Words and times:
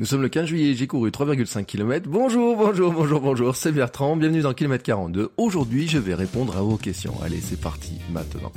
Nous 0.00 0.06
sommes 0.06 0.22
le 0.22 0.30
15 0.30 0.46
juillet, 0.46 0.74
j'ai 0.74 0.86
couru 0.86 1.10
3,5 1.10 1.66
km. 1.66 2.08
Bonjour, 2.08 2.56
bonjour, 2.56 2.90
bonjour, 2.90 3.20
bonjour, 3.20 3.54
c'est 3.54 3.70
Bertrand, 3.70 4.16
bienvenue 4.16 4.40
dans 4.40 4.54
Kilomètre 4.54 4.82
42. 4.82 5.28
Aujourd'hui, 5.36 5.88
je 5.88 5.98
vais 5.98 6.14
répondre 6.14 6.56
à 6.56 6.62
vos 6.62 6.78
questions. 6.78 7.12
Allez, 7.22 7.42
c'est 7.42 7.60
parti, 7.60 8.00
maintenant. 8.10 8.50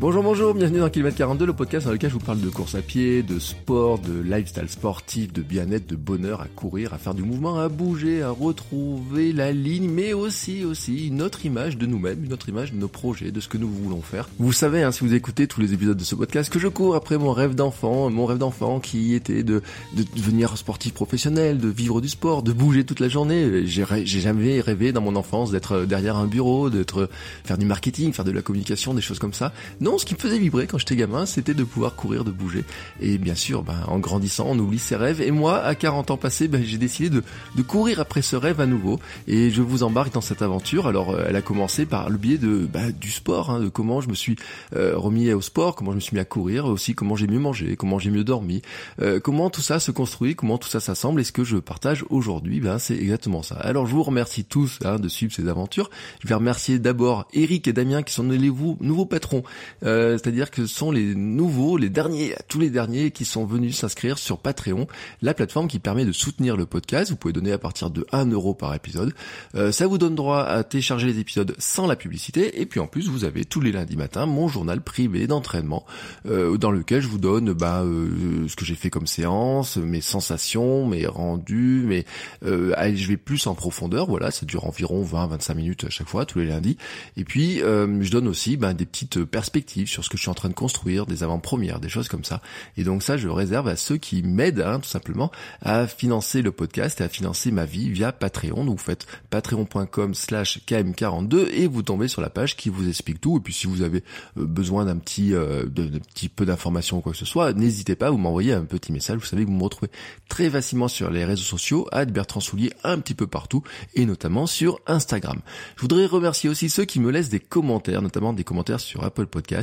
Bonjour, 0.00 0.22
bonjour, 0.22 0.54
bienvenue 0.54 0.78
dans 0.78 0.90
Kilomètre 0.90 1.16
42, 1.16 1.44
le 1.44 1.52
podcast 1.52 1.86
dans 1.86 1.92
lequel 1.92 2.08
je 2.08 2.14
vous 2.14 2.24
parle 2.24 2.40
de 2.40 2.48
course 2.48 2.76
à 2.76 2.82
pied, 2.82 3.24
de 3.24 3.40
sport, 3.40 3.98
de 3.98 4.20
lifestyle 4.20 4.68
sportif, 4.68 5.32
de 5.32 5.42
bien-être, 5.42 5.88
de 5.88 5.96
bonheur, 5.96 6.40
à 6.40 6.46
courir, 6.46 6.94
à 6.94 6.98
faire 6.98 7.14
du 7.14 7.24
mouvement, 7.24 7.58
à 7.58 7.68
bouger, 7.68 8.22
à 8.22 8.30
retrouver 8.30 9.32
la 9.32 9.50
ligne, 9.50 9.90
mais 9.90 10.12
aussi, 10.12 10.64
aussi 10.64 11.08
une 11.08 11.20
autre 11.20 11.44
image 11.44 11.76
de 11.78 11.84
nous-mêmes, 11.84 12.22
une 12.22 12.32
autre 12.32 12.48
image 12.48 12.72
de 12.72 12.78
nos 12.78 12.86
projets, 12.86 13.32
de 13.32 13.40
ce 13.40 13.48
que 13.48 13.58
nous 13.58 13.68
voulons 13.68 14.00
faire. 14.00 14.28
Vous 14.38 14.52
savez, 14.52 14.84
hein, 14.84 14.92
si 14.92 15.00
vous 15.00 15.14
écoutez 15.14 15.48
tous 15.48 15.60
les 15.60 15.74
épisodes 15.74 15.96
de 15.96 16.04
ce 16.04 16.14
podcast, 16.14 16.48
que 16.48 16.60
je 16.60 16.68
cours 16.68 16.94
après 16.94 17.18
mon 17.18 17.32
rêve 17.32 17.56
d'enfant, 17.56 18.08
mon 18.08 18.24
rêve 18.24 18.38
d'enfant 18.38 18.78
qui 18.78 19.14
était 19.14 19.42
de, 19.42 19.62
de 19.96 20.04
devenir 20.14 20.56
sportif 20.56 20.94
professionnel, 20.94 21.58
de 21.58 21.68
vivre 21.68 22.00
du 22.00 22.08
sport, 22.08 22.44
de 22.44 22.52
bouger 22.52 22.84
toute 22.84 23.00
la 23.00 23.08
journée. 23.08 23.66
J'ai 23.66 24.04
jamais 24.04 24.60
rêvé 24.60 24.92
dans 24.92 25.00
mon 25.00 25.16
enfance 25.16 25.50
d'être 25.50 25.86
derrière 25.86 26.16
un 26.18 26.28
bureau, 26.28 26.70
d'être 26.70 27.10
faire 27.42 27.58
du 27.58 27.66
marketing, 27.66 28.12
faire 28.12 28.24
de 28.24 28.30
la 28.30 28.42
communication, 28.42 28.94
des 28.94 29.00
choses 29.00 29.18
comme 29.18 29.34
ça. 29.34 29.52
Ce 29.96 30.04
qui 30.04 30.14
me 30.14 30.18
faisait 30.18 30.38
vibrer 30.38 30.66
quand 30.66 30.76
j'étais 30.76 30.96
gamin, 30.96 31.24
c'était 31.24 31.54
de 31.54 31.64
pouvoir 31.64 31.94
courir, 31.94 32.24
de 32.24 32.30
bouger. 32.30 32.64
Et 33.00 33.16
bien 33.16 33.34
sûr, 33.34 33.62
ben, 33.62 33.78
en 33.86 33.98
grandissant, 33.98 34.46
on 34.48 34.58
oublie 34.58 34.78
ses 34.78 34.96
rêves. 34.96 35.20
Et 35.20 35.30
moi, 35.30 35.60
à 35.60 35.74
40 35.74 36.10
ans 36.10 36.16
passés, 36.16 36.48
ben, 36.48 36.62
j'ai 36.62 36.78
décidé 36.78 37.08
de, 37.10 37.22
de 37.56 37.62
courir 37.62 38.00
après 38.00 38.20
ce 38.20 38.36
rêve 38.36 38.60
à 38.60 38.66
nouveau. 38.66 38.98
Et 39.26 39.50
je 39.50 39.62
vous 39.62 39.84
embarque 39.84 40.12
dans 40.12 40.20
cette 40.20 40.42
aventure. 40.42 40.86
Alors, 40.86 41.10
euh, 41.10 41.24
elle 41.28 41.36
a 41.36 41.42
commencé 41.42 41.86
par 41.86 42.10
le 42.10 42.18
biais 42.18 42.38
de 42.38 42.66
ben, 42.70 42.92
du 42.92 43.10
sport, 43.10 43.50
hein, 43.50 43.60
de 43.60 43.68
comment 43.68 44.00
je 44.00 44.08
me 44.08 44.14
suis 44.14 44.36
euh, 44.74 44.96
remis 44.96 45.32
au 45.32 45.40
sport, 45.40 45.74
comment 45.74 45.92
je 45.92 45.96
me 45.96 46.00
suis 46.00 46.14
mis 46.14 46.20
à 46.20 46.24
courir, 46.24 46.66
aussi 46.66 46.94
comment 46.94 47.16
j'ai 47.16 47.26
mieux 47.26 47.38
mangé, 47.38 47.76
comment 47.76 47.98
j'ai 47.98 48.10
mieux 48.10 48.24
dormi, 48.24 48.62
euh, 49.00 49.20
comment 49.20 49.48
tout 49.48 49.60
ça 49.60 49.78
se 49.78 49.90
construit, 49.90 50.34
comment 50.34 50.58
tout 50.58 50.68
ça 50.68 50.80
s'assemble. 50.80 51.20
Et 51.20 51.24
ce 51.24 51.32
que 51.32 51.44
je 51.44 51.56
partage 51.56 52.04
aujourd'hui, 52.10 52.60
ben, 52.60 52.78
c'est 52.78 52.96
exactement 52.96 53.42
ça. 53.42 53.54
Alors, 53.56 53.86
je 53.86 53.94
vous 53.94 54.02
remercie 54.02 54.44
tous 54.44 54.78
hein, 54.84 54.98
de 54.98 55.08
suivre 55.08 55.32
ces 55.32 55.48
aventures. 55.48 55.90
Je 56.22 56.28
vais 56.28 56.34
remercier 56.34 56.78
d'abord 56.78 57.28
Eric 57.32 57.68
et 57.68 57.72
Damien 57.72 58.02
qui 58.02 58.12
sont 58.12 58.24
les 58.24 58.38
nouveaux 58.38 59.06
patrons. 59.06 59.42
Euh, 59.84 60.18
c'est-à-dire 60.18 60.50
que 60.50 60.66
ce 60.66 60.74
sont 60.74 60.90
les 60.90 61.14
nouveaux, 61.14 61.76
les 61.76 61.88
derniers, 61.88 62.34
tous 62.48 62.58
les 62.58 62.70
derniers 62.70 63.10
qui 63.10 63.24
sont 63.24 63.44
venus 63.44 63.76
s'inscrire 63.76 64.18
sur 64.18 64.38
Patreon, 64.38 64.86
la 65.22 65.34
plateforme 65.34 65.68
qui 65.68 65.78
permet 65.78 66.04
de 66.04 66.12
soutenir 66.12 66.56
le 66.56 66.66
podcast. 66.66 67.10
Vous 67.10 67.16
pouvez 67.16 67.32
donner 67.32 67.52
à 67.52 67.58
partir 67.58 67.90
de 67.90 68.06
1 68.12 68.26
euro 68.26 68.54
par 68.54 68.74
épisode. 68.74 69.14
Euh, 69.54 69.72
ça 69.72 69.86
vous 69.86 69.98
donne 69.98 70.14
droit 70.14 70.42
à 70.42 70.64
télécharger 70.64 71.06
les 71.06 71.18
épisodes 71.18 71.54
sans 71.58 71.86
la 71.86 71.96
publicité. 71.96 72.60
Et 72.60 72.66
puis 72.66 72.80
en 72.80 72.86
plus, 72.86 73.08
vous 73.08 73.24
avez 73.24 73.44
tous 73.44 73.60
les 73.60 73.72
lundis 73.72 73.96
matins 73.96 74.26
mon 74.26 74.48
journal 74.48 74.80
privé 74.80 75.26
d'entraînement 75.26 75.84
euh, 76.26 76.56
dans 76.56 76.70
lequel 76.70 77.00
je 77.02 77.08
vous 77.08 77.18
donne 77.18 77.52
bah, 77.52 77.84
ce 77.84 78.56
que 78.56 78.64
j'ai 78.64 78.74
fait 78.74 78.90
comme 78.90 79.06
séance, 79.06 79.76
mes 79.76 80.00
sensations, 80.00 80.86
mes 80.86 81.06
rendus, 81.06 81.84
mais 81.86 82.04
je 82.42 83.08
vais 83.08 83.16
plus 83.16 83.46
en 83.46 83.54
profondeur. 83.54 84.06
Voilà, 84.06 84.30
ça 84.30 84.46
dure 84.46 84.64
environ 84.64 85.04
20-25 85.04 85.54
minutes 85.54 85.84
à 85.84 85.90
chaque 85.90 86.08
fois, 86.08 86.26
tous 86.26 86.38
les 86.38 86.46
lundis. 86.46 86.76
Et 87.16 87.24
puis, 87.24 87.58
je 87.58 88.10
donne 88.10 88.28
aussi 88.28 88.56
bah, 88.56 88.74
des 88.74 88.86
petites 88.86 89.24
perspectives 89.24 89.67
sur 89.86 90.04
ce 90.04 90.08
que 90.08 90.16
je 90.16 90.22
suis 90.22 90.30
en 90.30 90.34
train 90.34 90.48
de 90.48 90.54
construire, 90.54 91.06
des 91.06 91.22
avant-premières, 91.22 91.80
des 91.80 91.88
choses 91.88 92.08
comme 92.08 92.24
ça. 92.24 92.40
Et 92.76 92.84
donc 92.84 93.02
ça, 93.02 93.16
je 93.16 93.28
réserve 93.28 93.68
à 93.68 93.76
ceux 93.76 93.96
qui 93.96 94.22
m'aident, 94.22 94.64
hein, 94.66 94.80
tout 94.80 94.88
simplement, 94.88 95.30
à 95.62 95.86
financer 95.86 96.42
le 96.42 96.52
podcast 96.52 97.00
et 97.00 97.04
à 97.04 97.08
financer 97.08 97.50
ma 97.50 97.64
vie 97.64 97.90
via 97.90 98.12
Patreon. 98.12 98.64
Donc 98.64 98.78
vous 98.78 98.84
faites 98.84 99.06
patreon.com 99.30 100.14
slash 100.14 100.60
km42 100.66 101.48
et 101.52 101.66
vous 101.66 101.82
tombez 101.82 102.08
sur 102.08 102.22
la 102.22 102.30
page 102.30 102.56
qui 102.56 102.68
vous 102.68 102.88
explique 102.88 103.20
tout. 103.20 103.38
Et 103.38 103.40
puis 103.40 103.52
si 103.52 103.66
vous 103.66 103.82
avez 103.82 104.02
euh, 104.38 104.46
besoin 104.46 104.84
d'un 104.84 104.96
petit, 104.96 105.34
euh, 105.34 105.66
petit 105.66 106.28
peu 106.28 106.46
d'informations 106.46 106.98
ou 106.98 107.00
quoi 107.00 107.12
que 107.12 107.18
ce 107.18 107.24
soit, 107.24 107.52
n'hésitez 107.52 107.96
pas, 107.96 108.10
vous 108.10 108.18
m'envoyez 108.18 108.52
un 108.52 108.64
petit 108.64 108.92
message. 108.92 109.18
Vous 109.18 109.26
savez 109.26 109.44
que 109.44 109.50
vous 109.50 109.56
me 109.56 109.62
retrouvez 109.62 109.90
très 110.28 110.50
facilement 110.50 110.88
sur 110.88 111.10
les 111.10 111.24
réseaux 111.24 111.42
sociaux, 111.42 111.86
à 111.92 112.04
Bertrand 112.04 112.40
Soulier 112.40 112.72
un 112.84 112.98
petit 112.98 113.14
peu 113.14 113.26
partout 113.26 113.62
et 113.94 114.06
notamment 114.06 114.46
sur 114.46 114.80
Instagram. 114.86 115.40
Je 115.76 115.82
voudrais 115.82 116.06
remercier 116.06 116.48
aussi 116.48 116.68
ceux 116.68 116.84
qui 116.84 117.00
me 117.00 117.10
laissent 117.10 117.28
des 117.28 117.40
commentaires, 117.40 118.02
notamment 118.02 118.32
des 118.32 118.44
commentaires 118.44 118.80
sur 118.80 119.04
Apple 119.04 119.26
Podcast. 119.26 119.57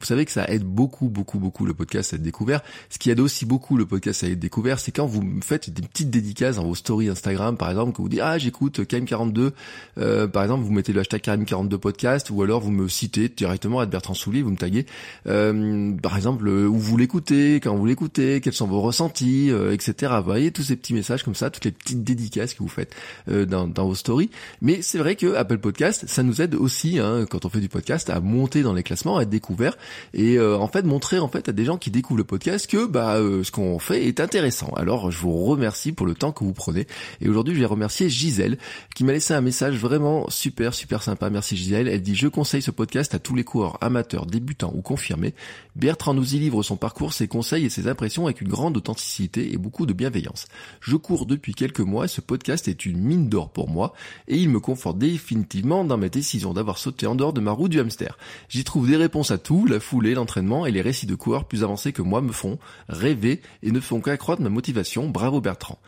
Vous 0.00 0.06
savez 0.06 0.24
que 0.24 0.32
ça 0.32 0.48
aide 0.48 0.64
beaucoup, 0.64 1.08
beaucoup, 1.08 1.38
beaucoup 1.38 1.64
le 1.64 1.74
podcast 1.74 2.12
à 2.12 2.16
être 2.16 2.22
découvert. 2.22 2.62
Ce 2.90 2.98
qui 2.98 3.10
aide 3.10 3.20
aussi 3.20 3.46
beaucoup 3.46 3.76
le 3.76 3.86
podcast 3.86 4.24
à 4.24 4.28
être 4.28 4.38
découvert, 4.38 4.78
c'est 4.78 4.92
quand 4.92 5.06
vous 5.06 5.22
faites 5.42 5.70
des 5.70 5.82
petites 5.82 6.10
dédicaces 6.10 6.56
dans 6.56 6.64
vos 6.64 6.74
stories 6.74 7.08
Instagram, 7.08 7.56
par 7.56 7.70
exemple, 7.70 7.92
que 7.92 8.02
vous 8.02 8.08
dites 8.08 8.20
ah 8.22 8.38
j'écoute 8.38 8.80
KM42, 8.80 9.50
euh, 9.98 10.26
par 10.26 10.42
exemple 10.42 10.64
vous 10.64 10.72
mettez 10.72 10.92
le 10.92 11.00
hashtag 11.00 11.22
KM42 11.22 11.76
podcast, 11.78 12.30
ou 12.30 12.42
alors 12.42 12.60
vous 12.60 12.70
me 12.70 12.88
citez 12.88 13.28
directement 13.28 13.80
à 13.80 13.86
Bertrand 13.86 14.14
Soulier, 14.14 14.42
vous 14.42 14.50
me 14.50 14.56
taguez, 14.56 14.86
euh, 15.26 15.92
par 15.96 16.16
exemple 16.16 16.48
où 16.48 16.78
vous 16.78 16.96
l'écoutez, 16.96 17.56
quand 17.56 17.76
vous 17.76 17.86
l'écoutez, 17.86 18.40
quels 18.40 18.52
sont 18.52 18.66
vos 18.66 18.80
ressentis, 18.80 19.50
euh, 19.50 19.72
etc. 19.72 20.12
Vous 20.18 20.24
voyez 20.24 20.50
tous 20.50 20.62
ces 20.62 20.76
petits 20.76 20.94
messages 20.94 21.22
comme 21.22 21.34
ça, 21.34 21.50
toutes 21.50 21.64
les 21.64 21.72
petites 21.72 22.04
dédicaces 22.04 22.54
que 22.54 22.62
vous 22.62 22.68
faites 22.68 22.94
dans, 23.28 23.66
dans 23.66 23.86
vos 23.86 23.94
stories. 23.94 24.30
Mais 24.62 24.82
c'est 24.82 24.98
vrai 24.98 25.16
que 25.16 25.34
Apple 25.34 25.58
Podcast, 25.58 26.04
ça 26.06 26.22
nous 26.22 26.40
aide 26.40 26.54
aussi 26.54 26.98
hein, 26.98 27.26
quand 27.28 27.44
on 27.44 27.48
fait 27.48 27.60
du 27.60 27.68
podcast 27.68 28.10
à 28.10 28.20
monter 28.20 28.62
dans 28.62 28.72
les 28.72 28.82
classements, 28.82 29.18
à 29.18 29.22
être 29.22 29.30
découvert 29.38 29.78
et 30.14 30.36
euh, 30.36 30.58
en 30.58 30.66
fait 30.66 30.82
montrer 30.82 31.20
en 31.20 31.28
fait 31.28 31.48
à 31.48 31.52
des 31.52 31.64
gens 31.64 31.78
qui 31.78 31.92
découvrent 31.92 32.18
le 32.18 32.24
podcast 32.24 32.66
que 32.66 32.86
bah 32.86 33.14
euh, 33.14 33.44
ce 33.44 33.52
qu'on 33.52 33.78
fait 33.78 34.06
est 34.08 34.18
intéressant. 34.18 34.72
Alors 34.76 35.12
je 35.12 35.18
vous 35.20 35.44
remercie 35.44 35.92
pour 35.92 36.06
le 36.06 36.14
temps 36.14 36.32
que 36.32 36.42
vous 36.42 36.52
prenez 36.52 36.88
et 37.20 37.28
aujourd'hui 37.28 37.54
je 37.54 37.60
vais 37.60 37.66
remercier 37.66 38.08
Gisèle 38.08 38.58
qui 38.96 39.04
m'a 39.04 39.12
laissé 39.12 39.34
un 39.34 39.40
message 39.40 39.76
vraiment 39.76 40.28
super 40.28 40.74
super 40.74 41.04
sympa. 41.04 41.30
Merci 41.30 41.56
Gisèle. 41.56 41.86
Elle 41.86 42.02
dit 42.02 42.16
je 42.16 42.26
conseille 42.26 42.62
ce 42.62 42.72
podcast 42.72 43.14
à 43.14 43.20
tous 43.20 43.36
les 43.36 43.44
coureurs 43.44 43.78
amateurs, 43.80 44.26
débutants 44.26 44.72
ou 44.74 44.82
confirmés. 44.82 45.34
Bertrand 45.76 46.14
nous 46.14 46.34
y 46.34 46.40
livre 46.40 46.64
son 46.64 46.76
parcours, 46.76 47.12
ses 47.12 47.28
conseils 47.28 47.64
et 47.64 47.70
ses 47.70 47.86
impressions 47.86 48.26
avec 48.26 48.40
une 48.40 48.48
grande 48.48 48.76
authenticité 48.76 49.52
et 49.52 49.56
beaucoup 49.56 49.86
de 49.86 49.92
bienveillance. 49.92 50.48
Je 50.80 50.96
cours 50.96 51.26
depuis 51.26 51.54
quelques 51.54 51.78
mois 51.78 52.06
et 52.06 52.08
ce 52.08 52.20
podcast 52.20 52.66
est 52.66 52.86
une 52.86 52.98
mine 52.98 53.28
d'or 53.28 53.50
pour 53.50 53.70
moi 53.70 53.92
et 54.26 54.36
il 54.36 54.48
me 54.48 54.58
conforte 54.58 54.98
définitivement 54.98 55.84
dans 55.84 55.96
ma 55.96 56.08
décision 56.08 56.52
d'avoir 56.52 56.78
sauté 56.78 57.06
en 57.06 57.14
dehors 57.14 57.32
de 57.32 57.40
ma 57.40 57.52
roue 57.52 57.68
du 57.68 57.78
hamster. 57.78 58.18
J'y 58.48 58.64
trouve 58.64 58.88
des 58.88 58.96
réponses 58.96 59.27
à 59.30 59.38
tout, 59.38 59.66
la 59.66 59.80
foulée, 59.80 60.14
l'entraînement 60.14 60.66
et 60.66 60.70
les 60.70 60.82
récits 60.82 61.06
de 61.06 61.14
coureurs 61.14 61.44
plus 61.44 61.64
avancés 61.64 61.92
que 61.92 62.02
moi 62.02 62.20
me 62.20 62.32
font 62.32 62.58
rêver 62.88 63.40
et 63.62 63.70
ne 63.70 63.80
font 63.80 64.00
qu'accroître 64.00 64.42
ma 64.42 64.48
motivation. 64.48 65.08
Bravo 65.08 65.40
Bertrand. 65.40 65.78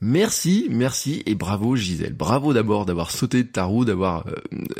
Merci, 0.00 0.68
merci 0.70 1.24
et 1.26 1.34
bravo 1.34 1.74
Gisèle. 1.74 2.14
Bravo 2.14 2.52
d'abord 2.52 2.86
d'avoir 2.86 3.10
sauté 3.10 3.42
de 3.42 3.48
ta 3.48 3.64
roue, 3.64 3.84
d'avoir... 3.84 4.28
Euh, 4.28 4.34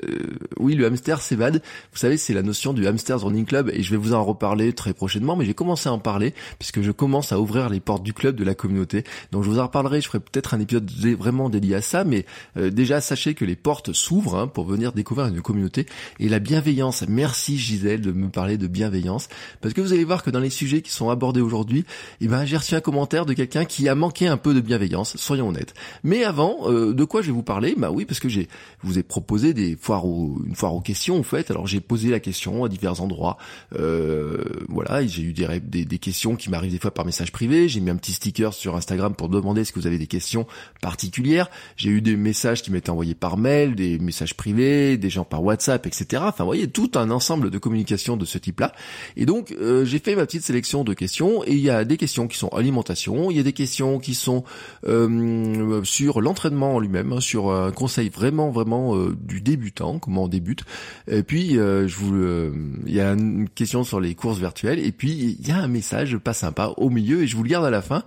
euh, 0.04 0.18
oui, 0.60 0.76
le 0.76 0.86
hamster 0.86 1.20
s'évade. 1.20 1.60
Vous 1.92 1.98
savez, 1.98 2.16
c'est 2.16 2.34
la 2.34 2.42
notion 2.42 2.72
du 2.72 2.86
Hamsters 2.86 3.22
Running 3.22 3.44
Club 3.44 3.68
et 3.74 3.82
je 3.82 3.90
vais 3.90 3.96
vous 3.96 4.14
en 4.14 4.24
reparler 4.24 4.72
très 4.72 4.94
prochainement, 4.94 5.34
mais 5.34 5.44
j'ai 5.44 5.54
commencé 5.54 5.88
à 5.88 5.92
en 5.92 5.98
parler 5.98 6.34
puisque 6.60 6.82
je 6.82 6.92
commence 6.92 7.32
à 7.32 7.40
ouvrir 7.40 7.68
les 7.68 7.80
portes 7.80 8.04
du 8.04 8.12
club, 8.12 8.36
de 8.36 8.44
la 8.44 8.54
communauté. 8.54 9.02
Donc 9.32 9.42
je 9.42 9.50
vous 9.50 9.58
en 9.58 9.64
reparlerai, 9.64 10.00
je 10.00 10.06
ferai 10.06 10.20
peut-être 10.20 10.54
un 10.54 10.60
épisode 10.60 10.88
vraiment 11.18 11.50
dédié 11.50 11.74
à 11.74 11.82
ça, 11.82 12.04
mais 12.04 12.24
euh, 12.56 12.70
déjà 12.70 13.00
sachez 13.00 13.34
que 13.34 13.44
les 13.44 13.56
portes 13.56 13.92
s'ouvrent 13.92 14.36
hein, 14.36 14.46
pour 14.46 14.66
venir 14.66 14.92
découvrir 14.92 15.26
une 15.26 15.42
communauté 15.42 15.86
et 16.20 16.28
la 16.28 16.38
bienveillance. 16.38 17.04
Merci 17.08 17.58
Gisèle 17.58 18.02
de 18.02 18.12
me 18.12 18.28
parler 18.28 18.56
de 18.56 18.68
bienveillance 18.68 19.28
parce 19.62 19.74
que 19.74 19.80
vous 19.80 19.92
allez 19.92 20.04
voir 20.04 20.22
que 20.22 20.30
dans 20.30 20.38
les 20.38 20.50
sujets 20.50 20.80
qui 20.80 20.92
sont 20.92 21.10
abordés 21.10 21.40
aujourd'hui, 21.40 21.84
eh 22.20 22.28
ben, 22.28 22.44
j'ai 22.44 22.56
reçu 22.56 22.76
un 22.76 22.80
commentaire 22.80 23.26
de 23.26 23.32
quelqu'un 23.32 23.64
qui 23.64 23.88
a 23.88 23.96
manqué 23.96 24.28
un 24.28 24.36
peu 24.36 24.54
de 24.54 24.60
bienveillance 24.60 25.07
soyons 25.16 25.48
honnêtes. 25.48 25.74
Mais 26.02 26.24
avant, 26.24 26.70
euh, 26.70 26.92
de 26.92 27.04
quoi 27.04 27.22
je 27.22 27.28
vais 27.28 27.32
vous 27.32 27.42
parler? 27.42 27.74
Bah 27.76 27.90
oui, 27.90 28.04
parce 28.04 28.20
que 28.20 28.28
j'ai 28.28 28.48
vous 28.82 28.98
ai 28.98 29.02
proposé 29.02 29.54
des 29.54 29.76
foires 29.76 30.04
une 30.04 30.54
foire 30.54 30.74
aux 30.74 30.80
questions 30.80 31.18
en 31.18 31.22
fait. 31.22 31.50
Alors 31.50 31.66
j'ai 31.66 31.80
posé 31.80 32.10
la 32.10 32.20
question 32.20 32.64
à 32.64 32.68
divers 32.68 33.00
endroits. 33.00 33.38
Euh, 33.78 34.44
voilà, 34.68 35.06
j'ai 35.06 35.22
eu 35.22 35.32
des, 35.32 35.60
des, 35.60 35.84
des, 35.84 35.98
questions 35.98 36.36
qui 36.36 36.50
m'arrivent 36.50 36.72
des 36.72 36.78
fois 36.78 36.92
par 36.92 37.04
message 37.04 37.32
privé. 37.32 37.68
J'ai 37.68 37.80
mis 37.80 37.90
un 37.90 37.96
petit 37.96 38.12
sticker 38.12 38.52
sur 38.52 38.76
Instagram 38.76 39.14
pour 39.14 39.28
demander 39.28 39.64
que 39.72 39.78
vous 39.78 39.86
avez 39.86 39.98
des 39.98 40.06
questions 40.06 40.46
particulières. 40.80 41.50
J'ai 41.76 41.90
eu 41.90 42.00
des 42.00 42.16
messages 42.16 42.62
qui 42.62 42.70
m'étaient 42.70 42.90
envoyés 42.90 43.14
par 43.14 43.36
mail, 43.36 43.74
des 43.74 43.98
messages 43.98 44.34
privés, 44.34 44.96
des 44.96 45.10
gens 45.10 45.24
par 45.24 45.42
WhatsApp, 45.42 45.86
etc. 45.86 46.22
Enfin, 46.26 46.44
vous 46.44 46.48
voyez, 46.48 46.68
tout 46.68 46.90
un 46.94 47.10
ensemble 47.10 47.50
de 47.50 47.58
communication 47.58 48.16
de 48.16 48.24
ce 48.24 48.38
type-là. 48.38 48.72
Et 49.16 49.26
donc, 49.26 49.52
euh, 49.52 49.84
j'ai 49.84 49.98
fait 49.98 50.16
ma 50.16 50.26
petite 50.26 50.42
sélection 50.42 50.84
de 50.84 50.94
questions 50.94 51.44
et 51.44 51.52
il 51.52 51.60
y 51.60 51.70
a 51.70 51.84
des 51.84 51.96
questions 51.96 52.28
qui 52.28 52.38
sont 52.38 52.48
alimentation, 52.48 53.30
il 53.30 53.36
y 53.36 53.40
a 53.40 53.42
des 53.42 53.52
questions 53.52 53.98
qui 53.98 54.14
sont 54.14 54.44
euh, 54.86 54.97
sur 55.84 56.20
l'entraînement 56.20 56.76
en 56.76 56.80
lui-même, 56.80 57.12
hein, 57.12 57.20
sur 57.20 57.52
un 57.52 57.70
conseil 57.70 58.08
vraiment 58.08 58.50
vraiment 58.50 58.96
du 59.20 59.40
débutant, 59.40 59.98
comment 59.98 60.24
on 60.24 60.28
débute. 60.28 60.64
Et 61.10 61.22
puis 61.22 61.54
je 61.54 61.96
vous, 61.96 62.14
il 62.86 62.94
y 62.94 63.00
a 63.00 63.12
une 63.12 63.48
question 63.48 63.84
sur 63.84 64.00
les 64.00 64.14
courses 64.14 64.38
virtuelles 64.38 64.78
et 64.78 64.92
puis 64.92 65.36
il 65.38 65.46
y 65.46 65.50
a 65.50 65.58
un 65.58 65.68
message 65.68 66.16
pas 66.18 66.32
sympa 66.32 66.72
au 66.76 66.90
milieu 66.90 67.22
et 67.22 67.26
je 67.26 67.36
vous 67.36 67.42
le 67.42 67.48
garde 67.48 67.64
à 67.64 67.70
la 67.70 67.82
fin 67.82 68.02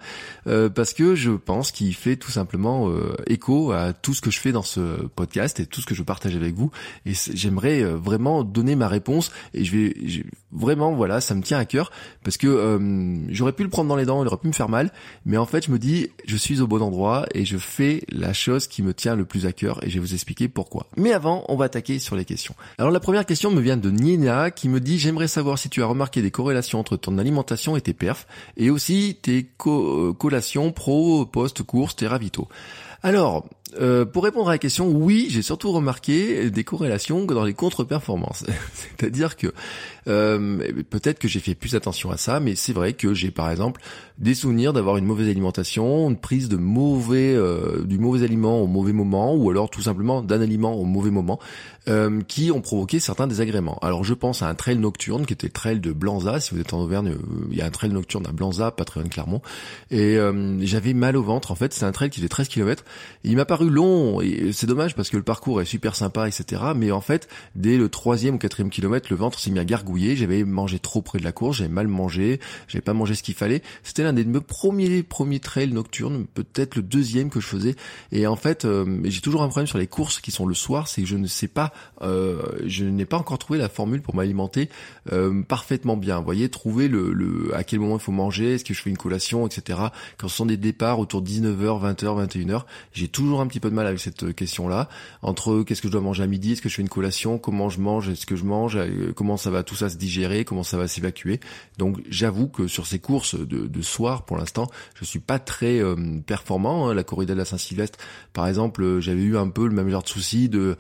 parce 0.46 0.94
que 0.94 1.16
je 1.16 1.32
pense 1.32 1.72
qu'il 1.72 1.94
fait 1.96 2.16
tout 2.16 2.32
simplement 2.32 2.92
écho 3.28 3.72
à 3.72 3.94
tout 3.94 4.14
ce 4.14 4.22
que 4.22 4.32
je 4.32 4.40
fais 4.40 4.52
dans 4.52 4.64
ce 4.64 5.06
podcast 5.08 5.60
et 5.60 5.66
tout 5.66 5.82
ce 5.82 5.86
que 5.86 5.96
je 5.96 6.04
partage 6.04 6.36
avec 6.36 6.56
vous 6.56 6.72
et 7.06 7.14
j'aimerais 7.34 7.84
vraiment 7.84 8.44
donner 8.44 8.76
ma 8.76 8.88
réponse 8.88 9.32
et 9.54 9.64
je 9.64 9.76
vais 9.76 9.94
vraiment 10.52 10.94
voilà 10.94 11.22
ça 11.22 11.36
me 11.36 11.42
tient 11.42 11.58
à 11.58 11.66
cœur 11.66 11.92
parce 12.24 12.38
que 12.38 12.48
euh, 12.48 13.18
j'aurais 13.30 13.54
pu 13.54 13.64
le 13.64 13.70
prendre 13.70 13.90
dans 13.90 13.96
les 13.96 14.06
dents 14.06 14.24
il 14.24 14.28
aurait 14.28 14.38
pu 14.38 14.48
me 14.48 14.54
faire 14.54 14.70
mal 14.70 14.92
mais 15.26 15.38
en 15.38 15.46
fait 15.46 15.66
je 15.66 15.72
me 15.72 15.80
dis 15.80 16.10
je 16.26 16.38
suis 16.38 16.62
au 16.62 16.68
bon 16.68 16.81
endroit 16.82 17.26
et 17.34 17.46
je 17.46 17.58
fais 17.58 18.04
la 18.10 18.34
chose 18.34 18.68
qui 18.68 18.82
me 18.84 18.94
tient 18.94 19.16
le 19.16 19.26
plus 19.26 19.46
à 19.46 19.52
cœur 19.52 19.84
et 19.84 19.90
je 19.90 19.96
vais 19.96 20.00
vous 20.00 20.14
expliquer 20.14 20.48
pourquoi. 20.48 20.88
Mais 20.98 21.14
avant 21.14 21.46
on 21.48 21.56
va 21.56 21.66
attaquer 21.66 22.00
sur 22.00 22.16
les 22.16 22.26
questions. 22.26 22.56
Alors 22.78 22.92
la 22.92 23.00
première 23.00 23.26
question 23.26 23.52
me 23.52 23.62
vient 23.62 23.78
de 23.78 23.90
Nina 23.90 24.52
qui 24.52 24.70
me 24.70 24.80
dit 24.80 25.00
j'aimerais 25.00 25.28
savoir 25.28 25.58
si 25.58 25.70
tu 25.70 25.82
as 25.82 25.86
remarqué 25.86 26.22
des 26.22 26.32
corrélations 26.32 26.80
entre 26.80 26.98
ton 26.98 27.18
alimentation 27.18 27.76
et 27.76 27.82
tes 27.82 27.94
perfs 27.94 28.28
et 28.58 28.70
aussi 28.70 29.18
tes 29.22 29.50
euh, 29.68 30.14
collations 30.14 30.72
pro 30.72 31.26
post 31.26 31.64
course 31.64 31.96
tes 31.96 32.08
ravitaux. 32.08 32.48
Alors, 33.04 33.46
euh, 33.80 34.06
pour 34.06 34.24
répondre 34.24 34.50
à 34.50 34.52
la 34.52 34.58
question, 34.58 34.90
oui, 34.90 35.28
j'ai 35.30 35.42
surtout 35.42 35.72
remarqué 35.72 36.52
des 36.52 36.64
corrélations 36.64 37.26
dans 37.26 37.44
les 37.44 37.54
contre-performances. 37.54 38.46
C'est-à-dire 38.74 39.38
que 39.38 39.54
euh, 40.08 40.60
peut-être 40.90 41.20
que 41.20 41.28
j'ai 41.28 41.40
fait 41.40 41.56
plus 41.56 41.76
attention 41.76 42.12
à 42.12 42.18
ça, 42.18 42.40
mais 42.40 42.56
c'est 42.56 42.74
vrai 42.74 42.94
que 42.94 43.14
j'ai 43.14 43.32
par 43.32 43.50
exemple 43.50 43.82
des 44.18 44.34
souvenirs 44.34 44.74
d'avoir 44.74 44.98
une 44.98 45.06
mauvaise 45.06 45.30
alimentation, 45.30 46.10
une 46.10 46.18
prise 46.18 46.50
de 46.50 46.58
mauvais, 46.58 47.34
euh, 47.36 47.84
du 47.84 47.98
mauvais 47.98 48.24
aliment 48.24 48.62
au 48.62 48.68
mauvais 48.68 48.94
moment, 48.94 49.36
ou 49.36 49.50
alors 49.50 49.70
tout 49.70 49.82
simplement 49.82 50.22
d'un 50.22 50.42
aliment 50.42 50.74
au 50.76 50.86
mauvais 50.86 51.12
moment, 51.12 51.40
euh, 51.88 52.22
qui 52.28 52.52
ont 52.52 52.62
provoqué 52.62 53.00
certains 53.00 53.28
désagréments. 53.28 53.80
Alors 53.82 54.04
je 54.04 54.14
pense 54.14 54.42
à 54.42 54.48
un 54.48 54.56
trail 54.56 54.78
nocturne 54.78 55.26
qui 55.26 55.34
était 55.34 55.48
le 55.48 55.54
trail 55.54 55.80
de 55.80 55.92
Blanza. 55.92 56.40
Si 56.40 56.54
vous 56.54 56.62
êtes 56.62 56.74
en 56.74 56.82
Auvergne, 56.82 57.16
il 57.52 57.58
y 57.58 57.62
a 57.62 57.66
un 57.66 57.72
trail 57.72 57.92
nocturne 57.92 58.26
à 58.28 58.32
Blanza, 58.32 58.74
de 58.78 59.10
Clermont, 59.10 59.42
et 59.90 60.18
j'avais 60.62 60.94
mal 60.94 61.16
au 61.16 61.24
ventre. 61.24 61.52
En 61.52 61.56
fait, 61.56 61.74
c'est 61.74 61.86
un 61.86 61.92
trail 61.92 62.10
qui 62.10 62.20
fait 62.20 62.28
13 62.28 62.48
km. 62.48 62.84
Il 63.24 63.36
m'a 63.36 63.46
paru 63.46 63.70
long, 63.70 64.22
et 64.22 64.52
c'est 64.54 64.68
dommage 64.68 64.96
parce 64.96 65.10
que 65.10 65.18
le 65.18 65.24
parcours 65.24 65.62
est 65.62 65.66
super 65.66 65.96
sympa, 65.96 66.28
etc. 66.28 66.62
Mais 66.76 66.92
en 66.92 67.02
fait, 67.02 67.28
dès 67.56 67.78
le 67.78 67.90
troisième 67.90 68.36
ou 68.36 68.38
quatrième 68.38 68.70
kilomètre, 68.70 69.08
le 69.10 69.16
ventre 69.16 69.40
s'est 69.40 69.52
mis 69.52 69.60
à 69.60 69.66
gargouiller 69.66 69.91
j'avais 69.98 70.44
mangé 70.44 70.80
trop 70.80 71.02
près 71.02 71.20
de 71.20 71.24
la 71.24 71.32
course, 71.32 71.58
j'avais 71.58 71.70
mal 71.70 71.88
mangé, 71.88 72.40
j'avais 72.68 72.82
pas 72.82 72.94
mangé 72.94 73.16
ce 73.16 73.24
qu'il 73.24 73.36
fallait. 73.36 73.62
C'était 73.84 74.04
l'un 74.04 74.14
des 74.14 74.26
premiers 74.40 75.04
premiers 75.04 75.40
trails 75.40 75.72
nocturnes, 75.72 76.26
peut-être 76.34 76.76
le 76.76 76.82
deuxième 76.82 77.30
que 77.30 77.40
je 77.40 77.48
faisais. 77.48 77.76
Et 78.12 78.28
en 78.28 78.36
fait, 78.36 78.66
euh, 78.66 79.02
j'ai 79.06 79.22
toujours 79.22 79.44
un 79.44 79.48
problème 79.48 79.68
sur 79.68 79.78
les 79.78 79.88
courses 79.88 80.20
qui 80.20 80.32
sont 80.32 80.46
le 80.46 80.54
soir, 80.54 80.88
c'est 80.88 81.02
que 81.02 81.08
je 81.08 81.18
ne 81.18 81.28
sais 81.28 81.48
pas, 81.48 81.74
euh, 82.02 82.42
je 82.66 82.86
n'ai 82.86 83.06
pas 83.06 83.18
encore 83.18 83.38
trouvé 83.38 83.60
la 83.60 83.70
formule 83.70 84.02
pour 84.02 84.16
m'alimenter 84.16 84.70
euh, 85.12 85.42
parfaitement 85.44 85.98
bien. 85.98 86.22
Voyez, 86.22 86.50
trouver 86.50 86.88
le, 86.88 87.14
le, 87.14 87.56
à 87.56 87.64
quel 87.64 87.80
moment 87.80 87.96
il 87.96 88.02
faut 88.02 88.12
manger, 88.12 88.56
est-ce 88.56 88.66
que 88.66 88.74
je 88.74 88.82
fais 88.82 88.90
une 88.90 88.98
collation, 88.98 89.48
etc. 89.48 89.80
Quand 90.18 90.28
ce 90.28 90.38
sont 90.38 90.46
des 90.46 90.58
départs 90.58 91.00
autour 91.00 91.22
de 91.22 91.30
19h, 91.30 91.96
20h, 91.96 92.28
21h, 92.28 92.64
j'ai 92.94 93.08
toujours 93.08 93.42
un 93.42 93.48
petit 93.48 93.60
peu 93.60 93.70
de 93.70 93.76
mal 93.76 93.88
avec 93.88 94.00
cette 94.00 94.34
question-là. 94.34 94.90
Entre 95.22 95.64
qu'est-ce 95.64 95.82
que 95.82 95.88
je 95.88 95.92
dois 95.92 96.02
manger 96.02 96.24
à 96.24 96.28
midi, 96.28 96.54
est-ce 96.54 96.62
que 96.62 96.70
je 96.70 96.76
fais 96.76 96.82
une 96.82 96.90
collation, 96.90 97.38
comment 97.38 97.70
je 97.70 97.80
mange, 97.80 98.10
est-ce 98.10 98.26
que 98.26 98.36
je 98.36 98.44
mange, 98.44 98.78
comment 99.16 99.38
ça 99.38 99.50
va 99.50 99.64
tout 99.64 99.76
ça 99.76 99.81
se 99.90 99.98
digérer, 99.98 100.46
comment 100.46 100.64
ça 100.64 100.78
va 100.78 100.88
s'évacuer. 100.88 101.40
Donc 101.78 102.02
j'avoue 102.10 102.48
que 102.48 102.68
sur 102.68 102.88
ces 102.88 103.00
courses 103.00 103.36
de, 103.36 103.82
soir, 103.82 104.26
pour 104.26 104.38
l'instant, 104.38 104.70
je 104.96 105.06
suis 105.06 105.20
pas 105.20 105.40
très 105.40 105.80
euh, 105.80 105.96
performant. 106.26 106.90
Hein. 106.90 106.94
La 106.94 107.04
corrida 107.04 107.34
de 107.34 107.40
la 107.40 107.46
Saint-Sylvestre, 107.46 107.98
par 108.34 108.48
exemple, 108.48 108.84
euh, 108.84 109.02
j'avais 109.02 109.22
eu 109.22 109.38
un 109.38 109.50
peu 109.50 109.68
le 109.68 109.74
même 109.74 109.90
genre 109.90 110.04
de 110.04 110.08
souci 110.08 110.50
de 110.50 110.78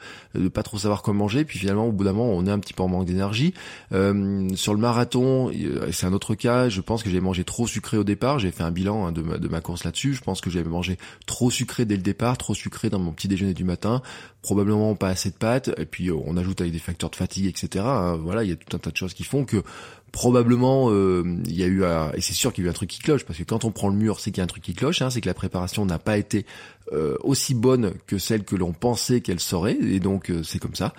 pas 0.53 0.63
trop 0.63 0.77
savoir 0.77 1.01
quoi 1.01 1.13
manger. 1.13 1.45
Puis 1.45 1.59
finalement, 1.59 1.88
au 1.88 1.92
bout 1.92 2.03
d'un 2.03 2.13
moment, 2.13 2.31
on 2.31 2.45
est 2.45 2.51
un 2.51 2.59
petit 2.59 2.74
peu 2.74 2.83
en 2.83 2.88
manque 2.88 3.06
d'énergie. 3.06 3.53
Euh, 3.92 4.50
sur 4.56 4.74
le 4.74 4.80
marathon, 4.80 5.51
c'est 5.92 6.06
un 6.06 6.13
autre 6.13 6.36
cas. 6.36 6.69
Je 6.69 6.81
pense 6.81 7.03
que 7.03 7.09
j'ai 7.09 7.21
mangé 7.21 7.44
trop 7.44 7.68
sucré 7.68 7.98
au 7.98 8.03
départ. 8.03 8.39
J'ai 8.39 8.51
fait 8.51 8.63
un 8.63 8.71
bilan 8.71 9.07
hein, 9.07 9.12
de, 9.12 9.21
ma, 9.21 9.38
de 9.38 9.48
ma 9.48 9.62
course 9.62 9.83
là-dessus. 9.83 10.13
Je 10.13 10.21
pense 10.21 10.42
que 10.42 10.50
j'avais 10.50 10.69
mangé 10.69 10.98
trop 11.25 11.50
sucré 11.50 11.86
dès 11.86 11.95
le 11.95 12.01
départ, 12.01 12.38
trop 12.38 12.53
sucré 12.53 12.89
dans 12.89 13.00
mon 13.00 13.12
petit 13.12 13.27
déjeuner 13.27 13.53
du 13.53 13.63
matin 13.63 14.01
probablement 14.42 14.95
pas 14.95 15.09
assez 15.09 15.30
de 15.30 15.36
pâtes, 15.36 15.69
et 15.77 15.86
puis 15.86 16.12
on 16.12 16.36
ajoute 16.36 16.62
avec 16.62 16.74
des 16.74 16.80
facteurs 16.80 17.09
de 17.09 17.15
fatigue, 17.15 17.45
etc. 17.45 17.86
Hein. 17.88 18.18
voilà, 18.18 18.44
il 18.44 18.50
y 18.50 18.53
a 18.53 18.56
tout 18.56 18.75
un 18.75 18.80
tas 18.80 18.91
de 18.92 18.98
choses 18.98 19.14
qui 19.14 19.24
font 19.24 19.46
que 19.46 19.64
probablement 20.12 20.90
euh, 20.90 21.24
il 21.46 21.56
y 21.56 21.63
a 21.63 21.68
eu 21.68 21.84
et 21.84 22.22
c'est 22.22 22.34
sûr 22.34 22.52
qu'il 22.52 22.63
y 22.63 22.68
a 22.68 22.69
eu 22.69 22.69
un 22.69 22.74
truc 22.74 22.90
qui 22.90 23.00
cloche 23.00 23.24
parce 23.24 23.40
que 23.40 23.44
quand 23.44 23.63
on 23.63 23.72
prend 23.72 23.88
le 23.88 23.96
mur 23.96 24.19
c'est 24.19 24.31
qu'il 24.31 24.40
y 24.40 24.42
a 24.42 24.44
un 24.44 24.48
truc 24.48 24.63
qui 24.63 24.74
cloche 24.74 25.02
hein, 25.02 25.10
c'est 25.10 25.22
que 25.22 25.28
la 25.28 25.34
préparation 25.34 25.86
n'a 25.86 26.00
pas 26.00 26.18
été 26.18 26.46
euh, 26.92 27.16
aussi 27.22 27.54
bonne 27.54 27.94
que 28.08 28.18
celle 28.18 28.44
que 28.44 28.58
l'on 28.58 28.74
pensait 28.74 29.22
qu'elle 29.22 29.40
serait 29.40 29.78
et 29.81 30.00
donc 30.02 30.30
euh, 30.30 30.44
c'est 30.44 30.60
comme 30.60 30.75
ça. 30.75 30.94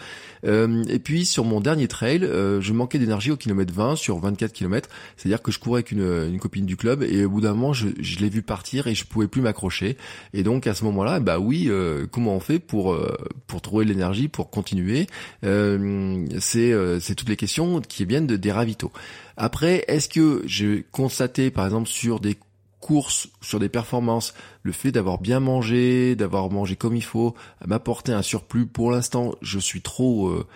Et 0.44 0.98
puis 0.98 1.24
sur 1.24 1.44
mon 1.44 1.60
dernier 1.60 1.86
trail 1.86 2.20
je 2.20 2.72
manquais 2.72 2.98
d'énergie 2.98 3.30
au 3.30 3.36
kilomètre 3.36 3.72
20 3.72 3.94
sur 3.94 4.18
24 4.18 4.52
km 4.52 4.88
c'est 5.16 5.28
à 5.28 5.30
dire 5.30 5.40
que 5.40 5.52
je 5.52 5.60
courais 5.60 5.78
avec 5.78 5.92
une, 5.92 6.00
une, 6.00 6.40
copine 6.40 6.66
du 6.66 6.76
club 6.76 7.04
et 7.04 7.24
au 7.24 7.30
bout 7.30 7.42
d'un 7.42 7.54
moment 7.54 7.72
je, 7.72 7.88
je 8.00 8.18
l'ai 8.18 8.28
vu 8.28 8.42
partir 8.42 8.88
et 8.88 8.96
je 8.96 9.04
pouvais 9.04 9.28
plus 9.28 9.40
m'accrocher. 9.40 9.96
Et 10.34 10.42
donc 10.42 10.66
à 10.66 10.74
ce 10.74 10.82
moment 10.82 11.04
là 11.04 11.20
bah 11.20 11.38
oui 11.38 11.70
comment 12.10 12.34
on 12.34 12.40
fait 12.40 12.58
pour 12.58 12.98
pour 13.46 13.62
trouver 13.62 13.84
l'énergie 13.84 14.26
pour 14.26 14.50
continuer? 14.50 15.06
C'est 15.42 16.74
c'est 17.00 17.14
toutes 17.14 17.28
les 17.28 17.36
questions 17.36 17.80
qui 17.80 18.04
viennent 18.04 18.26
de, 18.26 18.36
des 18.36 18.50
ravitaux 18.50 18.90
après, 19.36 19.84
est-ce 19.88 20.08
que 20.08 20.42
j'ai 20.46 20.84
constaté, 20.90 21.50
par 21.50 21.64
exemple, 21.64 21.88
sur 21.88 22.20
des 22.20 22.36
courses, 22.80 23.28
sur 23.40 23.60
des 23.60 23.68
performances, 23.68 24.34
le 24.62 24.72
fait 24.72 24.92
d'avoir 24.92 25.18
bien 25.18 25.40
mangé, 25.40 26.16
d'avoir 26.16 26.50
mangé 26.50 26.76
comme 26.76 26.96
il 26.96 27.04
faut, 27.04 27.34
m'apporter 27.64 28.12
un 28.12 28.22
surplus. 28.22 28.66
Pour 28.66 28.90
l'instant, 28.90 29.34
je 29.40 29.58
suis 29.58 29.80
trop 29.80 30.28
euh, 30.28 30.46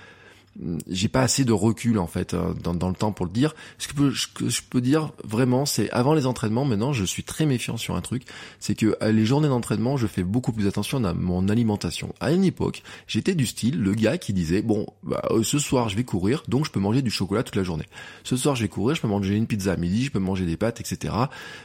j'ai 0.88 1.08
pas 1.08 1.22
assez 1.22 1.44
de 1.44 1.52
recul 1.52 1.98
en 1.98 2.06
fait 2.06 2.34
euh, 2.34 2.54
dans, 2.54 2.88
le 2.88 2.94
temps 2.94 3.12
pour 3.12 3.26
le 3.26 3.32
dire. 3.32 3.54
Ce 3.78 3.88
que, 3.88 4.10
je, 4.10 4.60
peux 4.68 4.80
dire 4.80 5.12
vraiment, 5.24 5.66
c'est 5.66 5.90
avant 5.90 6.14
les 6.14 6.26
entraînements, 6.26 6.64
maintenant 6.64 6.92
je 6.92 7.04
suis 7.04 7.22
très 7.22 7.46
méfiant 7.46 7.76
sur 7.76 7.96
un 7.96 8.00
truc, 8.00 8.22
c'est 8.58 8.74
que 8.74 8.96
les 9.04 9.26
journées 9.26 9.48
d'entraînement, 9.48 9.96
je 9.96 10.06
fais 10.06 10.22
beaucoup 10.22 10.52
plus 10.52 10.66
attention 10.66 11.02
à 11.04 11.14
mon 11.14 11.48
alimentation. 11.48 12.14
À 12.20 12.32
une 12.32 12.44
époque, 12.44 12.82
j'étais 13.06 13.34
du 13.34 13.46
style 13.46 13.80
le 13.80 13.94
gars 13.94 14.18
qui 14.18 14.32
disait 14.32 14.62
bon, 14.62 14.86
bah, 15.02 15.22
euh, 15.30 15.42
ce 15.42 15.58
soir 15.58 15.88
je 15.88 15.96
vais 15.96 16.04
courir, 16.04 16.42
donc 16.48 16.66
je 16.66 16.70
peux 16.70 16.80
manger 16.80 17.02
du 17.02 17.10
chocolat 17.10 17.42
toute 17.42 17.56
la 17.56 17.64
journée. 17.64 17.86
Ce 18.24 18.36
soir 18.36 18.56
je 18.56 18.62
vais 18.62 18.68
courir, 18.68 18.96
je 18.96 19.02
peux 19.02 19.08
manger 19.08 19.34
une 19.34 19.46
pizza 19.46 19.72
à 19.72 19.76
midi, 19.76 20.04
je 20.04 20.10
peux 20.10 20.18
manger 20.18 20.46
des 20.46 20.56
pâtes, 20.56 20.80
etc. 20.80 21.14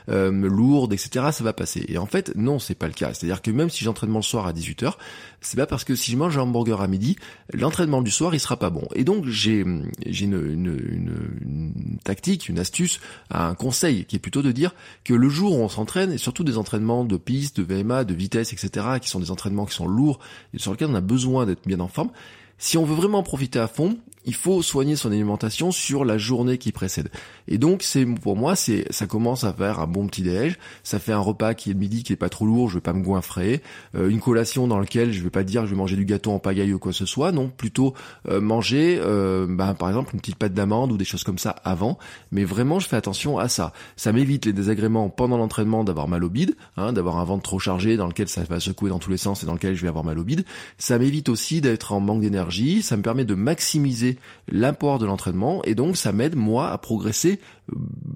Euh, 0.10 0.32
lourdes, 0.32 0.94
etc. 0.94 1.28
Ça 1.32 1.44
va 1.44 1.54
passer. 1.54 1.86
Et 1.88 1.98
en 1.98 2.06
fait, 2.06 2.34
non, 2.36 2.60
c'est 2.60 2.76
pas 2.76 2.88
le 2.88 2.94
cas. 2.94 3.14
C'est-à-dire 3.14 3.42
que 3.42 3.52
même 3.52 3.70
si 3.70 3.84
j'entraînement 3.84 4.20
le 4.20 4.24
soir 4.24 4.48
à 4.48 4.54
18h, 4.54 4.94
c'est 5.40 5.58
pas 5.58 5.66
parce 5.66 5.84
que 5.84 5.96
si 5.96 6.12
je 6.12 6.18
mange 6.18 6.38
un 6.38 6.42
hamburger 6.42 6.82
à 6.82 6.88
midi, 6.88 7.16
l'entraînement 7.54 8.02
du 8.02 8.12
soir 8.12 8.34
il 8.34 8.40
sera 8.40 8.58
pas 8.58 8.70
bon. 8.70 8.81
Et 8.96 9.04
donc 9.04 9.26
j'ai 9.26 9.66
j'ai 10.06 10.26
une, 10.26 10.34
une, 10.34 11.02
une, 11.02 11.98
tactique, 12.04 12.50
une 12.50 12.60
astuce, 12.60 13.00
un 13.30 13.56
conseil 13.56 14.06
qui 14.06 14.16
est 14.16 14.20
plutôt 14.20 14.42
de 14.42 14.52
dire 14.52 14.74
que 15.04 15.14
le 15.14 15.30
jour 15.30 15.58
où 15.58 15.62
on 15.62 15.70
s'entraîne, 15.70 16.12
et 16.12 16.18
surtout 16.18 16.44
des 16.44 16.58
entraînements 16.58 17.04
de 17.04 17.18
piste, 17.18 17.60
de 17.60 17.64
VMA, 17.64 18.04
de 18.04 18.14
vitesse, 18.14 18.54
etc., 18.54 19.00
qui 19.02 19.10
sont 19.10 19.20
des 19.20 19.32
entraînements 19.32 19.66
qui 19.66 19.76
sont 19.76 19.88
lourds 19.88 20.20
et 20.54 20.60
sur 20.60 20.72
lesquels 20.72 20.90
on 20.90 20.96
a 20.96 21.02
besoin 21.02 21.46
d'être 21.46 21.68
bien 21.68 21.80
en 21.80 21.88
forme, 21.88 22.12
si 22.58 22.78
on 22.78 22.86
veut 22.86 22.96
vraiment 22.96 23.24
profiter 23.24 23.60
à 23.60 23.68
fond, 23.68 23.98
il 24.26 24.36
faut 24.36 24.62
soigner 24.62 24.96
son 24.96 25.12
alimentation 25.12 25.72
sur 25.72 26.06
la 26.06 26.18
journée 26.18 26.58
qui 26.58 26.72
précède. 26.72 27.10
Et 27.48 27.58
donc 27.58 27.84
c'est 27.84 28.06
pour 28.06 28.36
moi 28.36 28.56
c'est 28.56 28.86
ça 28.92 29.08
commence 29.08 29.44
à 29.44 29.54
faire 29.54 29.80
un 29.80 29.88
bon 29.88 30.08
petit 30.08 30.22
déj, 30.22 30.58
ça 30.84 31.00
fait 31.00 31.12
un 31.12 31.20
repas 31.20 31.54
qui 31.54 31.72
est 31.72 31.74
midi 31.74 32.04
qui 32.04 32.14
est 32.14 32.18
pas 32.18 32.30
trop 32.30 32.46
lourd, 32.46 32.70
je 32.70 32.76
vais 32.76 32.82
pas 32.82 32.94
me 32.94 33.04
goinfrer, 33.04 33.62
euh, 33.96 34.10
une 34.10 34.20
collation 34.20 34.68
dans 34.68 34.80
laquelle 34.80 35.12
je 35.12 35.24
vais 35.24 35.30
pas 35.30 35.44
dire 35.44 35.66
je 35.66 35.72
vais 35.72 35.78
manger 35.78 35.96
du 35.96 36.06
gâteau 36.06 36.32
en 36.32 36.40
pagaille 36.40 36.74
ou 36.74 36.80
quoi 36.80 36.92
que 36.92 36.98
ce 36.98 37.06
soit, 37.06 37.32
non, 37.32 37.50
plutôt 37.50 37.94
euh, 38.30 38.42
manger 38.42 39.00
euh, 39.02 39.48
bah, 39.50 39.74
par 39.74 39.90
exemple 39.90 40.12
une 40.14 40.20
petite 40.20 40.38
pâte 40.38 40.54
d'amande 40.54 40.92
ou 40.92 40.98
des 40.98 41.06
choses 41.06 41.24
comme 41.24 41.40
ça 41.40 41.52
avant, 41.64 41.98
mais 42.32 42.44
vraiment 42.44 42.80
je 42.80 42.88
fais 42.88 42.98
attention 42.98 43.38
à 43.38 43.48
ça. 43.48 43.74
Ça 43.96 44.12
m'évite 44.12 44.46
les 44.46 44.54
désagréments 44.54 45.10
pendant 45.10 45.38
l'entraînement 45.38 45.84
d'avoir 45.84 46.08
mal 46.08 46.24
au 46.24 46.30
bide, 46.30 46.56
hein, 46.78 46.94
d'avoir 46.94 47.18
un 47.20 47.24
ventre 47.24 47.44
trop 47.44 47.60
chargé 47.60 47.98
dans 47.98 48.08
lequel 48.08 48.28
ça 48.28 48.44
va 48.44 48.60
secouer 48.60 48.90
dans 48.90 49.00
tous 49.00 49.12
les 49.12 49.18
sens 49.18 49.44
et 49.44 49.46
dans 49.46 49.54
lequel 49.54 49.76
je 49.76 49.82
vais 49.82 49.88
avoir 49.88 50.04
mal 50.04 50.20
au 50.20 50.24
bide. 50.24 50.46
Ça 50.78 50.98
m'évite 51.00 51.30
aussi 51.30 51.62
d'être 51.62 51.92
en 51.92 52.00
manque 52.00 52.22
d'énergie, 52.22 52.82
ça 52.82 52.98
me 52.98 53.02
permet 53.02 53.26
de 53.26 53.36
maximiser 53.36 54.11
l'apport 54.48 55.00
de 55.00 55.06
l'entraînement 55.06 55.62
et 55.64 55.76
donc 55.76 55.98
ça 55.98 56.12
m'aide 56.12 56.36
moi 56.36 56.72
à 56.72 56.78
progresser 56.78 57.40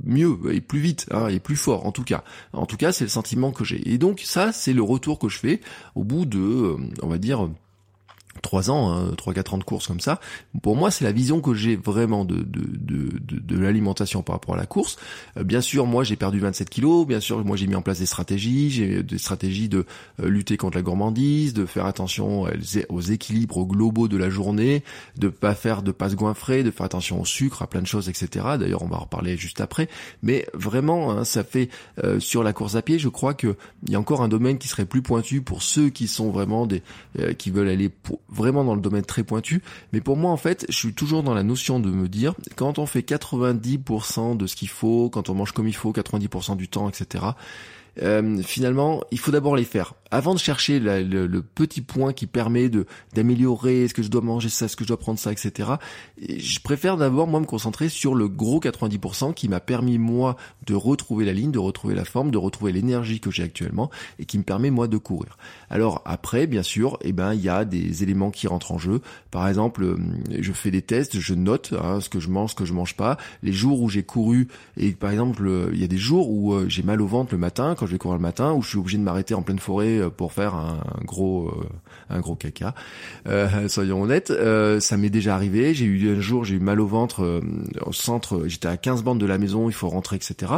mieux 0.03 0.37
et 0.51 0.61
plus 0.61 0.79
vite 0.79 1.07
hein, 1.11 1.27
et 1.27 1.39
plus 1.39 1.55
fort 1.55 1.85
en 1.85 1.91
tout 1.91 2.03
cas. 2.03 2.23
En 2.53 2.65
tout 2.65 2.77
cas, 2.77 2.91
c'est 2.91 3.05
le 3.05 3.09
sentiment 3.09 3.51
que 3.51 3.63
j'ai. 3.63 3.89
Et 3.89 3.97
donc 3.97 4.21
ça, 4.21 4.51
c'est 4.51 4.73
le 4.73 4.81
retour 4.81 5.19
que 5.19 5.29
je 5.29 5.37
fais 5.37 5.61
au 5.95 6.03
bout 6.03 6.25
de, 6.25 6.39
euh, 6.39 6.77
on 7.01 7.07
va 7.07 7.17
dire, 7.17 7.49
trois 8.41 8.69
ans, 8.69 8.91
hein, 8.91 9.13
trois 9.17 9.33
quatre 9.33 9.53
ans 9.53 9.57
de 9.57 9.63
course 9.63 9.87
comme 9.87 9.99
ça. 9.99 10.19
Pour 10.61 10.75
moi, 10.75 10.91
c'est 10.91 11.03
la 11.03 11.11
vision 11.11 11.41
que 11.41 11.53
j'ai 11.53 11.75
vraiment 11.75 12.25
de 12.25 12.35
de, 12.35 12.61
de, 12.63 13.39
de, 13.39 13.59
l'alimentation 13.59 14.21
par 14.21 14.35
rapport 14.35 14.55
à 14.55 14.57
la 14.57 14.65
course. 14.65 14.97
Euh, 15.37 15.43
bien 15.43 15.61
sûr, 15.61 15.85
moi 15.85 16.03
j'ai 16.03 16.15
perdu 16.15 16.39
27 16.39 16.69
kilos. 16.69 17.07
Bien 17.07 17.19
sûr, 17.19 17.43
moi 17.43 17.57
j'ai 17.57 17.67
mis 17.67 17.75
en 17.75 17.81
place 17.81 17.99
des 17.99 18.05
stratégies, 18.05 18.69
j'ai 18.69 19.03
des 19.03 19.17
stratégies 19.17 19.69
de 19.69 19.85
euh, 20.21 20.27
lutter 20.27 20.57
contre 20.57 20.77
la 20.77 20.83
gourmandise, 20.83 21.53
de 21.53 21.65
faire 21.65 21.85
attention 21.85 22.45
aux 22.89 23.01
équilibres 23.01 23.65
globaux 23.65 24.07
de 24.07 24.17
la 24.17 24.29
journée, 24.29 24.83
de 25.17 25.29
pas 25.29 25.55
faire 25.55 25.81
de 25.81 25.91
pas 25.91 26.09
se 26.09 26.15
goinfrer, 26.15 26.63
de 26.63 26.71
faire 26.71 26.85
attention 26.85 27.21
au 27.21 27.25
sucre, 27.25 27.61
à 27.61 27.67
plein 27.67 27.81
de 27.81 27.87
choses, 27.87 28.09
etc. 28.09 28.45
D'ailleurs, 28.59 28.83
on 28.83 28.87
va 28.87 28.97
en 28.97 29.01
reparler 29.01 29.37
juste 29.37 29.61
après. 29.61 29.87
Mais 30.23 30.47
vraiment, 30.53 31.11
hein, 31.11 31.23
ça 31.23 31.43
fait 31.43 31.69
euh, 32.03 32.19
sur 32.19 32.43
la 32.43 32.53
course 32.53 32.75
à 32.75 32.81
pied, 32.81 32.99
je 32.99 33.09
crois 33.09 33.33
que 33.33 33.55
il 33.87 33.91
y 33.91 33.95
a 33.95 33.99
encore 33.99 34.21
un 34.21 34.27
domaine 34.27 34.57
qui 34.57 34.67
serait 34.67 34.85
plus 34.85 35.01
pointu 35.01 35.41
pour 35.41 35.63
ceux 35.63 35.89
qui 35.89 36.07
sont 36.07 36.29
vraiment 36.29 36.65
des 36.65 36.83
qui 37.37 37.49
veulent 37.49 37.69
aller 37.69 37.89
pour, 37.89 38.19
vraiment 38.29 38.63
dans 38.63 38.75
le 38.75 38.81
domaine 38.81 39.05
très 39.05 39.23
pointu. 39.23 39.61
Mais 39.93 40.01
pour 40.01 40.17
moi, 40.17 40.31
en 40.31 40.37
fait, 40.37 40.65
je 40.69 40.75
suis 40.75 40.93
toujours 40.93 41.23
dans 41.23 41.33
la 41.33 41.43
notion 41.43 41.79
de 41.79 41.89
me 41.89 42.07
dire, 42.07 42.33
quand 42.55 42.79
on 42.79 42.85
fait 42.85 43.01
90% 43.01 44.37
de 44.37 44.47
ce 44.47 44.55
qu'il 44.55 44.69
faut, 44.69 45.09
quand 45.09 45.29
on 45.29 45.35
mange 45.35 45.51
comme 45.51 45.67
il 45.67 45.75
faut, 45.75 45.91
90% 45.91 46.57
du 46.57 46.67
temps, 46.67 46.89
etc., 46.89 47.25
euh, 48.01 48.41
finalement, 48.43 49.01
il 49.11 49.19
faut 49.19 49.31
d'abord 49.31 49.55
les 49.55 49.63
faire 49.63 49.93
avant 50.15 50.33
de 50.33 50.39
chercher 50.39 50.79
le, 50.79 51.41
petit 51.41 51.81
point 51.81 52.13
qui 52.13 52.25
permet 52.27 52.69
d'améliorer, 53.13 53.83
est-ce 53.83 53.93
que 53.93 54.03
je 54.03 54.09
dois 54.09 54.21
manger 54.21 54.49
ça, 54.49 54.65
est-ce 54.65 54.75
que 54.75 54.83
je 54.83 54.87
dois 54.87 54.99
prendre 54.99 55.19
ça, 55.19 55.31
etc. 55.31 55.71
Je 56.17 56.59
préfère 56.59 56.97
d'abord 56.97 57.27
moi 57.27 57.39
me 57.39 57.45
concentrer 57.45 57.89
sur 57.89 58.15
le 58.15 58.27
gros 58.27 58.59
90% 58.59 59.33
qui 59.33 59.49
m'a 59.49 59.59
permis 59.59 59.97
moi 59.97 60.37
de 60.65 60.73
retrouver 60.73 61.25
la 61.25 61.33
ligne, 61.33 61.51
de 61.51 61.59
retrouver 61.59 61.95
la 61.95 62.05
forme, 62.05 62.31
de 62.31 62.37
retrouver 62.37 62.71
l'énergie 62.71 63.19
que 63.19 63.31
j'ai 63.31 63.43
actuellement 63.43 63.89
et 64.19 64.25
qui 64.25 64.37
me 64.37 64.43
permet 64.43 64.69
moi 64.69 64.87
de 64.87 64.97
courir. 64.97 65.37
Alors 65.69 66.01
après, 66.05 66.47
bien 66.47 66.63
sûr, 66.63 66.97
eh 67.01 67.11
ben 67.11 67.33
il 67.33 67.41
y 67.41 67.49
a 67.49 67.65
des 67.65 68.03
éléments 68.03 68.31
qui 68.31 68.47
rentrent 68.47 68.71
en 68.71 68.77
jeu. 68.77 69.01
Par 69.31 69.47
exemple, 69.47 69.83
euh, 69.83 69.97
je 70.39 70.53
fais 70.53 70.71
des 70.71 70.81
tests, 70.81 71.19
je 71.19 71.33
note 71.33 71.73
hein, 71.73 71.99
ce 71.99 72.09
que 72.09 72.19
je 72.19 72.29
mange, 72.29 72.51
ce 72.51 72.55
que 72.55 72.65
je 72.65 72.73
mange 72.73 72.95
pas. 72.95 73.17
Les 73.43 73.53
jours 73.53 73.81
où 73.81 73.89
j'ai 73.89 74.03
couru 74.03 74.47
et 74.77 74.91
par 74.91 75.11
exemple, 75.11 75.69
il 75.73 75.79
y 75.79 75.83
a 75.83 75.87
des 75.87 75.97
jours 75.97 76.29
où 76.29 76.53
euh, 76.53 76.65
j'ai 76.69 76.83
mal 76.83 77.01
au 77.01 77.07
ventre 77.07 77.33
le 77.33 77.39
matin 77.39 77.75
je 77.85 77.91
vais 77.91 77.97
courir 77.97 78.17
le 78.17 78.21
matin, 78.21 78.53
où 78.53 78.61
je 78.61 78.69
suis 78.69 78.77
obligé 78.77 78.97
de 78.97 79.03
m'arrêter 79.03 79.33
en 79.33 79.41
pleine 79.41 79.59
forêt 79.59 79.99
euh, 79.99 80.09
pour 80.09 80.33
faire 80.33 80.55
un, 80.55 80.79
gros 81.03 81.49
euh, 81.49 81.65
un 82.09 82.19
gros 82.19 82.35
caca. 82.35 82.73
Euh, 83.27 83.67
soyons 83.67 84.01
honnêtes, 84.01 84.33
ça 84.79 84.97
m'est 84.97 85.09
déjà 85.09 85.35
arrivé. 85.35 85.73
J'ai 85.73 85.85
eu 85.85 86.15
un 86.15 86.19
jour, 86.19 86.45
j'ai 86.45 86.55
eu 86.55 86.59
mal 86.59 86.79
au 86.79 86.87
ventre 86.87 87.41
au 87.85 87.93
centre. 87.93 88.43
J'étais 88.47 88.67
à 88.67 88.77
15 88.77 89.03
bandes 89.03 89.19
de 89.19 89.25
la 89.25 89.37
maison, 89.37 89.69
il 89.69 89.73
faut 89.73 89.89
rentrer, 89.89 90.15
etc. 90.15 90.51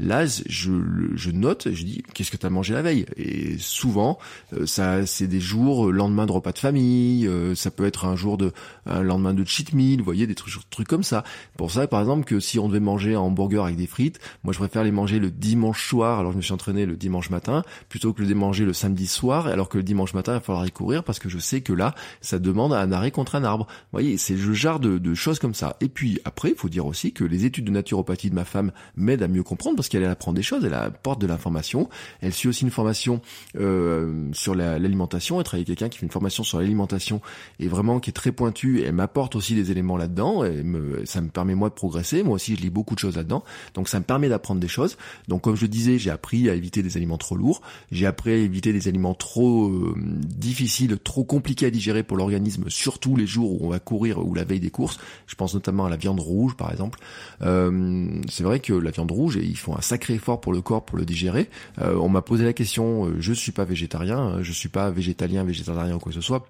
Là, 0.00 0.26
je, 0.26 0.72
je 1.14 1.30
note, 1.30 1.68
je 1.72 1.84
dis 1.84 2.02
qu'est-ce 2.14 2.30
que 2.30 2.36
tu 2.36 2.46
as 2.46 2.50
mangé 2.50 2.74
la 2.74 2.82
veille? 2.82 3.06
Et 3.16 3.58
souvent, 3.58 4.18
ça 4.64 5.06
c'est 5.06 5.26
des 5.26 5.40
jours 5.40 5.90
lendemain 5.92 6.26
de 6.26 6.32
repas 6.32 6.52
de 6.52 6.58
famille. 6.58 7.28
ça 7.54 7.70
peut 7.70 7.86
être 7.86 8.04
un 8.04 8.16
jour 8.16 8.38
de 8.38 8.52
un 8.86 9.02
lendemain 9.02 9.34
de 9.34 9.44
cheat 9.44 9.72
meal. 9.72 9.98
Vous 9.98 10.04
voyez 10.04 10.26
des 10.26 10.34
trucs, 10.34 10.54
trucs 10.70 10.88
comme 10.88 11.02
ça. 11.02 11.24
Pour 11.56 11.70
ça, 11.70 11.86
par 11.86 12.00
exemple, 12.00 12.24
que 12.24 12.40
si 12.40 12.58
on 12.58 12.68
devait 12.68 12.80
manger 12.80 13.14
un 13.14 13.20
hamburger 13.20 13.64
avec 13.64 13.76
des 13.76 13.86
frites, 13.86 14.20
moi 14.44 14.52
je 14.52 14.58
préfère 14.58 14.84
les 14.84 14.92
manger 14.92 15.18
le 15.18 15.30
dimanche 15.30 15.88
soir. 15.88 16.20
Alors 16.20 16.32
je 16.32 16.36
me 16.36 16.42
suis 16.42 16.52
entraîné 16.52 16.86
le 16.86 16.96
dimanche 16.96 17.30
matin 17.30 17.62
plutôt 17.88 18.12
que 18.12 18.22
le 18.22 18.28
manger 18.34 18.64
le 18.64 18.72
samedi 18.72 19.06
soir, 19.06 19.46
alors 19.46 19.68
que 19.68 19.76
le 19.76 19.82
dimanche 19.82 20.14
matin, 20.14 20.32
il 20.32 20.36
va 20.36 20.40
falloir 20.40 20.66
y 20.66 20.70
courir 20.70 21.04
parce 21.04 21.18
que 21.18 21.28
je 21.28 21.38
sais 21.38 21.60
que 21.60 21.72
là, 21.72 21.94
ça 22.20 22.38
demande 22.38 22.72
un 22.72 22.92
arrêt 22.92 23.10
contre 23.10 23.34
un 23.34 23.44
arbre. 23.44 23.66
Vous 23.68 23.92
voyez, 23.92 24.16
c'est 24.18 24.34
le 24.34 24.54
genre 24.54 24.80
de, 24.80 25.14
choses 25.14 25.38
comme 25.38 25.54
ça. 25.54 25.76
Et 25.80 25.88
puis 25.88 26.20
après, 26.24 26.50
il 26.50 26.54
faut 26.54 26.68
dire 26.68 26.86
aussi 26.86 27.12
que 27.12 27.24
les 27.24 27.44
études 27.44 27.64
de 27.64 27.70
naturopathie 27.70 28.30
de 28.30 28.34
ma 28.34 28.44
femme 28.44 28.72
m'aident 28.96 29.22
à 29.22 29.28
mieux 29.28 29.42
comprendre 29.42 29.76
qu'elle 29.88 30.04
apprend 30.04 30.32
des 30.32 30.42
choses, 30.42 30.64
elle 30.64 30.74
apporte 30.74 31.20
de 31.20 31.26
l'information. 31.26 31.88
Elle 32.20 32.32
suit 32.32 32.48
aussi 32.48 32.64
une 32.64 32.70
formation 32.70 33.20
euh, 33.58 34.28
sur 34.32 34.54
l'alimentation. 34.54 35.38
elle 35.38 35.44
travaille 35.44 35.60
avec 35.60 35.78
quelqu'un 35.78 35.88
qui 35.88 35.98
fait 35.98 36.06
une 36.06 36.12
formation 36.12 36.44
sur 36.44 36.58
l'alimentation 36.58 37.20
et 37.60 37.68
vraiment 37.68 38.00
qui 38.00 38.10
est 38.10 38.12
très 38.12 38.32
pointue. 38.32 38.82
Elle 38.84 38.94
m'apporte 38.94 39.36
aussi 39.36 39.54
des 39.54 39.70
éléments 39.70 39.96
là-dedans. 39.96 40.44
Et 40.44 40.64
ça 41.04 41.20
me 41.20 41.28
permet 41.28 41.54
moi 41.54 41.68
de 41.68 41.74
progresser. 41.74 42.22
Moi 42.22 42.34
aussi, 42.34 42.56
je 42.56 42.60
lis 42.60 42.70
beaucoup 42.70 42.94
de 42.94 43.00
choses 43.00 43.16
là-dedans. 43.16 43.44
Donc 43.74 43.88
ça 43.88 43.98
me 43.98 44.04
permet 44.04 44.28
d'apprendre 44.28 44.60
des 44.60 44.68
choses. 44.68 44.96
Donc 45.28 45.42
comme 45.42 45.56
je 45.56 45.66
disais, 45.66 45.98
j'ai 45.98 46.10
appris 46.10 46.48
à 46.48 46.54
éviter 46.54 46.82
des 46.82 46.96
aliments 46.96 47.18
trop 47.18 47.36
lourds. 47.36 47.62
J'ai 47.90 48.06
appris 48.06 48.30
à 48.30 48.36
éviter 48.36 48.72
des 48.72 48.88
aliments 48.88 49.14
trop 49.14 49.68
euh, 49.68 49.94
difficiles, 49.96 50.96
trop 50.98 51.24
compliqués 51.24 51.66
à 51.66 51.70
digérer 51.70 52.02
pour 52.02 52.16
l'organisme, 52.16 52.64
surtout 52.68 53.16
les 53.16 53.26
jours 53.26 53.60
où 53.60 53.66
on 53.66 53.70
va 53.70 53.78
courir 53.78 54.24
ou 54.24 54.34
la 54.34 54.44
veille 54.44 54.60
des 54.60 54.70
courses. 54.70 54.98
Je 55.26 55.34
pense 55.34 55.54
notamment 55.54 55.86
à 55.86 55.90
la 55.90 55.96
viande 55.96 56.20
rouge, 56.20 56.56
par 56.56 56.70
exemple. 56.70 56.98
Euh, 57.42 58.20
c'est 58.28 58.42
vrai 58.42 58.60
que 58.60 58.72
la 58.72 58.90
viande 58.90 59.10
rouge, 59.10 59.38
ils 59.40 59.56
font 59.56 59.74
un 59.78 59.80
sacré 59.80 60.14
effort 60.14 60.40
pour 60.40 60.52
le 60.52 60.60
corps 60.60 60.84
pour 60.84 60.98
le 60.98 61.04
digérer. 61.04 61.48
Euh, 61.80 61.94
on 61.94 62.08
m'a 62.08 62.22
posé 62.22 62.44
la 62.44 62.52
question, 62.52 63.10
je 63.18 63.32
suis 63.32 63.52
pas 63.52 63.64
végétarien, 63.64 64.42
je 64.42 64.52
suis 64.52 64.68
pas 64.68 64.90
végétalien, 64.90 65.44
végétarien 65.44 65.94
ou 65.94 65.98
quoi 65.98 66.10
que 66.10 66.16
ce 66.16 66.20
soit. 66.20 66.46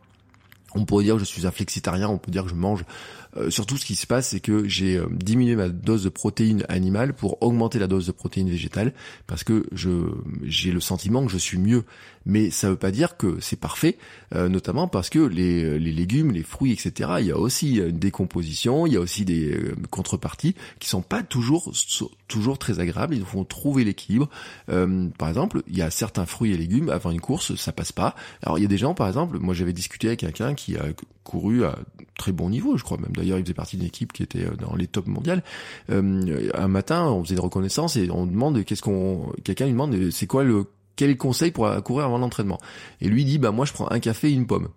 On 0.75 0.85
pourrait 0.85 1.05
dire 1.05 1.15
que 1.15 1.21
je 1.21 1.25
suis 1.25 1.47
un 1.47 1.51
flexitarien, 1.51 2.09
on 2.09 2.19
peut 2.19 2.31
dire 2.31 2.45
que 2.45 2.51
je 2.51 2.55
mange 2.55 2.85
euh, 3.37 3.51
surtout, 3.51 3.77
ce 3.77 3.85
qui 3.85 3.95
se 3.95 4.07
passe, 4.07 4.29
c'est 4.29 4.41
que 4.41 4.67
j'ai 4.69 4.97
euh, 4.97 5.07
diminué 5.11 5.57
ma 5.57 5.69
dose 5.69 6.05
de 6.05 6.09
protéines 6.09 6.65
animales 6.69 7.15
pour 7.15 7.43
augmenter 7.43 7.79
la 7.79 7.87
dose 7.87 8.07
de 8.07 8.13
protéines 8.13 8.49
végétales, 8.49 8.93
parce 9.27 9.45
que 9.45 9.67
je 9.73 9.91
j'ai 10.43 10.73
le 10.73 10.81
sentiment 10.81 11.25
que 11.25 11.31
je 11.33 11.39
suis 11.39 11.59
mieux. 11.59 11.85
Mais 12.27 12.51
ça 12.51 12.69
veut 12.69 12.77
pas 12.77 12.91
dire 12.91 13.17
que 13.17 13.39
c'est 13.41 13.59
parfait, 13.59 13.97
euh, 14.35 14.49
notamment 14.49 14.87
parce 14.87 15.09
que 15.09 15.19
les, 15.19 15.79
les 15.79 15.93
légumes, 15.93 16.33
les 16.33 16.43
fruits, 16.43 16.73
etc. 16.73 17.11
Il 17.21 17.27
y 17.27 17.31
a 17.31 17.39
aussi 17.39 17.77
une 17.77 17.99
décomposition, 17.99 18.87
il 18.87 18.93
y 18.93 18.97
a 18.97 19.01
aussi 19.01 19.25
des 19.25 19.59
contreparties 19.91 20.55
qui 20.79 20.91
sont 20.91 21.01
pas 21.01 21.23
toujours 21.23 21.73
toujours 22.27 22.59
très 22.59 22.81
agréables. 22.81 23.15
Il 23.15 23.25
faut 23.25 23.45
trouver 23.45 23.85
l'équilibre. 23.85 24.29
par 24.67 25.29
exemple, 25.29 25.63
il 25.69 25.79
y 25.79 25.81
a 25.81 25.91
certains 25.91 26.27
fruits 26.27 26.53
et 26.53 26.59
légumes 26.59 26.91
avant 26.91 27.11
une 27.11 27.21
course, 27.21 27.55
ça 27.55 27.73
passe 27.73 27.93
pas. 27.93 28.15
Alors 28.43 28.59
il 28.59 28.63
y 28.63 28.67
a 28.67 28.69
des 28.69 28.79
gens, 28.79 28.93
par 28.93 29.09
exemple, 29.09 29.39
moi 29.39 29.55
j'avais 29.55 29.73
discuté 29.73 30.09
avec 30.09 30.21
quelqu'un 30.21 30.55
qui 30.55 30.77
a 30.77 30.85
couru 31.29 31.65
à 31.65 31.79
très 32.17 32.33
bon 32.33 32.49
niveau, 32.49 32.79
je 32.79 32.83
crois 32.83 32.97
même 32.97 33.13
d'ailleurs 33.15 33.28
il 33.37 33.43
faisait 33.43 33.55
partie 33.55 33.77
d'une 33.77 33.87
équipe 33.87 34.13
qui 34.13 34.23
était 34.23 34.45
euh, 34.45 34.57
dans 34.57 34.75
les 34.75 34.87
tops 34.87 35.09
mondiales. 35.09 35.43
Euh, 35.91 36.51
un 36.55 36.69
matin, 36.69 37.07
on 37.07 37.23
faisait 37.23 37.35
une 37.35 37.41
reconnaissance 37.41 37.97
et 37.97 38.11
on 38.11 38.27
demande 38.27 38.65
qu'est-ce 38.65 38.83
qu'on, 38.83 39.33
quelqu'un 39.45 39.67
lui 39.67 39.73
demande 39.73 40.11
c'est 40.11 40.27
quoi 40.27 40.45
le 40.45 40.65
quel 40.97 41.17
conseil 41.17 41.53
pour 41.53 41.71
courir 41.85 42.07
avant 42.07 42.19
l'entraînement? 42.19 42.59
Et 43.01 43.09
lui 43.09 43.25
dit 43.25 43.39
bah 43.39 43.53
moi 43.53 43.65
je 43.65 43.73
prends 43.73 43.91
un 43.91 44.01
café 44.01 44.31
et 44.31 44.33
une 44.33 44.47
pomme. 44.47 44.69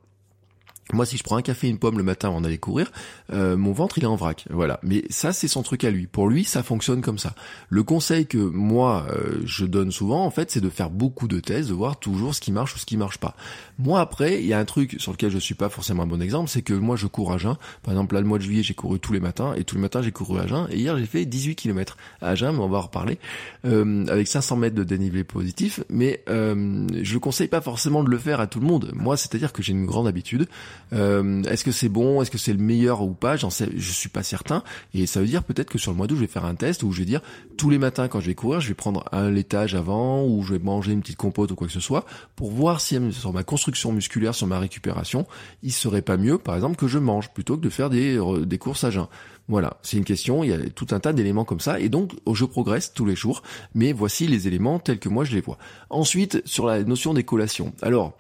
Moi, 0.93 1.05
si 1.05 1.17
je 1.17 1.23
prends 1.23 1.37
un 1.37 1.41
café 1.41 1.67
et 1.67 1.69
une 1.69 1.79
pomme 1.79 1.97
le 1.97 2.03
matin 2.03 2.29
avant 2.29 2.41
d'aller 2.41 2.57
courir, 2.57 2.91
euh, 3.31 3.57
mon 3.57 3.71
ventre 3.71 3.97
il 3.97 4.03
est 4.03 4.07
en 4.07 4.15
vrac. 4.15 4.45
Voilà. 4.49 4.79
Mais 4.83 5.03
ça, 5.09 5.33
c'est 5.33 5.47
son 5.47 5.63
truc 5.63 5.83
à 5.83 5.91
lui. 5.91 6.07
Pour 6.07 6.27
lui, 6.27 6.43
ça 6.43 6.63
fonctionne 6.63 7.01
comme 7.01 7.17
ça. 7.17 7.33
Le 7.69 7.83
conseil 7.83 8.25
que 8.27 8.37
moi 8.37 9.05
euh, 9.11 9.41
je 9.45 9.65
donne 9.65 9.91
souvent, 9.91 10.25
en 10.25 10.31
fait, 10.31 10.51
c'est 10.51 10.61
de 10.61 10.69
faire 10.69 10.89
beaucoup 10.89 11.27
de 11.27 11.39
tests, 11.39 11.69
de 11.69 11.73
voir 11.73 11.99
toujours 11.99 12.35
ce 12.35 12.41
qui 12.41 12.51
marche 12.51 12.75
ou 12.75 12.79
ce 12.79 12.85
qui 12.85 12.97
marche 12.97 13.17
pas. 13.17 13.35
Moi, 13.79 13.99
après, 13.99 14.39
il 14.41 14.45
y 14.45 14.53
a 14.53 14.59
un 14.59 14.65
truc 14.65 14.95
sur 14.99 15.11
lequel 15.11 15.31
je 15.31 15.39
suis 15.39 15.55
pas 15.55 15.69
forcément 15.69 16.03
un 16.03 16.07
bon 16.07 16.21
exemple, 16.21 16.49
c'est 16.49 16.61
que 16.61 16.73
moi, 16.73 16.95
je 16.95 17.07
cours 17.07 17.31
à 17.31 17.37
jeun. 17.37 17.55
Par 17.83 17.93
exemple, 17.93 18.15
là, 18.15 18.21
le 18.21 18.27
mois 18.27 18.37
de 18.37 18.43
juillet, 18.43 18.63
j'ai 18.63 18.73
couru 18.73 18.99
tous 18.99 19.13
les 19.13 19.19
matins 19.19 19.53
et 19.55 19.63
tous 19.63 19.75
les 19.75 19.81
matins, 19.81 20.01
j'ai 20.01 20.11
couru 20.11 20.39
à 20.39 20.47
jeun. 20.47 20.67
Et 20.69 20.77
hier, 20.77 20.97
j'ai 20.97 21.05
fait 21.05 21.25
18 21.25 21.55
km 21.55 21.97
à 22.21 22.35
jeun, 22.35 22.55
mais 22.55 22.61
on 22.61 22.69
va 22.69 22.79
en 22.79 22.81
reparler, 22.81 23.17
euh, 23.65 24.05
avec 24.07 24.27
500 24.27 24.57
mètres 24.57 24.75
de 24.75 24.83
dénivelé 24.83 25.23
positif. 25.23 25.81
Mais 25.89 26.23
euh, 26.29 26.87
je 27.01 27.17
conseille 27.17 27.47
pas 27.47 27.61
forcément 27.61 28.03
de 28.03 28.09
le 28.09 28.17
faire 28.17 28.39
à 28.39 28.47
tout 28.47 28.59
le 28.59 28.67
monde. 28.67 28.91
Moi, 28.93 29.17
c'est-à-dire 29.17 29.53
que 29.53 29.63
j'ai 29.63 29.71
une 29.71 29.85
grande 29.85 30.07
habitude. 30.07 30.47
Euh, 30.93 31.43
est-ce 31.43 31.63
que 31.63 31.71
c'est 31.71 31.89
bon 31.89 32.21
Est-ce 32.21 32.31
que 32.31 32.37
c'est 32.37 32.53
le 32.53 32.59
meilleur 32.59 33.01
ou 33.01 33.13
pas 33.13 33.37
J'en 33.37 33.49
sais, 33.49 33.69
je 33.75 33.91
suis 33.91 34.09
pas 34.09 34.23
certain. 34.23 34.63
Et 34.93 35.05
ça 35.05 35.19
veut 35.19 35.27
dire 35.27 35.43
peut-être 35.43 35.69
que 35.69 35.77
sur 35.77 35.91
le 35.91 35.97
mois 35.97 36.07
d'août, 36.07 36.15
je 36.15 36.21
vais 36.21 36.27
faire 36.27 36.45
un 36.45 36.55
test 36.55 36.83
où 36.83 36.91
je 36.91 36.99
vais 36.99 37.05
dire 37.05 37.21
tous 37.57 37.69
les 37.69 37.77
matins 37.77 38.07
quand 38.07 38.19
je 38.19 38.27
vais 38.27 38.35
courir, 38.35 38.59
je 38.59 38.67
vais 38.67 38.73
prendre 38.73 39.05
un 39.11 39.29
laitage 39.29 39.75
avant 39.75 40.25
ou 40.25 40.43
je 40.43 40.53
vais 40.53 40.59
manger 40.59 40.91
une 40.91 41.01
petite 41.01 41.17
compote 41.17 41.51
ou 41.51 41.55
quoi 41.55 41.67
que 41.67 41.73
ce 41.73 41.79
soit 41.79 42.05
pour 42.35 42.51
voir 42.51 42.81
si 42.81 42.97
sur 43.11 43.33
ma 43.33 43.43
construction 43.43 43.91
musculaire, 43.91 44.35
sur 44.35 44.47
ma 44.47 44.59
récupération, 44.59 45.25
il 45.63 45.71
serait 45.71 46.01
pas 46.01 46.17
mieux, 46.17 46.37
par 46.37 46.55
exemple, 46.55 46.75
que 46.75 46.87
je 46.87 46.99
mange 46.99 47.29
plutôt 47.29 47.57
que 47.57 47.61
de 47.61 47.69
faire 47.69 47.89
des, 47.89 48.19
des 48.45 48.57
courses 48.57 48.83
à 48.83 48.91
jeun. 48.91 49.07
Voilà, 49.47 49.77
c'est 49.81 49.97
une 49.97 50.05
question, 50.05 50.43
il 50.43 50.49
y 50.49 50.53
a 50.53 50.69
tout 50.69 50.87
un 50.91 50.99
tas 50.99 51.13
d'éléments 51.13 51.43
comme 51.43 51.59
ça, 51.59 51.79
et 51.79 51.89
donc 51.89 52.13
je 52.31 52.45
progresse 52.45 52.93
tous 52.93 53.05
les 53.05 53.15
jours, 53.15 53.43
mais 53.75 53.91
voici 53.91 54.27
les 54.27 54.47
éléments 54.47 54.79
tels 54.79 54.99
que 54.99 55.09
moi 55.09 55.25
je 55.25 55.33
les 55.33 55.41
vois. 55.41 55.57
Ensuite, 55.89 56.41
sur 56.45 56.65
la 56.65 56.83
notion 56.83 57.13
des 57.13 57.23
collations. 57.23 57.73
Alors, 57.81 58.17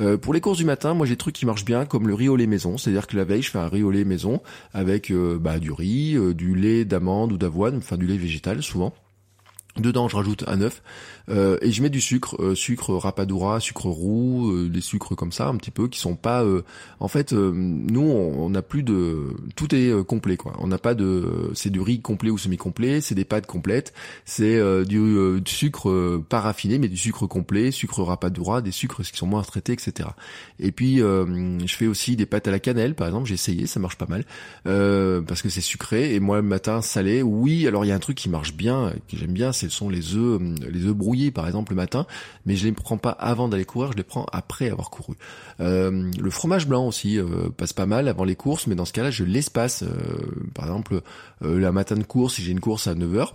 euh, 0.00 0.16
pour 0.16 0.32
les 0.32 0.40
courses 0.40 0.58
du 0.58 0.64
matin, 0.64 0.94
moi 0.94 1.06
j'ai 1.06 1.14
des 1.14 1.18
trucs 1.18 1.34
qui 1.34 1.46
marchent 1.46 1.64
bien, 1.64 1.84
comme 1.84 2.06
le 2.06 2.14
riz 2.14 2.28
au 2.28 2.36
lait 2.36 2.46
maison. 2.46 2.78
C'est-à-dire 2.78 3.06
que 3.06 3.16
la 3.16 3.24
veille, 3.24 3.42
je 3.42 3.50
fais 3.50 3.58
un 3.58 3.68
riz 3.68 3.82
au 3.82 3.90
lait 3.90 4.04
maison 4.04 4.40
avec 4.72 5.10
euh, 5.10 5.38
bah, 5.38 5.58
du 5.58 5.72
riz, 5.72 6.16
euh, 6.16 6.34
du 6.34 6.54
lait 6.54 6.84
d'amande 6.84 7.32
ou 7.32 7.38
d'avoine, 7.38 7.78
enfin 7.78 7.96
du 7.96 8.06
lait 8.06 8.16
végétal 8.16 8.62
souvent. 8.62 8.94
Dedans, 9.78 10.08
je 10.08 10.16
rajoute 10.16 10.44
un 10.46 10.60
œuf 10.60 10.82
euh, 11.30 11.58
et 11.60 11.72
je 11.72 11.82
mets 11.82 11.90
du 11.90 12.00
sucre, 12.00 12.36
euh, 12.40 12.54
sucre 12.54 12.94
rapadura, 12.94 13.60
sucre 13.60 13.86
roux, 13.86 14.50
euh, 14.50 14.68
des 14.68 14.80
sucres 14.80 15.14
comme 15.14 15.32
ça, 15.32 15.48
un 15.48 15.56
petit 15.56 15.70
peu, 15.70 15.88
qui 15.88 15.98
sont 15.98 16.16
pas. 16.16 16.44
en 17.00 17.08
fait, 17.08 17.32
nous, 17.32 18.00
on 18.00 18.50
n'a 18.50 18.62
plus 18.62 18.82
de. 18.82 19.36
Tout 19.56 19.74
est 19.74 20.04
complet, 20.04 20.36
quoi. 20.36 20.54
On 20.58 20.66
n'a 20.66 20.78
pas 20.78 20.94
de. 20.94 21.50
C'est 21.54 21.70
du 21.70 21.80
riz 21.80 22.00
complet 22.00 22.30
ou 22.30 22.38
semi-complet, 22.38 23.00
c'est 23.00 23.14
des 23.14 23.24
pâtes 23.24 23.46
complètes, 23.46 23.92
c'est 24.24 24.60
du, 24.84 25.40
sucre 25.46 26.22
pas 26.28 26.40
raffiné, 26.40 26.78
mais 26.78 26.88
du 26.88 26.96
sucre 26.96 27.26
complet, 27.26 27.70
sucre 27.70 28.02
rapadura, 28.02 28.62
des 28.62 28.72
sucres 28.72 29.02
qui 29.02 29.16
sont 29.16 29.26
moins 29.26 29.42
traités, 29.42 29.72
etc. 29.72 30.10
Et 30.58 30.72
puis, 30.72 30.98
je 30.98 31.74
fais 31.74 31.86
aussi 31.86 32.16
des 32.16 32.26
pâtes 32.26 32.48
à 32.48 32.50
la 32.50 32.60
cannelle, 32.60 32.94
par 32.94 33.06
exemple. 33.06 33.26
J'ai 33.26 33.34
essayé, 33.34 33.66
ça 33.66 33.80
marche 33.80 33.96
pas 33.96 34.06
mal, 34.06 34.24
parce 34.64 35.42
que 35.42 35.48
c'est 35.48 35.60
sucré. 35.60 36.14
Et 36.14 36.20
moi, 36.20 36.36
le 36.36 36.42
matin, 36.42 36.82
salé. 36.82 37.22
Oui, 37.22 37.66
alors 37.66 37.84
il 37.84 37.88
y 37.88 37.92
a 37.92 37.94
un 37.94 38.00
truc 38.00 38.16
qui 38.16 38.28
marche 38.28 38.54
bien, 38.54 38.92
que 39.10 39.16
j'aime 39.16 39.32
bien, 39.32 39.52
c'est 39.52 39.67
ce 39.68 39.76
sont 39.76 39.88
les 39.88 40.14
œufs, 40.14 40.40
les 40.70 40.86
œufs 40.86 40.94
brouillés 40.94 41.30
par 41.30 41.46
exemple 41.46 41.72
le 41.72 41.76
matin, 41.76 42.06
mais 42.46 42.56
je 42.56 42.64
les 42.64 42.72
prends 42.72 42.98
pas 42.98 43.10
avant 43.10 43.48
d'aller 43.48 43.64
courir, 43.64 43.92
je 43.92 43.96
les 43.96 44.02
prends 44.02 44.26
après 44.32 44.70
avoir 44.70 44.90
couru. 44.90 45.16
le 45.58 46.30
fromage 46.30 46.66
blanc 46.66 46.86
aussi 46.86 47.18
passe 47.56 47.72
pas 47.72 47.86
mal 47.86 48.08
avant 48.08 48.24
les 48.24 48.36
courses, 48.36 48.66
mais 48.66 48.74
dans 48.74 48.84
ce 48.84 48.92
cas-là, 48.92 49.10
je 49.10 49.24
l'espace. 49.24 49.84
par 50.54 50.66
exemple, 50.66 51.02
la 51.40 51.72
matin 51.72 51.96
de 51.96 52.04
course, 52.04 52.34
si 52.34 52.42
j'ai 52.42 52.52
une 52.52 52.60
course 52.60 52.86
à 52.86 52.94
9h, 52.94 53.32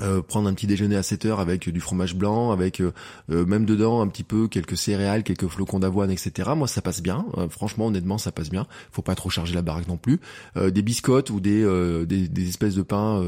euh, 0.00 0.22
prendre 0.22 0.48
un 0.48 0.54
petit 0.54 0.66
déjeuner 0.66 0.96
à 0.96 1.04
7 1.04 1.24
heures 1.26 1.38
avec 1.38 1.68
du 1.68 1.80
fromage 1.80 2.16
blanc, 2.16 2.50
avec 2.50 2.80
euh, 2.80 2.92
euh, 3.30 3.46
même 3.46 3.64
dedans 3.64 4.00
un 4.00 4.08
petit 4.08 4.24
peu 4.24 4.48
quelques 4.48 4.76
céréales, 4.76 5.22
quelques 5.22 5.46
flocons 5.46 5.78
d'avoine, 5.78 6.10
etc. 6.10 6.50
Moi, 6.56 6.66
ça 6.66 6.82
passe 6.82 7.00
bien. 7.00 7.24
franchement, 7.48 7.86
honnêtement, 7.86 8.18
ça 8.18 8.32
passe 8.32 8.50
bien. 8.50 8.66
Faut 8.90 9.02
pas 9.02 9.14
trop 9.14 9.30
charger 9.30 9.54
la 9.54 9.62
baraque 9.62 9.86
non 9.86 9.96
plus. 9.96 10.20
des 10.56 10.82
biscottes 10.82 11.30
ou 11.30 11.40
des, 11.40 11.64
des, 12.06 12.28
des 12.28 12.48
espèces 12.48 12.74
de 12.74 12.82
pain. 12.82 13.22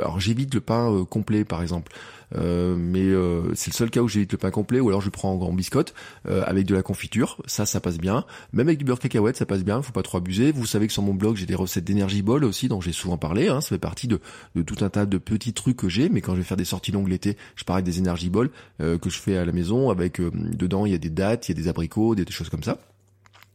alors 0.00 0.20
j'évite 0.20 0.54
le 0.54 0.60
pain 0.60 1.04
complet, 1.08 1.44
par 1.44 1.62
exemple. 1.62 1.92
Euh, 2.36 2.76
mais 2.78 3.04
euh, 3.04 3.54
c'est 3.54 3.70
le 3.70 3.76
seul 3.76 3.90
cas 3.90 4.00
où 4.00 4.08
j'évite 4.08 4.32
le 4.32 4.38
pain 4.38 4.50
complet 4.50 4.80
ou 4.80 4.88
alors 4.88 5.00
je 5.00 5.10
prends 5.10 5.32
en 5.32 5.36
grand 5.36 5.52
biscotte 5.52 5.94
euh, 6.28 6.42
avec 6.46 6.66
de 6.66 6.74
la 6.74 6.82
confiture, 6.82 7.40
ça 7.46 7.66
ça 7.66 7.80
passe 7.80 7.98
bien. 7.98 8.24
Même 8.52 8.68
avec 8.68 8.78
du 8.78 8.84
beurre 8.84 8.98
cacahuète, 8.98 9.36
ça 9.36 9.46
passe 9.46 9.64
bien, 9.64 9.82
faut 9.82 9.92
pas 9.92 10.02
trop 10.02 10.18
abuser. 10.18 10.52
Vous 10.52 10.66
savez 10.66 10.86
que 10.86 10.92
sur 10.92 11.02
mon 11.02 11.14
blog, 11.14 11.36
j'ai 11.36 11.46
des 11.46 11.54
recettes 11.54 11.84
d'énergie 11.84 12.22
bol 12.22 12.44
aussi 12.44 12.68
dont 12.68 12.80
j'ai 12.80 12.92
souvent 12.92 13.16
parlé, 13.16 13.48
hein. 13.48 13.60
ça 13.60 13.70
fait 13.70 13.78
partie 13.78 14.08
de, 14.08 14.20
de, 14.54 14.62
tout 14.62 14.84
un 14.84 14.90
tas 14.90 15.06
de 15.06 15.18
petits 15.18 15.52
trucs 15.52 15.76
que 15.76 15.88
j'ai, 15.88 16.08
mais 16.08 16.20
quand 16.20 16.32
je 16.32 16.38
vais 16.38 16.44
faire 16.44 16.56
des 16.56 16.64
sorties 16.64 16.92
longues 16.92 17.08
l'été, 17.08 17.36
je 17.56 17.64
parle 17.64 17.82
des 17.82 17.98
énergie 17.98 18.30
bol 18.30 18.50
que 18.78 19.10
je 19.10 19.18
fais 19.18 19.36
à 19.36 19.44
la 19.44 19.52
maison 19.52 19.90
avec 19.90 20.20
dedans 20.20 20.86
il 20.86 20.92
y 20.92 20.94
a 20.94 20.98
des 20.98 21.10
dattes, 21.10 21.48
il 21.48 21.56
y 21.56 21.58
a 21.58 21.62
des 21.62 21.68
abricots, 21.68 22.14
des 22.14 22.24
choses 22.30 22.48
comme 22.48 22.62
ça. 22.62 22.78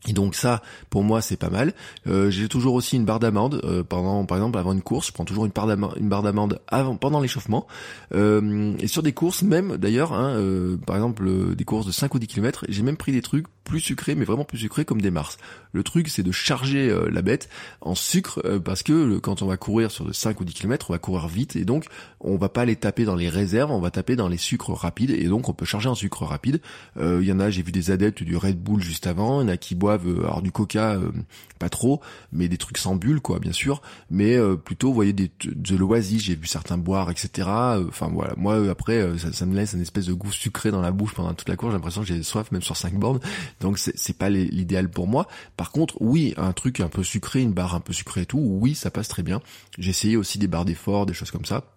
Et 0.05 0.13
donc 0.13 0.35
ça, 0.35 0.61
pour 0.89 1.03
moi, 1.03 1.21
c'est 1.21 1.37
pas 1.37 1.49
mal. 1.49 1.73
Euh, 2.05 2.29
j'ai 2.29 2.47
toujours 2.47 2.75
aussi 2.75 2.95
une 2.95 3.05
barre 3.05 3.19
d'amande 3.19 3.61
euh, 3.63 3.83
pendant, 3.83 4.25
par 4.25 4.37
exemple, 4.37 4.57
avant 4.57 4.73
une 4.73 4.81
course, 4.81 5.07
je 5.07 5.11
prends 5.11 5.25
toujours 5.25 5.45
une, 5.45 5.51
une 5.99 6.09
barre 6.09 6.23
d'amande 6.23 6.61
avant, 6.67 6.95
pendant 6.95 7.19
l'échauffement. 7.19 7.67
Euh, 8.13 8.75
et 8.79 8.87
sur 8.87 9.01
des 9.01 9.11
courses, 9.11 9.41
même 9.41 9.77
d'ailleurs, 9.77 10.13
hein, 10.13 10.39
par 10.85 10.95
exemple, 10.95 11.55
des 11.55 11.63
courses 11.65 11.87
de 11.87 11.91
5 11.91 12.13
ou 12.13 12.19
10 12.19 12.27
km, 12.27 12.65
j'ai 12.69 12.83
même 12.83 12.97
pris 12.97 13.11
des 13.11 13.21
trucs 13.21 13.47
plus 13.63 13.81
sucrés, 13.81 14.15
mais 14.15 14.23
vraiment 14.23 14.45
plus 14.45 14.59
sucrés 14.59 14.85
comme 14.85 15.01
des 15.01 15.11
Mars. 15.11 15.37
Le 15.73 15.83
truc, 15.83 16.07
c'est 16.07 16.23
de 16.23 16.31
charger 16.31 16.95
la 17.11 17.21
bête 17.21 17.49
en 17.81 17.95
sucre, 17.95 18.41
parce 18.63 18.81
que 18.81 19.17
quand 19.17 19.41
on 19.41 19.45
va 19.45 19.57
courir 19.57 19.91
sur 19.91 20.05
de 20.05 20.13
5 20.13 20.39
ou 20.39 20.45
10 20.45 20.53
km, 20.53 20.85
on 20.89 20.93
va 20.93 20.99
courir 20.99 21.27
vite, 21.27 21.57
et 21.57 21.65
donc 21.65 21.85
on 22.21 22.37
va 22.37 22.47
pas 22.47 22.63
les 22.63 22.77
taper 22.77 23.03
dans 23.03 23.15
les 23.15 23.27
réserves, 23.27 23.71
on 23.71 23.81
va 23.81 23.91
taper 23.91 24.15
dans 24.15 24.29
les 24.29 24.37
sucres 24.37 24.71
rapides, 24.71 25.11
et 25.11 25.25
donc 25.25 25.49
on 25.49 25.53
peut 25.53 25.65
charger 25.65 25.89
en 25.89 25.95
sucre 25.95 26.23
rapide. 26.23 26.61
Il 26.97 27.23
y 27.23 27.31
en 27.33 27.41
a, 27.41 27.49
j'ai 27.49 27.61
vu 27.61 27.73
des 27.73 27.91
adeptes 27.91 28.23
du 28.23 28.37
Red 28.37 28.57
Bull 28.57 28.81
juste 28.81 29.05
avant, 29.05 29.41
il 29.41 29.47
y 29.47 29.49
en 29.49 29.53
a 29.53 29.57
qui 29.57 29.75
boivent 29.75 29.86
euh, 29.95 30.23
alors 30.23 30.41
du 30.41 30.51
coca 30.51 30.95
euh, 30.95 31.11
pas 31.59 31.69
trop 31.69 32.01
mais 32.31 32.47
des 32.47 32.57
trucs 32.57 32.77
sans 32.77 32.95
bulles 32.95 33.21
quoi 33.21 33.39
bien 33.39 33.51
sûr. 33.51 33.81
Mais 34.09 34.35
euh, 34.35 34.55
plutôt 34.55 34.89
vous 34.89 34.93
voyez 34.93 35.13
des 35.13 35.31
de 35.45 35.75
l'oasis 35.75 36.23
j'ai 36.23 36.35
vu 36.35 36.47
certains 36.47 36.77
boire 36.77 37.09
etc 37.09 37.47
enfin 37.47 38.09
voilà. 38.11 38.33
Moi 38.37 38.69
après 38.69 39.17
ça, 39.17 39.45
me 39.45 39.55
laisse 39.55 39.73
une 39.73 39.81
espèce 39.81 40.07
de 40.07 40.13
goût 40.13 40.31
sucré 40.31 40.71
dans 40.71 40.81
la 40.81 40.91
bouche 40.91 41.13
pendant 41.13 41.33
toute 41.33 41.49
la 41.49 41.55
course. 41.55 41.71
J'ai 41.71 41.77
l'impression 41.77 42.01
que 42.01 42.07
j'ai 42.07 42.23
soif 42.23 42.51
même 42.51 42.61
sur 42.61 42.75
5 42.75 42.93
bornes. 42.95 43.19
Donc 43.61 43.77
c'est 43.79 44.17
pas 44.17 44.29
l'idéal 44.29 44.89
pour 44.89 45.07
moi. 45.07 45.27
Par 45.55 45.71
contre 45.71 45.95
oui 46.01 46.33
un 46.37 46.53
truc 46.53 46.79
un 46.79 46.89
peu 46.89 47.03
sucré 47.03 47.41
une 47.41 47.53
barre 47.53 47.75
un 47.75 47.79
peu 47.79 47.93
sucrée 47.93 48.21
et 48.21 48.25
tout 48.25 48.39
oui 48.39 48.75
ça 48.75 48.91
passe 48.91 49.07
très 49.07 49.23
bien. 49.23 49.41
J'ai 49.77 49.91
essayé 49.91 50.17
aussi 50.17 50.39
des 50.39 50.47
barres 50.47 50.65
d'effort 50.65 51.05
des 51.05 51.13
choses 51.13 51.31
comme 51.31 51.45
ça 51.45 51.76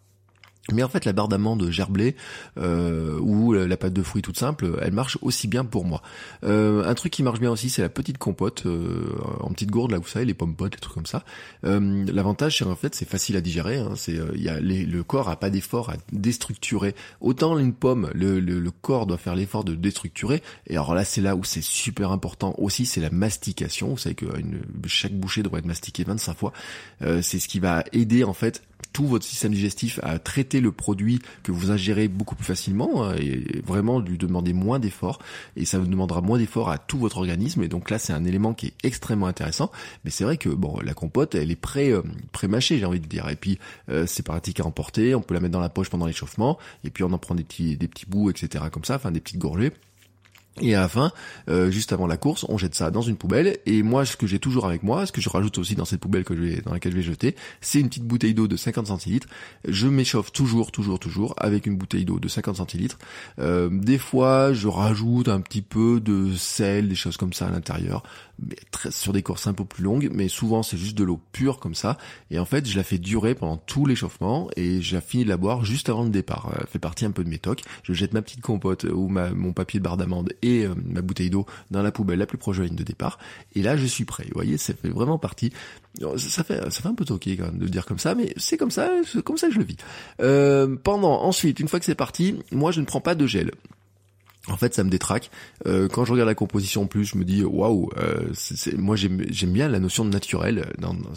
mais 0.72 0.82
en 0.82 0.88
fait, 0.88 1.04
la 1.04 1.12
barre 1.12 1.28
d'amande 1.28 1.70
gerblée 1.70 2.16
euh, 2.58 3.18
ou 3.20 3.52
la 3.52 3.76
pâte 3.76 3.92
de 3.92 4.02
fruits 4.02 4.22
toute 4.22 4.38
simple, 4.38 4.78
elle 4.80 4.92
marche 4.92 5.18
aussi 5.22 5.48
bien 5.48 5.64
pour 5.64 5.84
moi. 5.84 6.02
Euh, 6.44 6.84
un 6.84 6.94
truc 6.94 7.12
qui 7.12 7.22
marche 7.22 7.40
bien 7.40 7.50
aussi, 7.50 7.70
c'est 7.70 7.82
la 7.82 7.88
petite 7.88 8.18
compote 8.18 8.64
euh, 8.66 9.06
en 9.40 9.50
petite 9.50 9.70
gourde, 9.70 9.90
là 9.90 9.98
vous 9.98 10.06
savez, 10.06 10.24
les 10.24 10.34
pommes 10.34 10.54
potes, 10.54 10.74
les 10.74 10.80
trucs 10.80 10.94
comme 10.94 11.06
ça. 11.06 11.24
Euh, 11.64 12.04
l'avantage, 12.12 12.58
c'est 12.58 12.64
en 12.64 12.76
fait, 12.76 12.94
c'est 12.94 13.08
facile 13.08 13.36
à 13.36 13.40
digérer. 13.40 13.78
Hein, 13.78 13.92
c'est, 13.96 14.18
il 14.34 14.42
y 14.42 14.48
a 14.48 14.60
le 14.60 15.02
corps 15.02 15.28
a 15.28 15.36
pas 15.36 15.50
d'effort 15.50 15.90
à 15.90 15.94
déstructurer. 16.12 16.94
Autant 17.20 17.58
une 17.58 17.72
pomme, 17.72 18.10
le, 18.14 18.40
le, 18.40 18.70
corps 18.70 19.06
doit 19.06 19.18
faire 19.18 19.34
l'effort 19.34 19.64
de 19.64 19.74
déstructurer. 19.74 20.42
Et 20.66 20.74
alors 20.74 20.94
là, 20.94 21.04
c'est 21.04 21.20
là 21.20 21.36
où 21.36 21.44
c'est 21.44 21.62
super 21.62 22.12
important 22.12 22.54
aussi, 22.58 22.86
c'est 22.86 23.00
la 23.00 23.10
mastication. 23.10 23.88
Vous 23.88 23.98
savez 23.98 24.14
que 24.14 24.26
une, 24.38 24.62
chaque 24.86 25.12
bouchée 25.12 25.42
doit 25.42 25.58
être 25.58 25.66
mastiquée 25.66 26.04
25 26.04 26.36
fois. 26.36 26.52
c'est 27.00 27.38
ce 27.38 27.48
qui 27.48 27.60
va 27.60 27.84
aider 27.92 28.24
en 28.24 28.32
fait 28.32 28.62
tout 28.92 29.06
votre 29.06 29.24
système 29.24 29.52
digestif 29.52 30.00
à 30.02 30.18
traiter 30.18 30.60
le 30.60 30.72
produit 30.72 31.20
que 31.42 31.52
vous 31.52 31.70
ingérez 31.70 32.08
beaucoup 32.08 32.34
plus 32.34 32.44
facilement 32.44 33.04
hein, 33.04 33.14
et 33.16 33.60
vraiment 33.64 34.00
lui 34.00 34.18
demander 34.18 34.52
moins 34.52 34.78
d'efforts 34.78 35.20
et 35.56 35.64
ça 35.64 35.78
vous 35.78 35.86
demandera 35.86 36.20
moins 36.20 36.38
d'efforts 36.38 36.70
à 36.70 36.78
tout 36.78 36.98
votre 36.98 37.18
organisme 37.18 37.62
et 37.62 37.68
donc 37.68 37.90
là 37.90 37.98
c'est 37.98 38.12
un 38.12 38.24
élément 38.24 38.54
qui 38.54 38.66
est 38.66 38.74
extrêmement 38.84 39.26
intéressant. 39.26 39.70
Mais 40.04 40.10
c'est 40.10 40.24
vrai 40.24 40.36
que 40.36 40.48
bon 40.48 40.78
la 40.80 40.94
compote 40.94 41.34
elle 41.34 41.50
est 41.50 41.56
pré 41.56 41.90
euh, 41.90 42.02
pré 42.32 42.48
mâchée 42.48 42.78
j'ai 42.78 42.84
envie 42.84 43.00
de 43.00 43.06
dire 43.06 43.28
et 43.28 43.36
puis 43.36 43.58
euh, 43.88 44.06
c'est 44.06 44.22
pratique 44.22 44.60
à 44.60 44.66
emporter 44.66 45.14
on 45.14 45.22
peut 45.22 45.34
la 45.34 45.40
mettre 45.40 45.52
dans 45.52 45.60
la 45.60 45.68
poche 45.68 45.90
pendant 45.90 46.06
l'échauffement 46.06 46.58
et 46.84 46.90
puis 46.90 47.04
on 47.04 47.12
en 47.12 47.18
prend 47.18 47.34
des 47.34 47.44
petits 47.44 47.76
des 47.76 47.88
petits 47.88 48.06
bouts 48.06 48.30
etc 48.30 48.64
comme 48.72 48.84
ça 48.84 48.96
enfin 48.96 49.10
des 49.10 49.20
petites 49.20 49.38
gorgées 49.38 49.72
et 50.60 50.74
à 50.74 50.80
la 50.80 50.88
fin, 50.88 51.12
euh, 51.48 51.70
juste 51.70 51.92
avant 51.92 52.06
la 52.06 52.16
course, 52.16 52.44
on 52.48 52.58
jette 52.58 52.74
ça 52.74 52.90
dans 52.90 53.02
une 53.02 53.16
poubelle. 53.16 53.58
Et 53.66 53.82
moi, 53.82 54.04
ce 54.04 54.16
que 54.16 54.26
j'ai 54.26 54.38
toujours 54.38 54.66
avec 54.66 54.82
moi, 54.82 55.06
ce 55.06 55.12
que 55.12 55.20
je 55.20 55.28
rajoute 55.28 55.56
aussi 55.58 55.74
dans 55.74 55.84
cette 55.84 56.00
poubelle 56.00 56.24
que 56.24 56.34
je 56.34 56.40
vais, 56.40 56.60
dans 56.60 56.72
laquelle 56.72 56.92
je 56.92 56.96
vais 56.96 57.02
jeter, 57.02 57.36
c'est 57.60 57.80
une 57.80 57.88
petite 57.88 58.04
bouteille 58.04 58.34
d'eau 58.34 58.48
de 58.48 58.56
50 58.56 58.88
centilitres. 58.88 59.28
Je 59.66 59.86
m'échauffe 59.86 60.32
toujours, 60.32 60.72
toujours, 60.72 60.98
toujours 60.98 61.34
avec 61.38 61.66
une 61.66 61.76
bouteille 61.76 62.04
d'eau 62.04 62.18
de 62.18 62.28
50 62.28 62.56
centilitres. 62.56 62.98
Euh, 63.38 63.70
des 63.72 63.98
fois, 63.98 64.52
je 64.52 64.68
rajoute 64.68 65.28
un 65.28 65.40
petit 65.40 65.62
peu 65.62 66.00
de 66.00 66.34
sel, 66.34 66.88
des 66.88 66.94
choses 66.94 67.16
comme 67.16 67.32
ça 67.32 67.46
à 67.46 67.50
l'intérieur 67.50 68.02
très, 68.70 68.90
sur 68.90 69.12
des 69.12 69.22
courses 69.22 69.46
un 69.46 69.52
peu 69.52 69.64
plus 69.64 69.84
longues, 69.84 70.10
mais 70.12 70.28
souvent 70.28 70.62
c'est 70.62 70.76
juste 70.76 70.96
de 70.96 71.04
l'eau 71.04 71.20
pure 71.32 71.58
comme 71.58 71.74
ça. 71.74 71.98
Et 72.30 72.38
en 72.38 72.44
fait, 72.44 72.66
je 72.66 72.76
la 72.76 72.84
fais 72.84 72.98
durer 72.98 73.34
pendant 73.34 73.56
tout 73.56 73.86
l'échauffement 73.86 74.50
et 74.56 74.80
j'ai 74.80 75.00
fini 75.00 75.24
de 75.24 75.28
la 75.28 75.36
boire 75.36 75.64
juste 75.64 75.88
avant 75.88 76.04
le 76.04 76.10
départ. 76.10 76.50
Elle 76.58 76.66
fait 76.66 76.78
partie 76.78 77.04
un 77.04 77.10
peu 77.10 77.24
de 77.24 77.28
mes 77.28 77.38
tocs. 77.38 77.62
Je 77.82 77.92
jette 77.92 78.12
ma 78.12 78.22
petite 78.22 78.40
compote 78.40 78.84
ou 78.84 79.08
ma, 79.08 79.30
mon 79.30 79.52
papier 79.52 79.80
de 79.80 79.84
barre 79.84 79.96
d'amande 79.96 80.32
et 80.42 80.66
euh, 80.66 80.74
ma 80.84 81.02
bouteille 81.02 81.30
d'eau 81.30 81.46
dans 81.70 81.82
la 81.82 81.92
poubelle 81.92 82.18
la 82.18 82.26
plus 82.26 82.38
proche 82.38 82.56
de 82.56 82.62
la 82.62 82.68
ligne 82.68 82.76
de 82.76 82.84
départ. 82.84 83.18
Et 83.54 83.62
là, 83.62 83.76
je 83.76 83.86
suis 83.86 84.04
prêt. 84.04 84.24
Vous 84.24 84.34
voyez, 84.34 84.58
ça 84.58 84.74
fait 84.74 84.90
vraiment 84.90 85.18
partie. 85.18 85.52
Ça 86.16 86.44
fait, 86.44 86.62
ça 86.70 86.82
fait 86.82 86.88
un 86.88 86.94
peu 86.94 87.04
toqué 87.04 87.36
quand 87.36 87.46
même 87.46 87.58
de 87.58 87.66
dire 87.66 87.84
comme 87.84 87.98
ça, 87.98 88.14
mais 88.14 88.32
c'est 88.36 88.56
comme 88.56 88.70
ça, 88.70 88.88
c'est 89.04 89.22
comme 89.22 89.36
ça 89.36 89.48
que 89.48 89.54
je 89.54 89.58
le 89.58 89.64
vis. 89.64 89.76
Euh, 90.22 90.76
pendant, 90.76 91.22
ensuite, 91.22 91.58
une 91.58 91.66
fois 91.66 91.80
que 91.80 91.84
c'est 91.84 91.96
parti, 91.96 92.36
moi 92.52 92.70
je 92.70 92.80
ne 92.80 92.86
prends 92.86 93.00
pas 93.00 93.14
de 93.14 93.26
gel 93.26 93.50
en 94.48 94.56
fait 94.56 94.74
ça 94.74 94.84
me 94.84 94.90
détraque. 94.90 95.30
Euh, 95.66 95.88
quand 95.88 96.04
je 96.04 96.12
regarde 96.12 96.28
la 96.28 96.34
composition 96.34 96.82
en 96.82 96.86
plus 96.86 97.04
je 97.04 97.18
me 97.18 97.24
dis 97.24 97.44
waouh 97.44 97.90
euh, 97.98 98.32
moi 98.78 98.96
j'aime 98.96 99.52
bien 99.52 99.68
la 99.68 99.78
notion 99.78 100.04
de 100.04 100.10
naturel. 100.10 100.66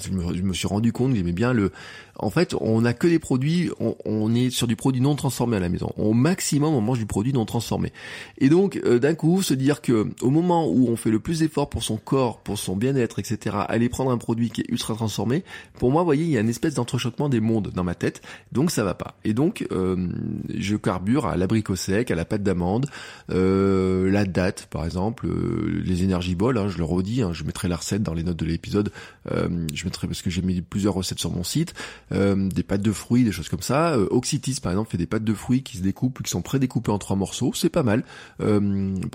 Je, 0.04 0.42
me, 0.42 0.54
suis 0.54 0.68
rendu 0.68 0.92
compte 0.92 1.12
que 1.12 1.18
j'aimais 1.18 1.32
bien 1.32 1.54
le 1.54 1.72
en 2.16 2.30
fait 2.30 2.54
on 2.60 2.82
n'a 2.82 2.94
que 2.94 3.08
des 3.08 3.20
produits 3.20 3.72
on, 3.80 4.36
est 4.36 4.50
sur 4.50 4.68
du 4.68 4.76
produit 4.76 5.02
non 5.02 5.16
transformé 5.16 5.58
à 5.58 5.60
la 5.60 5.70
maison. 5.70 5.94
Au 5.98 6.14
maximum 6.14 6.74
on 6.74 6.82
mange 6.82 7.00
du 7.00 7.06
produit 7.06 7.32
non 7.32 7.46
transformé. 7.46 7.94
Et 8.40 8.50
donc 8.50 8.80
euh, 8.84 9.00
d'un 9.00 9.16
coup 9.16 9.42
se 9.42 9.54
dire 9.54 9.82
que 9.82 10.10
au 10.22 10.30
moment 10.30 10.68
où 10.68 10.90
on 10.90 10.98
fait 10.98 11.12
le 11.12 11.20
plus 11.20 11.40
d'efforts 11.40 11.70
pour 11.70 11.84
son 11.84 11.98
corps 11.98 12.40
pour 12.40 12.58
son 12.60 12.76
bien-être 12.76 13.20
etc 13.20 13.56
aller 13.70 13.88
prendre 13.88 14.12
un 14.12 14.18
produit 14.18 14.50
qui 14.50 14.62
est 14.62 14.70
ultra 14.70 14.96
transformé 14.96 15.44
pour 15.80 15.92
moi 15.92 16.04
voyez 16.04 16.26
il 16.26 16.30
y 16.30 16.38
a 16.38 16.42
une 16.42 16.50
espèce 16.50 16.74
d'entrechoquement 16.74 17.30
des 17.30 17.40
mondes 17.40 17.72
dans 17.74 17.86
ma 17.86 17.96
tête. 17.96 18.22
Donc 18.52 18.70
ça 18.70 18.84
va 18.84 18.96
pas. 18.96 19.16
Et 19.24 19.34
donc 19.34 19.66
je 19.70 20.76
carbure 20.76 21.26
à 21.26 21.38
l'abricot 21.38 21.78
sec 21.78 22.12
à 22.12 22.16
la 22.16 22.26
pâte 22.26 22.44
d'amande 22.44 22.88
euh, 23.32 24.12
la 24.12 24.26
date, 24.26 24.68
par 24.70 24.86
exemple, 24.86 25.28
euh, 25.28 25.82
les 25.84 26.04
énergies 26.04 26.36
hein, 26.40 26.68
je 26.68 26.78
le 26.78 26.84
redis, 26.84 27.22
hein, 27.22 27.32
je 27.34 27.44
mettrai 27.44 27.68
la 27.68 27.78
recette 27.78 28.04
dans 28.04 28.14
les 28.14 28.24
notes 28.24 28.38
de 28.38 28.46
l'épisode. 28.46 28.92
Euh, 29.32 29.68
je 29.74 29.86
mettrai 29.86 30.08
parce 30.08 30.22
que 30.22 30.30
j'ai 30.30 30.42
mis 30.42 30.62
plusieurs 30.62 30.94
recettes 30.94 31.20
sur 31.20 31.32
mon 31.32 31.44
site, 31.44 31.74
des 32.12 32.64
pâtes 32.64 32.82
de 32.82 32.92
fruits, 32.92 33.24
des 33.24 33.32
choses 33.32 33.50
comme 33.50 33.62
ça. 33.62 33.98
Oxytis, 34.12 34.60
par 34.62 34.72
exemple, 34.72 34.92
fait 34.92 34.98
des 34.98 35.06
pâtes 35.06 35.24
de 35.24 35.34
fruits 35.34 35.64
qui 35.64 35.78
se 35.78 35.84
découpent, 35.84 36.22
qui 36.24 36.30
sont 36.30 36.42
prédécoupées 36.42 36.92
en 36.92 36.98
trois 36.98 37.16
morceaux, 37.16 37.52
c'est 37.56 37.70
pas 37.70 37.84
mal. 37.84 38.04
par 38.38 38.48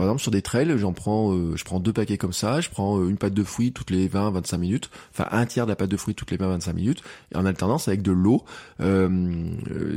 exemple, 0.06 0.20
sur 0.20 0.30
des 0.30 0.42
trails, 0.42 0.78
j'en 0.78 0.92
prends, 0.92 1.32
je 1.56 1.64
prends 1.64 1.80
deux 1.80 1.92
paquets 1.92 2.18
comme 2.18 2.32
ça, 2.32 2.60
je 2.60 2.70
prends 2.70 3.04
une 3.04 3.16
pâte 3.16 3.34
de 3.34 3.42
fruits 3.42 3.72
toutes 3.72 3.90
les 3.90 4.08
20-25 4.08 4.58
minutes, 4.58 4.90
enfin 5.12 5.28
un 5.30 5.46
tiers 5.46 5.66
de 5.66 5.70
la 5.70 5.76
pâte 5.76 5.90
de 5.90 5.96
fruits 5.96 6.14
toutes 6.14 6.30
les 6.30 6.38
20-25 6.38 6.72
minutes, 6.74 7.02
et 7.32 7.36
en 7.36 7.46
alternance 7.46 7.88
avec 7.88 8.02
de 8.02 8.12
l'eau. 8.12 8.44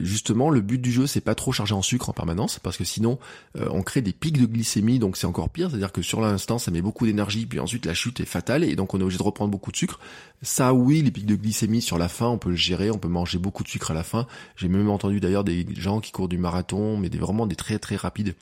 justement, 0.01 0.49
le 0.49 0.61
but 0.61 0.79
du 0.79 0.91
jeu, 0.91 1.07
c'est 1.07 1.21
pas 1.21 1.35
trop 1.35 1.51
charger 1.51 1.73
en 1.73 1.81
sucre 1.81 2.09
en 2.09 2.13
permanence, 2.13 2.59
parce 2.59 2.77
que 2.77 2.83
sinon, 2.83 3.19
on 3.55 3.81
des 3.99 4.13
pics 4.13 4.39
de 4.39 4.45
glycémie, 4.45 4.99
donc 4.99 5.17
c'est 5.17 5.27
encore 5.27 5.49
pire, 5.49 5.69
c'est-à-dire 5.69 5.91
que 5.91 6.01
sur 6.01 6.21
l'instant 6.21 6.57
ça 6.57 6.71
met 6.71 6.81
beaucoup 6.81 7.05
d'énergie, 7.05 7.45
puis 7.45 7.59
ensuite 7.59 7.85
la 7.85 7.93
chute 7.93 8.21
est 8.21 8.25
fatale, 8.25 8.63
et 8.63 8.77
donc 8.77 8.93
on 8.93 8.99
est 8.99 9.03
obligé 9.03 9.17
de 9.17 9.23
reprendre 9.23 9.51
beaucoup 9.51 9.71
de 9.71 9.75
sucre. 9.75 9.99
Ça 10.41 10.73
oui, 10.73 11.01
les 11.01 11.11
pics 11.11 11.25
de 11.25 11.35
glycémie 11.35 11.81
sur 11.81 11.97
la 11.97 12.07
fin, 12.07 12.27
on 12.27 12.37
peut 12.37 12.51
le 12.51 12.55
gérer, 12.55 12.89
on 12.89 12.97
peut 12.97 13.09
manger 13.09 13.37
beaucoup 13.37 13.63
de 13.63 13.67
sucre 13.67 13.91
à 13.91 13.93
la 13.93 14.03
fin. 14.03 14.27
J'ai 14.55 14.69
même 14.69 14.89
entendu 14.89 15.19
d'ailleurs 15.19 15.43
des 15.43 15.67
gens 15.75 15.99
qui 15.99 16.11
courent 16.11 16.29
du 16.29 16.37
marathon, 16.37 16.95
mais 16.95 17.09
des, 17.09 17.17
vraiment 17.17 17.45
des 17.45 17.55
très 17.55 17.77
très 17.77 17.97
rapides, 17.97 18.35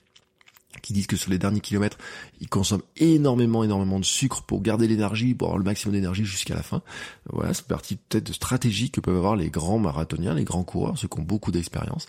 qui 0.82 0.94
disent 0.94 1.08
que 1.08 1.18
sur 1.18 1.32
les 1.32 1.38
derniers 1.38 1.60
kilomètres, 1.60 1.98
ils 2.40 2.48
consomment 2.48 2.84
énormément, 2.98 3.64
énormément 3.64 4.00
de 4.00 4.06
sucre 4.06 4.44
pour 4.44 4.62
garder 4.62 4.88
l'énergie, 4.88 5.34
pour 5.34 5.48
avoir 5.48 5.58
le 5.58 5.64
maximum 5.64 5.96
d'énergie 5.96 6.26
jusqu'à 6.26 6.56
la 6.56 6.64
fin. 6.64 6.82
Voilà, 7.32 7.54
c'est 7.54 7.66
partie 7.66 7.96
peut-être 7.96 8.28
de 8.28 8.34
stratégie 8.34 8.92
que 8.92 9.02
peuvent 9.02 9.18
avoir 9.18 9.36
les 9.36 9.50
grands 9.50 9.80
marathoniens, 9.80 10.34
les 10.34 10.44
grands 10.44 10.64
coureurs, 10.64 10.98
ceux 10.98 11.08
qui 11.08 11.20
ont 11.20 11.24
beaucoup 11.24 11.52
d'expérience. 11.52 12.08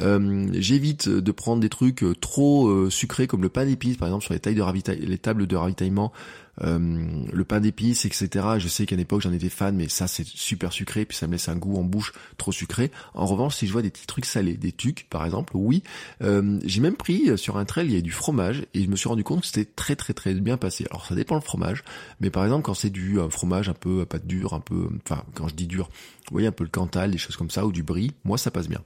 Euh, 0.00 0.48
j'évite 0.54 1.08
de 1.08 1.32
prendre 1.32 1.60
des 1.60 1.68
trucs 1.68 2.02
euh, 2.02 2.14
trop 2.14 2.68
euh, 2.68 2.90
sucrés 2.90 3.26
comme 3.26 3.42
le 3.42 3.50
pain 3.50 3.66
d'épices, 3.66 3.98
par 3.98 4.08
exemple, 4.08 4.24
sur 4.24 4.34
les, 4.34 4.40
tailles 4.40 4.54
de 4.54 5.06
les 5.06 5.18
tables 5.18 5.46
de 5.46 5.56
ravitaillement 5.56 6.12
le 6.60 7.44
pain 7.44 7.60
d'épices, 7.60 8.04
etc. 8.04 8.46
Je 8.58 8.68
sais 8.68 8.86
qu'à 8.86 8.96
l'époque 8.96 9.22
j'en 9.22 9.32
étais 9.32 9.48
fan, 9.48 9.76
mais 9.76 9.88
ça 9.88 10.08
c'est 10.08 10.26
super 10.26 10.72
sucré, 10.72 11.04
puis 11.04 11.16
ça 11.16 11.26
me 11.26 11.32
laisse 11.32 11.48
un 11.48 11.56
goût 11.56 11.76
en 11.76 11.84
bouche 11.84 12.12
trop 12.36 12.52
sucré. 12.52 12.90
En 13.14 13.26
revanche, 13.26 13.56
si 13.56 13.66
je 13.66 13.72
vois 13.72 13.82
des 13.82 13.90
petits 13.90 14.06
trucs 14.06 14.26
salés, 14.26 14.56
des 14.56 14.72
tucs 14.72 15.06
par 15.10 15.24
exemple, 15.24 15.52
oui. 15.56 15.82
j'ai 16.20 16.80
même 16.80 16.96
pris 16.96 17.36
sur 17.38 17.56
un 17.58 17.64
trail, 17.64 17.86
il 17.86 17.94
y 17.94 17.98
a 17.98 18.00
du 18.00 18.12
fromage, 18.12 18.66
et 18.74 18.82
je 18.82 18.88
me 18.88 18.96
suis 18.96 19.08
rendu 19.08 19.24
compte 19.24 19.42
que 19.42 19.46
c'était 19.46 19.70
très 19.70 19.96
très 19.96 20.14
très 20.14 20.34
bien 20.34 20.56
passé. 20.56 20.86
Alors 20.90 21.06
ça 21.06 21.14
dépend 21.14 21.34
le 21.36 21.40
fromage, 21.40 21.84
mais 22.20 22.30
par 22.30 22.44
exemple 22.44 22.62
quand 22.62 22.74
c'est 22.74 22.90
du 22.90 23.18
fromage 23.30 23.68
un 23.68 23.74
peu 23.74 24.04
pas 24.04 24.18
dur, 24.18 24.54
un 24.54 24.60
peu, 24.60 24.88
enfin 25.04 25.24
quand 25.34 25.48
je 25.48 25.54
dis 25.54 25.66
dur, 25.66 25.88
vous 26.28 26.32
voyez 26.32 26.48
un 26.48 26.52
peu 26.52 26.64
le 26.64 26.70
Cantal, 26.70 27.10
des 27.10 27.18
choses 27.18 27.36
comme 27.36 27.50
ça, 27.50 27.66
ou 27.66 27.72
du 27.72 27.82
brie, 27.82 28.12
moi 28.24 28.38
ça 28.38 28.50
passe 28.50 28.68
bien. 28.68 28.82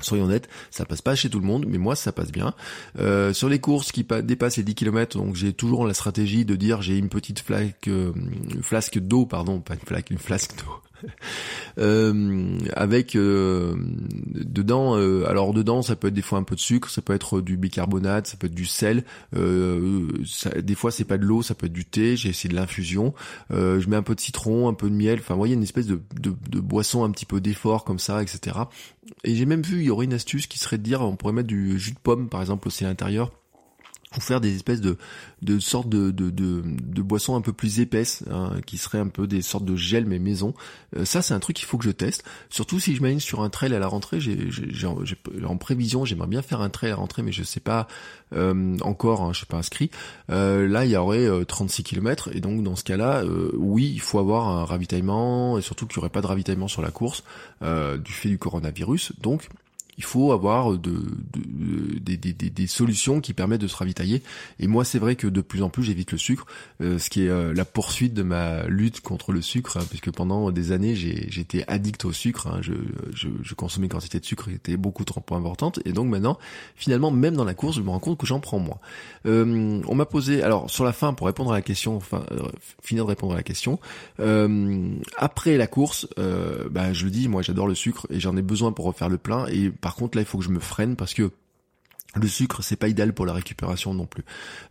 Soyons 0.00 0.24
honnêtes, 0.24 0.48
ça 0.70 0.84
passe 0.84 1.02
pas 1.02 1.14
chez 1.14 1.30
tout 1.30 1.38
le 1.38 1.46
monde, 1.46 1.64
mais 1.68 1.78
moi 1.78 1.94
ça 1.94 2.12
passe 2.12 2.32
bien. 2.32 2.54
Euh, 2.98 3.32
sur 3.32 3.48
les 3.48 3.60
courses 3.60 3.92
qui 3.92 4.04
dépassent 4.04 4.56
les 4.56 4.62
10 4.62 4.74
km, 4.74 5.18
donc 5.18 5.36
j'ai 5.36 5.52
toujours 5.52 5.86
la 5.86 5.94
stratégie 5.94 6.44
de 6.44 6.56
dire 6.56 6.82
j'ai 6.82 6.98
une 6.98 7.08
petite 7.08 7.40
flaque, 7.40 7.88
euh, 7.88 8.12
flasque 8.62 8.98
d'eau, 8.98 9.26
pardon, 9.26 9.60
pas 9.60 9.74
une 9.74 9.80
flaque, 9.80 10.10
une 10.10 10.18
flasque 10.18 10.56
d'eau. 10.56 10.91
Euh, 11.78 12.58
avec 12.76 13.16
euh, 13.16 13.74
dedans, 14.34 14.98
euh, 14.98 15.26
alors 15.26 15.54
dedans 15.54 15.80
ça 15.80 15.96
peut 15.96 16.08
être 16.08 16.14
des 16.14 16.20
fois 16.20 16.38
un 16.38 16.42
peu 16.42 16.54
de 16.54 16.60
sucre, 16.60 16.90
ça 16.90 17.00
peut 17.00 17.14
être 17.14 17.40
du 17.40 17.56
bicarbonate, 17.56 18.26
ça 18.26 18.36
peut 18.36 18.46
être 18.46 18.54
du 18.54 18.66
sel. 18.66 19.04
des 19.32 20.74
fois 20.74 20.90
c'est 20.90 21.06
pas 21.06 21.16
de 21.16 21.24
l'eau, 21.24 21.40
ça 21.40 21.54
peut 21.54 21.64
être 21.64 21.72
du 21.72 21.86
thé. 21.86 22.14
J'ai 22.14 22.28
essayé 22.28 22.50
de 22.50 22.54
l'infusion. 22.54 23.14
je 23.50 23.88
mets 23.88 23.96
un 23.96 24.02
peu 24.02 24.14
de 24.14 24.20
citron, 24.20 24.68
un 24.68 24.74
peu 24.74 24.90
de 24.90 24.94
miel. 24.94 25.20
Enfin, 25.20 25.32
vous 25.32 25.40
voyez 25.40 25.54
une 25.54 25.62
espèce 25.62 25.86
de, 25.86 25.98
de, 26.20 26.34
de 26.50 26.60
boisson 26.60 27.04
un 27.04 27.10
petit 27.10 27.24
peu 27.24 27.40
d'effort 27.40 27.84
comme 27.84 27.98
ça, 27.98 28.22
etc. 28.22 28.58
Et 29.24 29.34
j'ai 29.34 29.46
même 29.46 29.62
vu, 29.62 29.78
il 29.78 29.84
y 29.84 29.90
aurait 29.90 30.04
une 30.04 30.12
astuce 30.12 30.46
qui 30.46 30.58
serait 30.58 30.76
de 30.76 30.82
dire, 30.82 31.00
on 31.00 31.16
pourrait 31.16 31.32
mettre 31.32 31.48
du 31.48 31.78
jus 31.78 31.92
de 31.92 31.98
pomme 31.98 32.28
par 32.28 32.42
exemple 32.42 32.68
aussi 32.68 32.84
à 32.84 32.88
l'intérieur 32.88 33.32
ou 34.16 34.20
faire 34.20 34.40
des 34.40 34.54
espèces 34.54 34.80
de, 34.80 34.96
de 35.42 35.58
sortes 35.58 35.88
de, 35.88 36.10
de, 36.10 36.30
de, 36.30 36.62
de 36.64 37.02
boissons 37.02 37.36
un 37.36 37.40
peu 37.40 37.52
plus 37.52 37.80
épaisses, 37.80 38.24
hein, 38.30 38.52
qui 38.66 38.78
seraient 38.78 38.98
un 38.98 39.08
peu 39.08 39.26
des 39.26 39.42
sortes 39.42 39.64
de 39.64 39.76
gel 39.76 40.06
mais 40.06 40.18
maison. 40.18 40.54
Euh, 40.96 41.04
ça, 41.04 41.22
c'est 41.22 41.34
un 41.34 41.40
truc 41.40 41.56
qu'il 41.56 41.66
faut 41.66 41.78
que 41.78 41.84
je 41.84 41.90
teste. 41.90 42.24
Surtout 42.50 42.80
si 42.80 42.94
je 42.94 43.02
m'aligne 43.02 43.20
sur 43.20 43.42
un 43.42 43.50
trail 43.50 43.74
à 43.74 43.78
la 43.78 43.88
rentrée, 43.88 44.20
j'ai, 44.20 44.50
j'ai, 44.50 44.86
en 44.86 45.56
prévision, 45.56 46.04
j'aimerais 46.04 46.28
bien 46.28 46.42
faire 46.42 46.60
un 46.60 46.70
trail 46.70 46.90
à 46.90 46.94
la 46.94 47.00
rentrée, 47.00 47.22
mais 47.22 47.32
je 47.32 47.42
sais 47.42 47.60
pas 47.60 47.88
euh, 48.34 48.76
encore, 48.82 49.22
hein, 49.22 49.32
je 49.32 49.38
suis 49.38 49.46
pas 49.46 49.58
inscrit. 49.58 49.90
Euh, 50.30 50.68
là, 50.68 50.84
il 50.84 50.90
y 50.90 50.96
aurait 50.96 51.28
36 51.44 51.82
km, 51.82 52.30
et 52.32 52.40
donc 52.40 52.62
dans 52.62 52.76
ce 52.76 52.84
cas-là, 52.84 53.24
oui, 53.54 53.90
il 53.92 54.00
faut 54.00 54.18
avoir 54.18 54.48
un 54.48 54.64
ravitaillement, 54.64 55.58
et 55.58 55.62
surtout 55.62 55.86
qu'il 55.86 55.98
n'y 55.98 56.02
aurait 56.02 56.12
pas 56.12 56.22
de 56.22 56.26
ravitaillement 56.26 56.68
sur 56.68 56.82
la 56.82 56.90
course 56.90 57.24
du 57.62 58.12
fait 58.12 58.28
du 58.28 58.38
coronavirus. 58.38 59.12
Donc, 59.20 59.48
il 59.98 60.04
faut 60.04 60.32
avoir 60.32 60.78
de, 60.78 60.94
des, 61.34 62.66
solutions 62.66 63.20
qui 63.20 63.34
permettent 63.34 63.60
de 63.60 63.66
se 63.66 63.76
ravitailler. 63.76 64.22
Et 64.58 64.66
moi, 64.66 64.84
c'est 64.84 64.98
vrai 64.98 65.16
que 65.16 65.26
de 65.26 65.40
plus 65.40 65.62
en 65.62 65.68
plus, 65.68 65.82
j'évite 65.82 66.12
le 66.12 66.18
sucre, 66.18 66.46
euh, 66.80 66.98
ce 66.98 67.10
qui 67.10 67.24
est 67.24 67.28
euh, 67.28 67.52
la 67.52 67.64
poursuite 67.64 68.14
de 68.14 68.22
ma 68.22 68.64
lutte 68.66 69.00
contre 69.00 69.32
le 69.32 69.42
sucre, 69.42 69.76
hein, 69.76 69.84
puisque 69.88 70.10
pendant 70.10 70.50
des 70.50 70.72
années, 70.72 70.94
j'étais 70.94 71.64
addict 71.68 72.04
au 72.06 72.12
sucre. 72.12 72.46
Hein, 72.46 72.60
je, 72.62 73.54
consommais 73.54 73.86
une 73.86 73.92
quantité 73.92 74.18
de 74.18 74.24
sucre 74.24 74.48
qui 74.48 74.54
était 74.54 74.76
beaucoup 74.76 75.04
trop 75.04 75.22
importante. 75.34 75.78
Et 75.84 75.92
donc 75.92 76.08
maintenant, 76.08 76.38
finalement, 76.74 77.10
même 77.10 77.36
dans 77.36 77.44
la 77.44 77.54
course, 77.54 77.76
je 77.76 77.82
me 77.82 77.90
rends 77.90 78.00
compte 78.00 78.18
que 78.18 78.26
j'en 78.26 78.40
prends 78.40 78.58
moins. 78.58 78.78
Euh, 79.26 79.80
on 79.86 79.94
m'a 79.94 80.06
posé, 80.06 80.42
alors 80.42 80.70
sur 80.70 80.84
la 80.84 80.92
fin, 80.92 81.12
pour 81.12 81.26
répondre 81.26 81.52
à 81.52 81.54
la 81.54 81.62
question, 81.62 81.96
enfin 81.96 82.24
finir 82.82 83.04
de 83.04 83.10
répondre 83.10 83.34
à 83.34 83.36
la 83.36 83.42
question, 83.42 83.78
après 85.16 85.56
la 85.58 85.66
course, 85.66 86.08
bah, 86.16 86.92
je 86.94 87.04
le 87.04 87.10
dis, 87.10 87.28
moi, 87.28 87.42
j'adore 87.42 87.66
le 87.66 87.74
sucre 87.74 88.06
et 88.10 88.20
j'en 88.20 88.36
ai 88.36 88.42
besoin 88.42 88.72
pour 88.72 88.86
refaire 88.86 89.10
le 89.10 89.18
plein. 89.18 89.46
Et 89.48 89.70
par 89.82 89.96
contre, 89.96 90.16
là, 90.16 90.22
il 90.22 90.24
faut 90.24 90.38
que 90.38 90.44
je 90.44 90.50
me 90.50 90.60
freine 90.60 90.96
parce 90.96 91.12
que 91.12 91.30
le 92.14 92.28
sucre, 92.28 92.62
c'est 92.62 92.76
pas 92.76 92.88
idéal 92.88 93.14
pour 93.14 93.24
la 93.24 93.32
récupération 93.32 93.94
non 93.94 94.04
plus. 94.04 94.24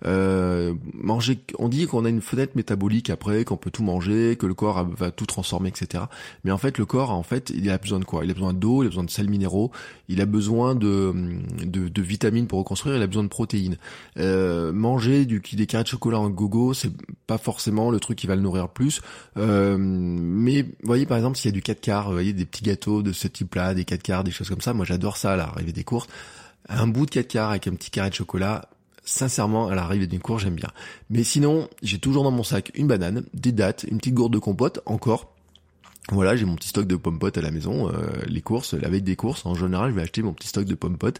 Euh, 0.05 0.75
manger, 0.93 1.39
on 1.57 1.69
dit 1.69 1.87
qu'on 1.87 2.05
a 2.05 2.09
une 2.09 2.21
fenêtre 2.21 2.53
métabolique 2.55 3.09
après, 3.09 3.45
qu'on 3.45 3.57
peut 3.57 3.71
tout 3.71 3.83
manger, 3.83 4.35
que 4.35 4.45
le 4.45 4.53
corps 4.53 4.87
va 4.95 5.09
tout 5.09 5.25
transformer, 5.25 5.69
etc. 5.69 6.03
Mais 6.43 6.51
en 6.51 6.59
fait, 6.59 6.77
le 6.77 6.85
corps, 6.85 7.09
en 7.09 7.23
fait, 7.23 7.51
il 7.55 7.67
a 7.71 7.77
besoin 7.79 7.99
de 7.99 8.05
quoi? 8.05 8.23
Il 8.25 8.31
a 8.31 8.33
besoin 8.35 8.53
d'eau, 8.53 8.83
il 8.83 8.87
a 8.87 8.89
besoin 8.89 9.03
de 9.05 9.09
sels 9.09 9.29
minéraux, 9.29 9.71
il 10.07 10.21
a 10.21 10.27
besoin 10.27 10.75
de, 10.75 11.13
de, 11.63 12.01
vitamines 12.01 12.45
pour 12.45 12.59
reconstruire, 12.59 12.95
il 12.95 13.01
a 13.01 13.07
besoin 13.07 13.23
de 13.23 13.29
protéines. 13.29 13.77
Euh, 14.17 14.71
manger 14.71 15.25
du, 15.25 15.39
des 15.39 15.65
carrés 15.65 15.83
de 15.83 15.89
chocolat 15.89 16.19
en 16.19 16.29
gogo, 16.29 16.75
c'est 16.75 16.91
pas 17.25 17.39
forcément 17.39 17.89
le 17.89 17.99
truc 17.99 18.19
qui 18.19 18.27
va 18.27 18.35
le 18.35 18.41
nourrir 18.41 18.69
plus. 18.69 19.01
Euh, 19.37 19.77
mais, 19.79 20.65
voyez, 20.83 21.07
par 21.07 21.17
exemple, 21.17 21.37
s'il 21.37 21.49
y 21.49 21.53
a 21.53 21.55
du 21.55 21.63
4 21.63 21.81
quarts, 21.81 22.11
voyez, 22.11 22.33
des 22.33 22.45
petits 22.45 22.63
gâteaux 22.63 23.01
de 23.01 23.13
ce 23.13 23.27
type-là, 23.27 23.73
des 23.73 23.85
4 23.85 24.03
quarts, 24.03 24.23
des 24.23 24.31
choses 24.31 24.49
comme 24.49 24.61
ça, 24.61 24.73
moi 24.73 24.85
j'adore 24.85 25.17
ça 25.17 25.35
l'arrivée 25.35 25.71
des 25.71 25.83
courses 25.83 26.07
un 26.69 26.87
bout 26.87 27.05
de 27.05 27.11
4 27.11 27.27
quarts 27.27 27.49
avec 27.49 27.67
un 27.67 27.73
petit 27.73 27.91
carré 27.91 28.09
de 28.09 28.15
chocolat, 28.15 28.69
sincèrement, 29.03 29.67
à 29.67 29.75
l'arrivée 29.75 30.07
d'une 30.07 30.19
course, 30.19 30.43
j'aime 30.43 30.55
bien. 30.55 30.69
Mais 31.09 31.23
sinon, 31.23 31.67
j'ai 31.81 31.99
toujours 31.99 32.23
dans 32.23 32.31
mon 32.31 32.43
sac 32.43 32.71
une 32.75 32.87
banane, 32.87 33.23
des 33.33 33.51
dattes, 33.51 33.85
une 33.89 33.97
petite 33.97 34.13
gourde 34.13 34.33
de 34.33 34.39
compote, 34.39 34.79
encore, 34.85 35.33
voilà, 36.09 36.35
j'ai 36.35 36.45
mon 36.45 36.55
petit 36.55 36.69
stock 36.69 36.87
de 36.87 36.95
pommes 36.95 37.19
à 37.21 37.41
la 37.41 37.51
maison, 37.51 37.87
euh, 37.89 37.93
les 38.27 38.41
courses, 38.41 38.73
la 38.73 38.89
veille 38.89 39.03
des 39.03 39.15
courses, 39.15 39.45
en 39.45 39.53
général, 39.53 39.91
je 39.91 39.95
vais 39.95 40.01
acheter 40.01 40.23
mon 40.23 40.33
petit 40.33 40.47
stock 40.47 40.65
de 40.65 40.73
pommes 40.73 40.97
potes. 40.97 41.19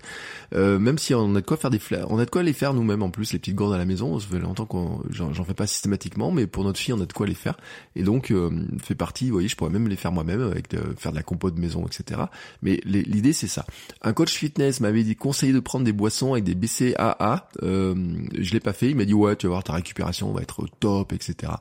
Euh, 0.55 0.79
même 0.79 0.97
si 0.97 1.13
on 1.13 1.35
a 1.35 1.41
de 1.41 1.45
quoi 1.45 1.55
faire 1.55 1.69
des 1.69 1.79
on 2.09 2.17
a 2.17 2.25
de 2.25 2.29
quoi 2.29 2.41
les 2.41 2.51
faire 2.51 2.73
nous-mêmes 2.73 3.03
en 3.03 3.11
plus 3.11 3.31
les 3.31 3.39
petites 3.39 3.55
gourdes 3.55 3.73
à 3.73 3.77
la 3.77 3.85
maison. 3.85 4.19
Ça 4.19 4.27
fait 4.27 4.39
longtemps 4.39 4.65
qu'on, 4.65 5.01
j'en 5.11 5.43
fais 5.43 5.53
pas 5.53 5.67
systématiquement, 5.67 6.31
mais 6.31 6.47
pour 6.47 6.63
notre 6.63 6.79
fille, 6.79 6.93
on 6.93 7.01
a 7.01 7.05
de 7.05 7.13
quoi 7.13 7.27
les 7.27 7.35
faire. 7.35 7.57
Et 7.95 8.03
donc, 8.03 8.31
euh, 8.31 8.49
fait 8.81 8.95
partie, 8.95 9.25
vous 9.25 9.33
voyez, 9.33 9.47
je 9.47 9.55
pourrais 9.55 9.69
même 9.69 9.87
les 9.87 9.95
faire 9.95 10.11
moi-même 10.11 10.41
avec 10.41 10.71
de, 10.71 10.81
faire 10.97 11.11
de 11.11 11.17
la 11.17 11.23
compote 11.23 11.57
maison, 11.57 11.85
etc. 11.85 12.21
Mais 12.63 12.81
l'idée 12.83 13.33
c'est 13.33 13.47
ça. 13.47 13.65
Un 14.01 14.13
coach 14.13 14.33
fitness 14.33 14.79
m'avait 14.79 15.03
dit 15.03 15.15
conseiller 15.15 15.53
de 15.53 15.59
prendre 15.59 15.85
des 15.85 15.93
boissons 15.93 16.33
avec 16.33 16.43
des 16.43 16.55
BCAA. 16.55 17.49
Euh, 17.61 17.95
je 18.37 18.51
l'ai 18.51 18.59
pas 18.59 18.73
fait. 18.73 18.89
Il 18.89 18.95
m'a 18.95 19.05
dit 19.05 19.13
ouais, 19.13 19.35
tu 19.35 19.45
vas 19.45 19.51
voir 19.51 19.63
ta 19.63 19.73
récupération 19.73 20.31
va 20.31 20.41
être 20.41 20.65
top, 20.79 21.13
etc. 21.13 21.53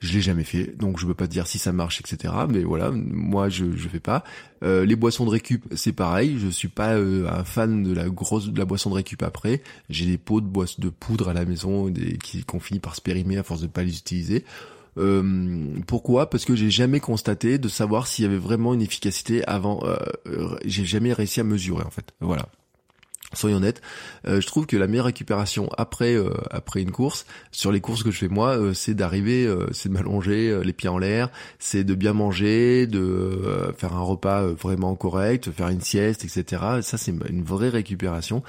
Je 0.00 0.12
l'ai 0.12 0.20
jamais 0.20 0.44
fait, 0.44 0.76
donc 0.76 1.00
je 1.00 1.06
peux 1.06 1.14
pas 1.14 1.26
te 1.26 1.32
dire 1.32 1.46
si 1.48 1.58
ça 1.58 1.72
marche, 1.72 2.00
etc. 2.00 2.32
Mais 2.48 2.62
voilà, 2.62 2.92
moi 2.92 3.48
je 3.48 3.76
je 3.76 3.88
fais 3.88 3.98
pas. 3.98 4.22
Euh, 4.62 4.84
les 4.84 4.94
boissons 4.94 5.24
de 5.24 5.30
récup, 5.30 5.64
c'est 5.74 5.92
pareil. 5.92 6.38
Je 6.38 6.48
suis 6.48 6.68
pas 6.68 6.94
euh, 6.94 7.28
un 7.28 7.42
fan 7.42 7.82
de 7.82 7.92
la 7.92 8.08
grosse 8.08 8.48
de 8.48 8.58
la 8.58 8.64
boisson 8.64 8.90
de 8.90 8.94
récup 8.94 9.22
après. 9.24 9.60
J'ai 9.90 10.06
des 10.06 10.18
pots 10.18 10.40
de 10.40 10.46
boissons 10.46 10.80
de 10.80 10.88
poudre 10.88 11.28
à 11.28 11.32
la 11.32 11.44
maison 11.44 11.88
des, 11.88 12.16
qui 12.18 12.44
qu'on 12.44 12.60
finit 12.60 12.78
par 12.80 12.94
se 12.94 13.00
périmer 13.00 13.38
à 13.38 13.42
force 13.42 13.60
de 13.60 13.66
pas 13.66 13.82
les 13.82 13.98
utiliser. 13.98 14.44
Euh, 14.98 15.74
pourquoi? 15.86 16.30
Parce 16.30 16.44
que 16.44 16.54
j'ai 16.54 16.70
jamais 16.70 17.00
constaté 17.00 17.58
de 17.58 17.68
savoir 17.68 18.06
s'il 18.06 18.24
y 18.24 18.28
avait 18.28 18.38
vraiment 18.38 18.74
une 18.74 18.82
efficacité 18.82 19.44
avant. 19.46 19.82
j'ai 20.64 20.84
jamais 20.84 21.12
réussi 21.12 21.40
à 21.40 21.44
mesurer 21.44 21.84
en 21.84 21.90
fait. 21.90 22.12
Voilà. 22.20 22.48
Soyons 23.34 23.58
honnêtes, 23.58 23.82
euh, 24.26 24.40
je 24.40 24.46
trouve 24.46 24.64
que 24.64 24.78
la 24.78 24.86
meilleure 24.86 25.04
récupération 25.04 25.68
après 25.76 26.14
euh, 26.14 26.32
après 26.50 26.80
une 26.80 26.90
course, 26.90 27.26
sur 27.52 27.70
les 27.70 27.80
courses 27.82 28.02
que 28.02 28.10
je 28.10 28.16
fais 28.18 28.28
moi, 28.28 28.56
euh, 28.56 28.72
c'est 28.72 28.94
d'arriver, 28.94 29.54
c'est 29.72 29.90
de 29.90 29.94
m'allonger 29.94 30.58
les 30.64 30.72
pieds 30.72 30.88
en 30.88 30.96
l'air, 30.96 31.28
c'est 31.58 31.84
de 31.84 31.94
bien 31.94 32.14
manger, 32.14 32.86
de 32.86 33.74
faire 33.76 33.94
un 33.94 34.00
repas 34.00 34.46
vraiment 34.46 34.94
correct, 34.94 35.50
faire 35.50 35.68
une 35.68 35.82
sieste, 35.82 36.24
etc. 36.24 36.80
Ça 36.80 36.96
c'est 36.96 37.12
une 37.28 37.42
vraie 37.42 37.68
récupération, 37.68 38.42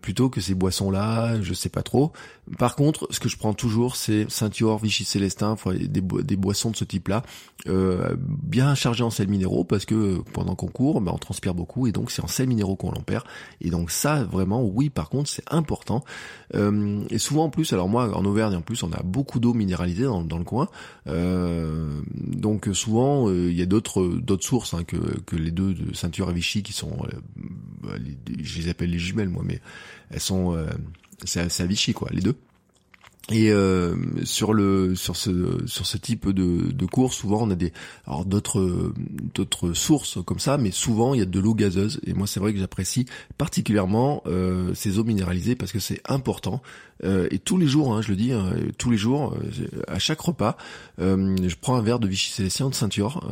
plutôt 0.00 0.30
que 0.30 0.40
ces 0.40 0.54
boissons 0.54 0.92
là, 0.92 1.40
je 1.42 1.52
sais 1.52 1.68
pas 1.68 1.82
trop. 1.82 2.12
Par 2.56 2.76
contre, 2.76 3.08
ce 3.10 3.20
que 3.20 3.28
je 3.28 3.36
prends 3.36 3.52
toujours, 3.52 3.96
c'est 3.96 4.30
Ceinture, 4.30 4.78
Vichy 4.78 5.04
Célestin, 5.04 5.56
des, 5.66 6.00
des 6.00 6.36
boissons 6.36 6.70
de 6.70 6.76
ce 6.76 6.84
type-là, 6.84 7.24
bien 7.66 8.74
chargées 8.76 9.04
en 9.04 9.10
sels 9.10 9.28
minéraux, 9.28 9.64
parce 9.64 9.84
que 9.84 10.20
pendant 10.32 10.54
qu'on 10.54 10.68
court, 10.68 11.00
ben, 11.00 11.12
on 11.12 11.18
transpire 11.18 11.54
beaucoup 11.54 11.86
et 11.86 11.92
donc 11.92 12.12
c'est 12.12 12.22
en 12.22 12.28
sels 12.28 12.48
minéraux 12.48 12.76
qu'on 12.76 12.92
l'en 12.92 13.02
perd. 13.02 13.24
Ça, 13.88 14.24
vraiment, 14.24 14.62
oui, 14.62 14.90
par 14.90 15.08
contre, 15.08 15.28
c'est 15.28 15.44
important. 15.50 16.04
Euh, 16.54 17.04
et 17.10 17.18
souvent, 17.18 17.44
en 17.44 17.50
plus, 17.50 17.72
alors 17.72 17.88
moi, 17.88 18.16
en 18.16 18.24
Auvergne, 18.24 18.54
en 18.56 18.60
plus, 18.60 18.82
on 18.82 18.92
a 18.92 19.02
beaucoup 19.02 19.40
d'eau 19.40 19.54
minéralisée 19.54 20.04
dans, 20.04 20.38
le 20.38 20.44
coin. 20.44 20.68
Euh, 21.06 22.00
donc 22.14 22.68
souvent, 22.72 23.28
euh, 23.28 23.50
il 23.50 23.58
y 23.58 23.62
a 23.62 23.66
d'autres 23.66 24.06
d'autres 24.06 24.44
sources 24.44 24.74
hein, 24.74 24.84
que, 24.84 24.96
que 25.26 25.36
les 25.36 25.50
deux 25.50 25.74
de 25.74 25.94
Ceinture 25.94 26.30
Vichy 26.30 26.62
qui 26.62 26.72
sont, 26.72 26.96
bah, 27.82 27.94
je 28.42 28.58
les 28.58 28.68
appelle 28.68 28.90
les 28.90 28.98
jumelles, 28.98 29.28
moi, 29.28 29.42
mais 29.44 29.60
elles 30.10 30.20
sont, 30.20 30.56
c'est 31.24 31.60
à 31.60 31.66
Vichy, 31.66 31.92
quoi, 31.92 32.08
les 32.12 32.22
deux. 32.22 32.36
Et 33.30 33.50
euh, 33.52 33.94
sur 34.24 34.54
le 34.54 34.94
sur 34.94 35.14
ce 35.14 35.66
sur 35.66 35.84
ce 35.84 35.98
type 35.98 36.30
de, 36.30 36.72
de 36.72 36.86
cours, 36.86 37.12
souvent 37.12 37.42
on 37.42 37.50
a 37.50 37.54
des 37.54 37.74
alors 38.06 38.24
d'autres 38.24 38.92
d'autres 39.34 39.74
sources 39.74 40.18
comme 40.24 40.38
ça, 40.38 40.56
mais 40.56 40.70
souvent 40.70 41.12
il 41.12 41.20
y 41.20 41.22
a 41.22 41.26
de 41.26 41.38
l'eau 41.38 41.54
gazeuse. 41.54 42.00
Et 42.06 42.14
moi 42.14 42.26
c'est 42.26 42.40
vrai 42.40 42.54
que 42.54 42.58
j'apprécie 42.58 43.04
particulièrement 43.36 44.22
euh, 44.26 44.72
ces 44.74 44.98
eaux 44.98 45.04
minéralisées 45.04 45.56
parce 45.56 45.72
que 45.72 45.78
c'est 45.78 46.00
important 46.06 46.62
euh, 47.04 47.28
et 47.30 47.38
tous 47.38 47.58
les 47.58 47.66
jours, 47.66 47.94
hein, 47.94 48.02
je 48.02 48.08
le 48.08 48.16
dis, 48.16 48.32
hein, 48.32 48.52
tous 48.76 48.90
les 48.90 48.96
jours, 48.96 49.34
euh, 49.34 49.82
à 49.86 49.98
chaque 49.98 50.20
repas, 50.20 50.56
euh, 51.00 51.36
je 51.46 51.54
prends 51.60 51.76
un 51.76 51.82
verre 51.82 51.98
de 51.98 52.08
Vichy 52.08 52.32
Célestin 52.32 52.68
de 52.68 52.74
ceinture. 52.74 53.22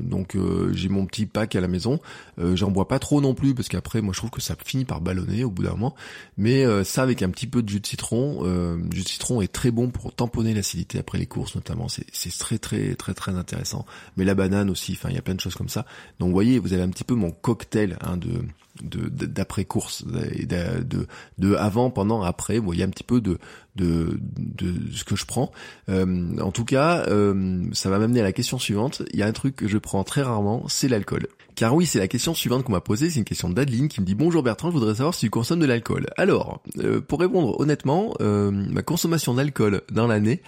donc 0.00 0.36
j'ai 0.72 0.88
mon 0.88 1.06
petit 1.06 1.26
pack 1.26 1.54
à 1.56 1.60
la 1.60 1.68
maison. 1.68 2.00
J'en 2.38 2.70
bois 2.70 2.88
pas 2.88 2.98
trop 2.98 3.20
non 3.20 3.34
plus 3.34 3.54
parce 3.54 3.68
qu'après, 3.68 4.00
moi, 4.00 4.12
je 4.12 4.18
trouve 4.18 4.30
que 4.30 4.40
ça 4.40 4.54
finit 4.64 4.84
par 4.84 5.00
ballonner 5.00 5.44
au 5.44 5.50
bout 5.50 5.62
d'un 5.62 5.70
moment. 5.70 5.94
Mais 6.36 6.64
ça, 6.84 7.02
avec 7.02 7.22
un 7.22 7.30
petit 7.30 7.46
peu 7.46 7.62
de 7.62 7.68
jus 7.68 7.80
de 7.80 7.86
citron, 7.86 8.44
jus 8.90 9.02
de 9.02 9.08
citron 9.08 9.35
est 9.42 9.52
très 9.52 9.70
bon 9.70 9.90
pour 9.90 10.12
tamponner 10.14 10.54
l'acidité 10.54 10.98
après 10.98 11.18
les 11.18 11.26
courses, 11.26 11.54
notamment. 11.54 11.86
C'est 11.88 12.38
très 12.38 12.58
très 12.58 12.94
très 12.94 13.14
très 13.14 13.32
intéressant. 13.32 13.86
Mais 14.16 14.24
la 14.24 14.34
banane 14.34 14.70
aussi. 14.70 14.98
Il 15.08 15.14
y 15.14 15.18
a 15.18 15.22
plein 15.22 15.34
de 15.34 15.40
choses 15.40 15.54
comme 15.54 15.68
ça. 15.68 15.86
Donc, 16.18 16.28
vous 16.28 16.34
voyez, 16.34 16.58
vous 16.58 16.72
avez 16.72 16.82
un 16.82 16.88
petit 16.88 17.04
peu 17.04 17.14
mon 17.14 17.30
cocktail 17.30 17.96
hein, 18.00 18.16
de 18.16 18.44
d'après 18.82 19.64
course, 19.64 20.04
de, 20.06 20.82
de, 20.82 21.06
de, 21.38 21.54
avant, 21.54 21.90
pendant, 21.90 22.22
après. 22.22 22.58
Vous 22.58 22.66
voyez 22.66 22.84
un 22.84 22.90
petit 22.90 23.04
peu 23.04 23.20
de 23.20 23.38
de, 23.76 24.18
de 24.36 24.92
ce 24.92 25.04
que 25.04 25.16
je 25.16 25.26
prends. 25.26 25.52
Euh, 25.88 26.38
en 26.38 26.50
tout 26.50 26.64
cas, 26.64 27.04
euh, 27.08 27.64
ça 27.72 27.90
va 27.90 27.98
m'amener 27.98 28.20
à 28.20 28.24
la 28.24 28.32
question 28.32 28.58
suivante. 28.58 29.02
Il 29.12 29.18
y 29.18 29.22
a 29.22 29.26
un 29.26 29.32
truc 29.32 29.56
que 29.56 29.68
je 29.68 29.78
prends 29.78 30.02
très 30.04 30.22
rarement, 30.22 30.64
c'est 30.68 30.88
l'alcool. 30.88 31.28
Car 31.56 31.74
oui, 31.74 31.86
c'est 31.86 31.98
la 31.98 32.06
question 32.06 32.34
suivante 32.34 32.64
qu'on 32.64 32.72
m'a 32.72 32.80
posée, 32.80 33.10
c'est 33.10 33.18
une 33.18 33.24
question 33.24 33.48
d'Adeline 33.48 33.88
qui 33.88 34.00
me 34.00 34.06
dit 34.06 34.14
bonjour 34.14 34.42
Bertrand, 34.42 34.68
je 34.68 34.74
voudrais 34.74 34.94
savoir 34.94 35.14
si 35.14 35.26
tu 35.26 35.30
consommes 35.30 35.58
de 35.58 35.66
l'alcool. 35.66 36.06
Alors, 36.16 36.62
euh, 36.78 37.00
pour 37.00 37.18
répondre 37.18 37.58
honnêtement, 37.58 38.14
ma 38.20 38.82
consommation 38.82 39.34
d'alcool 39.34 39.82
dans 39.90 40.06
l'année, 40.06 40.42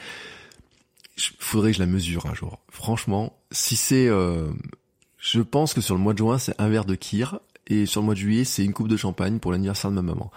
faudrait 1.38 1.70
que 1.72 1.78
je 1.78 1.82
la 1.82 1.86
mesure 1.86 2.26
un 2.26 2.34
jour. 2.34 2.60
Franchement, 2.70 3.36
si 3.50 3.74
c'est, 3.74 4.06
je 4.06 5.40
pense 5.40 5.74
que 5.74 5.80
sur 5.80 5.96
le 5.96 6.00
mois 6.00 6.12
de 6.12 6.18
juin 6.18 6.38
c'est 6.38 6.54
un 6.60 6.68
verre 6.68 6.84
de 6.84 6.94
kir 6.94 7.40
et 7.66 7.86
sur 7.86 8.02
le 8.02 8.04
mois 8.04 8.14
de 8.14 8.20
juillet 8.20 8.44
c'est 8.44 8.64
une 8.64 8.72
coupe 8.72 8.88
de 8.88 8.96
champagne 8.96 9.38
pour 9.38 9.50
l'anniversaire 9.50 9.90
de 9.90 9.96
ma 9.96 10.02
maman. 10.02 10.30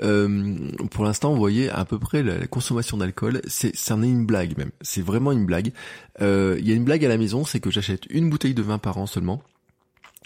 Euh, 0.00 0.54
pour 0.90 1.04
l'instant, 1.04 1.32
vous 1.32 1.38
voyez 1.38 1.68
à 1.68 1.84
peu 1.84 1.98
près 1.98 2.22
la, 2.22 2.46
consommation 2.46 2.96
d'alcool, 2.96 3.42
c'est 3.46 3.76
ça 3.76 3.94
est 3.94 4.06
une 4.06 4.24
blague 4.24 4.56
même. 4.56 4.70
C'est 4.80 5.02
vraiment 5.02 5.32
une 5.32 5.44
blague. 5.44 5.72
Euh, 6.20 6.56
il 6.58 6.68
y 6.68 6.72
a 6.72 6.74
une 6.74 6.84
blague 6.84 7.04
à 7.04 7.08
la 7.08 7.18
maison, 7.18 7.44
c'est 7.44 7.60
que 7.60 7.70
j'achète 7.70 8.06
une 8.10 8.30
bouteille 8.30 8.54
de 8.54 8.62
vin 8.62 8.78
par 8.78 8.98
an 8.98 9.06
seulement. 9.06 9.42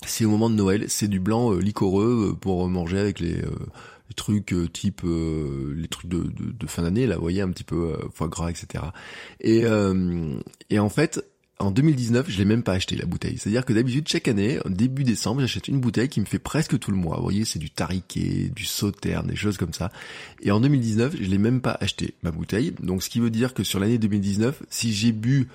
C'est 0.05 0.25
au 0.25 0.31
moment 0.31 0.51
de 0.51 0.55
Noël, 0.55 0.85
c'est 0.89 1.09
du 1.09 1.21
blanc 1.21 1.53
euh, 1.53 1.61
liquoreux 1.61 2.37
pour 2.41 2.69
manger 2.69 2.99
avec 2.99 3.21
les, 3.21 3.43
trucs 4.15 4.55
type 4.73 5.03
les 5.05 5.89
trucs 5.89 6.09
de, 6.09 6.31
de, 6.37 6.67
fin 6.67 6.83
d'année 6.83 7.07
là, 7.07 7.17
vous 7.17 7.23
voyez 7.23 7.43
un 7.43 7.51
petit 7.51 7.65
peu 7.65 7.97
foie 8.15 8.29
gras, 8.29 8.51
etc. 8.51 8.85
Et, 9.41 9.65
et 10.71 10.79
en 10.79 10.89
fait, 10.89 11.23
en 11.59 11.71
2019, 11.71 12.27
je 12.29 12.39
l'ai 12.39 12.45
même 12.45 12.63
pas 12.63 12.73
acheté 12.73 12.97
la 12.97 13.07
bouteille. 13.07 13.39
C'est-à-dire 13.39 13.65
que 13.65 13.73
d'habitude, 13.73 14.07
chaque 14.09 14.29
année, 14.29 14.59
début 14.67 15.05
décembre, 15.05 15.41
j'achète 15.41 15.69
une 15.69 15.81
bouteille 15.81 16.09
qui 16.09 16.21
me 16.21 16.27
fait 16.27 16.39
presque 16.39 16.79
tout 16.79 16.91
le 16.91 16.99
mois. 16.99 17.17
Vous 17.17 17.23
voyez, 17.23 17.45
c'est 17.47 17.59
du 17.59 17.71
tariquet, 17.71 18.51
du 18.55 18.67
sauterne, 18.67 19.27
des 19.27 19.37
choses 19.37 19.57
comme 19.57 19.73
ça. 19.73 19.91
Et 20.43 20.51
en 20.51 20.61
2019, 20.61 21.17
je 21.19 21.25
l'ai 21.25 21.39
même 21.39 21.63
pas 21.63 21.77
acheté, 21.81 22.15
ma 22.23 22.31
bouteille. 22.31 22.75
Donc, 22.81 23.03
ce 23.03 23.09
qui 23.09 23.21
veut 23.21 23.31
dire 23.31 23.55
que 23.55 23.65
sur 23.65 23.81
l'année 23.81 23.97
2019, 23.97 24.65
si 24.69 24.93
j'ai 24.93 25.13
bu 25.13 25.49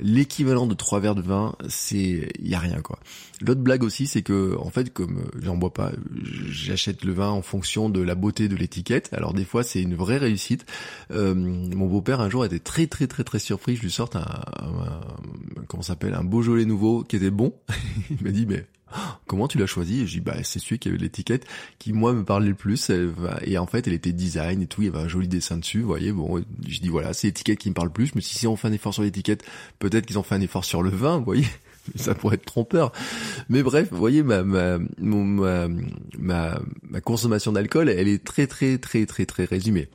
l'équivalent 0.00 0.66
de 0.66 0.74
trois 0.74 1.00
verres 1.00 1.14
de 1.14 1.22
vin, 1.22 1.54
c'est 1.68 2.32
y 2.40 2.54
a 2.54 2.58
rien 2.58 2.80
quoi. 2.80 2.98
L'autre 3.40 3.60
blague 3.60 3.82
aussi, 3.82 4.06
c'est 4.06 4.22
que 4.22 4.56
en 4.58 4.70
fait, 4.70 4.92
comme 4.92 5.18
euh, 5.18 5.40
j'en 5.42 5.56
bois 5.56 5.72
pas, 5.72 5.92
j'achète 6.48 7.04
le 7.04 7.12
vin 7.12 7.30
en 7.30 7.42
fonction 7.42 7.88
de 7.88 8.00
la 8.00 8.14
beauté 8.14 8.48
de 8.48 8.56
l'étiquette. 8.56 9.10
Alors 9.12 9.34
des 9.34 9.44
fois, 9.44 9.62
c'est 9.62 9.82
une 9.82 9.94
vraie 9.94 10.18
réussite. 10.18 10.66
Euh, 11.10 11.34
mon 11.34 11.86
beau-père 11.86 12.20
un 12.20 12.30
jour 12.30 12.44
était 12.44 12.58
très 12.58 12.86
très 12.86 13.06
très 13.06 13.24
très 13.24 13.38
surpris. 13.38 13.76
Je 13.76 13.82
lui 13.82 13.90
sorte 13.90 14.16
un, 14.16 14.26
un, 14.60 15.00
comment 15.68 15.82
s'appelle? 15.82 16.14
Un 16.14 16.24
Beaujolais 16.24 16.64
nouveau 16.64 17.02
qui 17.02 17.16
était 17.16 17.30
bon. 17.30 17.54
Il 18.10 18.24
m'a 18.24 18.30
dit 18.30 18.46
mais 18.46 18.66
comment 19.26 19.48
tu 19.48 19.58
l'as 19.58 19.66
choisi? 19.66 20.02
Et 20.02 20.06
je 20.06 20.12
dis 20.12 20.20
bah 20.20 20.36
c'est 20.42 20.58
celui 20.58 20.78
qui 20.78 20.88
avait 20.88 20.98
l'étiquette 20.98 21.46
qui 21.78 21.92
moi 21.92 22.12
me 22.12 22.24
parlait 22.24 22.48
le 22.48 22.54
plus 22.54 22.90
et 23.44 23.58
en 23.58 23.66
fait 23.66 23.86
elle 23.86 23.94
était 23.94 24.12
design 24.12 24.62
et 24.62 24.66
tout, 24.66 24.82
il 24.82 24.86
y 24.86 24.88
avait 24.88 24.98
un 24.98 25.08
joli 25.08 25.28
dessin 25.28 25.56
dessus, 25.56 25.80
vous 25.80 25.86
voyez. 25.88 26.12
Bon, 26.12 26.42
je 26.66 26.80
dis 26.80 26.88
voilà, 26.88 27.12
c'est 27.12 27.28
l'étiquette 27.28 27.58
qui 27.58 27.68
me 27.68 27.74
parle 27.74 27.92
plus, 27.92 28.14
mais 28.14 28.20
si, 28.20 28.34
si 28.34 28.46
on 28.46 28.56
fait 28.56 28.68
un 28.68 28.72
effort 28.72 28.94
sur 28.94 29.02
l'étiquette, 29.02 29.44
peut-être 29.78 30.06
qu'ils 30.06 30.18
ont 30.18 30.22
fait 30.22 30.34
un 30.34 30.40
effort 30.40 30.64
sur 30.64 30.82
le 30.82 30.90
vin, 30.90 31.18
vous 31.18 31.24
voyez. 31.24 31.46
ça 31.96 32.14
pourrait 32.14 32.36
être 32.36 32.44
trompeur. 32.44 32.92
Mais 33.48 33.62
bref, 33.62 33.88
vous 33.90 33.98
voyez, 33.98 34.22
ma, 34.22 34.42
ma, 34.42 34.78
ma, 34.98 35.68
ma, 36.18 36.60
ma 36.82 37.00
consommation 37.00 37.52
d'alcool, 37.52 37.88
elle 37.88 38.08
est 38.08 38.24
très 38.24 38.46
très 38.46 38.78
très 38.78 39.06
très 39.06 39.26
très 39.26 39.44
résumée. 39.44 39.88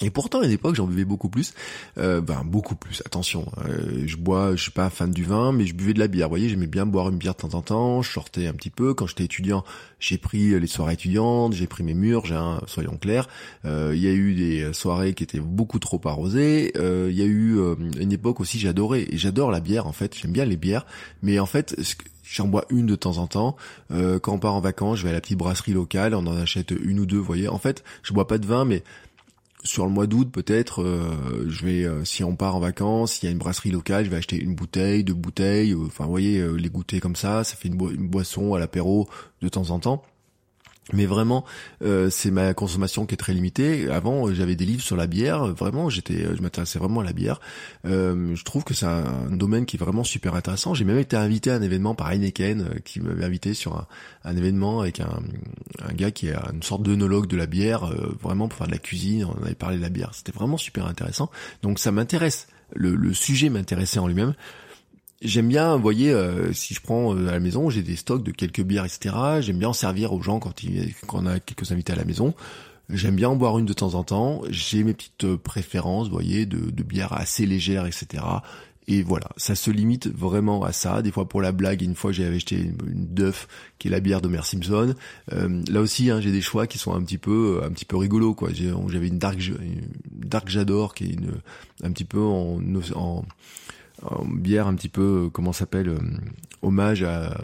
Et 0.00 0.10
pourtant, 0.10 0.40
à 0.40 0.44
une 0.44 0.52
époque, 0.52 0.76
j'en 0.76 0.86
buvais 0.86 1.04
beaucoup 1.04 1.28
plus. 1.28 1.54
Euh, 1.98 2.20
ben, 2.20 2.42
beaucoup 2.44 2.76
plus, 2.76 3.02
attention. 3.04 3.50
Euh, 3.66 4.04
je 4.06 4.16
bois, 4.16 4.54
je 4.54 4.62
suis 4.62 4.70
pas 4.70 4.90
fan 4.90 5.10
du 5.10 5.24
vin, 5.24 5.50
mais 5.50 5.66
je 5.66 5.74
buvais 5.74 5.92
de 5.92 5.98
la 5.98 6.06
bière. 6.06 6.28
Vous 6.28 6.32
voyez, 6.32 6.48
j'aimais 6.48 6.68
bien 6.68 6.86
boire 6.86 7.08
une 7.08 7.16
bière 7.16 7.34
de 7.34 7.38
temps 7.38 7.54
en 7.54 7.62
temps. 7.62 8.02
Je 8.02 8.12
sortais 8.12 8.46
un 8.46 8.52
petit 8.52 8.70
peu. 8.70 8.94
Quand 8.94 9.06
j'étais 9.06 9.24
étudiant, 9.24 9.64
j'ai 9.98 10.16
pris 10.16 10.58
les 10.58 10.66
soirées 10.68 10.94
étudiantes, 10.94 11.52
j'ai 11.52 11.66
pris 11.66 11.82
mes 11.82 11.94
murs, 11.94 12.32
un, 12.32 12.60
soyons 12.66 12.96
clairs. 12.96 13.28
Euh, 13.64 13.92
il 13.94 14.00
y 14.00 14.06
a 14.06 14.12
eu 14.12 14.34
des 14.34 14.72
soirées 14.72 15.14
qui 15.14 15.24
étaient 15.24 15.40
beaucoup 15.40 15.78
trop 15.80 16.00
arrosées. 16.04 16.72
Euh, 16.76 17.08
il 17.10 17.18
y 17.18 17.22
a 17.22 17.26
eu 17.26 17.58
euh, 17.58 17.74
une 17.98 18.12
époque 18.12 18.40
aussi, 18.40 18.58
j'adorais. 18.58 19.06
Et 19.10 19.18
j'adore 19.18 19.50
la 19.50 19.60
bière, 19.60 19.86
en 19.86 19.92
fait. 19.92 20.16
J'aime 20.16 20.32
bien 20.32 20.44
les 20.44 20.56
bières. 20.56 20.86
Mais 21.22 21.38
en 21.38 21.46
fait, 21.46 21.74
j'en 22.22 22.46
bois 22.46 22.64
une 22.70 22.86
de 22.86 22.94
temps 22.94 23.18
en 23.18 23.26
temps. 23.26 23.56
Euh, 23.90 24.18
quand 24.18 24.32
on 24.32 24.38
part 24.38 24.54
en 24.54 24.60
vacances, 24.60 24.98
je 24.98 25.04
vais 25.04 25.10
à 25.10 25.12
la 25.12 25.20
petite 25.20 25.38
brasserie 25.38 25.72
locale, 25.72 26.14
on 26.14 26.26
en 26.26 26.36
achète 26.36 26.70
une 26.70 27.00
ou 27.00 27.06
deux, 27.06 27.18
vous 27.18 27.24
voyez. 27.24 27.48
En 27.48 27.58
fait, 27.58 27.82
je 28.02 28.12
bois 28.12 28.26
pas 28.26 28.38
de 28.38 28.46
vin, 28.46 28.64
mais 28.64 28.82
sur 29.64 29.84
le 29.86 29.92
mois 29.92 30.06
d'août 30.06 30.30
peut-être 30.30 30.82
euh, 30.82 31.46
je 31.48 31.66
vais 31.66 31.84
euh, 31.84 32.04
si 32.04 32.22
on 32.22 32.36
part 32.36 32.56
en 32.56 32.60
vacances 32.60 33.22
il 33.22 33.26
y 33.26 33.28
a 33.28 33.32
une 33.32 33.38
brasserie 33.38 33.70
locale 33.70 34.04
je 34.04 34.10
vais 34.10 34.16
acheter 34.16 34.36
une 34.36 34.54
bouteille 34.54 35.04
deux 35.04 35.14
bouteilles 35.14 35.72
euh, 35.72 35.86
enfin 35.86 36.04
vous 36.04 36.10
voyez 36.10 36.46
les 36.56 36.68
goûter 36.68 37.00
comme 37.00 37.16
ça 37.16 37.44
ça 37.44 37.56
fait 37.56 37.68
une 37.68 37.76
boisson 37.76 38.54
à 38.54 38.58
l'apéro 38.58 39.08
de 39.42 39.48
temps 39.48 39.70
en 39.70 39.78
temps 39.80 40.02
mais 40.92 41.06
vraiment, 41.06 41.44
euh, 41.84 42.08
c'est 42.10 42.30
ma 42.30 42.54
consommation 42.54 43.04
qui 43.04 43.14
est 43.14 43.18
très 43.18 43.34
limitée. 43.34 43.90
Avant, 43.90 44.32
j'avais 44.32 44.56
des 44.56 44.64
livres 44.64 44.82
sur 44.82 44.96
la 44.96 45.06
bière. 45.06 45.44
Vraiment, 45.46 45.90
j'étais, 45.90 46.24
je 46.34 46.42
m'intéressais 46.42 46.78
vraiment 46.78 47.00
à 47.00 47.04
la 47.04 47.12
bière. 47.12 47.40
Euh, 47.86 48.34
je 48.34 48.44
trouve 48.44 48.64
que 48.64 48.74
c'est 48.74 48.86
un, 48.86 49.28
domaine 49.30 49.66
qui 49.66 49.76
est 49.76 49.78
vraiment 49.78 50.04
super 50.04 50.34
intéressant. 50.34 50.74
J'ai 50.74 50.84
même 50.84 50.98
été 50.98 51.16
invité 51.16 51.50
à 51.50 51.56
un 51.56 51.62
événement 51.62 51.94
par 51.94 52.10
Heineken, 52.10 52.62
euh, 52.62 52.78
qui 52.84 53.00
m'avait 53.00 53.24
invité 53.24 53.54
sur 53.54 53.86
un, 54.24 54.36
événement 54.36 54.80
avec 54.80 55.00
un, 55.00 55.20
gars 55.94 56.10
qui 56.10 56.28
est 56.28 56.34
une 56.52 56.62
sorte 56.62 56.82
d'œnologue 56.82 57.26
de 57.26 57.36
la 57.36 57.46
bière, 57.46 57.84
euh, 57.84 58.16
vraiment 58.22 58.48
pour 58.48 58.58
faire 58.58 58.66
de 58.66 58.72
la 58.72 58.78
cuisine. 58.78 59.26
On 59.26 59.44
avait 59.44 59.54
parlé 59.54 59.76
de 59.76 59.82
la 59.82 59.90
bière. 59.90 60.10
C'était 60.14 60.32
vraiment 60.32 60.56
super 60.56 60.86
intéressant. 60.86 61.30
Donc 61.62 61.78
ça 61.78 61.92
m'intéresse. 61.92 62.48
Le 62.74 63.14
sujet 63.14 63.48
m'intéressait 63.48 63.98
en 63.98 64.06
lui-même 64.06 64.34
j'aime 65.22 65.48
bien, 65.48 65.76
vous 65.76 65.82
voyez, 65.82 66.10
euh, 66.10 66.52
si 66.52 66.74
je 66.74 66.80
prends 66.80 67.14
euh, 67.14 67.28
à 67.28 67.32
la 67.32 67.40
maison, 67.40 67.70
j'ai 67.70 67.82
des 67.82 67.96
stocks 67.96 68.22
de 68.22 68.30
quelques 68.30 68.62
bières, 68.62 68.84
etc. 68.84 69.14
J'aime 69.40 69.58
bien 69.58 69.68
en 69.68 69.74
servir 69.74 70.12
aux 70.12 70.22
gens 70.22 70.38
quand, 70.38 70.62
il, 70.62 70.94
quand 71.06 71.22
on 71.22 71.26
a 71.26 71.40
quelques 71.40 71.70
invités 71.72 71.92
à 71.92 71.96
la 71.96 72.04
maison. 72.04 72.34
J'aime 72.90 73.16
bien 73.16 73.28
en 73.28 73.36
boire 73.36 73.58
une 73.58 73.66
de 73.66 73.72
temps 73.72 73.94
en 73.94 74.04
temps. 74.04 74.42
J'ai 74.48 74.82
mes 74.82 74.94
petites 74.94 75.24
euh, 75.24 75.36
préférences, 75.36 76.06
vous 76.06 76.14
voyez, 76.14 76.46
de, 76.46 76.70
de 76.70 76.82
bières 76.82 77.12
assez 77.12 77.44
légères, 77.44 77.86
etc. 77.86 78.22
Et 78.90 79.02
voilà, 79.02 79.28
ça 79.36 79.54
se 79.54 79.70
limite 79.70 80.06
vraiment 80.06 80.64
à 80.64 80.72
ça. 80.72 81.02
Des 81.02 81.12
fois 81.12 81.28
pour 81.28 81.42
la 81.42 81.52
blague, 81.52 81.82
une 81.82 81.94
fois 81.94 82.10
j'avais 82.10 82.36
acheté 82.36 82.56
une, 82.56 82.78
une 82.86 83.32
qui 83.78 83.88
est 83.88 83.90
la 83.90 84.00
bière 84.00 84.22
d'Homer 84.22 84.42
Simpson. 84.44 84.94
Euh, 85.34 85.62
là 85.68 85.82
aussi, 85.82 86.10
hein, 86.10 86.22
j'ai 86.22 86.32
des 86.32 86.40
choix 86.40 86.66
qui 86.66 86.78
sont 86.78 86.94
un 86.94 87.02
petit 87.02 87.18
peu, 87.18 87.60
un 87.62 87.68
petit 87.68 87.84
peu 87.84 87.98
rigolos 87.98 88.34
quoi. 88.34 88.48
J'avais 88.54 89.08
une 89.08 89.18
Dark, 89.18 89.38
une 89.46 89.90
Dark 90.10 90.48
J'adore 90.48 90.94
qui 90.94 91.04
est 91.04 91.12
une, 91.12 91.32
un 91.82 91.92
petit 91.92 92.06
peu 92.06 92.20
en, 92.20 92.58
en 92.94 93.26
bière 94.26 94.66
un 94.66 94.74
petit 94.74 94.88
peu 94.88 95.26
euh, 95.26 95.30
comment 95.30 95.52
s'appelle 95.52 95.88
euh, 95.88 95.98
hommage 96.62 97.02
à, 97.02 97.36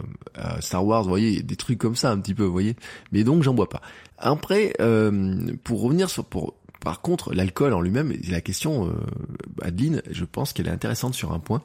Star 0.59 0.85
Wars 0.85 1.03
vous 1.03 1.09
voyez 1.09 1.41
des 1.41 1.55
trucs 1.55 1.77
comme 1.77 1.95
ça 1.95 2.11
un 2.11 2.19
petit 2.19 2.33
peu 2.33 2.43
vous 2.43 2.51
voyez. 2.51 2.75
Mais 3.11 3.23
donc 3.23 3.43
j'en 3.43 3.53
bois 3.53 3.69
pas. 3.69 3.81
Après 4.17 4.73
euh, 4.81 5.53
pour 5.63 5.81
revenir 5.81 6.09
sur 6.09 6.25
pour 6.25 6.55
par 6.81 7.01
contre 7.01 7.33
l'alcool 7.33 7.73
en 7.73 7.81
lui-même 7.81 8.13
la 8.29 8.41
question 8.41 8.93
Adeline 9.61 10.01
je 10.11 10.25
pense 10.25 10.53
qu'elle 10.53 10.67
est 10.67 10.71
intéressante 10.71 11.15
sur 11.15 11.31
un 11.31 11.39
point 11.39 11.63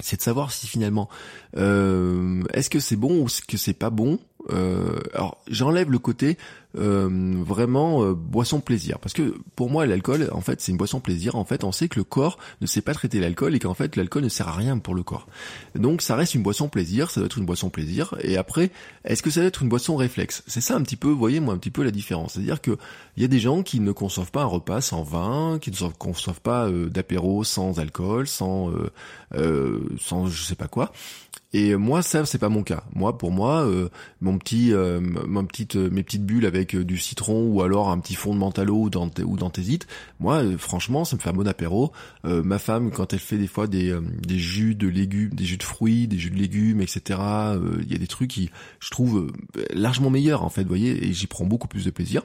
c'est 0.00 0.16
de 0.16 0.22
savoir 0.22 0.52
si 0.52 0.66
finalement 0.66 1.08
est-ce 1.54 2.68
que 2.68 2.80
c'est 2.80 2.96
bon 2.96 3.22
ou 3.22 3.26
est-ce 3.26 3.40
que 3.40 3.56
c'est 3.56 3.72
pas 3.72 3.90
bon 3.90 4.18
alors 4.50 5.38
j'enlève 5.48 5.90
le 5.90 5.98
côté 5.98 6.36
euh, 6.78 7.08
vraiment 7.42 8.04
euh, 8.04 8.12
boisson 8.12 8.60
plaisir. 8.60 8.98
Parce 8.98 9.14
que 9.14 9.34
pour 9.54 9.70
moi, 9.70 9.86
l'alcool, 9.86 10.28
en 10.32 10.42
fait, 10.42 10.60
c'est 10.60 10.72
une 10.72 10.78
boisson 10.78 11.00
plaisir. 11.00 11.36
En 11.36 11.44
fait, 11.44 11.64
on 11.64 11.72
sait 11.72 11.88
que 11.88 11.98
le 11.98 12.04
corps 12.04 12.38
ne 12.60 12.66
sait 12.66 12.82
pas 12.82 12.92
traiter 12.92 13.18
l'alcool 13.18 13.54
et 13.54 13.58
qu'en 13.58 13.72
fait, 13.72 13.96
l'alcool 13.96 14.24
ne 14.24 14.28
sert 14.28 14.48
à 14.48 14.52
rien 14.52 14.78
pour 14.78 14.94
le 14.94 15.02
corps. 15.02 15.26
Donc, 15.74 16.02
ça 16.02 16.16
reste 16.16 16.34
une 16.34 16.42
boisson 16.42 16.68
plaisir. 16.68 17.10
Ça 17.10 17.20
doit 17.20 17.26
être 17.26 17.38
une 17.38 17.46
boisson 17.46 17.70
plaisir. 17.70 18.14
Et 18.20 18.36
après, 18.36 18.70
est-ce 19.04 19.22
que 19.22 19.30
ça 19.30 19.40
doit 19.40 19.48
être 19.48 19.62
une 19.62 19.70
boisson 19.70 19.96
réflexe? 19.96 20.42
C'est 20.46 20.60
ça 20.60 20.76
un 20.76 20.82
petit 20.82 20.96
peu, 20.96 21.08
voyez, 21.08 21.40
moi, 21.40 21.54
un 21.54 21.58
petit 21.58 21.70
peu 21.70 21.82
la 21.82 21.90
différence. 21.90 22.34
C'est-à-dire 22.34 22.60
que 22.60 22.76
il 23.16 23.22
y 23.22 23.24
a 23.24 23.28
des 23.28 23.40
gens 23.40 23.62
qui 23.62 23.80
ne 23.80 23.92
conçoivent 23.92 24.32
pas 24.32 24.42
un 24.42 24.46
repas 24.46 24.82
sans 24.82 25.02
vin, 25.02 25.58
qui 25.58 25.70
ne 25.70 25.88
conçoivent 25.92 26.42
pas 26.42 26.66
euh, 26.66 26.90
d'apéro 26.90 27.42
sans 27.44 27.78
alcool, 27.78 28.26
sans, 28.26 28.70
euh, 29.34 29.80
sans 29.98 30.26
je 30.26 30.42
sais 30.42 30.56
pas 30.56 30.68
quoi. 30.68 30.92
Et 31.58 31.74
moi, 31.76 32.02
ça, 32.02 32.26
c'est 32.26 32.38
pas 32.38 32.48
mon 32.48 32.62
cas. 32.62 32.84
Moi, 32.94 33.16
pour 33.16 33.30
moi, 33.30 33.66
mon 34.20 34.38
petit, 34.38 34.72
mon 35.26 35.44
petite, 35.46 35.76
mes 35.76 36.02
petites 36.02 36.24
bulles 36.24 36.46
avec 36.46 36.74
euh, 36.74 36.84
du 36.84 36.98
citron 36.98 37.46
ou 37.48 37.62
alors 37.62 37.90
un 37.90 37.98
petit 37.98 38.14
fond 38.14 38.34
de 38.34 38.38
mentalo 38.38 38.74
ou, 38.74 38.90
ou 39.24 39.36
d'anthésite, 39.36 39.86
moi 40.20 40.42
euh, 40.42 40.58
franchement 40.58 41.04
ça 41.04 41.16
me 41.16 41.20
fait 41.20 41.30
un 41.30 41.34
bon 41.34 41.46
apéro. 41.48 41.92
Euh, 42.24 42.42
ma 42.42 42.58
femme 42.58 42.90
quand 42.90 43.12
elle 43.12 43.18
fait 43.18 43.38
des 43.38 43.46
fois 43.46 43.66
des, 43.66 43.96
des 44.26 44.38
jus 44.38 44.74
de 44.74 44.88
légumes, 44.88 45.30
des 45.30 45.44
jus 45.44 45.56
de 45.56 45.62
fruits, 45.62 46.06
des 46.06 46.18
jus 46.18 46.30
de 46.30 46.36
légumes, 46.36 46.80
etc. 46.80 47.00
Il 47.80 47.90
y 47.90 47.94
a 47.94 47.98
des 47.98 48.06
trucs 48.06 48.30
qui 48.30 48.50
je 48.80 48.90
trouve 48.90 49.32
largement 49.72 50.10
meilleurs 50.10 50.42
en 50.42 50.48
fait, 50.48 50.62
vous 50.62 50.68
voyez, 50.68 51.06
et 51.06 51.12
j'y 51.12 51.26
prends 51.26 51.44
beaucoup 51.44 51.68
plus 51.68 51.84
de 51.84 51.90
plaisir. 51.90 52.22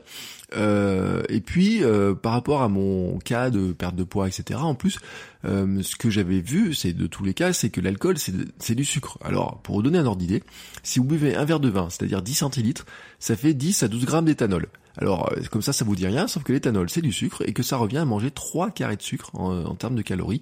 et 0.54 1.42
puis 1.42 1.82
par 2.22 2.34
rapport 2.34 2.62
à 2.62 2.70
mon 2.70 3.18
cas 3.20 3.50
de 3.50 3.72
perte 3.72 3.96
de 3.96 4.04
poids, 4.04 4.28
etc. 4.28 4.60
En 4.62 4.76
plus, 4.76 5.00
ce 5.44 5.96
que 5.96 6.10
j'avais 6.10 6.42
vu, 6.42 6.74
c'est 6.74 6.94
de 6.94 7.08
tous 7.08 7.24
les 7.24 7.34
cas, 7.34 7.54
c'est 7.54 7.70
que 7.70 7.82
l'alcool 7.82 8.16
c'est 8.18 8.76
du 8.76 8.86
sucre. 8.86 9.18
Alors 9.24 9.60
pour 9.60 9.76
vous 9.76 9.82
donner 9.82 9.98
un 9.98 10.06
ordre 10.06 10.20
d'idée, 10.20 10.44
si 10.84 11.00
vous 11.00 11.06
buvez 11.06 11.36
un 11.36 11.46
verre 11.46 11.60
de 11.60 11.70
vin, 11.70 11.90
c'est-à-dire 11.90 12.22
10 12.22 12.34
centilitres, 12.34 12.86
ça 13.20 13.36
fait 13.36 13.54
10 13.54 13.84
à 13.84 13.88
12 13.88 14.06
grammes 14.06 14.26
d'éthanol. 14.26 14.68
Alors 14.98 15.32
comme 15.52 15.62
ça, 15.62 15.72
ça 15.72 15.86
vous 15.86 15.96
dit 15.96 16.06
rien, 16.06 16.28
sauf 16.28 16.44
que 16.44 16.52
l'éthanol 16.52 16.90
c'est 16.90 17.02
du 17.02 17.14
sucre 17.14 17.44
et 17.48 17.54
que 17.54 17.64
ça 17.64 17.78
revient 17.78 18.00
à 18.00 18.06
manger 18.06 18.30
3 18.30 18.72
carrés 18.72 18.98
de 18.98 19.02
sucre 19.02 19.34
en, 19.36 19.74
termes 19.76 19.96
de 19.96 20.02
calories. 20.02 20.42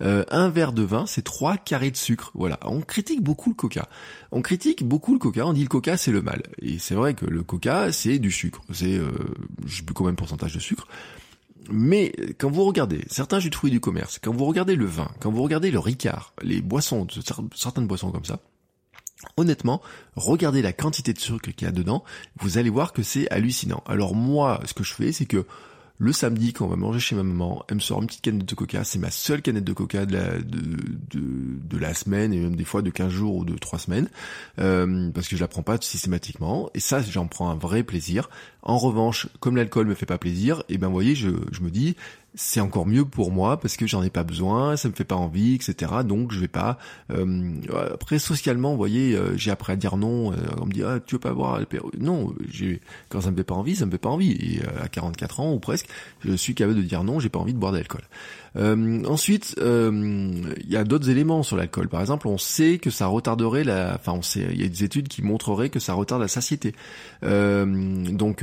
un 0.00 0.48
verre 0.48 0.72
de 0.72 0.82
vin, 0.82 1.04
c'est 1.06 1.22
3 1.22 1.58
carrés 1.58 1.90
de 1.90 1.96
sucre. 1.96 2.30
Voilà, 2.34 2.58
on 2.64 2.80
critique 2.80 3.22
beaucoup 3.22 3.50
le 3.50 3.54
coca. 3.54 3.88
On 4.32 4.40
critique 4.42 4.84
beaucoup 4.84 5.12
le 5.12 5.18
coca, 5.18 5.46
on 5.46 5.52
dit 5.52 5.62
le 5.62 5.68
coca 5.68 5.96
c'est 5.96 6.12
le 6.12 6.22
mal. 6.22 6.42
Et 6.62 6.78
c'est 6.78 6.94
vrai 6.94 7.14
que 7.14 7.26
le 7.26 7.42
coca 7.42 7.92
c'est 7.92 8.18
du 8.18 8.30
sucre. 8.30 8.62
C'est, 8.72 8.96
euh, 8.96 9.10
je 9.66 9.76
sais 9.76 9.82
plus 9.82 9.94
combien 9.94 10.14
pourcentage 10.14 10.54
de 10.54 10.60
sucre. 10.60 10.86
Mais 11.70 12.12
quand 12.38 12.50
vous 12.50 12.64
regardez 12.64 13.04
certains 13.08 13.38
jus 13.38 13.50
de 13.50 13.54
fruits 13.54 13.70
du 13.70 13.80
commerce, 13.80 14.18
quand 14.22 14.34
vous 14.34 14.44
regardez 14.44 14.76
le 14.76 14.86
vin, 14.86 15.10
quand 15.20 15.30
vous 15.30 15.42
regardez 15.42 15.70
le 15.70 15.78
ricard, 15.78 16.34
les 16.42 16.60
boissons, 16.60 17.06
certaines 17.54 17.86
boissons 17.86 18.10
comme 18.10 18.24
ça, 18.24 18.40
Honnêtement, 19.36 19.82
regardez 20.16 20.62
la 20.62 20.72
quantité 20.72 21.12
de 21.12 21.18
sucre 21.18 21.50
qu'il 21.50 21.66
y 21.66 21.68
a 21.68 21.72
dedans, 21.72 22.04
vous 22.40 22.56
allez 22.56 22.70
voir 22.70 22.92
que 22.92 23.02
c'est 23.02 23.30
hallucinant. 23.30 23.82
Alors 23.86 24.14
moi, 24.14 24.60
ce 24.64 24.72
que 24.72 24.82
je 24.82 24.94
fais, 24.94 25.12
c'est 25.12 25.26
que 25.26 25.44
le 25.98 26.14
samedi, 26.14 26.54
quand 26.54 26.64
on 26.64 26.68
va 26.68 26.76
manger 26.76 26.98
chez 26.98 27.14
ma 27.14 27.22
maman, 27.22 27.62
elle 27.68 27.74
me 27.74 27.80
sort 27.80 28.00
une 28.00 28.06
petite 28.06 28.22
canette 28.22 28.46
de 28.46 28.54
coca. 28.54 28.84
C'est 28.84 28.98
ma 28.98 29.10
seule 29.10 29.42
canette 29.42 29.64
de 29.64 29.74
coca 29.74 30.06
de 30.06 30.14
la, 30.14 30.38
de, 30.38 30.78
de, 31.10 31.78
la 31.78 31.92
semaine 31.92 32.32
et 32.32 32.38
même 32.38 32.56
des 32.56 32.64
fois 32.64 32.80
de 32.80 32.88
15 32.88 33.10
jours 33.12 33.36
ou 33.36 33.44
de 33.44 33.54
3 33.58 33.80
semaines. 33.80 34.08
Euh, 34.58 35.10
parce 35.10 35.28
que 35.28 35.36
je 35.36 35.42
la 35.42 35.48
prends 35.48 35.62
pas 35.62 35.76
systématiquement. 35.78 36.70
Et 36.72 36.80
ça, 36.80 37.02
j'en 37.02 37.26
prends 37.26 37.50
un 37.50 37.54
vrai 37.54 37.82
plaisir. 37.82 38.30
En 38.62 38.78
revanche, 38.78 39.28
comme 39.40 39.56
l'alcool 39.56 39.86
me 39.86 39.94
fait 39.94 40.06
pas 40.06 40.18
plaisir, 40.18 40.60
et 40.68 40.74
eh 40.74 40.78
ben, 40.78 40.88
voyez, 40.88 41.14
je, 41.14 41.30
je 41.50 41.62
me 41.62 41.70
dis, 41.70 41.96
c'est 42.34 42.60
encore 42.60 42.86
mieux 42.86 43.04
pour 43.04 43.32
moi 43.32 43.58
parce 43.58 43.76
que 43.76 43.86
j'en 43.86 44.02
ai 44.02 44.10
pas 44.10 44.22
besoin, 44.22 44.76
ça 44.76 44.88
me 44.88 44.94
fait 44.94 45.04
pas 45.04 45.16
envie, 45.16 45.54
etc. 45.54 45.92
Donc 46.04 46.32
je 46.32 46.40
vais 46.40 46.48
pas. 46.48 46.78
Euh, 47.10 47.52
après 47.92 48.18
socialement, 48.18 48.70
vous 48.70 48.76
voyez, 48.76 49.14
euh, 49.14 49.36
j'ai 49.36 49.50
appris 49.50 49.72
à 49.72 49.76
dire 49.76 49.96
non. 49.96 50.32
Euh, 50.32 50.36
on 50.60 50.66
me 50.66 50.72
dit 50.72 50.82
ah 50.82 51.00
tu 51.04 51.16
veux 51.16 51.20
pas 51.20 51.32
boire 51.32 51.60
Non, 51.98 52.32
j'ai 52.48 52.80
quand 53.08 53.20
ça 53.20 53.30
me 53.30 53.36
fait 53.36 53.44
pas 53.44 53.54
envie, 53.54 53.74
ça 53.76 53.86
me 53.86 53.90
fait 53.90 53.98
pas 53.98 54.08
envie. 54.08 54.32
Et 54.32 54.60
à 54.80 54.88
44 54.88 55.40
ans 55.40 55.52
ou 55.52 55.58
presque, 55.58 55.88
je 56.24 56.32
suis 56.34 56.54
capable 56.54 56.76
de 56.76 56.82
dire 56.82 57.02
non, 57.02 57.18
j'ai 57.18 57.28
pas 57.28 57.40
envie 57.40 57.54
de 57.54 57.58
boire 57.58 57.72
d'alcool. 57.72 58.02
Euh, 58.56 59.04
ensuite, 59.04 59.54
euh, 59.58 60.32
il 60.58 60.70
y 60.70 60.76
a 60.76 60.84
d'autres 60.84 61.08
éléments 61.08 61.42
sur 61.42 61.56
l'alcool. 61.56 61.88
Par 61.88 62.00
exemple, 62.00 62.26
on 62.26 62.38
sait 62.38 62.78
que 62.78 62.90
ça 62.90 63.06
retarderait 63.06 63.64
la. 63.64 63.94
Enfin, 63.94 64.12
on 64.12 64.22
sait. 64.22 64.46
Il 64.52 64.60
y 64.60 64.64
a 64.64 64.68
des 64.68 64.84
études 64.84 65.08
qui 65.08 65.22
montreraient 65.22 65.68
que 65.68 65.78
ça 65.78 65.94
retarde 65.94 66.22
la 66.22 66.28
satiété. 66.28 66.74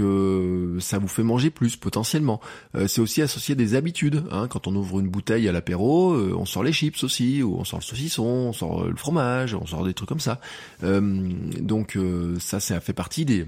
Euh, 0.08 0.80
ça 0.80 0.98
vous 0.98 1.08
fait 1.08 1.24
manger 1.24 1.50
plus 1.50 1.76
potentiellement. 1.76 2.39
c'est 2.88 3.02
aussi 3.02 3.22
associé 3.22 3.54
à 3.54 3.56
des 3.56 3.76
habitudes. 3.76 4.24
Hein. 4.32 4.48
Quand 4.48 4.67
on 4.67 4.76
ouvre 4.76 5.00
une 5.00 5.08
bouteille 5.08 5.48
à 5.48 5.52
l'apéro, 5.52 6.15
on 6.15 6.46
sort 6.46 6.63
les 6.63 6.74
chips 6.74 7.04
aussi, 7.04 7.43
ou 7.43 7.58
on 7.60 7.63
sort 7.63 7.80
le 7.80 7.84
saucisson, 7.84 8.24
on 8.24 8.54
sort 8.54 8.86
le 8.86 8.96
fromage, 8.96 9.54
on 9.54 9.65
sort 9.65 9.84
des 9.84 9.93
trucs 9.93 10.10
comme 10.10 10.20
ça. 10.20 10.39
donc, 10.82 11.98
ça, 12.39 12.60
ça 12.60 12.80
fait 12.80 12.93
partie 12.93 13.26
des 13.26 13.46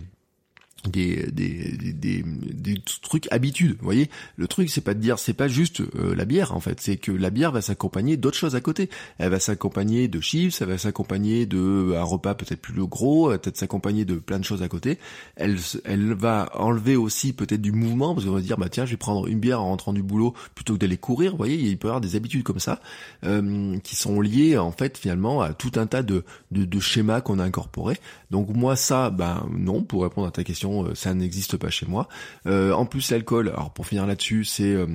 des, 0.88 1.30
des, 1.32 1.94
des, 1.94 2.24
des, 2.24 2.76
trucs 3.02 3.28
habitudes. 3.32 3.76
Vous 3.80 3.86
voyez, 3.86 4.10
le 4.38 4.48
truc 4.48 4.70
c'est 4.70 4.82
pas 4.82 4.94
de 4.94 5.00
dire 5.00 5.20
c'est 5.20 5.34
pas 5.34 5.48
juste 5.48 5.82
euh, 5.82 6.16
la 6.16 6.26
bière 6.26 6.54
en 6.54 6.60
fait, 6.60 6.80
c'est 6.80 6.98
que 6.98 7.12
la 7.12 7.30
bière 7.30 7.52
va 7.52 7.62
s'accompagner 7.62 8.18
d'autres 8.18 8.38
choses 8.38 8.56
à 8.56 8.62
côté. 8.62 8.90
Elle 9.18 9.32
va 9.32 9.40
s'accompagner 9.40 10.08
de 10.08 10.22
chips, 10.22 10.62
elle 10.62 10.68
va 10.68 10.78
s'accompagner 10.78 11.46
de 11.46 11.94
un 11.96 12.04
repas 12.04 12.36
peut-être 12.36 12.62
plus 12.62 12.86
gros, 12.86 13.30
peut-être 13.30 13.58
s'accompagner 13.58 14.06
de 14.06 14.16
plein 14.16 14.40
de 14.40 14.46
choses 14.46 14.64
à 14.64 14.68
côté. 14.68 15.00
Elle 15.36 15.58
elle 15.86 16.14
va 16.14 16.50
enlever 16.54 16.96
aussi 16.96 17.34
peut-être 17.34 17.62
du 17.62 17.72
mouvement 17.72 18.14
parce 18.14 18.26
qu'on 18.26 18.34
va 18.34 18.42
dire 18.42 18.58
bah 18.58 18.70
tiens 18.70 18.86
je 18.86 18.92
vais 18.92 18.98
prendre 18.98 19.28
une 19.28 19.40
bière 19.40 19.62
en 19.62 19.66
rentrant 19.66 19.94
du 19.94 20.04
boulot 20.04 20.34
plutôt 20.56 20.74
que 20.74 20.80
d'aller 20.80 20.98
courir. 20.98 21.32
Vous 21.32 21.38
voyez, 21.38 21.56
il 21.56 21.78
peut 21.78 21.88
y 21.88 21.90
avoir 21.90 22.02
des 22.02 22.16
habitudes 22.16 22.44
comme 22.44 22.60
ça 22.60 22.80
euh, 23.26 23.78
qui 23.80 23.96
sont 23.96 24.22
liées 24.22 24.58
en 24.58 24.72
fait 24.72 24.98
finalement 24.98 25.42
à 25.42 25.54
tout 25.54 25.72
un 25.76 25.88
tas 25.88 26.04
de 26.04 26.24
de, 26.52 26.66
de 26.66 26.80
schémas 26.80 27.22
qu'on 27.22 27.40
a 27.40 27.44
incorporés. 27.44 27.98
Donc 28.32 28.50
moi 28.50 28.76
ça 28.76 29.10
ben 29.10 29.46
non 29.52 29.84
pour 29.84 30.04
répondre 30.04 30.28
à 30.28 30.32
ta 30.32 30.44
question 30.44 30.69
euh, 30.70 30.96
ça 30.96 31.14
n'existe 31.14 31.58
pas 31.58 31.70
chez 31.70 31.86
moi. 31.86 32.08
Euh, 32.48 32.72
en 32.72 32.86
plus, 32.86 33.12
l'alcool, 33.12 33.50
alors 33.50 33.72
pour 33.72 33.88
finir 33.88 34.06
là-dessus, 34.06 34.46
c'est 34.46 34.74
euh, 34.74 34.86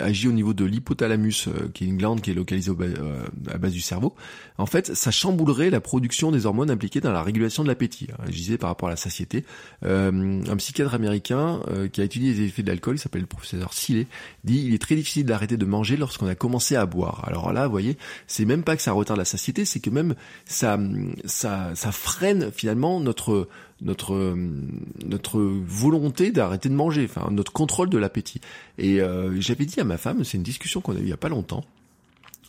agit 0.00 0.28
au 0.28 0.32
niveau 0.32 0.54
de 0.54 0.64
l'hypothalamus, 0.64 1.48
qui 1.74 1.84
est 1.84 1.86
une 1.86 1.96
glande 1.96 2.20
qui 2.20 2.30
est 2.30 2.34
localisée 2.34 2.70
au 2.70 2.76
à 3.50 3.58
base 3.58 3.72
du 3.72 3.80
cerveau. 3.80 4.14
En 4.58 4.66
fait, 4.66 4.94
ça 4.94 5.10
chamboulerait 5.10 5.70
la 5.70 5.80
production 5.80 6.30
des 6.30 6.46
hormones 6.46 6.70
impliquées 6.70 7.00
dans 7.00 7.12
la 7.12 7.22
régulation 7.22 7.62
de 7.62 7.68
l'appétit. 7.68 8.08
Hein, 8.12 8.24
je 8.26 8.32
disais 8.32 8.58
par 8.58 8.70
rapport 8.70 8.88
à 8.88 8.92
la 8.92 8.96
satiété. 8.96 9.44
un 9.82 10.56
psychiatre 10.56 10.94
américain 10.94 11.60
qui 11.92 12.00
a 12.00 12.04
étudié 12.04 12.32
les 12.32 12.42
effets 12.42 12.62
de 12.62 12.68
l'alcool, 12.68 12.96
il 12.96 12.98
s'appelle 12.98 13.22
le 13.22 13.26
professeur 13.26 13.72
Sillet, 13.72 14.06
dit 14.44 14.64
il 14.66 14.74
est 14.74 14.78
très 14.78 14.94
difficile 14.94 15.26
d'arrêter 15.26 15.56
de 15.56 15.64
manger 15.64 15.96
lorsqu'on 15.96 16.26
a 16.26 16.34
commencé 16.34 16.76
à 16.76 16.86
boire. 16.86 17.24
Alors 17.26 17.52
là, 17.52 17.66
vous 17.66 17.72
voyez, 17.72 17.96
c'est 18.26 18.44
même 18.44 18.62
pas 18.62 18.76
que 18.76 18.82
ça 18.82 18.92
retarde 18.92 19.18
la 19.18 19.24
satiété, 19.24 19.64
c'est 19.64 19.80
que 19.80 19.90
même 19.90 20.14
ça, 20.44 20.78
ça, 21.24 21.74
ça 21.74 21.92
freine 21.92 22.50
finalement 22.52 23.00
notre 23.00 23.48
notre 23.80 24.14
euh, 24.14 24.34
notre 25.04 25.40
volonté 25.40 26.30
d'arrêter 26.30 26.68
de 26.68 26.74
manger, 26.74 27.08
enfin 27.08 27.28
notre 27.30 27.52
contrôle 27.52 27.90
de 27.90 27.98
l'appétit. 27.98 28.40
Et 28.78 29.00
euh, 29.00 29.40
j'avais 29.40 29.64
dit 29.64 29.80
à 29.80 29.84
ma 29.84 29.98
femme, 29.98 30.24
c'est 30.24 30.36
une 30.36 30.42
discussion 30.42 30.80
qu'on 30.80 30.96
a 30.96 30.98
eue 30.98 31.02
il 31.02 31.08
y 31.08 31.12
a 31.12 31.18
pas 31.18 31.28
longtemps, 31.28 31.64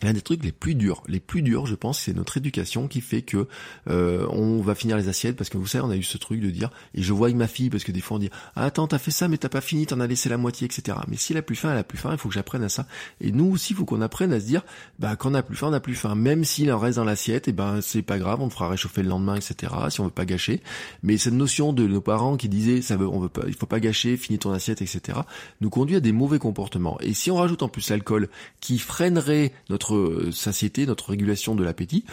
L'un 0.04 0.14
des 0.14 0.22
trucs 0.22 0.44
les 0.44 0.52
plus 0.52 0.76
durs, 0.76 1.02
les 1.08 1.20
plus 1.20 1.42
durs, 1.42 1.66
je 1.66 1.76
pense, 1.76 2.00
c'est 2.00 2.14
notre 2.14 2.38
éducation 2.38 2.88
qui 2.88 3.02
fait 3.02 3.24
que 3.24 3.48
euh, 3.90 4.28
on 4.30 4.62
va 4.62 4.76
finir 4.76 4.96
les 4.96 5.08
assiettes 5.08 5.36
parce 5.36 5.50
que 5.50 5.58
vous 5.58 5.66
savez, 5.66 5.84
on 5.84 5.90
a 5.90 5.96
eu 5.96 6.04
ce 6.04 6.18
truc 6.18 6.40
de 6.40 6.50
dire 6.52 6.70
et 6.94 7.02
je 7.02 7.14
vois 7.14 7.28
avec 7.28 7.38
ma 7.38 7.48
fille 7.48 7.70
parce 7.70 7.84
que 7.84 7.92
des 7.92 8.02
fois 8.02 8.18
on 8.18 8.20
dit 8.20 8.30
ah, 8.56 8.66
attends 8.66 8.88
t'as 8.88 9.00
fait 9.00 9.12
ça 9.12 9.28
mais 9.28 9.38
t'as 9.38 9.50
pas 9.50 9.62
fini, 9.62 9.88
t'en 9.88 10.00
as 10.00 10.08
laissé 10.08 10.30
la 10.30 10.38
moitié, 10.38 10.66
etc. 10.66 11.00
Mais 11.08 11.18
si 11.18 11.34
elle 11.34 11.40
a 11.40 11.42
plus 11.42 11.56
faim, 11.56 11.72
elle 11.72 11.78
a 11.80 11.84
plus 11.84 11.98
faim, 11.98 12.10
il 12.12 12.18
faut 12.18 12.30
que 12.30 12.36
j'apprenne 12.36 12.64
à 12.64 12.70
ça. 12.70 12.86
Et 13.22 13.32
nous 13.32 13.46
aussi, 13.46 13.74
il 13.74 13.76
faut 13.76 13.86
qu'on 13.86 14.02
apprenne 14.02 14.34
à 14.34 14.40
se 14.40 14.46
dire 14.46 14.64
bah 15.00 15.16
quand 15.16 15.32
on 15.32 15.34
a 15.34 15.42
plus 15.42 15.56
faim, 15.56 15.70
on 15.70 15.74
a 15.74 15.80
plus 15.80 15.96
faim, 15.96 16.14
même 16.14 16.44
s'il 16.44 16.72
en 16.72 16.78
reste 16.78 16.98
dans 16.98 17.04
l'assiette, 17.04 17.48
et 17.48 17.52
eh 17.52 17.54
ben 17.54 17.82
c'est 17.82 18.04
pas 18.04 18.20
grave, 18.20 18.42
on 18.42 18.50
fera 18.50 18.70
réchauffer 18.70 19.02
le 19.02 19.10
lendemain, 19.10 19.36
etc. 19.36 19.74
Si 19.90 20.00
on 20.00 20.06
veut 20.06 20.12
pas 20.12 20.26
gâcher. 20.26 20.62
Mais 21.02 21.18
cette 21.18 21.34
notion 21.34 21.74
de 21.74 21.88
nos 21.88 22.02
parents 22.02 22.38
qui 22.38 22.50
disaient 22.50 22.82
ça 22.82 22.98
veut, 22.98 23.08
on 23.08 23.20
veut 23.20 23.30
pas, 23.30 23.44
il 23.48 23.56
faut 23.56 23.66
pas 23.66 23.80
gâcher, 23.80 24.16
finis 24.18 24.38
ton 24.38 24.52
assiette, 24.52 24.82
etc. 24.82 25.20
nous 25.62 25.70
conduit 25.70 25.96
à 25.96 26.00
des 26.00 26.12
mauvais 26.12 26.40
comportements. 26.40 27.00
Et 27.02 27.14
si 27.14 27.32
on 27.32 27.38
rajoute 27.38 27.64
en 27.64 27.70
plus 27.70 27.90
l'alcool 27.90 28.30
qui 28.62 28.78
freinerait 28.78 29.54
notre 29.70 29.87
notre 29.90 30.32
satiété, 30.32 30.86
notre 30.86 31.10
régulation 31.10 31.56
de 31.56 31.64
l'appétit. 31.64 32.06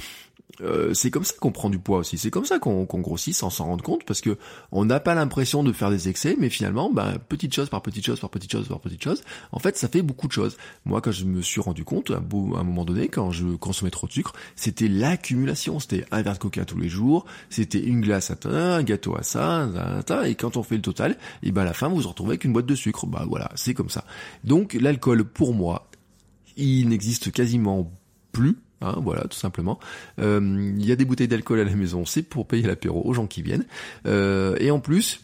Euh, 0.61 0.95
c'est 0.95 1.11
comme 1.11 1.25
ça 1.25 1.35
qu'on 1.41 1.51
prend 1.51 1.69
du 1.69 1.79
poids 1.79 1.99
aussi. 1.99 2.17
C'est 2.17 2.31
comme 2.31 2.45
ça 2.45 2.59
qu'on 2.59 2.85
grossit 2.85 3.35
sans 3.35 3.51
s'en 3.51 3.65
rendre 3.65 3.83
compte 3.83 4.05
parce 4.05 4.21
que 4.21 4.39
on 4.71 4.85
n'a 4.85 5.01
pas 5.01 5.15
l'impression 5.15 5.65
de 5.65 5.73
faire 5.73 5.91
des 5.91 6.09
excès, 6.09 6.37
mais 6.39 6.49
finalement, 6.49 6.93
ben, 6.93 7.17
petite 7.29 7.53
chose 7.53 7.69
par 7.69 7.83
petite 7.83 8.07
chose 8.07 8.21
par 8.21 8.31
petite 8.31 8.53
chose 8.53 8.69
par 8.69 8.79
petite 8.79 9.03
chose, 9.03 9.23
en 9.51 9.59
fait, 9.59 9.77
ça 9.77 9.89
fait 9.89 10.03
beaucoup 10.03 10.29
de 10.29 10.33
choses. 10.33 10.57
Moi, 10.85 11.01
quand 11.01 11.11
je 11.11 11.25
me 11.25 11.43
suis 11.43 11.61
rendu 11.61 11.85
compte, 11.85 12.11
à 12.11 12.19
un 12.19 12.63
moment 12.63 12.85
donné, 12.85 13.09
quand 13.09 13.33
je 13.33 13.57
consommais 13.57 13.91
trop 13.91 14.07
de 14.07 14.13
sucre, 14.13 14.33
c'était 14.55 14.89
l'accumulation. 14.89 15.81
C'était 15.81 16.05
un 16.13 16.23
verre 16.23 16.35
de 16.35 16.39
coca 16.39 16.65
tous 16.65 16.79
les 16.79 16.89
jours, 16.89 17.25
c'était 17.51 17.83
une 17.83 18.01
glace 18.01 18.31
à 18.31 18.49
un 18.49 18.83
gâteau 18.85 19.17
à 19.17 19.23
ça, 19.25 19.69
et 20.25 20.35
quand 20.37 20.57
on 20.57 20.63
fait 20.63 20.77
le 20.77 20.83
total, 20.83 21.17
et 21.43 21.51
ben 21.51 21.63
à 21.63 21.65
la 21.65 21.73
fin, 21.73 21.89
vous 21.89 21.97
vous 21.97 22.09
retrouvez 22.09 22.33
avec 22.33 22.45
une 22.45 22.53
boîte 22.53 22.67
de 22.67 22.75
sucre. 22.77 23.07
Bah 23.07 23.25
voilà, 23.29 23.51
c'est 23.57 23.75
comme 23.75 23.91
ça. 23.91 24.05
Donc 24.45 24.75
l'alcool, 24.75 25.25
pour 25.25 25.53
moi, 25.53 25.89
il 26.57 26.89
n'existe 26.89 27.33
quasiment 27.33 27.91
plus. 28.33 28.57
Hein, 28.81 28.97
voilà, 29.03 29.23
tout 29.23 29.39
simplement. 29.39 29.79
Euh, 30.19 30.73
il 30.77 30.85
y 30.85 30.93
a 30.93 30.97
des 30.97 31.05
bouteilles 31.05 31.29
d'alcool 31.29 31.61
à 31.61 31.65
la 31.65 31.75
maison, 31.75 32.05
c'est 32.05 32.23
pour 32.23 32.47
payer 32.47 32.67
l'apéro 32.67 33.03
aux 33.05 33.15
gens 33.15 33.27
qui 33.27 33.43
viennent. 33.43 33.65
Euh, 34.07 34.57
et 34.59 34.71
en 34.71 34.81
plus, 34.81 35.21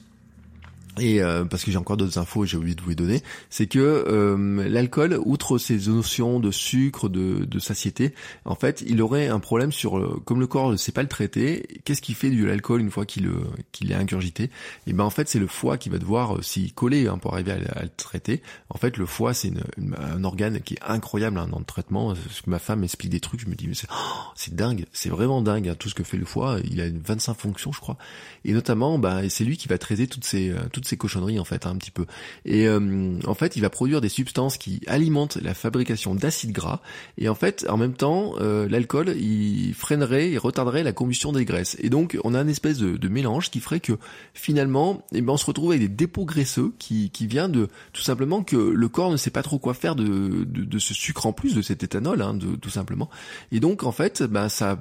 et 1.01 1.23
euh, 1.23 1.45
parce 1.45 1.65
que 1.65 1.71
j'ai 1.71 1.79
encore 1.79 1.97
d'autres 1.97 2.19
infos 2.19 2.45
et 2.45 2.47
j'ai 2.47 2.57
oublié 2.57 2.75
de 2.75 2.83
vous 2.83 2.91
les 2.91 2.95
donner, 2.95 3.23
c'est 3.49 3.67
que 3.67 3.79
euh, 3.79 4.69
l'alcool, 4.69 5.19
outre 5.25 5.57
ses 5.59 5.89
notions 5.89 6.41
de 6.41 6.51
sucre, 6.51 7.09
de, 7.09 7.45
de, 7.47 7.59
satiété, 7.59 8.15
en 8.45 8.55
fait, 8.55 8.85
il 8.87 9.01
aurait 9.01 9.29
un 9.29 9.41
problème 9.41 9.73
sur, 9.73 9.99
euh, 9.99 10.21
comme 10.25 10.41
le 10.41 10.47
corps 10.47 10.71
ne 10.71 10.77
sait 10.77 10.93
pas 10.93 11.03
le 11.03 11.09
traiter, 11.09 11.67
qu'est-ce 11.85 12.03
qui 12.03 12.13
fait 12.13 12.31
de 12.31 12.45
l'alcool 12.45 12.81
une 12.81 12.91
fois 12.91 13.07
qu'il 13.07 13.31
qu'il 13.73 13.91
est 13.93 13.95
ingurgité? 13.95 14.51
Et 14.87 14.93
ben 14.93 15.05
en 15.05 15.11
fait, 15.11 15.29
c'est 15.29 15.39
le 15.39 15.47
foie 15.47 15.79
qui 15.79 15.89
va 15.89 15.99
devoir 15.99 16.45
s'y 16.45 16.73
coller 16.73 17.09
hein, 17.09 17.19
pour 17.19 17.33
arriver 17.35 17.53
à, 17.53 17.83
le 17.83 17.89
traiter. 17.89 18.43
En 18.69 18.79
fait, 18.79 18.97
le 18.99 19.07
foie, 19.07 19.33
c'est 19.33 19.53
un 19.99 20.25
organe 20.25 20.61
qui 20.61 20.75
est 20.75 20.83
incroyable 20.83 21.39
hein, 21.39 21.49
dans 21.51 21.59
le 21.59 21.65
traitement. 21.65 22.15
Ma 22.47 22.59
femme 22.59 22.85
explique 22.85 23.11
des 23.11 23.21
trucs, 23.21 23.41
je 23.41 23.47
me 23.47 23.55
dis 23.55 23.69
mais 23.69 23.75
c'est 23.75 23.89
oh, 23.91 24.55
dingue, 24.55 24.85
c'est 24.93 25.09
vraiment 25.09 25.41
dingue 25.41 25.69
hein, 25.69 25.75
tout 25.79 25.89
ce 25.89 25.95
que 25.95 26.05
fait 26.05 26.19
le 26.19 26.27
foie. 26.27 26.59
Il 26.65 26.81
a 26.81 26.89
25 26.91 27.35
fonctions, 27.35 27.73
je 27.73 27.81
crois, 27.81 27.97
et 28.45 28.53
notamment, 28.53 28.99
ben 28.99 29.29
c'est 29.31 29.45
lui 29.45 29.57
qui 29.57 29.69
va 29.69 29.79
traiter 29.79 30.07
toutes 30.07 30.25
ces 30.25 30.53
toutes 30.73 30.90
ces 30.91 30.97
cochonneries 30.97 31.39
en 31.39 31.45
fait, 31.45 31.67
un 31.67 31.77
petit 31.77 31.91
peu. 31.91 32.07
Et 32.45 32.67
euh, 32.69 33.19
en 33.27 33.35
fait, 33.35 33.57
il 33.57 33.63
va 33.63 33.71
produire 33.71 34.01
des 34.01 34.09
substances 34.09 34.59
qui 34.59 34.81
alimentent 34.87 35.39
la 35.41 35.55
fabrication 35.55 36.15
d'acides 36.15 36.53
gras. 36.53 36.81
Et 37.17 37.29
en 37.29 37.35
fait, 37.35 37.67
en 37.69 37.77
même 37.77 37.95
temps, 37.95 38.35
euh, 38.41 38.69
l'alcool, 38.69 39.15
il 39.17 39.73
freinerait 39.75 40.31
et 40.31 40.39
retarderait 40.39 40.83
la 40.83 40.93
combustion 40.93 41.33
des 41.33 41.45
graisses. 41.45 41.77
Et 41.81 41.91
donc, 41.91 42.19
on 42.25 42.35
a 42.35 42.41
une 42.41 42.49
espèce 42.49 42.79
de, 42.79 43.09
mélange 43.11 43.51
qui 43.51 43.59
ferait 43.59 43.81
que 43.81 43.95
finalement, 44.35 45.05
eh 45.13 45.21
ben, 45.21 45.33
on 45.33 45.37
se 45.37 45.45
retrouve 45.45 45.71
avec 45.71 45.81
des 45.81 45.89
dépôts 45.89 46.25
graisseux 46.25 46.73
qui, 46.79 47.11
qui 47.11 47.27
vient 47.27 47.49
de 47.49 47.69
tout 47.93 48.03
simplement 48.03 48.45
que 48.45 48.57
le 48.57 48.89
corps 48.89 49.11
ne 49.11 49.17
sait 49.17 49.31
pas 49.31 49.43
trop 49.43 49.59
quoi 49.59 49.75
faire 49.75 49.97
de, 49.97 50.45
de, 50.45 50.79
ce 50.79 50.95
sucre 50.95 51.27
en 51.27 51.33
plus, 51.33 51.57
de 51.57 51.63
cet 51.63 51.83
éthanol, 51.83 52.23
hein, 52.23 52.35
de, 52.35 52.55
tout 52.55 52.71
simplement. 52.71 53.11
Et 53.51 53.59
donc, 53.59 53.83
en 53.83 53.91
fait, 53.91 54.23
ben, 54.23 54.49
ça, 54.49 54.81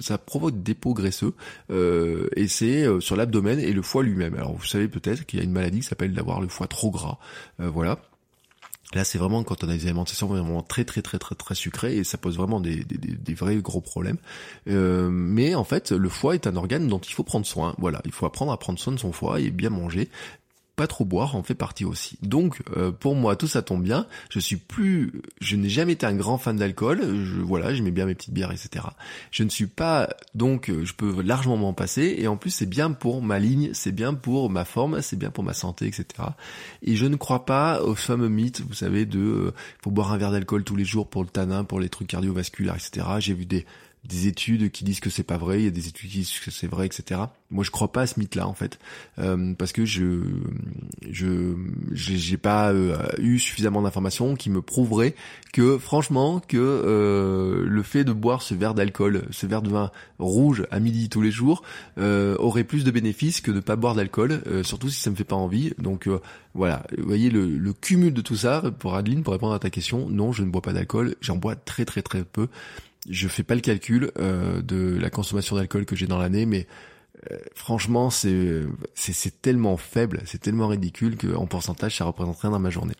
ça 0.00 0.18
provoque 0.18 0.56
des 0.56 0.74
dépôts 0.74 0.92
graisseux. 0.92 1.32
Euh, 1.70 2.28
et 2.36 2.48
c'est 2.48 2.86
sur 3.00 3.16
l'abdomen 3.16 3.58
et 3.58 3.72
le 3.72 3.82
foie 3.82 4.02
lui-même. 4.02 4.34
Alors, 4.34 4.54
vous 4.54 4.66
savez 4.66 4.88
peut-être 4.88 5.24
qu'il 5.24 5.39
une 5.42 5.52
maladie 5.52 5.82
s'appelle 5.82 6.12
d'avoir 6.12 6.40
le 6.40 6.48
foie 6.48 6.66
trop 6.66 6.90
gras. 6.90 7.18
Euh, 7.60 7.68
voilà. 7.68 7.98
Là, 8.92 9.04
c'est 9.04 9.18
vraiment 9.18 9.44
quand 9.44 9.62
on 9.62 9.68
a 9.68 9.72
des 9.72 9.84
alimentations 9.84 10.26
vraiment 10.26 10.62
très 10.62 10.84
très 10.84 11.00
très 11.00 11.18
très 11.20 11.36
très 11.36 11.54
sucrées 11.54 11.96
et 11.96 12.02
ça 12.02 12.18
pose 12.18 12.36
vraiment 12.36 12.58
des, 12.58 12.84
des, 12.84 13.34
vrais 13.34 13.56
gros 13.56 13.80
problèmes. 13.80 14.16
Euh, 14.68 15.10
mais 15.10 15.54
en 15.54 15.62
fait, 15.62 15.92
le 15.92 16.08
foie 16.08 16.34
est 16.34 16.48
un 16.48 16.56
organe 16.56 16.88
dont 16.88 16.98
il 16.98 17.12
faut 17.12 17.22
prendre 17.22 17.46
soin. 17.46 17.76
Voilà, 17.78 18.02
il 18.04 18.10
faut 18.10 18.26
apprendre 18.26 18.50
à 18.50 18.58
prendre 18.58 18.80
soin 18.80 18.92
de 18.92 18.98
son 18.98 19.12
foie 19.12 19.40
et 19.40 19.50
bien 19.50 19.70
manger 19.70 20.08
trop 20.86 21.04
boire 21.04 21.36
en 21.36 21.42
fait 21.42 21.54
partie 21.54 21.84
aussi. 21.84 22.18
Donc 22.22 22.62
euh, 22.76 22.90
pour 22.90 23.14
moi 23.14 23.36
tout 23.36 23.46
ça 23.46 23.62
tombe 23.62 23.82
bien. 23.82 24.06
Je 24.30 24.38
suis 24.38 24.56
plus, 24.56 25.22
je 25.40 25.56
n'ai 25.56 25.68
jamais 25.68 25.92
été 25.92 26.06
un 26.06 26.14
grand 26.14 26.38
fan 26.38 26.56
d'alcool. 26.56 27.00
Je 27.24 27.40
voilà, 27.40 27.74
j'aimais 27.74 27.90
bien 27.90 28.06
mes 28.06 28.14
petites 28.14 28.34
bières, 28.34 28.52
etc. 28.52 28.86
Je 29.30 29.42
ne 29.42 29.48
suis 29.48 29.66
pas 29.66 30.08
donc 30.34 30.70
euh, 30.70 30.84
je 30.84 30.94
peux 30.94 31.22
largement 31.22 31.56
m'en 31.56 31.72
passer 31.72 32.14
et 32.18 32.28
en 32.28 32.36
plus 32.36 32.50
c'est 32.50 32.66
bien 32.66 32.90
pour 32.92 33.22
ma 33.22 33.38
ligne, 33.38 33.70
c'est 33.72 33.92
bien 33.92 34.14
pour 34.14 34.50
ma 34.50 34.64
forme, 34.64 35.02
c'est 35.02 35.18
bien 35.18 35.30
pour 35.30 35.44
ma 35.44 35.54
santé, 35.54 35.86
etc. 35.86 36.04
Et 36.82 36.96
je 36.96 37.06
ne 37.06 37.16
crois 37.16 37.44
pas 37.44 37.82
au 37.82 37.94
fameux 37.94 38.28
mythe, 38.28 38.60
vous 38.60 38.74
savez, 38.74 39.06
de 39.06 39.18
euh, 39.18 39.54
faut 39.82 39.90
boire 39.90 40.12
un 40.12 40.18
verre 40.18 40.32
d'alcool 40.32 40.64
tous 40.64 40.76
les 40.76 40.84
jours 40.84 41.08
pour 41.08 41.22
le 41.22 41.28
tanin, 41.28 41.64
pour 41.64 41.80
les 41.80 41.88
trucs 41.88 42.08
cardiovasculaires, 42.08 42.76
etc. 42.76 43.06
J'ai 43.18 43.34
vu 43.34 43.46
des 43.46 43.66
des 44.04 44.26
études 44.26 44.70
qui 44.70 44.84
disent 44.84 45.00
que 45.00 45.10
c'est 45.10 45.22
pas 45.22 45.36
vrai, 45.36 45.60
il 45.60 45.64
y 45.64 45.68
a 45.68 45.70
des 45.70 45.88
études 45.88 46.10
qui 46.10 46.18
disent 46.18 46.38
que 46.40 46.50
c'est 46.50 46.66
vrai, 46.66 46.86
etc. 46.86 47.20
Moi, 47.50 47.64
je 47.64 47.70
crois 47.70 47.92
pas 47.92 48.02
à 48.02 48.06
ce 48.06 48.18
mythe-là 48.18 48.46
en 48.46 48.54
fait, 48.54 48.78
euh, 49.18 49.54
parce 49.54 49.72
que 49.72 49.84
je 49.84 50.22
je 51.10 51.54
j'ai 51.92 52.36
pas 52.38 52.72
euh, 52.72 52.96
eu 53.18 53.38
suffisamment 53.38 53.82
d'informations 53.82 54.36
qui 54.36 54.48
me 54.48 54.62
prouveraient 54.62 55.14
que 55.52 55.76
franchement 55.78 56.40
que 56.40 56.56
euh, 56.56 57.66
le 57.66 57.82
fait 57.82 58.04
de 58.04 58.12
boire 58.12 58.40
ce 58.40 58.54
verre 58.54 58.74
d'alcool, 58.74 59.26
ce 59.30 59.46
verre 59.46 59.62
de 59.62 59.70
vin 59.70 59.90
rouge 60.18 60.64
à 60.70 60.80
midi 60.80 61.08
tous 61.08 61.22
les 61.22 61.30
jours, 61.30 61.62
aurait 61.98 62.64
plus 62.64 62.84
de 62.84 62.90
bénéfices 62.90 63.40
que 63.40 63.50
de 63.50 63.60
pas 63.60 63.76
boire 63.76 63.94
d'alcool, 63.94 64.42
surtout 64.62 64.88
si 64.88 65.00
ça 65.00 65.10
me 65.10 65.16
fait 65.16 65.24
pas 65.24 65.36
envie. 65.36 65.72
Donc 65.78 66.08
voilà, 66.54 66.84
vous 66.96 67.06
voyez 67.06 67.30
le, 67.30 67.46
le 67.46 67.72
cumul 67.72 68.12
de 68.14 68.20
tout 68.20 68.36
ça 68.36 68.62
pour 68.78 68.94
Adeline 68.94 69.22
pour 69.22 69.32
répondre 69.32 69.54
à 69.54 69.58
ta 69.58 69.70
question. 69.70 70.08
Non, 70.08 70.32
je 70.32 70.42
ne 70.42 70.50
bois 70.50 70.62
pas 70.62 70.72
d'alcool, 70.72 71.16
j'en 71.20 71.36
bois 71.36 71.56
très 71.56 71.84
très 71.84 72.02
très 72.02 72.24
peu 72.24 72.48
je 73.08 73.28
fais 73.28 73.42
pas 73.42 73.54
le 73.54 73.60
calcul 73.60 74.10
euh, 74.18 74.60
de 74.62 74.96
la 75.00 75.10
consommation 75.10 75.56
d'alcool 75.56 75.86
que 75.86 75.96
j'ai 75.96 76.06
dans 76.06 76.18
l'année, 76.18 76.46
mais 76.46 76.66
euh, 77.30 77.36
franchement, 77.54 78.10
c'est 78.10 78.62
c'est 78.94 79.42
tellement 79.42 79.76
faible, 79.76 80.22
c'est 80.26 80.40
tellement 80.40 80.68
ridicule 80.68 81.16
qu'en 81.16 81.46
pourcentage, 81.46 81.96
ça 81.96 82.04
représente 82.04 82.38
rien 82.38 82.50
dans 82.50 82.58
ma 82.58 82.70
journée. 82.70 82.94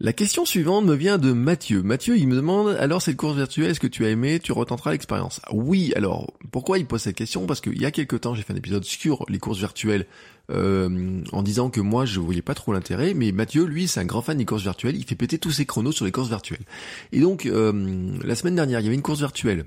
La 0.00 0.12
question 0.12 0.44
suivante 0.44 0.84
me 0.84 0.94
vient 0.94 1.18
de 1.18 1.32
Mathieu. 1.32 1.82
Mathieu, 1.82 2.18
il 2.18 2.26
me 2.26 2.34
demande, 2.34 2.76
alors 2.80 3.00
cette 3.00 3.16
course 3.16 3.36
virtuelle, 3.36 3.70
est-ce 3.70 3.78
que 3.78 3.86
tu 3.86 4.04
as 4.04 4.10
aimé, 4.10 4.40
tu 4.40 4.50
retenteras 4.50 4.90
l'expérience? 4.90 5.40
Oui, 5.52 5.92
alors, 5.94 6.32
pourquoi 6.50 6.78
il 6.78 6.86
pose 6.86 7.02
cette 7.02 7.14
question? 7.14 7.46
Parce 7.46 7.60
qu'il 7.60 7.80
y 7.80 7.86
a 7.86 7.92
quelques 7.92 8.20
temps, 8.20 8.34
j'ai 8.34 8.42
fait 8.42 8.52
un 8.52 8.56
épisode 8.56 8.82
sur 8.84 9.24
les 9.28 9.38
courses 9.38 9.58
virtuelles 9.58 10.06
euh, 10.50 11.22
en 11.32 11.42
disant 11.42 11.70
que 11.70 11.80
moi 11.80 12.04
je 12.04 12.20
voyais 12.20 12.42
pas 12.42 12.54
trop 12.54 12.72
l'intérêt, 12.72 13.14
mais 13.14 13.32
Mathieu, 13.32 13.64
lui, 13.64 13.88
c'est 13.88 14.00
un 14.00 14.04
grand 14.04 14.22
fan 14.22 14.36
des 14.36 14.44
courses 14.44 14.62
virtuelles, 14.62 14.96
il 14.96 15.04
fait 15.04 15.14
péter 15.14 15.38
tous 15.38 15.52
ses 15.52 15.66
chronos 15.66 15.92
sur 15.92 16.04
les 16.04 16.12
courses 16.12 16.28
virtuelles. 16.28 16.64
Et 17.12 17.20
donc, 17.20 17.46
euh, 17.46 18.16
la 18.22 18.34
semaine 18.34 18.54
dernière, 18.54 18.80
il 18.80 18.84
y 18.84 18.86
avait 18.86 18.96
une 18.96 19.02
course 19.02 19.20
virtuelle 19.20 19.64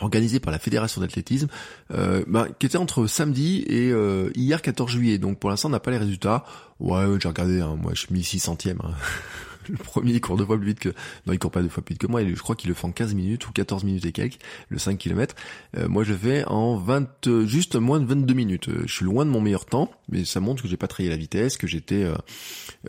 organisée 0.00 0.40
par 0.40 0.52
la 0.52 0.58
fédération 0.58 1.00
d'athlétisme, 1.00 1.48
euh, 1.90 2.24
bah, 2.26 2.46
qui 2.58 2.66
était 2.66 2.78
entre 2.78 3.06
samedi 3.06 3.64
et 3.68 3.92
hier 4.34 4.62
14 4.62 4.90
juillet. 4.90 5.18
Donc 5.18 5.38
pour 5.38 5.50
l'instant, 5.50 5.68
on 5.68 5.72
n'a 5.72 5.80
pas 5.80 5.90
les 5.90 5.98
résultats. 5.98 6.44
Ouais, 6.78 7.04
j'ai 7.20 7.28
regardé, 7.28 7.60
hein, 7.60 7.76
moi 7.80 7.92
je 7.94 8.00
suis 8.00 8.14
mis 8.14 8.22
6 8.22 8.40
centièmes. 8.40 8.80
Hein. 8.84 8.94
le 9.68 9.76
premier 9.76 10.12
il 10.12 10.20
court 10.20 10.36
deux 10.36 10.44
fois 10.44 10.56
plus 10.56 10.66
vite 10.66 10.80
que 10.80 10.88
non 11.26 11.32
il 11.32 11.38
court 11.38 11.50
pas 11.50 11.62
deux 11.62 11.68
fois 11.68 11.82
plus 11.82 11.94
vite 11.94 12.00
que 12.00 12.06
moi 12.06 12.24
je 12.24 12.34
crois 12.34 12.56
qu'il 12.56 12.68
le 12.68 12.74
fait 12.74 12.86
en 12.86 12.92
15 12.92 13.14
minutes 13.14 13.46
ou 13.48 13.52
14 13.52 13.84
minutes 13.84 14.06
et 14.06 14.12
quelques 14.12 14.38
le 14.68 14.78
5 14.78 14.98
km 14.98 15.34
euh, 15.76 15.88
moi 15.88 16.04
je 16.04 16.14
fais 16.14 16.44
en 16.46 16.76
20 16.76 17.46
juste 17.46 17.76
moins 17.76 18.00
de 18.00 18.06
22 18.06 18.34
minutes. 18.34 18.68
Euh, 18.68 18.82
je 18.86 18.92
suis 18.92 19.04
loin 19.04 19.24
de 19.24 19.30
mon 19.30 19.40
meilleur 19.40 19.66
temps 19.66 19.90
mais 20.08 20.24
ça 20.24 20.40
montre 20.40 20.62
que 20.62 20.68
j'ai 20.68 20.76
pas 20.76 20.88
trahir 20.88 21.10
la 21.10 21.16
vitesse 21.16 21.56
que 21.56 21.66
j'étais 21.66 22.04
euh, 22.04 22.14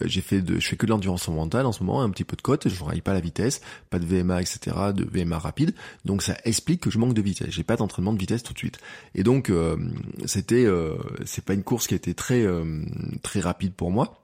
j'ai 0.04 0.22
fait 0.22 0.42
de 0.42 0.60
je 0.60 0.68
fais 0.68 0.78
que 0.78 0.86
de 0.86 0.92
l'endurance 0.92 1.28
mentale 1.28 1.66
en 1.66 1.72
ce 1.72 1.84
moment 1.84 2.02
un 2.02 2.10
petit 2.10 2.24
peu 2.24 2.36
de 2.36 2.42
côte 2.42 2.70
je 2.70 2.84
raille 2.84 3.02
pas 3.02 3.14
la 3.14 3.20
vitesse 3.20 3.62
pas 3.90 4.00
de 4.00 4.06
VMA 4.06 4.42
etc 4.42 4.76
de 4.96 5.06
VMA 5.06 5.38
rapide. 5.38 5.74
Donc 6.06 6.22
ça 6.22 6.38
explique 6.46 6.82
que 6.82 6.90
je 6.90 6.98
manque 6.98 7.14
de 7.14 7.22
vitesse. 7.22 7.50
J'ai 7.50 7.64
pas 7.64 7.76
d'entraînement 7.76 8.14
de 8.14 8.20
vitesse 8.20 8.44
tout 8.44 8.54
de 8.54 8.58
suite. 8.58 8.80
Et 9.16 9.24
donc 9.24 9.52
c'était 10.26 10.68
c'est 11.26 11.44
pas 11.44 11.54
une 11.54 11.64
course 11.64 11.88
qui 11.88 11.96
été 11.96 12.14
très 12.14 12.46
très 13.22 13.40
rapide 13.40 13.74
pour 13.74 13.92
moi 13.92 14.21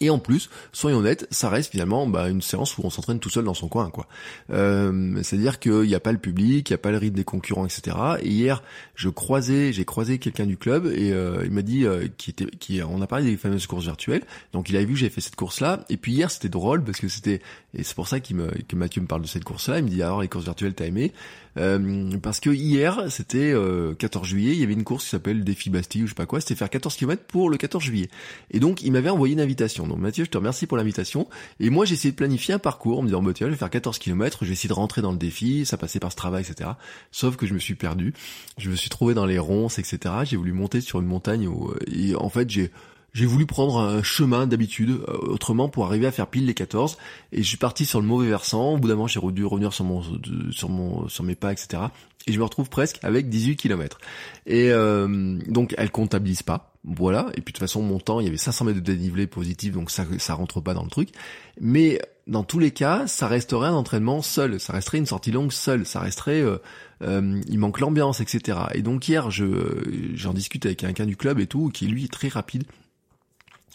et 0.00 0.10
en 0.10 0.18
plus, 0.18 0.50
soyons 0.72 0.98
honnêtes, 0.98 1.26
ça 1.30 1.48
reste 1.48 1.70
finalement 1.70 2.06
bah, 2.06 2.28
une 2.28 2.42
séance 2.42 2.76
où 2.78 2.82
on 2.84 2.90
s'entraîne 2.90 3.20
tout 3.20 3.30
seul 3.30 3.44
dans 3.44 3.54
son 3.54 3.68
coin, 3.68 3.90
quoi. 3.90 4.06
Euh, 4.50 5.18
C'est-à-dire 5.22 5.58
qu'il 5.58 5.82
n'y 5.82 5.94
a 5.94 6.00
pas 6.00 6.12
le 6.12 6.18
public, 6.18 6.68
il 6.68 6.72
n'y 6.72 6.74
a 6.74 6.78
pas 6.78 6.90
le 6.90 6.98
rythme 6.98 7.16
des 7.16 7.24
concurrents, 7.24 7.64
etc. 7.64 7.96
Et 8.20 8.28
hier, 8.28 8.62
je 8.94 9.08
croisais, 9.08 9.72
j'ai 9.72 9.84
croisé 9.84 10.18
quelqu'un 10.18 10.46
du 10.46 10.56
club 10.56 10.86
et 10.86 11.12
euh, 11.12 11.42
il 11.44 11.50
m'a 11.50 11.62
dit, 11.62 11.86
euh, 11.86 12.06
qui 12.16 12.30
était, 12.30 12.46
a 12.82 13.06
parlé 13.06 13.24
des 13.24 13.36
fameuses 13.36 13.66
courses 13.66 13.84
virtuelles. 13.84 14.24
Donc 14.52 14.68
il 14.68 14.76
avait 14.76 14.84
vu 14.84 14.94
que 14.94 15.00
j'avais 15.00 15.10
fait 15.10 15.20
cette 15.20 15.36
course-là. 15.36 15.84
Et 15.88 15.96
puis 15.96 16.12
hier, 16.12 16.30
c'était 16.30 16.48
drôle 16.48 16.82
parce 16.82 16.98
que 16.98 17.08
c'était, 17.08 17.40
et 17.76 17.82
c'est 17.82 17.94
pour 17.94 18.08
ça 18.08 18.20
qu'il 18.20 18.36
me, 18.36 18.50
que 18.68 18.76
Mathieu 18.76 19.00
me 19.00 19.06
parle 19.06 19.22
de 19.22 19.26
cette 19.26 19.44
course-là. 19.44 19.78
Il 19.78 19.84
me 19.84 19.88
dit 19.88 20.02
alors 20.02 20.22
les 20.22 20.28
courses 20.28 20.44
virtuelles, 20.44 20.74
t'as 20.74 20.86
aimé? 20.86 21.12
Euh, 21.56 22.18
Parce 22.22 22.40
que 22.40 22.50
hier, 22.50 23.04
c'était 23.10 23.54
14 23.98 24.26
juillet, 24.26 24.52
il 24.52 24.60
y 24.60 24.64
avait 24.64 24.72
une 24.72 24.84
course 24.84 25.04
qui 25.04 25.10
s'appelle 25.10 25.44
Défi 25.44 25.70
Bastille 25.70 26.02
ou 26.02 26.06
je 26.06 26.10
sais 26.10 26.14
pas 26.14 26.26
quoi. 26.26 26.40
C'était 26.40 26.54
faire 26.54 26.70
14 26.70 26.96
km 26.96 27.22
pour 27.24 27.50
le 27.50 27.56
14 27.56 27.82
juillet. 27.82 28.08
Et 28.50 28.60
donc 28.60 28.82
il 28.82 28.92
m'avait 28.92 29.10
envoyé 29.10 29.34
une 29.34 29.40
invitation. 29.40 29.86
Donc 29.86 29.98
Mathieu, 29.98 30.24
je 30.24 30.30
te 30.30 30.38
remercie 30.38 30.66
pour 30.66 30.76
l'invitation. 30.76 31.28
Et 31.60 31.70
moi, 31.70 31.84
j'ai 31.84 31.94
essayé 31.94 32.12
de 32.12 32.16
planifier 32.16 32.54
un 32.54 32.58
parcours 32.58 32.98
en 32.98 33.02
me 33.02 33.08
disant, 33.08 33.22
bah, 33.22 33.32
tiens, 33.34 33.46
je 33.46 33.52
vais 33.52 33.58
faire 33.58 33.70
14 33.70 33.98
km, 33.98 34.38
je 34.42 34.46
vais 34.46 34.52
essayer 34.52 34.68
de 34.68 34.74
rentrer 34.74 35.02
dans 35.02 35.12
le 35.12 35.18
défi, 35.18 35.66
ça 35.66 35.76
passait 35.76 36.00
par 36.00 36.12
ce 36.12 36.16
travail, 36.16 36.44
etc. 36.48 36.70
Sauf 37.10 37.36
que 37.36 37.46
je 37.46 37.54
me 37.54 37.58
suis 37.58 37.74
perdu. 37.74 38.14
Je 38.58 38.70
me 38.70 38.76
suis 38.76 38.90
trouvé 38.90 39.14
dans 39.14 39.26
les 39.26 39.38
ronces, 39.38 39.78
etc. 39.78 40.14
J'ai 40.24 40.36
voulu 40.36 40.52
monter 40.52 40.80
sur 40.80 41.00
une 41.00 41.06
montagne 41.06 41.46
où, 41.48 41.72
et 41.86 42.14
en 42.14 42.28
fait, 42.28 42.50
j'ai, 42.50 42.70
j'ai 43.14 43.26
voulu 43.26 43.46
prendre 43.46 43.78
un 43.78 44.02
chemin 44.02 44.46
d'habitude 44.46 44.90
euh, 44.90 45.16
autrement 45.28 45.68
pour 45.68 45.86
arriver 45.86 46.06
à 46.06 46.12
faire 46.12 46.26
pile 46.26 46.46
les 46.46 46.54
14 46.54 46.98
et 47.32 47.42
je 47.42 47.48
suis 47.48 47.56
parti 47.56 47.86
sur 47.86 48.00
le 48.00 48.06
mauvais 48.06 48.28
versant. 48.28 48.74
Au 48.74 48.78
bout 48.78 48.88
d'un 48.88 48.94
moment, 48.94 49.06
j'ai 49.06 49.20
dû 49.32 49.44
revenir 49.44 49.72
sur 49.72 49.84
mon 49.84 50.02
sur 50.50 50.68
mon 50.68 51.08
sur 51.08 51.22
mes 51.22 51.36
pas, 51.36 51.52
etc. 51.52 51.84
Et 52.26 52.32
je 52.32 52.38
me 52.38 52.44
retrouve 52.44 52.68
presque 52.68 52.98
avec 53.02 53.28
18 53.28 53.56
km. 53.56 53.98
Et 54.46 54.70
euh, 54.70 55.38
donc, 55.46 55.74
elle 55.78 55.90
comptabilise 55.90 56.42
pas. 56.42 56.72
Voilà. 56.84 57.28
Et 57.34 57.40
puis 57.40 57.52
de 57.52 57.56
toute 57.56 57.58
façon, 57.58 57.82
mon 57.82 57.98
temps, 57.98 58.20
il 58.20 58.24
y 58.24 58.28
avait 58.28 58.36
500 58.36 58.64
mètres 58.64 58.80
de 58.80 58.84
dénivelé 58.84 59.26
positif, 59.26 59.72
donc 59.72 59.90
ça 59.90 60.04
ça 60.18 60.34
rentre 60.34 60.60
pas 60.60 60.74
dans 60.74 60.82
le 60.82 60.90
truc. 60.90 61.10
Mais 61.60 62.00
dans 62.26 62.42
tous 62.42 62.58
les 62.58 62.72
cas, 62.72 63.06
ça 63.06 63.28
resterait 63.28 63.68
un 63.68 63.74
entraînement 63.74 64.22
seul. 64.22 64.58
Ça 64.58 64.72
resterait 64.72 64.98
une 64.98 65.06
sortie 65.06 65.30
longue 65.30 65.52
seule. 65.52 65.86
Ça 65.86 66.00
resterait 66.00 66.42
euh, 66.42 66.58
euh, 67.02 67.40
il 67.48 67.58
manque 67.58 67.78
l'ambiance, 67.78 68.20
etc. 68.20 68.58
Et 68.74 68.82
donc 68.82 69.06
hier, 69.06 69.30
je 69.30 69.44
j'en 70.14 70.34
discute 70.34 70.66
avec 70.66 70.78
quelqu'un 70.78 71.06
du 71.06 71.16
club 71.16 71.38
et 71.38 71.46
tout, 71.46 71.68
qui 71.68 71.86
lui 71.86 72.04
est 72.04 72.12
très 72.12 72.28
rapide 72.28 72.64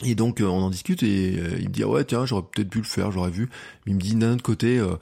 et 0.04 0.16
donc 0.16 0.40
euh, 0.40 0.46
on 0.46 0.62
en 0.64 0.70
discute 0.70 1.04
et 1.04 1.38
euh, 1.38 1.58
il 1.60 1.68
me 1.68 1.74
dit 1.74 1.84
ah 1.84 1.90
ouais 1.90 2.06
tiens 2.06 2.26
j'aurais 2.26 2.44
peut-être 2.44 2.70
pu 2.70 2.78
le 2.78 2.86
faire, 2.86 3.12
j'aurais 3.12 3.32
vu. 3.32 3.50
Mais 3.86 3.92
il 3.92 3.96
me 3.96 4.00
dit 4.00 4.16
d'un 4.16 4.34
autre 4.34 4.44
côté, 4.44 4.80
euh, 4.80 4.96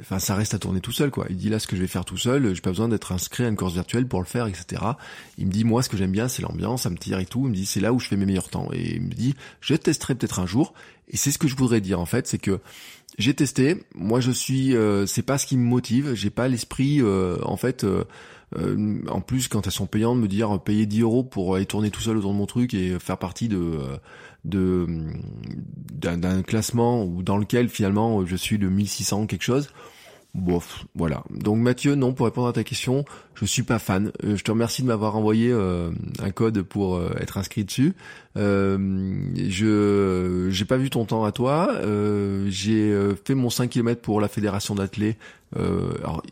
enfin 0.00 0.18
ça 0.18 0.34
reste 0.34 0.54
à 0.54 0.58
tourner 0.58 0.80
tout 0.80 0.92
seul 0.92 1.10
quoi. 1.10 1.26
Il 1.28 1.36
dit 1.36 1.50
là 1.50 1.58
ce 1.58 1.66
que 1.66 1.76
je 1.76 1.82
vais 1.82 1.86
faire 1.86 2.06
tout 2.06 2.16
seul, 2.16 2.54
j'ai 2.54 2.60
pas 2.62 2.70
besoin 2.70 2.88
d'être 2.88 3.12
inscrit 3.12 3.44
à 3.44 3.48
une 3.48 3.56
course 3.56 3.74
virtuelle 3.74 4.08
pour 4.08 4.20
le 4.20 4.26
faire, 4.26 4.46
etc. 4.46 4.82
Il 5.36 5.48
me 5.48 5.52
dit 5.52 5.64
moi 5.64 5.82
ce 5.82 5.90
que 5.90 5.98
j'aime 5.98 6.12
bien 6.12 6.28
c'est 6.28 6.40
l'ambiance, 6.40 6.82
ça 6.82 6.90
me 6.90 6.96
tire 6.96 7.18
et 7.18 7.26
tout. 7.26 7.42
Il 7.44 7.50
me 7.50 7.54
dit 7.54 7.66
c'est 7.66 7.80
là 7.80 7.92
où 7.92 8.00
je 8.00 8.08
fais 8.08 8.16
mes 8.16 8.24
meilleurs 8.24 8.48
temps. 8.48 8.70
Et 8.72 8.94
il 8.94 9.02
me 9.02 9.12
dit 9.12 9.34
je 9.60 9.74
testerai 9.74 10.14
peut-être 10.14 10.40
un 10.40 10.46
jour. 10.46 10.72
Et 11.08 11.18
c'est 11.18 11.30
ce 11.30 11.38
que 11.38 11.48
je 11.48 11.56
voudrais 11.56 11.82
dire 11.82 12.00
en 12.00 12.06
fait, 12.06 12.26
c'est 12.26 12.38
que 12.38 12.60
j'ai 13.18 13.34
testé. 13.34 13.84
Moi 13.94 14.20
je 14.20 14.30
suis, 14.30 14.74
c'est 15.06 15.22
pas 15.22 15.36
ce 15.36 15.46
qui 15.46 15.58
me 15.58 15.64
motive. 15.64 16.14
J'ai 16.14 16.30
pas 16.30 16.48
l'esprit 16.48 17.02
en 17.02 17.56
fait. 17.58 17.84
en 18.54 19.20
plus, 19.20 19.48
quand 19.48 19.66
elles 19.66 19.72
sont 19.72 19.86
payantes, 19.86 20.18
me 20.18 20.28
dire 20.28 20.58
payer 20.62 20.86
10 20.86 21.02
euros 21.02 21.22
pour 21.24 21.56
aller 21.56 21.66
tourner 21.66 21.90
tout 21.90 22.00
seul 22.00 22.16
autour 22.16 22.32
de 22.32 22.38
mon 22.38 22.46
truc 22.46 22.72
et 22.72 22.98
faire 22.98 23.18
partie 23.18 23.48
de 23.48 23.78
d'un 24.44 26.42
classement 26.42 27.04
ou 27.04 27.22
dans 27.22 27.36
lequel 27.36 27.68
finalement 27.68 28.24
je 28.24 28.36
suis 28.36 28.58
de 28.58 28.68
1600 28.68 29.26
quelque 29.26 29.42
chose. 29.42 29.68
Bof, 30.34 30.84
voilà. 30.94 31.24
Donc 31.30 31.58
Mathieu, 31.58 31.94
non, 31.94 32.12
pour 32.12 32.26
répondre 32.26 32.48
à 32.48 32.52
ta 32.52 32.62
question, 32.62 33.04
je 33.34 33.46
suis 33.46 33.62
pas 33.62 33.78
fan. 33.78 34.12
Euh, 34.24 34.36
je 34.36 34.44
te 34.44 34.50
remercie 34.50 34.82
de 34.82 34.86
m'avoir 34.86 35.16
envoyé 35.16 35.50
euh, 35.50 35.90
un 36.20 36.30
code 36.30 36.62
pour 36.62 36.96
euh, 36.96 37.14
être 37.18 37.38
inscrit 37.38 37.64
dessus. 37.64 37.94
je 38.36 40.48
j'ai 40.50 40.64
pas 40.66 40.76
vu 40.76 40.90
ton 40.90 41.06
temps 41.06 41.24
à 41.24 41.32
toi. 41.32 41.70
j'ai 42.46 42.94
fait 43.24 43.34
mon 43.34 43.50
5 43.50 43.70
km 43.70 44.00
pour 44.00 44.20
la 44.20 44.28
fédération 44.28 44.74
d'athlètes. 44.74 45.16
alors 45.56 46.22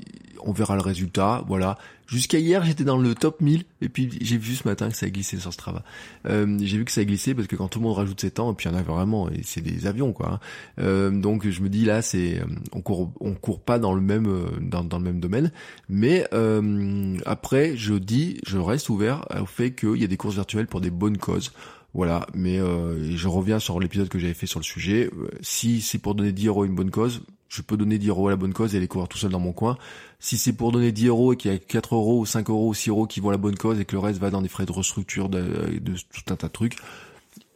on 0.45 0.53
verra 0.53 0.77
le 0.77 0.83
résultat, 0.83 1.43
voilà. 1.49 1.79
Jusqu'à 2.07 2.39
hier, 2.39 2.65
j'étais 2.65 2.85
dans 2.85 2.99
le 2.99 3.15
top 3.15 3.41
1000, 3.41 3.65
et 3.81 3.89
puis 3.89 4.11
j'ai 4.21 4.39
vu 4.39 4.55
ce 4.55 4.67
matin 4.67 4.89
que 4.89 4.97
ça 4.97 5.07
a 5.07 5.09
glissé 5.09 5.39
sur 5.39 5.53
Strava. 5.53 5.83
Euh, 6.27 6.57
j'ai 6.63 6.79
vu 6.79 6.85
que 6.85 6.93
ça 6.93 7.01
a 7.01 7.05
glissé 7.05 7.35
parce 7.35 7.49
que 7.49 7.57
quand 7.57 7.69
tout 7.69 7.81
le 7.81 7.85
monde 7.85 7.97
rajoute 7.97 8.21
ses 8.21 8.31
temps, 8.31 8.53
et 8.53 8.55
puis 8.55 8.69
il 8.69 8.73
y 8.73 8.75
en 8.75 8.79
a 8.79 8.83
vraiment, 8.83 9.29
et 9.31 9.41
c'est 9.43 9.61
des 9.61 9.87
avions, 9.87 10.13
quoi. 10.13 10.35
Hein. 10.35 10.41
Euh, 10.79 11.11
donc 11.11 11.49
je 11.49 11.61
me 11.63 11.69
dis 11.69 11.85
là, 11.85 12.03
c'est, 12.03 12.41
on 12.73 12.81
court, 12.81 13.13
court 13.41 13.61
pas 13.61 13.79
dans 13.79 13.95
le 13.95 14.01
même, 14.01 14.27
euh, 14.27 14.47
dans, 14.61 14.99
le 14.99 15.05
même 15.05 15.21
domaine, 15.21 15.51
mais 15.89 16.27
euh, 16.33 17.17
après, 17.27 17.77
je 17.77 17.95
dis, 17.95 18.41
je 18.47 18.59
reste 18.59 18.89
ouvert 18.89 19.25
au 19.41 19.47
fait 19.47 19.73
qu'il 19.73 19.97
y 19.97 20.05
a 20.05 20.09
des 20.09 20.17
courses 20.17 20.35
virtuelles 20.35 20.67
pour 20.67 20.81
des 20.81 20.91
bonnes 20.91 21.19
causes. 21.19 21.53
Voilà, 21.95 22.27
mais 22.35 22.59
euh, 22.59 23.17
je 23.17 23.27
reviens 23.27 23.59
sur 23.59 23.81
l'épisode 23.81 24.09
que 24.09 24.19
j'avais 24.19 24.35
fait 24.35 24.47
sur 24.47 24.61
le 24.61 24.65
sujet. 24.65 25.11
Si 25.41 25.81
c'est 25.81 25.97
pour 25.97 26.15
donner 26.15 26.33
10 26.33 26.49
euros 26.49 26.65
une 26.67 26.75
bonne 26.75 26.91
cause, 26.91 27.23
je 27.49 27.63
peux 27.63 27.77
donner 27.77 27.99
10 27.99 28.09
euros 28.09 28.29
à 28.29 28.31
la 28.31 28.37
bonne 28.37 28.53
cause 28.53 28.75
et 28.75 28.79
aller 28.79 28.89
courir 28.89 29.09
tout 29.09 29.19
seul 29.19 29.31
dans 29.31 29.41
mon 29.41 29.53
coin. 29.53 29.79
Si 30.19 30.39
c'est 30.39 30.53
pour 30.53 30.73
donner 30.73 30.93
10 30.93 31.07
euros 31.07 31.33
et 31.33 31.37
qu'il 31.37 31.51
y 31.51 31.55
a 31.55 31.59
4 31.59 31.95
euros 31.95 32.21
ou 32.21 32.27
5 32.27 32.51
euros 32.51 32.69
ou 32.69 32.75
6 32.75 32.91
euros 32.91 33.07
qui 33.07 33.21
vont 33.21 33.29
à 33.29 33.33
la 33.33 33.39
bonne 33.39 33.57
cause 33.57 33.79
et 33.81 33.85
que 33.85 33.93
le 33.93 34.01
reste 34.01 34.19
va 34.19 34.31
dans 34.31 34.43
des 34.43 34.49
frais 34.49 34.67
de 34.67 34.73
restructure 34.73 35.29
de, 35.29 35.79
de 35.81 35.95
tout 35.95 36.33
un 36.33 36.37
tas 36.37 36.49
de 36.49 36.53
trucs, 36.53 36.77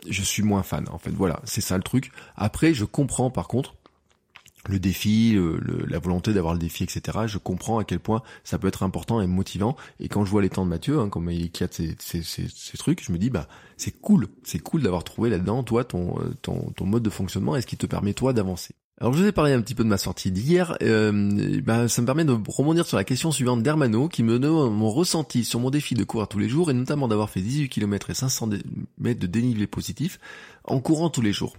je 0.09 0.23
suis 0.23 0.43
moins 0.43 0.63
fan. 0.63 0.87
En 0.91 0.99
fait, 0.99 1.11
voilà, 1.11 1.41
c'est 1.45 1.61
ça 1.61 1.77
le 1.77 1.83
truc. 1.83 2.13
Après, 2.37 2.75
je 2.75 2.85
comprends 2.85 3.31
par 3.31 3.49
contre 3.49 3.75
le 4.69 4.79
défi, 4.79 5.39
la 5.89 5.99
volonté 5.99 6.35
d'avoir 6.35 6.53
le 6.53 6.59
défi, 6.59 6.85
etc. 6.85 7.21
Je 7.27 7.39
comprends 7.39 7.79
à 7.79 7.85
quel 7.85 7.99
point 7.99 8.23
ça 8.45 8.59
peut 8.59 8.69
être 8.69 8.83
important 8.83 9.21
et 9.21 9.27
motivant. 9.27 9.77
Et 10.01 10.09
quand 10.09 10.25
je 10.25 10.31
vois 10.31 10.43
les 10.43 10.51
temps 10.51 10.65
de 10.65 10.71
Mathieu, 10.71 11.01
hein, 11.01 11.09
comme 11.09 11.31
il 11.31 11.47
éclate 11.47 11.73
ces, 11.73 11.97
ces, 11.99 12.23
ces, 12.23 12.79
trucs, 12.79 13.03
je 13.03 13.13
me 13.13 13.19
dis 13.19 13.31
bah 13.31 13.49
c'est 13.77 13.99
cool, 14.01 14.29
c'est 14.45 14.59
cool 14.59 14.83
d'avoir 14.83 15.03
trouvé 15.05 15.31
là-dedans 15.31 15.63
toi 15.63 15.85
ton, 15.85 16.19
ton, 16.43 16.71
ton 16.77 16.85
mode 16.85 17.03
de 17.03 17.11
fonctionnement 17.11 17.57
et 17.57 17.63
ce 17.63 17.67
qui 17.67 17.77
te 17.77 17.87
permet 17.87 18.13
toi 18.13 18.33
d'avancer. 18.33 18.75
Alors 19.03 19.15
je 19.15 19.23
vous 19.23 19.27
ai 19.27 19.33
parlé 19.33 19.55
un 19.55 19.63
petit 19.63 19.75
peu 19.75 19.83
de 19.83 19.89
ma 19.89 19.97
sortie 19.97 20.31
d'hier, 20.31 20.77
euh, 20.83 21.11
ben, 21.63 21.89
ça 21.89 22.03
me 22.03 22.07
permet 22.07 22.27
de 22.27 22.37
rebondir 22.49 22.85
sur 22.85 22.99
la 22.99 23.05
question 23.05 23.33
suivante 23.33 23.63
d'Hermano 23.63 24.09
qui 24.09 24.23
me 24.23 24.39
donne 24.39 24.71
mon 24.75 24.91
ressenti 24.91 25.43
sur 25.47 25.59
mon 25.59 25.71
défi 25.71 25.95
de 25.95 26.05
courir 26.05 26.29
tous 26.29 26.39
les 26.39 26.51
jours 26.51 26.71
et 26.71 26.75
notamment 26.75 27.09
d'avoir 27.09 27.31
fait 27.31 27.41
18 27.41 27.71
km 27.71 28.11
et 28.11 28.15
500 28.15 28.51
mètres 28.99 29.19
de 29.19 29.27
dénivelé 29.27 29.67
positif 29.67 30.21
en 30.65 30.81
courant 30.81 31.09
tous 31.09 31.23
les 31.23 31.33
jours. 31.33 31.57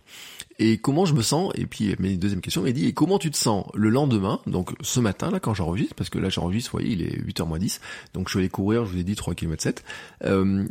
Et 0.59 0.77
comment 0.77 1.05
je 1.05 1.15
me 1.15 1.23
sens 1.23 1.51
Et 1.55 1.65
puis 1.65 1.95
mes 1.97 2.15
deuxième 2.15 2.41
question 2.41 2.61
m'a 2.61 2.73
dit 2.73 2.85
et 2.85 2.93
comment 2.93 3.17
tu 3.17 3.31
te 3.31 3.37
sens 3.37 3.65
le 3.73 3.89
lendemain, 3.89 4.39
donc 4.45 4.75
ce 4.81 4.99
matin 4.99 5.31
là 5.31 5.39
quand 5.39 5.55
j'enregistre, 5.55 5.95
parce 5.95 6.11
que 6.11 6.19
là 6.19 6.29
j'enregistre, 6.29 6.69
vous 6.69 6.77
voyez, 6.77 6.93
il 6.93 7.01
est 7.01 7.19
8h 7.25 7.47
moins 7.47 7.57
10, 7.57 7.81
donc 8.13 8.27
je 8.27 8.33
suis 8.33 8.39
allé 8.39 8.49
courir, 8.49 8.85
je 8.85 8.91
vous 8.91 8.99
ai 8.99 9.03
dit 9.03 9.15
3 9.15 9.33
km 9.33 9.63
7. 9.63 9.83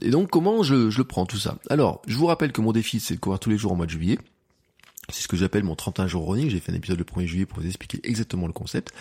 et 0.03 0.11
donc 0.11 0.31
comment 0.31 0.63
je, 0.63 0.89
je 0.89 0.99
le 0.99 1.05
prends 1.05 1.27
tout 1.27 1.39
ça? 1.39 1.59
Alors, 1.69 2.01
je 2.07 2.17
vous 2.17 2.27
rappelle 2.27 2.53
que 2.53 2.61
mon 2.61 2.71
défi 2.71 3.01
c'est 3.01 3.17
de 3.17 3.21
courir 3.21 3.41
tous 3.41 3.51
les 3.51 3.59
jours 3.59 3.73
en 3.73 3.77
mois 3.77 3.87
de 3.87 3.91
juillet. 3.91 4.19
C'est 5.13 5.23
ce 5.23 5.29
que 5.29 5.37
j'appelle 5.37 5.65
mon 5.65 5.75
31 5.75 6.07
jours 6.07 6.27
running. 6.27 6.51
J'ai 6.51 6.61
fait 6.61 6.73
un 6.73 6.75
épisode 6.75 6.99
le 6.99 7.05
1er 7.05 7.27
juillet 7.27 7.47
pour 7.47 7.61
vous 7.61 7.67
expliquer 7.67 8.01
exactement 8.05 8.47
le 8.47 8.53
concept. 8.53 8.93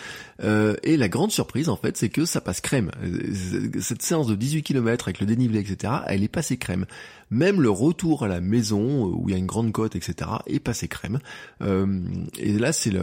Euh, 0.42 0.76
et 0.82 0.96
la 0.96 1.08
grande 1.08 1.30
surprise, 1.30 1.68
en 1.68 1.76
fait, 1.76 1.96
c'est 1.96 2.08
que 2.08 2.24
ça 2.24 2.40
passe 2.40 2.60
crème. 2.60 2.90
Euh, 3.02 3.80
cette 3.80 4.02
séance 4.02 4.26
de 4.26 4.34
18 4.34 4.62
km 4.62 5.08
avec 5.08 5.20
le 5.20 5.26
dénivelé, 5.26 5.60
etc., 5.60 5.92
elle 6.06 6.22
est 6.22 6.28
passée 6.28 6.56
crème. 6.56 6.86
Même 7.30 7.60
le 7.60 7.70
retour 7.70 8.24
à 8.24 8.28
la 8.28 8.40
maison, 8.40 9.06
euh, 9.06 9.12
où 9.14 9.28
il 9.28 9.32
y 9.32 9.34
a 9.34 9.38
une 9.38 9.46
grande 9.46 9.72
côte, 9.72 9.94
etc., 9.96 10.30
est 10.46 10.60
passé 10.60 10.88
crème. 10.88 11.20
Euh, 11.62 12.00
et 12.38 12.52
là, 12.58 12.72
c'est 12.72 12.90
le, 12.90 13.02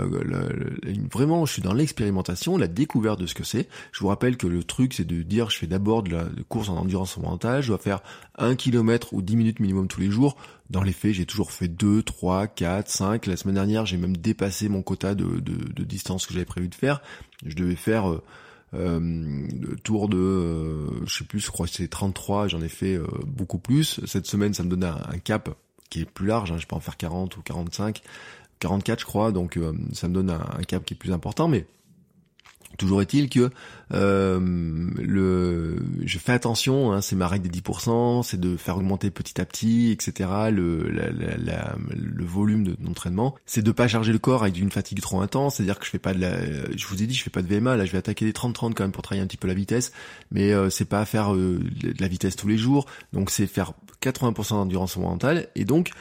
vraiment, 1.12 1.46
je 1.46 1.54
suis 1.54 1.62
dans 1.62 1.74
l'expérimentation, 1.74 2.58
la 2.58 2.68
découverte 2.68 3.20
de 3.20 3.26
ce 3.26 3.34
que 3.34 3.44
c'est. 3.44 3.68
Je 3.92 4.00
vous 4.00 4.08
rappelle 4.08 4.38
que 4.38 4.48
le 4.48 4.64
truc, 4.64 4.94
c'est 4.94 5.06
de 5.06 5.22
dire, 5.22 5.50
je 5.50 5.58
fais 5.58 5.68
d'abord 5.68 6.04
de 6.04 6.12
la 6.12 6.26
course 6.50 6.70
en 6.70 6.78
endurance 6.78 7.18
mentale, 7.18 7.62
je 7.62 7.70
dois 7.70 7.78
faire 7.78 8.02
un 8.38 8.56
kilomètre 8.56 9.14
ou 9.14 9.22
10 9.22 9.36
minutes 9.36 9.60
minimum 9.60 9.88
tous 9.88 10.02
les 10.02 10.12
jours. 10.12 10.36
Dans 10.70 10.84
les 10.84 10.92
faits, 10.92 11.14
j'ai 11.14 11.26
toujours 11.26 11.52
fait 11.52 11.70
2, 11.70 12.04
3, 12.04 12.48
4, 12.48 12.90
5. 12.90 13.26
La 13.26 13.38
semaine 13.38 13.56
dernière, 13.56 13.86
j'ai 13.86 13.98
même 13.98 14.18
dépassé 14.18 14.68
mon 14.68 14.82
quota 14.82 15.16
de, 15.16 15.40
de, 15.40 15.84
distance 15.84 16.28
que 16.28 16.34
j'avais 16.34 16.46
prévu 16.46 16.68
de 16.68 16.76
faire. 16.76 17.02
Je 17.46 17.56
devais 17.56 17.78
faire 17.78 18.10
euh, 18.10 18.22
euh 18.74 19.48
tour 19.84 20.10
de, 20.10 20.18
euh, 20.18 21.06
je 21.06 21.20
sais 21.20 21.24
plus, 21.24 21.40
je 21.40 21.52
crois 21.52 21.68
que 21.68 21.74
c'est 21.74 21.88
33, 21.88 22.48
j'en 22.48 22.62
ai 22.62 22.70
fait 22.70 22.96
euh, 22.96 23.08
beaucoup 23.26 23.60
plus. 23.60 24.02
Cette 24.06 24.26
semaine, 24.26 24.54
ça 24.54 24.64
me 24.64 24.70
donne 24.70 24.84
un, 24.84 25.20
cap 25.20 25.50
qui 25.90 26.02
est 26.02 26.06
plus 26.06 26.28
large, 26.28 26.52
hein. 26.52 26.58
je 26.58 26.68
peux 26.68 26.76
en 26.76 26.80
faire 26.80 26.98
40 26.98 27.38
ou 27.38 27.42
45, 27.42 28.02
44 28.60 29.00
je 29.00 29.06
crois, 29.06 29.32
donc 29.32 29.60
ça 29.94 30.08
me 30.08 30.14
donne 30.14 30.32
un, 30.32 30.64
cap 30.64 30.84
qui 30.84 30.94
est 30.94 30.98
plus 30.98 31.14
important, 31.14 31.48
mais 31.48 31.66
Toujours 32.78 33.02
est-il 33.02 33.30
que 33.30 33.50
euh, 33.94 34.40
le, 34.98 35.78
je 36.06 36.20
fais 36.20 36.34
attention, 36.34 36.92
hein, 36.92 37.02
c'est 37.02 37.16
ma 37.16 37.28
règle 37.28 37.50
des 37.50 37.60
10%, 37.62 38.24
c'est 38.24 38.40
de 38.40 38.58
faire 38.58 38.78
augmenter 38.78 39.10
petit 39.12 39.40
à 39.40 39.46
petit, 39.46 39.92
etc. 39.92 40.30
Le, 40.52 40.90
la, 40.90 41.10
la, 41.38 41.76
le 41.96 42.26
volume 42.26 42.76
d'entraînement, 42.80 43.36
c'est 43.46 43.62
de 43.62 43.72
pas 43.72 43.88
charger 43.88 44.12
le 44.12 44.20
corps 44.20 44.44
avec 44.44 44.58
une 44.58 44.72
fatigue 44.72 45.02
trop 45.02 45.22
intense, 45.22 45.56
c'est-à-dire 45.56 45.80
que 45.80 45.86
je 45.86 45.90
fais 45.90 46.00
pas 46.00 46.14
de 46.14 46.20
la, 46.20 46.38
je 46.76 46.86
vous 46.88 47.02
ai 47.02 47.08
dit, 47.08 47.16
je 47.16 47.24
fais 47.24 47.30
pas 47.30 47.42
de 47.42 47.48
VMA, 47.48 47.78
là 47.78 47.86
je 47.86 47.92
vais 47.92 47.98
attaquer 47.98 48.26
les 48.26 48.34
30-30 48.34 48.74
quand 48.74 48.82
même 48.82 48.92
pour 48.92 49.04
travailler 49.04 49.24
un 49.24 49.28
petit 49.28 49.38
peu 49.38 49.48
la 49.48 49.54
vitesse, 49.54 49.92
mais 50.32 50.54
euh, 50.54 50.70
c'est 50.70 50.86
pas 50.86 51.06
faire 51.06 51.34
euh, 51.34 51.60
de 51.82 51.94
la 52.00 52.08
vitesse 52.08 52.36
tous 52.36 52.48
les 52.48 52.58
jours, 52.58 52.86
donc 53.14 53.30
c'est 53.30 53.48
faire 53.48 53.74
80% 54.02 54.50
d'endurance 54.52 54.98
mentale, 54.98 55.48
et 55.56 55.66
donc 55.66 55.92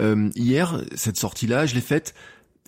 euh, 0.00 0.30
hier 0.34 0.82
cette 0.94 1.16
sortie 1.16 1.46
là, 1.46 1.66
je 1.66 1.74
l'ai 1.74 1.80
faite 1.80 2.14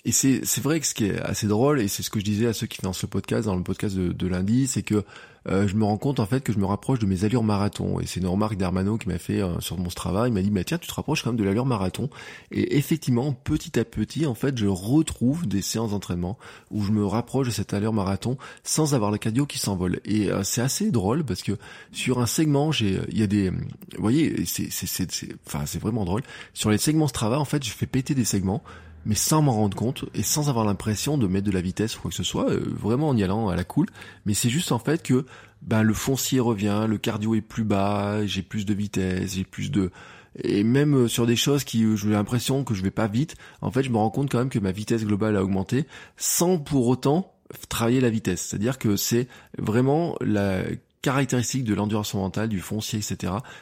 et 0.08 0.12
c'est 0.12 0.40
c'est 0.46 0.62
vrai 0.62 0.80
que 0.80 0.86
ce 0.86 0.94
qui 0.94 1.04
est 1.04 1.20
assez 1.20 1.46
drôle 1.46 1.82
et 1.82 1.86
c'est 1.88 2.02
ce 2.02 2.08
que 2.08 2.18
je 2.18 2.24
disais 2.24 2.46
à 2.46 2.54
ceux 2.54 2.66
qui 2.66 2.78
financent 2.78 3.02
le 3.02 3.08
podcast 3.08 3.44
dans 3.44 3.56
le 3.56 3.62
podcast 3.62 3.94
de, 3.94 4.26
lundi, 4.26 4.66
c'est 4.66 4.82
que 4.82 5.04
euh, 5.46 5.68
je 5.68 5.76
me 5.76 5.84
rends 5.84 5.98
compte 5.98 6.18
en 6.18 6.24
fait 6.24 6.40
que 6.40 6.50
je 6.50 6.58
me 6.58 6.64
rapproche 6.64 6.98
de 6.98 7.04
mes 7.04 7.24
allures 7.24 7.42
marathon. 7.42 8.00
Et 8.00 8.06
c'est 8.06 8.20
une 8.20 8.26
remarque 8.26 8.56
d'Hermano 8.56 8.96
qui 8.96 9.06
m'a 9.06 9.18
fait 9.18 9.42
euh, 9.42 9.60
sur 9.60 9.76
mon 9.76 9.90
travail, 9.90 10.30
il 10.30 10.32
m'a 10.32 10.40
dit 10.40 10.48
bah 10.48 10.64
tiens 10.64 10.78
tu 10.78 10.88
te 10.88 10.94
rapproches 10.94 11.22
quand 11.22 11.28
même 11.28 11.38
de 11.38 11.44
l'allure 11.44 11.66
marathon. 11.66 12.08
Et 12.52 12.78
effectivement 12.78 13.34
petit 13.34 13.78
à 13.78 13.84
petit 13.84 14.24
en 14.24 14.34
fait 14.34 14.56
je 14.56 14.66
retrouve 14.66 15.46
des 15.46 15.60
séances 15.60 15.90
d'entraînement 15.90 16.38
où 16.70 16.82
je 16.82 16.90
me 16.90 17.04
rapproche 17.04 17.48
de 17.48 17.52
cette 17.52 17.74
allure 17.74 17.92
marathon 17.92 18.38
sans 18.64 18.94
avoir 18.94 19.10
le 19.10 19.18
cardio 19.18 19.44
qui 19.44 19.58
s'envole. 19.58 20.00
Et 20.06 20.30
euh, 20.30 20.42
c'est 20.42 20.62
assez 20.62 20.90
drôle 20.90 21.22
parce 21.22 21.42
que 21.42 21.52
sur 21.92 22.18
un 22.18 22.26
segment 22.26 22.72
j'ai 22.72 22.98
il 23.10 23.18
y 23.18 23.22
a 23.22 23.26
des 23.26 23.50
vous 23.50 23.56
voyez 23.98 24.46
c'est 24.46 24.70
c'est 24.70 24.86
c'est 24.86 25.36
enfin 25.46 25.66
c'est 25.66 25.78
vraiment 25.78 26.06
drôle. 26.06 26.22
Sur 26.54 26.70
les 26.70 26.78
segments 26.78 27.08
Strava 27.08 27.38
en 27.38 27.44
fait 27.44 27.62
je 27.62 27.72
fais 27.72 27.86
péter 27.86 28.14
des 28.14 28.24
segments 28.24 28.62
mais 29.06 29.14
sans 29.14 29.42
m'en 29.42 29.52
rendre 29.52 29.76
compte 29.76 30.04
et 30.14 30.22
sans 30.22 30.48
avoir 30.48 30.64
l'impression 30.64 31.18
de 31.18 31.26
mettre 31.26 31.46
de 31.46 31.52
la 31.52 31.60
vitesse 31.60 31.96
ou 31.96 32.00
quoi 32.02 32.10
que 32.10 32.16
ce 32.16 32.22
soit, 32.22 32.50
euh, 32.50 32.62
vraiment 32.76 33.08
en 33.08 33.16
y 33.16 33.22
allant 33.22 33.48
à 33.48 33.56
la 33.56 33.64
cool. 33.64 33.86
Mais 34.26 34.34
c'est 34.34 34.50
juste 34.50 34.72
en 34.72 34.78
fait 34.78 35.02
que 35.02 35.26
ben 35.62 35.82
le 35.82 35.94
foncier 35.94 36.40
revient, 36.40 36.86
le 36.88 36.98
cardio 36.98 37.34
est 37.34 37.40
plus 37.40 37.64
bas, 37.64 38.24
j'ai 38.26 38.42
plus 38.42 38.64
de 38.66 38.74
vitesse, 38.74 39.34
j'ai 39.34 39.44
plus 39.44 39.70
de 39.70 39.90
et 40.44 40.62
même 40.62 40.94
euh, 40.94 41.08
sur 41.08 41.26
des 41.26 41.36
choses 41.36 41.64
qui 41.64 41.84
euh, 41.84 41.96
j'ai 41.96 42.10
l'impression 42.10 42.62
que 42.64 42.74
je 42.74 42.82
vais 42.82 42.90
pas 42.90 43.08
vite, 43.08 43.34
en 43.60 43.70
fait 43.70 43.82
je 43.82 43.90
me 43.90 43.96
rends 43.96 44.10
compte 44.10 44.30
quand 44.30 44.38
même 44.38 44.50
que 44.50 44.58
ma 44.58 44.72
vitesse 44.72 45.04
globale 45.04 45.36
a 45.36 45.42
augmenté 45.42 45.86
sans 46.16 46.58
pour 46.58 46.86
autant 46.86 47.32
travailler 47.68 48.00
la 48.00 48.10
vitesse. 48.10 48.42
C'est-à-dire 48.42 48.78
que 48.78 48.96
c'est 48.96 49.26
vraiment 49.56 50.16
la 50.20 50.62
caractéristique 51.02 51.64
de 51.64 51.74
l'endurance 51.74 52.14
mentale, 52.14 52.48
du 52.48 52.60
foncier, 52.60 52.98
etc. 52.98 53.16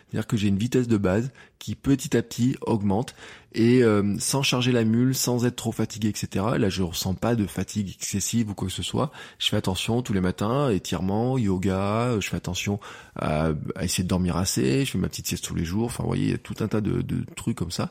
C'est-à-dire 0.09 0.27
que 0.27 0.37
j'ai 0.37 0.49
une 0.49 0.59
vitesse 0.59 0.89
de 0.89 0.97
base 0.97 1.31
qui 1.59 1.75
petit 1.75 2.17
à 2.17 2.23
petit 2.23 2.57
augmente 2.63 3.15
et 3.53 3.83
euh, 3.83 4.17
sans 4.19 4.43
charger 4.43 4.71
la 4.71 4.85
mule, 4.85 5.15
sans 5.15 5.47
être 5.47 5.57
trop 5.57 5.73
fatigué, 5.73 6.09
etc. 6.09 6.45
Là, 6.59 6.69
je 6.69 6.83
ressens 6.83 7.15
pas 7.15 7.35
de 7.35 7.47
fatigue 7.47 7.89
excessive 7.89 8.51
ou 8.51 8.55
quoi 8.55 8.69
que 8.69 8.75
ce 8.75 8.83
soit. 8.83 9.11
Je 9.39 9.49
fais 9.49 9.57
attention 9.57 10.03
tous 10.03 10.13
les 10.13 10.21
matins, 10.21 10.69
étirement, 10.69 11.39
yoga. 11.39 12.21
Je 12.21 12.29
fais 12.29 12.37
attention 12.37 12.79
à, 13.19 13.51
essayer 13.81 14.05
de 14.05 14.09
dormir 14.09 14.37
assez. 14.37 14.85
Je 14.85 14.91
fais 14.91 14.99
ma 14.99 15.09
petite 15.09 15.27
sieste 15.27 15.45
tous 15.45 15.55
les 15.55 15.65
jours. 15.65 15.87
Enfin, 15.87 16.03
vous 16.03 16.11
voyez, 16.11 16.25
il 16.25 16.31
y 16.31 16.35
a 16.35 16.39
tout 16.39 16.57
un 16.61 16.69
tas 16.69 16.83
de, 16.83 17.01
de 17.01 17.25
trucs 17.35 17.57
comme 17.57 17.71
ça. 17.71 17.91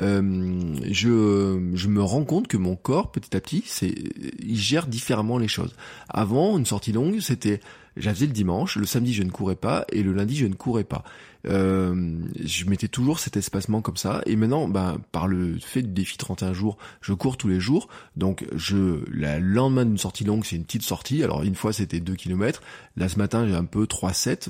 Euh, 0.00 0.74
je, 0.90 1.70
je 1.74 1.88
me 1.88 2.02
rends 2.02 2.24
compte 2.24 2.48
que 2.48 2.58
mon 2.58 2.76
corps, 2.76 3.10
petit 3.10 3.34
à 3.34 3.40
petit, 3.40 3.64
c'est, 3.66 3.94
il 4.38 4.58
gère 4.58 4.86
différemment 4.86 5.38
les 5.38 5.48
choses. 5.48 5.74
Avant, 6.10 6.58
une 6.58 6.66
sortie 6.66 6.92
longue, 6.92 7.20
c'était 7.20 7.60
j'avais 7.96 8.26
le 8.26 8.32
dimanche, 8.32 8.76
le 8.76 8.86
samedi 8.86 9.12
je 9.12 9.22
ne 9.22 9.30
courais 9.30 9.56
pas 9.56 9.84
et 9.90 10.02
le 10.02 10.12
lundi 10.12 10.36
je 10.36 10.46
ne 10.46 10.54
courais 10.54 10.84
pas. 10.84 11.04
Euh, 11.48 12.18
je 12.44 12.64
mettais 12.66 12.88
toujours 12.88 13.18
cet 13.18 13.36
espacement 13.36 13.80
comme 13.80 13.96
ça. 13.96 14.22
Et 14.26 14.36
maintenant, 14.36 14.68
ben, 14.68 14.98
par 15.12 15.28
le 15.28 15.58
fait 15.58 15.82
du 15.82 15.88
défi 15.88 16.16
31 16.16 16.52
jours, 16.52 16.76
je 17.00 17.12
cours 17.12 17.36
tous 17.36 17.48
les 17.48 17.60
jours. 17.60 17.88
Donc, 18.16 18.46
je, 18.54 19.04
le 19.08 19.38
lendemain 19.38 19.84
d'une 19.84 19.98
sortie 19.98 20.24
longue, 20.24 20.44
c'est 20.44 20.56
une 20.56 20.64
petite 20.64 20.82
sortie. 20.82 21.22
Alors, 21.22 21.42
une 21.42 21.54
fois, 21.54 21.72
c'était 21.72 22.00
2 22.00 22.14
km. 22.14 22.62
Là, 22.96 23.08
ce 23.08 23.18
matin, 23.18 23.46
j'ai 23.46 23.54
un 23.54 23.64
peu 23.64 23.84
3-7, 23.84 24.48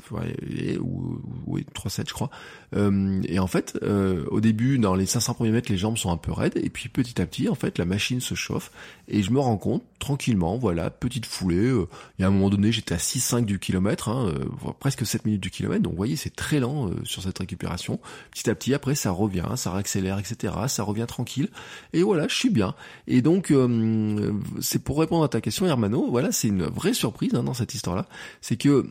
ou, 0.81 1.21
oui, 1.47 1.67
3-7, 1.75 2.09
je 2.09 2.15
crois. 2.15 2.31
Euh, 2.75 3.21
et 3.25 3.39
en 3.39 3.47
fait, 3.47 3.79
euh, 3.83 4.25
au 4.31 4.41
début, 4.41 4.79
dans 4.79 4.95
les 4.95 5.07
500 5.07 5.35
premiers 5.35 5.51
mètres, 5.51 5.71
les 5.71 5.79
jambes 5.79 5.97
sont 5.97 6.11
un 6.11 6.17
peu 6.17 6.33
raides. 6.33 6.57
Et 6.63 6.71
puis, 6.71 6.89
petit 6.89 7.21
à 7.21 7.27
petit, 7.27 7.49
en 7.49 7.55
fait, 7.55 7.79
la 7.79 7.85
machine 7.85 8.21
se 8.21 8.35
chauffe. 8.35 8.71
Et 9.09 9.23
je 9.23 9.31
me 9.31 9.41
rends 9.41 9.59
compte, 9.59 9.85
tranquillement, 9.99 10.59
voilà, 10.59 10.91
petite 10.91 11.27
foulée. 11.27 11.57
Euh, 11.57 11.89
il 12.19 12.23
y 12.23 12.25
a 12.25 12.29
un 12.29 12.31
moment 12.31 12.51
donné, 12.51 12.73
j'étais 12.73 12.95
à 12.95 12.99
6-5 12.99 13.45
du 13.45 13.59
kilomètre, 13.59 14.09
hein, 14.09 14.33
presque 14.81 15.07
7 15.07 15.25
minutes 15.25 15.43
du 15.43 15.51
kilomètre. 15.51 15.83
Donc, 15.83 15.93
vous 15.93 15.99
voyez, 15.99 16.17
c'est 16.17 16.35
très 16.35 16.61
lent 16.61 16.86
euh, 16.89 17.05
sur 17.05 17.23
cette 17.23 17.39
récupération. 17.39 18.01
Petit 18.31 18.51
à 18.51 18.55
petit, 18.55 18.75
après, 18.75 18.95
ça 18.95 19.11
revient, 19.11 19.47
ça 19.57 19.73
réaccélère, 19.73 20.19
etc. 20.19 20.55
Ça 20.69 20.83
revient 20.83 21.07
tranquille. 21.07 21.49
Et 21.93 22.03
voilà, 22.03 22.29
je 22.29 22.35
suis 22.35 22.51
bien. 22.51 22.75
Et 23.07 23.23
donc, 23.23 23.51
euh, 23.51 24.33
c'est 24.61 24.83
pour 24.83 24.99
répondre 25.01 25.25
à 25.25 25.29
ta 25.29 25.41
question, 25.41 25.67
Hermano. 25.67 26.09
Voilà, 26.11 26.33
c'est 26.33 26.49
une 26.49 26.65
vraie 26.65 26.95
surprise 26.95 27.35
hein, 27.35 27.43
dans 27.43 27.55
cette 27.55 27.75
histoire-là. 27.75 28.07
C'est 28.41 28.57
que 28.57 28.87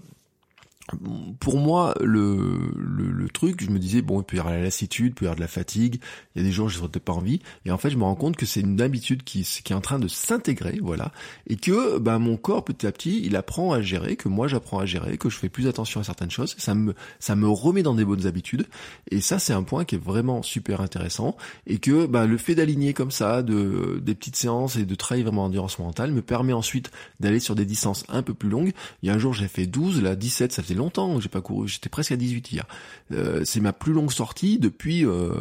pour 1.40 1.58
moi, 1.58 1.94
le, 2.02 2.72
le, 2.78 3.30
truc, 3.30 3.62
je 3.64 3.70
me 3.70 3.80
disais, 3.80 4.02
bon, 4.02 4.22
il 4.22 4.24
peut 4.24 4.38
y 4.38 4.40
avoir 4.40 4.54
la 4.54 4.62
lassitude, 4.62 5.08
il 5.08 5.14
peut 5.14 5.26
y 5.26 5.28
avoir 5.28 5.36
de 5.36 5.42
la 5.42 5.48
fatigue, 5.48 6.00
il 6.36 6.42
y 6.42 6.46
a 6.46 6.48
des 6.48 6.52
jours 6.52 6.68
où 6.68 6.70
je 6.70 6.80
n'aurais 6.80 7.00
pas 7.00 7.14
envie, 7.14 7.42
et 7.66 7.72
en 7.72 7.78
fait, 7.78 7.90
je 7.90 7.98
me 7.98 8.04
rends 8.04 8.16
compte 8.16 8.36
que 8.38 8.46
c'est 8.46 8.62
une 8.62 8.82
habitude 8.82 9.24
qui, 9.24 9.44
qui 9.44 9.74
est 9.74 9.76
en 9.76 9.82
train 9.82 10.00
de 10.00 10.08
s'intégrer, 10.08 10.80
voilà, 10.82 11.12
et 11.48 11.58
que 11.58 11.98
ben, 12.00 12.20
mon 12.20 12.38
corps, 12.38 12.64
petit 12.64 12.88
à 12.88 12.92
petit, 12.92 13.22
il 13.24 13.36
apprend 13.36 13.74
à 13.74 13.82
gérer, 13.82 14.16
que 14.16 14.30
moi, 14.30 14.48
j'apprends 14.48 14.80
à 14.80 14.86
gérer, 14.86 15.18
que 15.18 15.30
je 15.30 15.38
fais 15.38 15.50
plus 15.50 15.68
attention 15.68 16.00
à 16.00 16.04
certaines 16.04 16.32
choses, 16.32 16.56
ça 16.58 16.76
me, 16.76 16.94
ça 17.20 17.36
me 17.36 17.48
remet 17.48 17.84
dans 17.84 17.96
des 17.96 18.06
bonnes 18.06 18.28
habitudes, 18.28 18.68
et 19.12 19.22
ça, 19.22 19.40
c'est 19.40 19.54
un 19.54 19.64
point 19.64 19.86
qui 19.86 19.96
est 19.96 20.04
vraiment 20.04 20.44
super 20.44 20.82
intéressant, 20.82 21.36
et 21.68 21.80
que 21.80 22.06
ben, 22.06 22.26
le 22.26 22.38
fait 22.38 22.56
d'aligner 22.56 22.94
comme 22.94 23.12
ça, 23.12 23.44
de, 23.44 24.00
des 24.02 24.16
petites 24.16 24.36
séances 24.36 24.76
et 24.78 24.86
de 24.86 24.96
travailler 24.96 25.24
vraiment 25.24 25.44
en 25.44 25.46
endurance 25.48 25.80
mentale, 25.80 26.12
me 26.12 26.22
permet 26.22 26.54
ensuite 26.54 26.92
d'aller 27.20 27.40
sur 27.40 27.56
des 27.56 27.66
distances 27.66 28.06
un 28.10 28.22
peu 28.22 28.34
plus 28.34 28.50
longues. 28.50 28.74
Il 29.02 29.08
y 29.08 29.12
a 29.12 29.14
un 29.14 29.18
jour, 29.18 29.34
j'ai 29.34 29.48
fait 29.48 29.66
12, 29.66 30.02
là, 30.02 30.16
17, 30.16 30.52
ça 30.52 30.64
faisait 30.64 30.76
longtemps, 30.86 31.20
j'ai 31.20 31.30
pas 31.30 31.42
couru, 31.42 31.68
j'étais 31.68 31.90
presque 31.90 32.12
à 32.12 32.16
18 32.16 32.52
hier. 32.52 32.66
Euh, 33.12 33.42
c'est 33.44 33.60
ma 33.60 33.74
plus 33.74 33.94
longue 33.94 34.12
sortie 34.12 34.60
depuis 34.60 35.06
euh, 35.06 35.34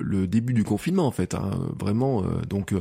le 0.00 0.26
début 0.26 0.52
du 0.52 0.64
confinement 0.64 1.06
en 1.06 1.12
fait, 1.12 1.34
hein, 1.34 1.50
vraiment. 1.78 2.24
donc 2.48 2.72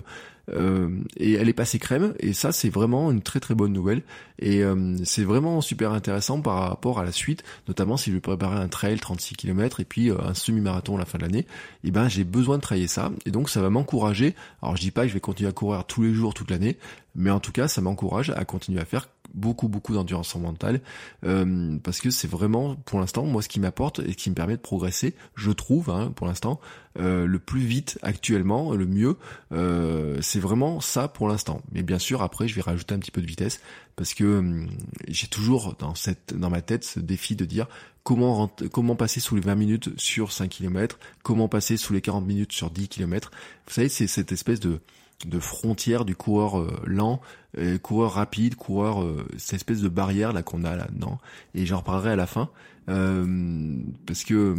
euh, 0.52 0.90
et 1.18 1.34
elle 1.34 1.50
est 1.50 1.54
passée 1.54 1.80
crème 1.80 2.14
et 2.20 2.34
ça 2.34 2.52
c'est 2.52 2.70
vraiment 2.70 3.12
une 3.12 3.24
très 3.24 3.40
très 3.40 3.56
bonne 3.56 3.74
nouvelle 3.74 4.04
et 4.38 4.64
euh, 4.64 4.96
c'est 5.04 5.24
vraiment 5.24 5.60
super 5.60 5.92
intéressant 5.92 6.40
par 6.40 6.70
rapport 6.70 7.00
à 7.00 7.04
la 7.04 7.12
suite 7.12 7.44
notamment 7.68 7.98
si 7.98 8.12
je 8.12 8.20
préparer 8.20 8.58
un 8.58 8.68
trail 8.68 9.00
36 9.00 9.38
km 9.38 9.80
et 9.80 9.86
puis 9.86 10.12
euh, 10.12 10.18
un 10.24 10.36
semi-marathon 10.36 10.98
à 10.98 11.00
la 11.00 11.06
fin 11.06 11.18
de 11.18 11.24
l'année 11.24 11.40
et 11.40 11.46
eh 11.86 11.92
ben 11.92 12.08
j'ai 12.08 12.24
besoin 12.24 12.58
de 12.58 12.62
travailler 12.62 12.88
ça 12.88 13.12
et 13.26 13.32
donc 13.32 13.50
ça 13.50 13.60
va 13.60 13.72
m'encourager 13.72 14.36
alors 14.62 14.76
je 14.76 14.82
dis 14.82 14.92
pas 14.92 15.04
que 15.04 15.08
je 15.08 15.14
vais 15.16 15.20
continuer 15.20 15.50
à 15.50 15.54
courir 15.54 15.84
tous 15.84 16.04
les 16.04 16.14
jours 16.14 16.36
toute 16.36 16.52
l'année 16.52 16.78
mais 17.16 17.32
en 17.32 17.40
tout 17.40 17.52
cas 17.52 17.68
ça 17.68 17.82
m'encourage 17.82 18.30
à 18.30 18.46
continuer 18.46 18.80
à 18.80 18.86
faire 18.86 19.10
beaucoup 19.36 19.68
beaucoup 19.68 19.94
d'endurance 19.94 20.36
mentale 20.36 20.82
euh, 21.26 21.78
parce 21.84 22.00
que 22.00 22.10
c'est 22.10 22.28
vraiment 22.28 22.76
pour 22.76 23.00
l'instant 23.00 23.26
moi 23.26 23.42
ce 23.42 23.50
qui 23.50 23.60
m'apporte 23.60 24.00
et 24.00 24.16
qui 24.16 24.30
me 24.30 24.36
permet 24.36 24.56
de 24.56 24.62
progresser 24.62 25.14
je 25.36 25.52
trouve 25.52 25.90
hein, 25.90 26.12
pour 26.16 26.26
l'instant 26.26 26.60
euh, 26.98 27.26
le 27.26 27.40
plus 27.40 27.60
vite 27.60 28.00
actuellement 28.02 28.74
le 28.74 28.86
mieux 28.86 29.18
euh, 29.52 30.18
c'est 30.22 30.40
vraiment 30.40 30.80
ça 30.80 31.10
pour 31.10 31.28
l'instant. 31.28 31.62
Mais 31.74 31.84
bien 31.84 32.00
sûr 32.00 32.22
après 32.22 32.48
je 32.48 32.56
vais 32.56 32.62
rajouter 32.62 32.96
un 32.96 33.00
petit 33.00 33.12
peu 33.12 33.22
de 33.22 33.28
vitesse 33.28 33.60
parce 33.98 34.14
que 34.14 34.40
hum, 34.40 34.68
j'ai 35.08 35.28
toujours 35.28 35.76
dans 35.78 35.94
cette 35.94 36.34
dans 36.38 36.50
ma 36.50 36.62
tête 36.62 36.86
ce 36.86 37.00
défi 37.00 37.36
de 37.36 37.44
dire 37.44 37.68
comment 38.04 38.50
comment 38.72 38.96
passer 38.96 39.20
sous 39.20 39.36
les 39.36 39.42
20 39.42 39.56
minutes 39.56 39.90
sur 40.00 40.32
5 40.32 40.50
km 40.50 40.98
comment 41.22 41.50
passer 41.50 41.76
sous 41.76 41.92
les 41.92 42.02
40 42.02 42.26
minutes 42.26 42.54
sur 42.54 42.70
10 42.70 42.88
km 42.88 43.32
vous 43.68 43.74
savez 43.74 43.90
c'est 43.90 44.08
cette 44.08 44.32
espèce 44.32 44.62
de 44.62 44.80
de 45.26 45.40
frontière 45.40 46.06
du 46.06 46.16
coureur 46.16 46.60
euh, 46.60 46.82
lent, 46.86 47.22
euh, 47.58 47.78
coureur 47.78 48.14
rapide, 48.14 48.56
coureur 48.56 49.02
euh, 49.02 49.26
cette 49.38 49.56
espèce 49.56 49.82
de 49.82 49.88
barrière 49.88 50.34
là 50.34 50.44
qu'on 50.44 50.64
a 50.64 50.76
là-dedans. 50.76 51.20
Et 51.54 51.66
j'en 51.66 51.78
reparlerai 51.78 52.12
à 52.12 52.16
la 52.16 52.28
fin. 52.28 52.50
Parce 52.86 54.24
que 54.24 54.56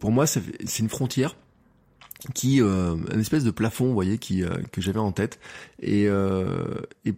pour 0.00 0.10
moi 0.10 0.26
c'est 0.26 0.78
une 0.78 0.88
frontière 0.88 1.36
qui 2.34 2.60
euh, 2.60 2.96
un 3.12 3.20
espèce 3.20 3.44
de 3.44 3.52
plafond, 3.52 3.86
vous 3.86 3.94
voyez, 3.94 4.18
qui 4.18 4.42
que 4.72 4.80
j'avais 4.80 4.98
en 4.98 5.12
tête. 5.12 5.38
Et, 5.80 6.04
et 6.06 7.14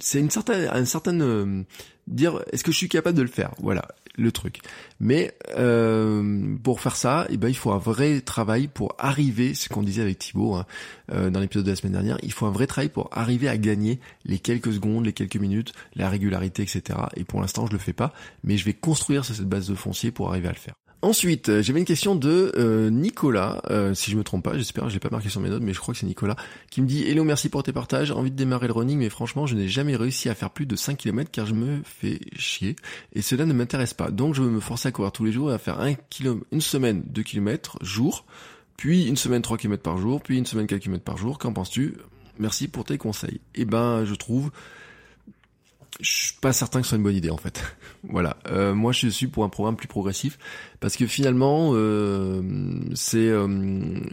c'est 0.00 0.18
une 0.18 0.30
certaine, 0.30 0.68
une 0.68 0.86
certaine 0.86 1.64
dire 2.08 2.42
est-ce 2.52 2.64
que 2.64 2.72
je 2.72 2.76
suis 2.76 2.88
capable 2.88 3.16
de 3.16 3.22
le 3.22 3.28
faire? 3.28 3.52
Voilà 3.60 3.86
le 4.18 4.32
truc. 4.32 4.60
Mais 5.00 5.32
euh, 5.56 6.56
pour 6.62 6.80
faire 6.80 6.96
ça, 6.96 7.26
eh 7.30 7.36
ben 7.36 7.48
il 7.48 7.56
faut 7.56 7.70
un 7.70 7.78
vrai 7.78 8.20
travail 8.20 8.68
pour 8.68 8.94
arriver, 8.98 9.54
ce 9.54 9.68
qu'on 9.68 9.82
disait 9.82 10.02
avec 10.02 10.18
Thibaut 10.18 10.54
hein, 10.54 10.66
euh, 11.12 11.30
dans 11.30 11.40
l'épisode 11.40 11.64
de 11.64 11.70
la 11.70 11.76
semaine 11.76 11.92
dernière, 11.92 12.18
il 12.22 12.32
faut 12.32 12.46
un 12.46 12.50
vrai 12.50 12.66
travail 12.66 12.88
pour 12.88 13.08
arriver 13.12 13.48
à 13.48 13.56
gagner 13.56 14.00
les 14.24 14.38
quelques 14.38 14.72
secondes, 14.72 15.06
les 15.06 15.12
quelques 15.12 15.36
minutes, 15.36 15.72
la 15.94 16.10
régularité, 16.10 16.62
etc. 16.62 16.98
Et 17.16 17.24
pour 17.24 17.40
l'instant, 17.40 17.66
je 17.66 17.72
le 17.72 17.78
fais 17.78 17.92
pas, 17.92 18.12
mais 18.42 18.56
je 18.56 18.64
vais 18.64 18.74
construire 18.74 19.24
sur 19.24 19.34
cette 19.34 19.48
base 19.48 19.68
de 19.68 19.74
foncier 19.74 20.10
pour 20.10 20.28
arriver 20.30 20.48
à 20.48 20.52
le 20.52 20.58
faire. 20.58 20.74
Ensuite, 21.00 21.48
euh, 21.48 21.62
j'avais 21.62 21.78
une 21.78 21.84
question 21.84 22.16
de 22.16 22.52
euh, 22.56 22.90
Nicolas, 22.90 23.62
euh, 23.70 23.94
si 23.94 24.10
je 24.10 24.16
me 24.16 24.24
trompe 24.24 24.42
pas, 24.42 24.58
j'espère, 24.58 24.88
je 24.88 24.94
l'ai 24.94 25.00
pas 25.00 25.10
marqué 25.10 25.28
sur 25.28 25.40
mes 25.40 25.48
notes, 25.48 25.62
mais 25.62 25.72
je 25.72 25.78
crois 25.78 25.94
que 25.94 26.00
c'est 26.00 26.06
Nicolas, 26.06 26.34
qui 26.70 26.82
me 26.82 26.88
dit 26.88 27.04
Hello, 27.04 27.22
merci 27.22 27.48
pour 27.48 27.62
tes 27.62 27.72
partages, 27.72 28.10
envie 28.10 28.32
de 28.32 28.36
démarrer 28.36 28.66
le 28.66 28.72
running, 28.72 28.98
mais 28.98 29.08
franchement, 29.08 29.46
je 29.46 29.54
n'ai 29.54 29.68
jamais 29.68 29.94
réussi 29.94 30.28
à 30.28 30.34
faire 30.34 30.50
plus 30.50 30.66
de 30.66 30.74
5 30.74 30.98
km 30.98 31.30
car 31.30 31.46
je 31.46 31.54
me 31.54 31.82
fais 31.84 32.18
chier, 32.36 32.74
et 33.12 33.22
cela 33.22 33.46
ne 33.46 33.52
m'intéresse 33.52 33.94
pas. 33.94 34.10
Donc 34.10 34.34
je 34.34 34.42
veux 34.42 34.50
me 34.50 34.58
forcer 34.58 34.88
à 34.88 34.92
courir 34.92 35.12
tous 35.12 35.24
les 35.24 35.30
jours 35.30 35.52
et 35.52 35.54
à 35.54 35.58
faire 35.58 35.78
un 35.78 35.94
kilo, 35.94 36.44
une 36.50 36.60
semaine 36.60 37.04
2 37.06 37.22
km 37.22 37.78
jour, 37.80 38.24
puis 38.76 39.06
une 39.06 39.16
semaine 39.16 39.42
3 39.42 39.56
km 39.56 39.80
par 39.80 39.98
jour, 39.98 40.20
puis 40.20 40.36
une 40.36 40.46
semaine 40.46 40.66
4 40.66 40.80
km 40.80 41.04
par 41.04 41.16
jour. 41.16 41.38
Qu'en 41.38 41.52
penses-tu? 41.52 41.94
Merci 42.40 42.66
pour 42.66 42.84
tes 42.84 42.98
conseils. 42.98 43.40
Eh 43.54 43.64
ben, 43.64 44.04
je 44.04 44.14
trouve 44.16 44.50
je 46.00 46.12
suis 46.12 46.34
pas 46.40 46.52
certain 46.52 46.80
que 46.80 46.86
ce 46.86 46.90
soit 46.90 46.98
une 46.98 47.04
bonne 47.04 47.16
idée 47.16 47.30
en 47.30 47.36
fait. 47.36 47.62
Voilà. 48.08 48.36
Euh, 48.50 48.74
moi 48.74 48.92
je 48.92 49.08
suis 49.08 49.26
pour 49.26 49.44
un 49.44 49.48
programme 49.48 49.76
plus 49.76 49.88
progressif 49.88 50.38
parce 50.80 50.96
que 50.96 51.06
finalement 51.06 51.70
euh, 51.74 52.42
c'est 52.94 53.28
euh, 53.28 53.46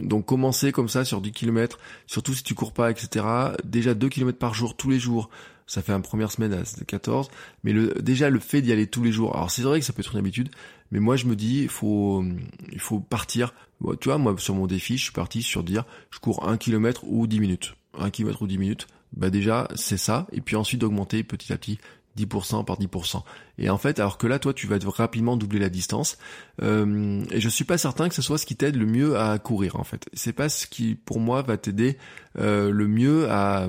donc 0.00 0.26
commencer 0.26 0.72
comme 0.72 0.88
ça 0.88 1.04
sur 1.04 1.20
10 1.20 1.32
km, 1.32 1.78
surtout 2.06 2.34
si 2.34 2.42
tu 2.42 2.54
cours 2.54 2.72
pas, 2.72 2.90
etc. 2.90 3.24
Déjà 3.64 3.94
2 3.94 4.08
km 4.08 4.38
par 4.38 4.54
jour 4.54 4.76
tous 4.76 4.90
les 4.90 4.98
jours. 4.98 5.30
Ça 5.68 5.82
fait 5.82 5.92
une 5.92 6.02
première 6.02 6.30
semaine 6.30 6.52
à 6.52 6.62
14, 6.62 7.28
mais 7.64 7.72
déjà 8.00 8.30
le 8.30 8.38
fait 8.38 8.62
d'y 8.62 8.70
aller 8.70 8.86
tous 8.86 9.02
les 9.02 9.10
jours. 9.10 9.34
Alors 9.34 9.50
c'est 9.50 9.62
vrai 9.62 9.80
que 9.80 9.86
ça 9.86 9.92
peut 9.92 10.00
être 10.00 10.12
une 10.12 10.20
habitude, 10.20 10.48
mais 10.92 11.00
moi 11.00 11.16
je 11.16 11.26
me 11.26 11.34
dis 11.34 11.62
il 11.62 11.68
faut 11.68 12.24
il 12.70 12.78
faut 12.78 13.00
partir. 13.00 13.52
tu 14.00 14.08
vois 14.08 14.18
moi 14.18 14.36
sur 14.38 14.54
mon 14.54 14.66
défi 14.66 14.96
je 14.96 15.04
suis 15.04 15.12
parti 15.12 15.42
sur 15.42 15.64
dire 15.64 15.84
je 16.10 16.20
cours 16.20 16.48
1 16.48 16.56
km 16.56 17.02
ou 17.04 17.26
10 17.26 17.40
minutes, 17.40 17.74
1 17.98 18.10
km 18.10 18.42
ou 18.42 18.46
10 18.46 18.58
minutes 18.58 18.86
bah 19.16 19.30
déjà 19.30 19.68
c'est 19.74 19.96
ça, 19.96 20.26
et 20.30 20.40
puis 20.40 20.56
ensuite 20.56 20.80
d'augmenter 20.80 21.22
petit 21.24 21.52
à 21.52 21.56
petit 21.56 21.78
10% 22.16 22.64
par 22.64 22.78
10%. 22.78 23.22
Et 23.58 23.70
en 23.70 23.78
fait, 23.78 24.00
alors 24.00 24.18
que 24.18 24.26
là, 24.26 24.38
toi, 24.38 24.52
tu 24.52 24.66
vas 24.66 24.78
rapidement 24.84 25.36
doubler 25.36 25.58
la 25.58 25.68
distance. 25.68 26.18
Euh, 26.62 27.24
et 27.30 27.40
je 27.40 27.48
suis 27.48 27.64
pas 27.64 27.78
certain 27.78 28.08
que 28.08 28.14
ce 28.14 28.22
soit 28.22 28.38
ce 28.38 28.46
qui 28.46 28.56
t'aide 28.56 28.76
le 28.76 28.86
mieux 28.86 29.18
à 29.18 29.38
courir, 29.38 29.76
en 29.76 29.84
fait. 29.84 30.06
C'est 30.12 30.32
pas 30.32 30.48
ce 30.48 30.66
qui, 30.66 30.94
pour 30.94 31.20
moi, 31.20 31.42
va 31.42 31.56
t'aider 31.56 31.96
euh, 32.38 32.70
le 32.70 32.86
mieux 32.86 33.30
à, 33.30 33.68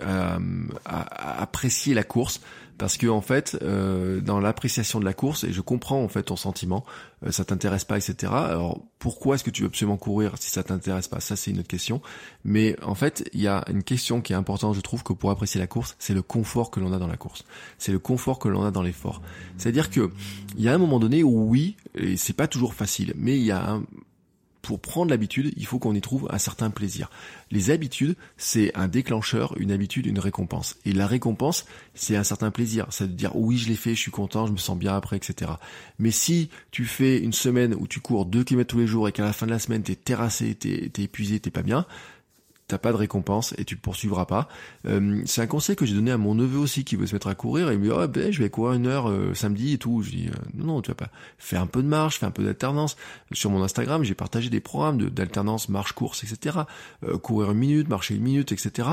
à, 0.00 1.42
apprécier 1.42 1.94
la 1.94 2.04
course. 2.04 2.40
Parce 2.78 2.96
que 2.96 3.06
en 3.06 3.20
fait 3.20 3.56
euh, 3.62 4.20
dans 4.20 4.40
l'appréciation 4.40 4.98
de 4.98 5.04
la 5.04 5.12
course 5.12 5.44
et 5.44 5.52
je 5.52 5.60
comprends 5.60 6.02
en 6.02 6.08
fait 6.08 6.24
ton 6.24 6.36
sentiment 6.36 6.84
euh, 7.24 7.30
ça 7.30 7.44
t'intéresse 7.44 7.84
pas 7.84 7.96
etc 7.96 8.32
alors 8.32 8.80
pourquoi 8.98 9.36
est-ce 9.36 9.44
que 9.44 9.50
tu 9.50 9.62
veux 9.62 9.68
absolument 9.68 9.98
courir 9.98 10.32
si 10.40 10.50
ça 10.50 10.64
t'intéresse 10.64 11.06
pas? 11.06 11.20
Ça 11.20 11.36
c'est 11.36 11.52
une 11.52 11.60
autre 11.60 11.68
question. 11.68 12.00
Mais 12.44 12.76
en 12.82 12.96
fait 12.96 13.28
il 13.34 13.40
y 13.40 13.46
a 13.46 13.64
une 13.70 13.84
question 13.84 14.20
qui 14.20 14.32
est 14.32 14.36
importante 14.36 14.74
je 14.74 14.80
trouve 14.80 15.04
que 15.04 15.12
pour 15.12 15.30
apprécier 15.30 15.60
la 15.60 15.68
course 15.68 15.94
c'est 16.00 16.14
le 16.14 16.22
confort 16.22 16.72
que 16.72 16.80
l'on 16.80 16.92
a 16.92 16.98
dans 16.98 17.06
la 17.06 17.16
course. 17.16 17.44
C'est 17.78 17.92
le 17.92 18.00
confort 18.00 18.40
que 18.40 18.48
l'on 18.48 18.64
a 18.64 18.72
dans 18.72 18.82
l'effort. 18.82 19.22
C'est 19.58 19.68
à 19.68 19.72
dire 19.72 19.90
que 19.90 20.10
il 20.56 20.64
y 20.64 20.68
a 20.68 20.74
un 20.74 20.78
moment 20.78 20.98
donné 20.98 21.22
où 21.22 21.48
oui 21.48 21.76
et 21.94 22.16
c'est 22.16 22.32
pas 22.32 22.48
toujours 22.48 22.74
facile 22.74 23.12
mais 23.16 23.36
il 23.36 23.44
y 23.44 23.52
a 23.52 23.70
un 23.70 23.84
pour 24.62 24.80
prendre 24.80 25.10
l'habitude, 25.10 25.52
il 25.56 25.66
faut 25.66 25.78
qu'on 25.78 25.94
y 25.94 26.00
trouve 26.00 26.28
un 26.30 26.38
certain 26.38 26.70
plaisir. 26.70 27.10
Les 27.50 27.70
habitudes, 27.70 28.16
c'est 28.36 28.74
un 28.76 28.88
déclencheur, 28.88 29.58
une 29.58 29.72
habitude, 29.72 30.06
une 30.06 30.20
récompense. 30.20 30.76
Et 30.84 30.92
la 30.92 31.06
récompense, 31.08 31.66
c'est 31.94 32.16
un 32.16 32.22
certain 32.22 32.52
plaisir. 32.52 32.86
C'est 32.90 33.08
de 33.08 33.12
dire 33.12 33.34
oui, 33.34 33.58
je 33.58 33.68
l'ai 33.68 33.76
fait, 33.76 33.94
je 33.94 34.00
suis 34.00 34.12
content, 34.12 34.46
je 34.46 34.52
me 34.52 34.58
sens 34.58 34.78
bien 34.78 34.94
après, 34.94 35.16
etc. 35.16 35.50
Mais 35.98 36.12
si 36.12 36.48
tu 36.70 36.84
fais 36.84 37.18
une 37.18 37.32
semaine 37.32 37.74
où 37.74 37.88
tu 37.88 38.00
cours 38.00 38.24
2 38.24 38.44
km 38.44 38.68
tous 38.68 38.78
les 38.78 38.86
jours 38.86 39.08
et 39.08 39.12
qu'à 39.12 39.24
la 39.24 39.32
fin 39.32 39.46
de 39.46 39.50
la 39.50 39.58
semaine, 39.58 39.82
t'es 39.82 39.96
terrassé, 39.96 40.54
t'es 40.54 40.90
es 40.96 41.02
épuisé, 41.02 41.40
t'es 41.40 41.50
pas 41.50 41.62
bien, 41.62 41.84
t'as 42.72 42.78
pas 42.78 42.92
de 42.92 42.96
récompense 42.96 43.54
et 43.58 43.66
tu 43.66 43.76
poursuivras 43.76 44.24
pas. 44.24 44.48
Euh, 44.86 45.20
c'est 45.26 45.42
un 45.42 45.46
conseil 45.46 45.76
que 45.76 45.84
j'ai 45.84 45.94
donné 45.94 46.10
à 46.10 46.16
mon 46.16 46.34
neveu 46.34 46.58
aussi 46.58 46.84
qui 46.84 46.96
veut 46.96 47.06
se 47.06 47.14
mettre 47.14 47.26
à 47.26 47.34
courir 47.34 47.70
et 47.70 47.74
il 47.74 47.78
me 47.78 47.84
dit 47.84 47.90
oh, 47.94 48.08
ben, 48.08 48.32
je 48.32 48.42
vais 48.42 48.48
courir 48.48 48.72
une 48.72 48.86
heure 48.86 49.10
euh, 49.10 49.34
samedi 49.34 49.74
et 49.74 49.78
tout. 49.78 50.00
Je 50.02 50.10
dis 50.10 50.28
euh, 50.28 50.38
non 50.54 50.64
non 50.64 50.80
tu 50.80 50.90
vas 50.90 50.94
pas. 50.94 51.10
Fais 51.36 51.58
un 51.58 51.66
peu 51.66 51.82
de 51.82 51.88
marche, 51.88 52.18
fais 52.18 52.24
un 52.24 52.30
peu 52.30 52.42
d'alternance. 52.42 52.96
Sur 53.32 53.50
mon 53.50 53.62
Instagram 53.62 54.04
j'ai 54.04 54.14
partagé 54.14 54.48
des 54.48 54.60
programmes 54.60 55.10
d'alternance 55.10 55.68
marche 55.68 55.92
course 55.92 56.24
etc. 56.24 56.60
courir 57.22 57.50
une 57.50 57.58
minute, 57.58 57.88
marcher 57.90 58.14
une 58.14 58.22
minute 58.22 58.52
etc. 58.52 58.88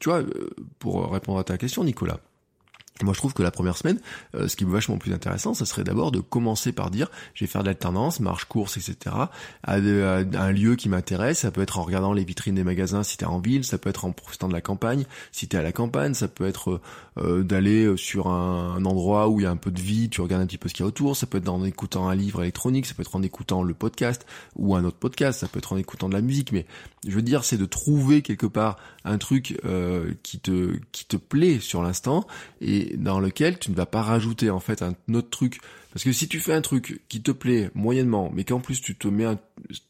Tu 0.00 0.10
vois 0.10 0.22
pour 0.78 1.10
répondre 1.10 1.38
à 1.38 1.44
ta 1.44 1.56
question 1.56 1.82
Nicolas 1.82 2.20
moi, 3.02 3.12
je 3.12 3.18
trouve 3.18 3.34
que 3.34 3.42
la 3.42 3.50
première 3.50 3.76
semaine, 3.76 3.98
euh, 4.36 4.46
ce 4.46 4.54
qui 4.54 4.62
est 4.62 4.66
vachement 4.68 4.98
plus 4.98 5.12
intéressant, 5.12 5.52
ce 5.52 5.64
serait 5.64 5.82
d'abord 5.82 6.12
de 6.12 6.20
commencer 6.20 6.70
par 6.70 6.92
dire, 6.92 7.10
je 7.34 7.44
vais 7.44 7.48
faire 7.48 7.62
de 7.62 7.66
l'alternance, 7.66 8.20
marche, 8.20 8.44
course, 8.44 8.76
etc., 8.76 9.16
à, 9.64 9.74
un 9.74 10.52
lieu 10.52 10.76
qui 10.76 10.88
m'intéresse. 10.88 11.40
Ça 11.40 11.50
peut 11.50 11.60
être 11.60 11.80
en 11.80 11.82
regardant 11.82 12.12
les 12.12 12.22
vitrines 12.22 12.54
des 12.54 12.62
magasins 12.62 13.02
si 13.02 13.16
t'es 13.16 13.24
en 13.24 13.40
ville, 13.40 13.64
ça 13.64 13.78
peut 13.78 13.90
être 13.90 14.04
en 14.04 14.12
profitant 14.12 14.46
de 14.46 14.52
la 14.52 14.60
campagne 14.60 15.06
si 15.32 15.48
t'es 15.48 15.56
à 15.56 15.62
la 15.62 15.72
campagne, 15.72 16.14
ça 16.14 16.28
peut 16.28 16.46
être 16.46 16.80
euh, 17.18 17.42
d'aller 17.42 17.96
sur 17.96 18.28
un, 18.28 18.76
un, 18.76 18.84
endroit 18.84 19.28
où 19.28 19.40
il 19.40 19.42
y 19.42 19.46
a 19.46 19.50
un 19.50 19.56
peu 19.56 19.72
de 19.72 19.80
vie, 19.80 20.08
tu 20.08 20.20
regardes 20.20 20.42
un 20.42 20.46
petit 20.46 20.58
peu 20.58 20.68
ce 20.68 20.74
qu'il 20.74 20.84
y 20.84 20.86
a 20.86 20.88
autour, 20.88 21.16
ça 21.16 21.26
peut 21.26 21.38
être 21.38 21.48
en 21.48 21.64
écoutant 21.64 22.08
un 22.08 22.14
livre 22.14 22.42
électronique, 22.42 22.86
ça 22.86 22.94
peut 22.94 23.02
être 23.02 23.16
en 23.16 23.22
écoutant 23.22 23.64
le 23.64 23.74
podcast 23.74 24.24
ou 24.54 24.76
un 24.76 24.84
autre 24.84 24.98
podcast, 24.98 25.40
ça 25.40 25.48
peut 25.48 25.58
être 25.58 25.72
en 25.72 25.76
écoutant 25.76 26.08
de 26.08 26.14
la 26.14 26.20
musique, 26.20 26.52
mais 26.52 26.64
je 27.06 27.14
veux 27.14 27.22
dire, 27.22 27.44
c'est 27.44 27.58
de 27.58 27.66
trouver 27.66 28.22
quelque 28.22 28.46
part 28.46 28.76
un 29.04 29.18
truc 29.18 29.58
euh, 29.64 30.12
qui 30.22 30.38
te 30.38 30.78
qui 30.92 31.04
te 31.04 31.16
plaît 31.16 31.58
sur 31.60 31.82
l'instant 31.82 32.26
et 32.60 32.83
dans 32.96 33.20
lequel 33.20 33.58
tu 33.58 33.70
ne 33.70 33.76
vas 33.76 33.86
pas 33.86 34.02
rajouter 34.02 34.50
en 34.50 34.60
fait 34.60 34.82
un 34.82 34.94
autre 35.12 35.30
truc. 35.30 35.60
Parce 35.92 36.02
que 36.02 36.12
si 36.12 36.26
tu 36.26 36.40
fais 36.40 36.52
un 36.52 36.60
truc 36.60 37.02
qui 37.08 37.22
te 37.22 37.30
plaît 37.30 37.70
moyennement 37.74 38.30
mais 38.34 38.44
qu'en 38.44 38.60
plus 38.60 38.80
tu 38.80 38.96
te 38.96 39.06
mets 39.06 39.24
un, 39.24 39.38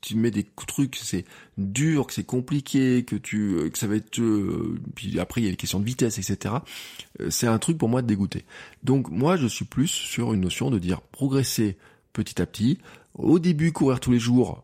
tu 0.02 0.16
mets 0.16 0.30
des 0.30 0.44
trucs 0.66 0.96
c'est 0.96 1.24
dur 1.56 2.06
que 2.06 2.12
c'est 2.12 2.24
compliqué 2.24 3.04
que 3.04 3.16
tu 3.16 3.54
euh, 3.54 3.70
que 3.70 3.78
ça 3.78 3.86
va 3.86 3.96
être 3.96 4.20
euh, 4.20 4.78
puis 4.94 5.18
après 5.18 5.40
il 5.40 5.44
y 5.44 5.46
a 5.46 5.50
les 5.50 5.56
questions 5.56 5.80
de 5.80 5.84
vitesse 5.86 6.18
etc 6.18 6.56
c'est 7.30 7.46
un 7.46 7.58
truc 7.58 7.78
pour 7.78 7.88
moi 7.88 8.02
de 8.02 8.06
dégoûter. 8.06 8.44
Donc 8.82 9.10
moi 9.10 9.36
je 9.36 9.46
suis 9.46 9.64
plus 9.64 9.88
sur 9.88 10.34
une 10.34 10.42
notion 10.42 10.70
de 10.70 10.78
dire 10.78 11.00
progresser 11.00 11.78
petit 12.12 12.40
à 12.40 12.46
petit. 12.46 12.78
Au 13.14 13.38
début 13.38 13.72
courir 13.72 14.00
tous 14.00 14.10
les 14.10 14.18
jours 14.18 14.63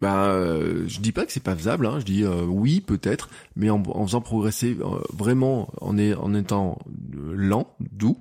ben, 0.00 0.14
euh, 0.14 0.84
je 0.88 1.00
dis 1.00 1.12
pas 1.12 1.24
que 1.24 1.32
c'est 1.32 1.42
pas 1.42 1.56
faisable, 1.56 1.86
hein, 1.86 1.98
je 2.00 2.04
dis 2.04 2.22
euh, 2.22 2.44
oui 2.44 2.80
peut-être, 2.80 3.30
mais 3.54 3.70
en, 3.70 3.82
faisant 4.06 4.20
progresser 4.20 4.76
euh, 4.80 4.98
vraiment 5.12 5.70
en, 5.80 5.96
est, 5.96 6.14
en 6.14 6.34
étant 6.34 6.78
lent, 7.14 7.74
doux, 7.80 8.18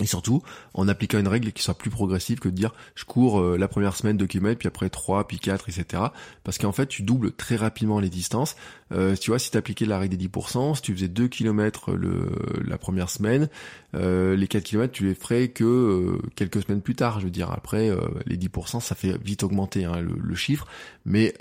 Et 0.00 0.06
surtout, 0.06 0.42
en 0.74 0.88
appliquant 0.88 1.18
une 1.18 1.28
règle 1.28 1.52
qui 1.52 1.62
soit 1.62 1.76
plus 1.76 1.90
progressive 1.90 2.38
que 2.38 2.48
de 2.48 2.54
dire 2.54 2.74
je 2.94 3.04
cours 3.04 3.40
euh, 3.40 3.56
la 3.56 3.68
première 3.68 3.96
semaine 3.96 4.16
2 4.16 4.26
km, 4.26 4.58
puis 4.58 4.68
après 4.68 4.90
3, 4.90 5.26
puis 5.26 5.38
4, 5.38 5.68
etc. 5.68 6.02
Parce 6.44 6.58
qu'en 6.58 6.72
fait, 6.72 6.86
tu 6.86 7.02
doubles 7.02 7.32
très 7.32 7.56
rapidement 7.56 8.00
les 8.00 8.08
distances. 8.08 8.56
Euh, 8.92 9.16
tu 9.16 9.30
vois, 9.30 9.38
si 9.38 9.50
tu 9.50 9.56
appliquais 9.56 9.84
la 9.84 9.98
règle 9.98 10.16
des 10.16 10.28
10%, 10.28 10.76
si 10.76 10.82
tu 10.82 10.94
faisais 10.94 11.08
2 11.08 11.28
km 11.28 11.92
le, 11.92 12.30
la 12.64 12.78
première 12.78 13.10
semaine, 13.10 13.48
euh, 13.94 14.36
les 14.36 14.46
4 14.46 14.62
km, 14.62 14.92
tu 14.92 15.04
les 15.04 15.14
ferais 15.14 15.48
que 15.48 15.64
euh, 15.64 16.18
quelques 16.36 16.62
semaines 16.62 16.82
plus 16.82 16.94
tard. 16.94 17.20
Je 17.20 17.24
veux 17.24 17.30
dire, 17.30 17.50
après, 17.50 17.90
les 18.26 18.36
10%, 18.36 18.80
ça 18.80 18.94
fait 18.94 19.16
vite 19.22 19.42
augmenter 19.42 19.84
hein, 19.84 20.00
le, 20.00 20.14
le 20.20 20.34
chiffre. 20.34 20.66
Mais 21.04 21.34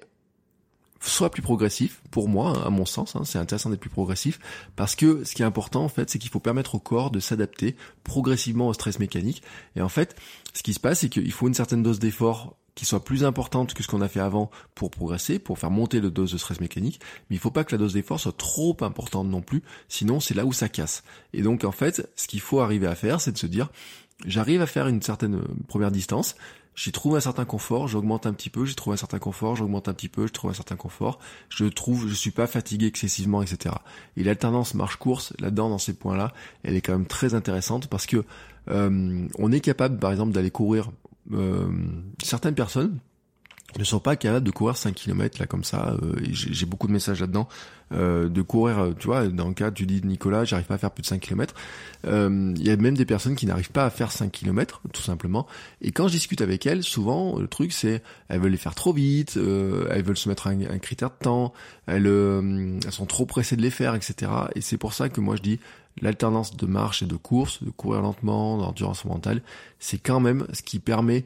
soit 1.05 1.29
plus 1.29 1.41
progressif, 1.41 2.01
pour 2.11 2.27
moi, 2.27 2.49
hein, 2.49 2.63
à 2.65 2.69
mon 2.69 2.85
sens, 2.85 3.15
hein, 3.15 3.21
c'est 3.25 3.37
intéressant 3.37 3.69
d'être 3.69 3.79
plus 3.79 3.89
progressif, 3.89 4.39
parce 4.75 4.95
que 4.95 5.23
ce 5.23 5.33
qui 5.33 5.41
est 5.41 5.45
important 5.45 5.83
en 5.83 5.89
fait, 5.89 6.09
c'est 6.09 6.19
qu'il 6.19 6.31
faut 6.31 6.39
permettre 6.39 6.75
au 6.75 6.79
corps 6.79 7.11
de 7.11 7.19
s'adapter 7.19 7.75
progressivement 8.03 8.67
au 8.67 8.73
stress 8.73 8.99
mécanique. 8.99 9.41
Et 9.75 9.81
en 9.81 9.89
fait, 9.89 10.15
ce 10.53 10.63
qui 10.63 10.73
se 10.73 10.79
passe, 10.79 10.99
c'est 10.99 11.09
qu'il 11.09 11.31
faut 11.31 11.47
une 11.47 11.53
certaine 11.53 11.83
dose 11.83 11.99
d'effort 11.99 12.55
qui 12.75 12.85
soit 12.85 13.03
plus 13.03 13.23
importante 13.23 13.73
que 13.73 13.81
ce 13.83 13.87
qu'on 13.87 14.01
a 14.01 14.09
fait 14.09 14.19
avant 14.19 14.51
pour 14.75 14.91
progresser, 14.91 15.39
pour 15.39 15.57
faire 15.57 15.71
monter 15.71 16.01
le 16.01 16.11
dose 16.11 16.33
de 16.33 16.37
stress 16.37 16.59
mécanique, 16.59 16.99
mais 17.29 17.37
il 17.37 17.39
faut 17.39 17.51
pas 17.51 17.63
que 17.63 17.71
la 17.71 17.77
dose 17.77 17.93
d'effort 17.93 18.19
soit 18.19 18.35
trop 18.35 18.75
importante 18.81 19.27
non 19.27 19.41
plus, 19.41 19.63
sinon 19.87 20.19
c'est 20.19 20.33
là 20.33 20.45
où 20.45 20.51
ça 20.51 20.67
casse. 20.67 21.03
Et 21.33 21.41
donc 21.41 21.63
en 21.63 21.71
fait, 21.71 22.09
ce 22.17 22.27
qu'il 22.27 22.41
faut 22.41 22.59
arriver 22.59 22.87
à 22.87 22.95
faire, 22.95 23.21
c'est 23.21 23.31
de 23.31 23.37
se 23.37 23.47
dire, 23.47 23.69
j'arrive 24.25 24.61
à 24.61 24.67
faire 24.67 24.87
une 24.87 25.01
certaine 25.01 25.41
première 25.67 25.91
distance, 25.91 26.35
J'y 26.75 26.91
trouve 26.91 27.15
un 27.15 27.21
certain 27.21 27.45
confort, 27.45 27.87
j'augmente 27.87 28.25
un 28.25 28.33
petit 28.33 28.49
peu, 28.49 28.65
j'y 28.65 28.75
trouve 28.75 28.93
un 28.93 28.97
certain 28.97 29.19
confort, 29.19 29.55
j'augmente 29.55 29.87
un 29.87 29.93
petit 29.93 30.09
peu, 30.09 30.27
je 30.27 30.33
trouve 30.33 30.51
un 30.51 30.53
certain 30.53 30.75
confort, 30.75 31.19
je 31.49 31.65
trouve, 31.65 32.07
je 32.09 32.13
suis 32.13 32.31
pas 32.31 32.47
fatigué 32.47 32.87
excessivement, 32.87 33.41
etc. 33.41 33.75
Et 34.17 34.23
l'alternance 34.23 34.73
marche-course, 34.73 35.33
là-dedans, 35.39 35.69
dans 35.69 35.77
ces 35.77 35.93
points-là, 35.93 36.33
elle 36.63 36.75
est 36.75 36.81
quand 36.81 36.91
même 36.91 37.07
très 37.07 37.33
intéressante 37.33 37.87
parce 37.87 38.05
que 38.05 38.25
euh, 38.69 39.27
on 39.39 39.51
est 39.53 39.61
capable, 39.61 39.99
par 39.99 40.11
exemple, 40.11 40.33
d'aller 40.33 40.51
courir 40.51 40.91
euh, 41.31 41.67
certaines 42.21 42.55
personnes 42.55 42.99
ne 43.79 43.83
sont 43.83 43.99
pas 43.99 44.15
capables 44.15 44.45
de 44.45 44.51
courir 44.51 44.77
5 44.77 44.93
km 44.93 45.39
là 45.39 45.45
comme 45.45 45.63
ça. 45.63 45.97
Euh, 46.01 46.15
j'ai 46.31 46.65
beaucoup 46.65 46.87
de 46.87 46.93
messages 46.93 47.19
là-dedans 47.19 47.47
euh, 47.93 48.29
de 48.29 48.41
courir. 48.41 48.79
Euh, 48.79 48.93
tu 48.97 49.07
vois, 49.07 49.27
dans 49.27 49.47
le 49.47 49.53
cas 49.53 49.71
tu 49.71 49.85
dis 49.85 50.01
Nicolas, 50.03 50.45
j'arrive 50.45 50.65
pas 50.65 50.75
à 50.75 50.77
faire 50.77 50.91
plus 50.91 51.01
de 51.01 51.07
5 51.07 51.19
km. 51.19 51.53
Il 52.05 52.63
y 52.63 52.69
a 52.69 52.75
même 52.77 52.95
des 52.95 53.05
personnes 53.05 53.35
qui 53.35 53.45
n'arrivent 53.45 53.71
pas 53.71 53.85
à 53.85 53.89
faire 53.89 54.11
5 54.11 54.31
km 54.31 54.81
tout 54.93 55.01
simplement. 55.01 55.47
Et 55.81 55.91
quand 55.91 56.07
je 56.07 56.13
discute 56.13 56.41
avec 56.41 56.65
elles, 56.65 56.83
souvent 56.83 57.37
le 57.37 57.47
truc 57.47 57.73
c'est 57.73 58.01
elles 58.29 58.39
veulent 58.39 58.51
les 58.51 58.57
faire 58.57 58.75
trop 58.75 58.93
vite, 58.93 59.37
elles 59.37 60.03
veulent 60.03 60.17
se 60.17 60.29
mettre 60.29 60.47
un, 60.47 60.61
un 60.61 60.79
critère 60.79 61.09
de 61.09 61.15
temps, 61.19 61.53
elles, 61.87 62.07
elles 62.07 62.91
sont 62.91 63.05
trop 63.05 63.25
pressées 63.25 63.55
de 63.55 63.61
les 63.61 63.69
faire, 63.69 63.95
etc. 63.95 64.31
Et 64.55 64.61
c'est 64.61 64.77
pour 64.77 64.93
ça 64.93 65.09
que 65.09 65.19
moi 65.19 65.35
je 65.35 65.41
dis 65.41 65.59
l'alternance 66.01 66.55
de 66.55 66.65
marche 66.65 67.03
et 67.03 67.05
de 67.05 67.15
course, 67.15 67.63
de 67.63 67.69
courir 67.69 68.01
lentement, 68.01 68.57
d'endurance 68.57 69.05
mentale, 69.05 69.41
c'est 69.79 69.97
quand 69.97 70.19
même 70.19 70.45
ce 70.53 70.61
qui 70.61 70.79
permet 70.79 71.25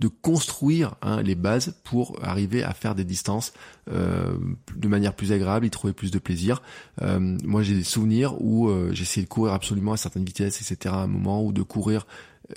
de 0.00 0.08
construire 0.08 0.94
hein, 1.02 1.22
les 1.22 1.34
bases 1.34 1.74
pour 1.84 2.18
arriver 2.22 2.62
à 2.62 2.72
faire 2.72 2.94
des 2.94 3.04
distances 3.04 3.52
euh, 3.90 4.36
de 4.76 4.88
manière 4.88 5.14
plus 5.14 5.32
agréable, 5.32 5.66
y 5.66 5.70
trouver 5.70 5.92
plus 5.92 6.10
de 6.10 6.18
plaisir. 6.18 6.62
Euh, 7.02 7.18
moi, 7.44 7.62
j'ai 7.62 7.74
des 7.74 7.84
souvenirs 7.84 8.40
où 8.40 8.68
euh, 8.68 8.90
j'essayais 8.92 9.24
de 9.24 9.28
courir 9.28 9.52
absolument 9.52 9.92
à 9.92 9.96
certaines 9.96 10.24
vitesses, 10.24 10.60
etc. 10.60 10.94
À 10.94 11.02
un 11.02 11.06
moment 11.06 11.44
ou 11.44 11.52
de 11.52 11.62
courir, 11.62 12.06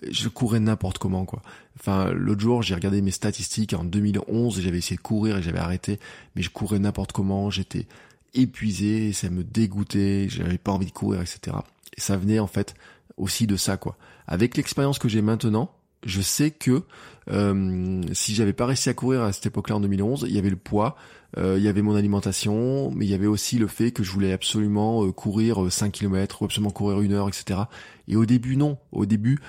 je 0.10 0.30
courais 0.30 0.60
n'importe 0.60 0.98
comment, 0.98 1.26
quoi. 1.26 1.42
Enfin, 1.80 2.12
l'autre 2.12 2.42
jour, 2.42 2.62
j'ai 2.62 2.76
regardé 2.76 3.02
mes 3.02 3.12
statistiques 3.12 3.74
en 3.74 3.84
2011, 3.84 4.62
j'avais 4.62 4.78
essayé 4.78 4.96
de 4.96 5.02
courir 5.02 5.38
et 5.38 5.42
j'avais 5.42 5.60
arrêté, 5.60 6.00
mais 6.36 6.42
je 6.42 6.50
courais 6.50 6.80
n'importe 6.80 7.12
comment, 7.12 7.50
j'étais 7.50 7.88
épuisé, 8.34 9.12
ça 9.14 9.30
me 9.30 9.44
dégoûtait, 9.44 10.28
j'avais 10.30 10.58
pas 10.58 10.72
envie 10.72 10.86
de 10.86 10.92
courir, 10.92 11.22
etc. 11.22 11.58
Et 11.98 12.02
ça 12.02 12.18
venait 12.18 12.40
en 12.40 12.48
fait 12.48 12.76
aussi 13.18 13.48
de 13.48 13.58
ça, 13.58 13.78
quoi. 13.78 13.98
Avec 14.28 14.56
l'expérience 14.56 15.00
que 15.00 15.10
j'ai 15.10 15.22
maintenant, 15.22 15.72
je 16.06 16.22
sais 16.22 16.52
que 16.52 16.84
euh, 17.32 18.02
si 18.14 18.36
j'avais 18.36 18.54
pas 18.54 18.66
réussi 18.66 18.90
à 18.90 18.94
courir 18.94 19.22
à 19.22 19.32
cette 19.32 19.46
époque-là 19.46 19.78
en 19.78 19.80
2011, 19.80 20.26
il 20.28 20.36
y 20.36 20.40
avait 20.40 20.50
le 20.50 20.56
poids, 20.56 20.96
euh, 21.38 21.56
il 21.58 21.64
y 21.64 21.68
avait 21.68 21.82
mon 21.82 21.96
alimentation, 21.96 22.92
mais 22.92 23.06
il 23.06 23.12
y 23.12 23.14
avait 23.14 23.28
aussi 23.28 23.58
le 23.58 23.68
fait 23.68 23.92
que 23.92 24.04
je 24.04 24.12
voulais 24.12 24.34
absolument 24.34 25.06
euh, 25.06 25.12
courir 25.12 25.72
5 25.72 25.92
km 25.92 26.42
ou 26.42 26.46
absolument 26.46 26.72
courir 26.72 27.02
une 27.02 27.14
heure, 27.14 27.28
etc. 27.28 27.62
Et 28.08 28.16
au 28.16 28.26
début, 28.26 28.58
non. 28.58 28.78
Au 28.92 29.06
début, 29.06 29.40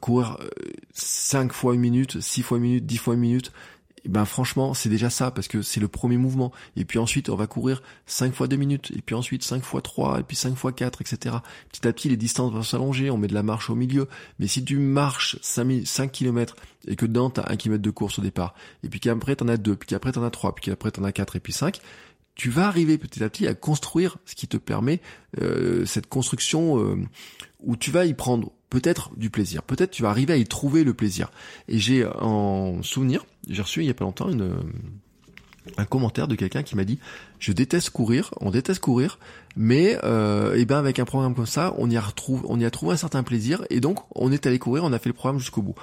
courir 0.00 0.38
5 0.92 1.52
fois 1.52 1.74
une 1.74 1.80
minute, 1.80 2.20
6 2.20 2.42
fois 2.42 2.58
une 2.58 2.64
minute, 2.64 2.86
10 2.86 2.96
fois 2.98 3.14
une 3.14 3.20
minute, 3.20 3.52
et 4.06 4.08
ben 4.08 4.24
franchement, 4.24 4.72
c'est 4.72 4.88
déjà 4.88 5.10
ça 5.10 5.32
parce 5.32 5.48
que 5.48 5.62
c'est 5.62 5.80
le 5.80 5.88
premier 5.88 6.16
mouvement. 6.16 6.52
Et 6.76 6.84
puis 6.84 7.00
ensuite, 7.00 7.28
on 7.28 7.34
va 7.34 7.48
courir 7.48 7.82
5 8.06 8.32
fois 8.32 8.46
2 8.46 8.54
minutes, 8.54 8.92
et 8.94 9.02
puis 9.02 9.16
ensuite 9.16 9.42
5 9.42 9.64
fois 9.64 9.82
3, 9.82 10.20
et 10.20 10.22
puis 10.22 10.36
5 10.36 10.54
fois 10.54 10.70
4, 10.70 11.02
etc. 11.02 11.38
Petit 11.72 11.88
à 11.88 11.92
petit, 11.92 12.08
les 12.08 12.16
distances 12.16 12.52
vont 12.52 12.62
s'allonger, 12.62 13.10
on 13.10 13.18
met 13.18 13.26
de 13.26 13.34
la 13.34 13.42
marche 13.42 13.68
au 13.68 13.74
milieu. 13.74 14.06
Mais 14.38 14.46
si 14.46 14.64
tu 14.64 14.76
marches 14.76 15.38
5, 15.42 15.84
5 15.84 16.12
km 16.12 16.54
et 16.86 16.94
que 16.94 17.04
dedans 17.04 17.30
t'as 17.30 17.50
1 17.52 17.56
km 17.56 17.82
de 17.82 17.90
course 17.90 18.20
au 18.20 18.22
départ, 18.22 18.54
et 18.84 18.88
puis 18.88 19.00
qu'après 19.00 19.34
t'en 19.34 19.48
as 19.48 19.56
2, 19.56 19.74
puis 19.74 19.88
qu'après 19.88 20.12
t'en 20.12 20.22
as 20.22 20.30
3, 20.30 20.54
puis 20.54 20.66
qu'après 20.66 20.92
t'en 20.92 21.02
as 21.02 21.10
4 21.10 21.34
et 21.34 21.40
puis 21.40 21.52
5, 21.52 21.80
tu 22.36 22.48
vas 22.48 22.68
arriver 22.68 22.98
petit 22.98 23.24
à 23.24 23.28
petit 23.28 23.48
à 23.48 23.54
construire 23.54 24.18
ce 24.24 24.36
qui 24.36 24.46
te 24.46 24.56
permet 24.56 25.00
euh, 25.40 25.84
cette 25.84 26.06
construction 26.06 26.78
euh, 26.78 26.96
où 27.64 27.76
tu 27.76 27.90
vas 27.90 28.04
y 28.04 28.14
prendre 28.14 28.52
peut-être 28.70 29.10
du 29.16 29.30
plaisir. 29.30 29.62
Peut-être 29.62 29.90
tu 29.90 30.02
vas 30.02 30.10
arriver 30.10 30.32
à 30.32 30.36
y 30.36 30.44
trouver 30.44 30.84
le 30.84 30.94
plaisir. 30.94 31.30
Et 31.68 31.78
j'ai 31.78 32.06
en 32.06 32.82
souvenir, 32.82 33.24
j'ai 33.48 33.62
reçu 33.62 33.80
il 33.80 33.86
y 33.86 33.90
a 33.90 33.94
pas 33.94 34.04
longtemps 34.04 34.28
une, 34.28 34.52
un 35.76 35.84
commentaire 35.84 36.28
de 36.28 36.34
quelqu'un 36.34 36.62
qui 36.62 36.76
m'a 36.76 36.84
dit 36.84 36.98
je 37.38 37.52
déteste 37.52 37.90
courir, 37.90 38.32
on 38.40 38.50
déteste 38.50 38.80
courir, 38.80 39.18
mais 39.56 39.98
euh, 40.04 40.54
eh 40.56 40.64
ben 40.64 40.78
avec 40.78 40.98
un 40.98 41.04
programme 41.04 41.34
comme 41.34 41.46
ça, 41.46 41.74
on 41.78 41.90
y 41.90 41.98
on 42.44 42.60
y 42.60 42.64
a 42.64 42.70
trouvé 42.70 42.94
un 42.94 42.96
certain 42.96 43.22
plaisir 43.22 43.64
et 43.70 43.80
donc 43.80 44.00
on 44.14 44.32
est 44.32 44.46
allé 44.46 44.58
courir, 44.58 44.84
on 44.84 44.92
a 44.92 44.98
fait 44.98 45.08
le 45.08 45.14
programme 45.14 45.38
jusqu'au 45.38 45.62
bout. 45.62 45.74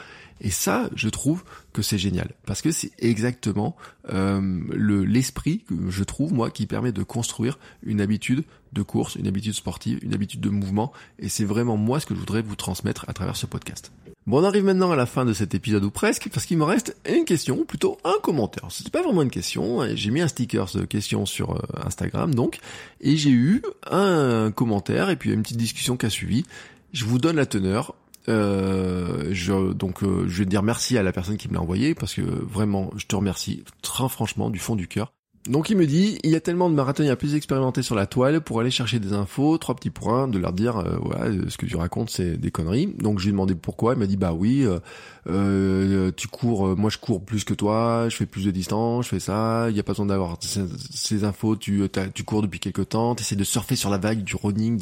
Et 0.41 0.49
ça, 0.49 0.89
je 0.95 1.09
trouve 1.09 1.43
que 1.71 1.81
c'est 1.81 1.97
génial 1.97 2.31
parce 2.45 2.61
que 2.61 2.71
c'est 2.71 2.91
exactement 2.99 3.75
euh, 4.09 4.61
le 4.71 5.03
l'esprit 5.03 5.63
que 5.67 5.89
je 5.89 6.03
trouve 6.03 6.33
moi 6.33 6.51
qui 6.51 6.65
permet 6.65 6.91
de 6.91 7.03
construire 7.03 7.59
une 7.83 8.01
habitude 8.01 8.43
de 8.73 8.81
course, 8.81 9.15
une 9.15 9.27
habitude 9.27 9.53
sportive, 9.53 9.99
une 10.01 10.13
habitude 10.13 10.41
de 10.41 10.49
mouvement 10.49 10.91
et 11.19 11.29
c'est 11.29 11.45
vraiment 11.45 11.77
moi 11.77 11.99
ce 11.99 12.05
que 12.05 12.13
je 12.13 12.19
voudrais 12.19 12.41
vous 12.41 12.55
transmettre 12.55 13.05
à 13.07 13.13
travers 13.13 13.35
ce 13.35 13.45
podcast. 13.45 13.91
Bon, 14.25 14.39
on 14.39 14.45
arrive 14.45 14.63
maintenant 14.63 14.91
à 14.91 14.95
la 14.95 15.05
fin 15.05 15.25
de 15.25 15.33
cet 15.33 15.53
épisode 15.53 15.83
ou 15.83 15.91
presque, 15.91 16.29
parce 16.31 16.45
qu'il 16.45 16.57
me 16.57 16.63
reste 16.63 16.95
une 17.09 17.25
question, 17.25 17.59
ou 17.59 17.65
plutôt 17.65 17.97
un 18.05 18.15
commentaire. 18.21 18.65
C'est 18.69 18.89
pas 18.89 19.01
vraiment 19.01 19.21
une 19.21 19.29
question, 19.29 19.81
hein, 19.81 19.95
j'ai 19.95 20.11
mis 20.11 20.21
un 20.21 20.29
sticker 20.29 20.65
de 20.73 20.85
question 20.85 21.25
sur 21.25 21.51
euh, 21.51 21.59
Instagram, 21.85 22.33
donc, 22.33 22.59
et 23.01 23.17
j'ai 23.17 23.31
eu 23.31 23.61
un 23.91 24.49
commentaire, 24.51 25.09
et 25.09 25.17
puis 25.17 25.33
une 25.33 25.41
petite 25.43 25.57
discussion 25.57 25.97
qui 25.97 26.05
a 26.05 26.09
suivi. 26.09 26.45
Je 26.93 27.03
vous 27.03 27.17
donne 27.17 27.35
la 27.35 27.45
teneur. 27.45 27.95
Euh, 28.29 29.29
je, 29.31 29.73
donc, 29.73 30.03
euh, 30.03 30.25
je 30.27 30.39
vais 30.39 30.45
dire 30.45 30.63
merci 30.63 30.97
à 30.97 31.03
la 31.03 31.11
personne 31.11 31.37
qui 31.37 31.49
me 31.49 31.53
l'a 31.55 31.61
envoyé, 31.61 31.95
parce 31.95 32.13
que 32.13 32.21
vraiment, 32.21 32.91
je 32.95 33.05
te 33.05 33.15
remercie, 33.15 33.63
très 33.81 34.07
franchement, 34.09 34.49
du 34.49 34.59
fond 34.59 34.75
du 34.75 34.87
cœur. 34.87 35.13
Donc 35.49 35.69
il 35.69 35.75
me 35.75 35.85
dit, 35.85 36.19
il 36.23 36.31
y 36.31 36.35
a 36.35 36.39
tellement 36.39 36.69
de 36.69 36.75
marathoniens 36.75 37.17
plus 37.17 37.35
expérimentés 37.35 37.81
sur 37.81 37.95
la 37.95 38.05
toile 38.05 38.39
pour 38.39 38.61
aller 38.61 38.71
chercher 38.71 38.99
des 38.99 39.11
infos, 39.11 39.57
trois 39.57 39.75
petits 39.75 39.89
points, 39.89 40.29
de 40.29 40.39
leur 40.39 40.53
dire, 40.53 40.77
euh, 40.77 40.97
ouais, 40.99 41.49
ce 41.49 41.57
que 41.57 41.65
tu 41.65 41.75
racontes 41.75 42.09
c'est 42.09 42.37
des 42.37 42.49
conneries. 42.49 42.87
Donc 42.97 43.19
je 43.19 43.25
lui 43.25 43.29
ai 43.29 43.31
demandé 43.33 43.53
pourquoi, 43.53 43.93
il 43.93 43.99
m'a 43.99 44.05
dit, 44.05 44.15
bah 44.15 44.31
oui, 44.31 44.65
euh, 44.65 44.79
euh 45.27 46.11
tu 46.15 46.29
cours, 46.29 46.69
euh, 46.69 46.75
moi 46.75 46.89
je 46.89 46.97
cours 46.97 47.25
plus 47.25 47.43
que 47.43 47.53
toi, 47.53 48.07
je 48.07 48.15
fais 48.15 48.25
plus 48.25 48.45
de 48.45 48.51
distance, 48.51 49.03
je 49.03 49.09
fais 49.09 49.19
ça, 49.19 49.67
il 49.69 49.75
y 49.75 49.81
a 49.81 49.83
pas 49.83 49.91
besoin 49.91 50.05
d'avoir 50.05 50.37
ces, 50.39 51.25
infos, 51.25 51.57
tu, 51.57 51.89
tu 52.13 52.23
cours 52.23 52.41
depuis 52.41 52.61
quelques 52.61 52.87
temps, 52.87 53.13
tu 53.13 53.23
essaies 53.23 53.35
de 53.35 53.43
surfer 53.43 53.75
sur 53.75 53.89
la 53.89 53.97
vague 53.97 54.23
du 54.23 54.37
running, 54.37 54.77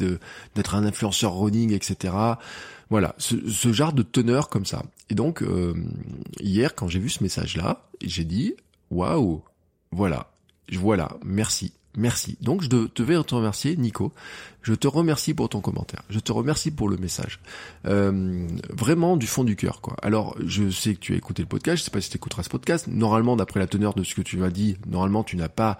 d'être 0.54 0.74
un 0.76 0.84
influenceur 0.84 1.34
running, 1.34 1.72
etc. 1.72 2.14
Voilà, 2.92 3.14
ce, 3.16 3.72
genre 3.72 3.94
de 3.94 4.02
teneur 4.02 4.50
comme 4.50 4.66
ça. 4.66 4.82
Et 5.08 5.14
donc 5.14 5.42
hier 6.40 6.74
quand 6.74 6.88
j'ai 6.88 6.98
vu 6.98 7.08
ce 7.08 7.22
message-là, 7.22 7.88
j'ai 8.02 8.24
dit, 8.24 8.54
waouh, 8.90 9.42
voilà, 9.92 10.30
voilà, 10.70 11.16
merci. 11.24 11.72
Merci. 11.96 12.38
Donc 12.40 12.62
je 12.62 12.68
te 12.68 13.02
vais 13.02 13.22
te 13.22 13.34
remercier, 13.34 13.76
Nico. 13.76 14.12
Je 14.62 14.74
te 14.74 14.88
remercie 14.88 15.34
pour 15.34 15.48
ton 15.48 15.60
commentaire. 15.60 16.02
Je 16.08 16.20
te 16.20 16.32
remercie 16.32 16.70
pour 16.70 16.88
le 16.88 16.96
message. 16.96 17.40
Euh, 17.86 18.46
vraiment 18.70 19.16
du 19.16 19.26
fond 19.26 19.44
du 19.44 19.56
cœur, 19.56 19.80
quoi. 19.80 19.96
Alors, 20.02 20.36
je 20.44 20.70
sais 20.70 20.94
que 20.94 21.00
tu 21.00 21.12
as 21.12 21.16
écouté 21.16 21.42
le 21.42 21.48
podcast. 21.48 21.78
Je 21.78 21.84
sais 21.84 21.90
pas 21.90 22.00
si 22.00 22.10
tu 22.10 22.16
écouteras 22.16 22.42
ce 22.42 22.48
podcast. 22.48 22.86
Normalement, 22.88 23.36
d'après 23.36 23.60
la 23.60 23.66
teneur 23.66 23.94
de 23.94 24.04
ce 24.04 24.14
que 24.14 24.22
tu 24.22 24.36
m'as 24.36 24.50
dit, 24.50 24.76
normalement, 24.86 25.24
tu 25.24 25.36
n'as 25.36 25.48
pas 25.48 25.78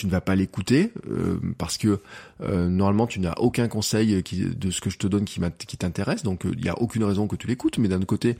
tu 0.00 0.06
ne 0.06 0.10
vas 0.10 0.22
pas 0.22 0.34
l'écouter 0.34 0.92
euh, 1.10 1.38
parce 1.58 1.76
que 1.76 2.00
euh, 2.42 2.68
normalement 2.68 3.06
tu 3.06 3.20
n'as 3.20 3.34
aucun 3.34 3.68
conseil 3.68 4.22
de 4.22 4.70
ce 4.70 4.80
que 4.80 4.88
je 4.88 4.96
te 4.96 5.06
donne 5.06 5.26
qui, 5.26 5.40
t'intéresse 5.76 6.22
donc 6.22 6.44
il 6.44 6.62
n'y 6.62 6.70
a 6.70 6.80
aucune 6.80 7.04
raison 7.04 7.26
que 7.26 7.36
tu 7.36 7.46
l'écoutes 7.46 7.76
mais 7.76 7.88
d'un 7.88 8.00
côté 8.00 8.36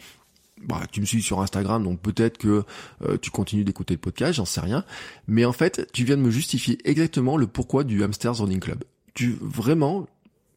bah, 0.62 0.82
tu 0.92 1.00
me 1.00 1.06
suis 1.06 1.22
sur 1.22 1.40
Instagram, 1.40 1.82
donc 1.82 2.00
peut-être 2.00 2.36
que 2.36 2.64
euh, 3.02 3.16
tu 3.20 3.30
continues 3.30 3.64
d'écouter 3.64 3.94
le 3.94 3.98
podcast, 4.00 4.34
j'en 4.34 4.44
sais 4.44 4.60
rien. 4.60 4.84
Mais 5.26 5.46
en 5.46 5.52
fait, 5.52 5.88
tu 5.94 6.04
viens 6.04 6.18
de 6.18 6.22
me 6.22 6.30
justifier 6.30 6.78
exactement 6.84 7.38
le 7.38 7.46
pourquoi 7.46 7.82
du 7.82 8.04
Hamsters 8.04 8.36
Running 8.36 8.60
Club. 8.60 8.84
Tu 9.14 9.38
vraiment, 9.40 10.06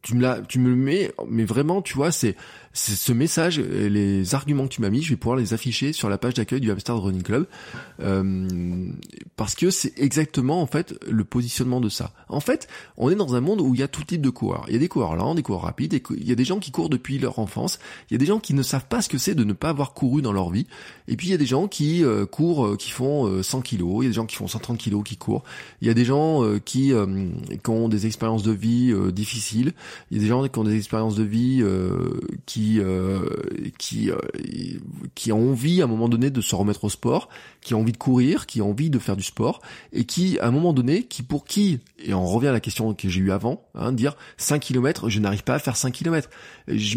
tu 0.03 0.15
me 0.15 0.21
l'as, 0.21 0.41
tu 0.41 0.59
me 0.59 0.69
le 0.69 0.75
mets, 0.75 1.11
mais 1.27 1.45
vraiment, 1.45 1.81
tu 1.81 1.95
vois, 1.95 2.11
c'est, 2.11 2.35
c'est 2.73 2.95
ce 2.95 3.13
message, 3.13 3.59
les 3.59 4.33
arguments 4.33 4.63
que 4.63 4.73
tu 4.73 4.81
m'as 4.81 4.89
mis, 4.89 5.03
je 5.03 5.11
vais 5.11 5.15
pouvoir 5.15 5.37
les 5.37 5.53
afficher 5.53 5.93
sur 5.93 6.09
la 6.09 6.17
page 6.17 6.33
d'accueil 6.33 6.59
du 6.59 6.71
Hamster 6.71 6.97
Running 6.97 7.21
Club, 7.21 7.45
euh, 8.01 8.89
parce 9.35 9.53
que 9.53 9.69
c'est 9.69 9.97
exactement 9.99 10.61
en 10.61 10.65
fait 10.65 10.95
le 11.07 11.23
positionnement 11.23 11.79
de 11.79 11.89
ça. 11.89 12.11
En 12.29 12.39
fait, 12.39 12.67
on 12.97 13.11
est 13.11 13.15
dans 13.15 13.35
un 13.35 13.41
monde 13.41 13.61
où 13.61 13.75
il 13.75 13.79
y 13.79 13.83
a 13.83 13.87
tout 13.87 14.03
type 14.03 14.21
de 14.21 14.29
coureurs. 14.31 14.65
Il 14.67 14.73
y 14.73 14.75
a 14.75 14.79
des 14.79 14.87
coureurs 14.87 15.15
lents, 15.15 15.35
des 15.35 15.43
coureurs 15.43 15.61
rapides, 15.61 16.01
il 16.17 16.27
y 16.27 16.31
a 16.31 16.35
des 16.35 16.45
gens 16.45 16.59
qui 16.59 16.71
courent 16.71 16.89
depuis 16.89 17.19
leur 17.19 17.37
enfance, 17.37 17.79
il 18.09 18.13
y 18.13 18.15
a 18.15 18.17
des 18.17 18.25
gens 18.25 18.39
qui 18.39 18.55
ne 18.55 18.63
savent 18.63 18.87
pas 18.87 19.03
ce 19.03 19.09
que 19.09 19.19
c'est 19.19 19.35
de 19.35 19.43
ne 19.43 19.53
pas 19.53 19.69
avoir 19.69 19.93
couru 19.93 20.23
dans 20.23 20.33
leur 20.33 20.49
vie, 20.49 20.65
et 21.07 21.15
puis 21.15 21.27
il 21.27 21.31
y 21.31 21.35
a 21.35 21.37
des 21.37 21.45
gens 21.45 21.67
qui 21.67 22.03
euh, 22.03 22.25
courent, 22.25 22.65
euh, 22.65 22.75
qui 22.75 22.89
font 22.89 23.41
100 23.43 23.61
kilos, 23.61 23.97
il 24.01 24.05
y 24.05 24.07
a 24.07 24.09
des 24.09 24.15
gens 24.15 24.25
qui 24.25 24.35
font 24.35 24.47
130 24.47 24.79
kilos 24.79 25.03
qui 25.03 25.15
courent, 25.15 25.43
il 25.81 25.87
y 25.87 25.91
a 25.91 25.93
des 25.93 26.05
gens 26.05 26.41
qui, 26.65 26.91
qui 27.63 27.69
ont 27.69 27.87
des 27.87 28.07
expériences 28.07 28.43
de 28.43 28.51
vie 28.51 28.93
difficiles, 29.11 29.73
il 30.11 30.17
y 30.17 30.19
a 30.19 30.23
des 30.23 30.27
gens 30.27 30.47
qui 30.47 30.59
ont 30.59 30.63
des 30.63 30.75
expériences 30.75 31.15
de 31.15 31.23
vie 31.23 31.63
qui 32.45 32.63
qui 32.63 32.79
euh, 32.79 33.19
qui 33.77 34.09
euh, 34.09 34.17
qui 35.15 35.31
ont 35.31 35.51
envie 35.51 35.81
à 35.81 35.85
un 35.85 35.87
moment 35.87 36.07
donné 36.07 36.29
de 36.29 36.39
se 36.39 36.55
remettre 36.55 36.85
au 36.85 36.89
sport, 36.89 37.29
qui 37.61 37.73
ont 37.73 37.81
envie 37.81 37.91
de 37.91 37.97
courir, 37.97 38.45
qui 38.45 38.61
ont 38.61 38.69
envie 38.69 38.89
de 38.89 38.99
faire 38.99 39.17
du 39.17 39.23
sport 39.23 39.61
et 39.91 40.05
qui 40.05 40.39
à 40.39 40.47
un 40.47 40.51
moment 40.51 40.71
donné 40.71 41.03
qui 41.03 41.23
pour 41.23 41.45
qui 41.45 41.79
et 41.99 42.13
on 42.13 42.25
revient 42.25 42.47
à 42.47 42.51
la 42.51 42.59
question 42.59 42.93
que 42.93 43.09
j'ai 43.09 43.19
eue 43.19 43.31
avant, 43.31 43.65
hein, 43.75 43.91
dire 43.91 44.15
5 44.37 44.59
km, 44.59 45.09
je 45.09 45.19
n'arrive 45.19 45.43
pas 45.43 45.55
à 45.55 45.59
faire 45.59 45.75
5 45.75 45.91
km. 45.91 46.29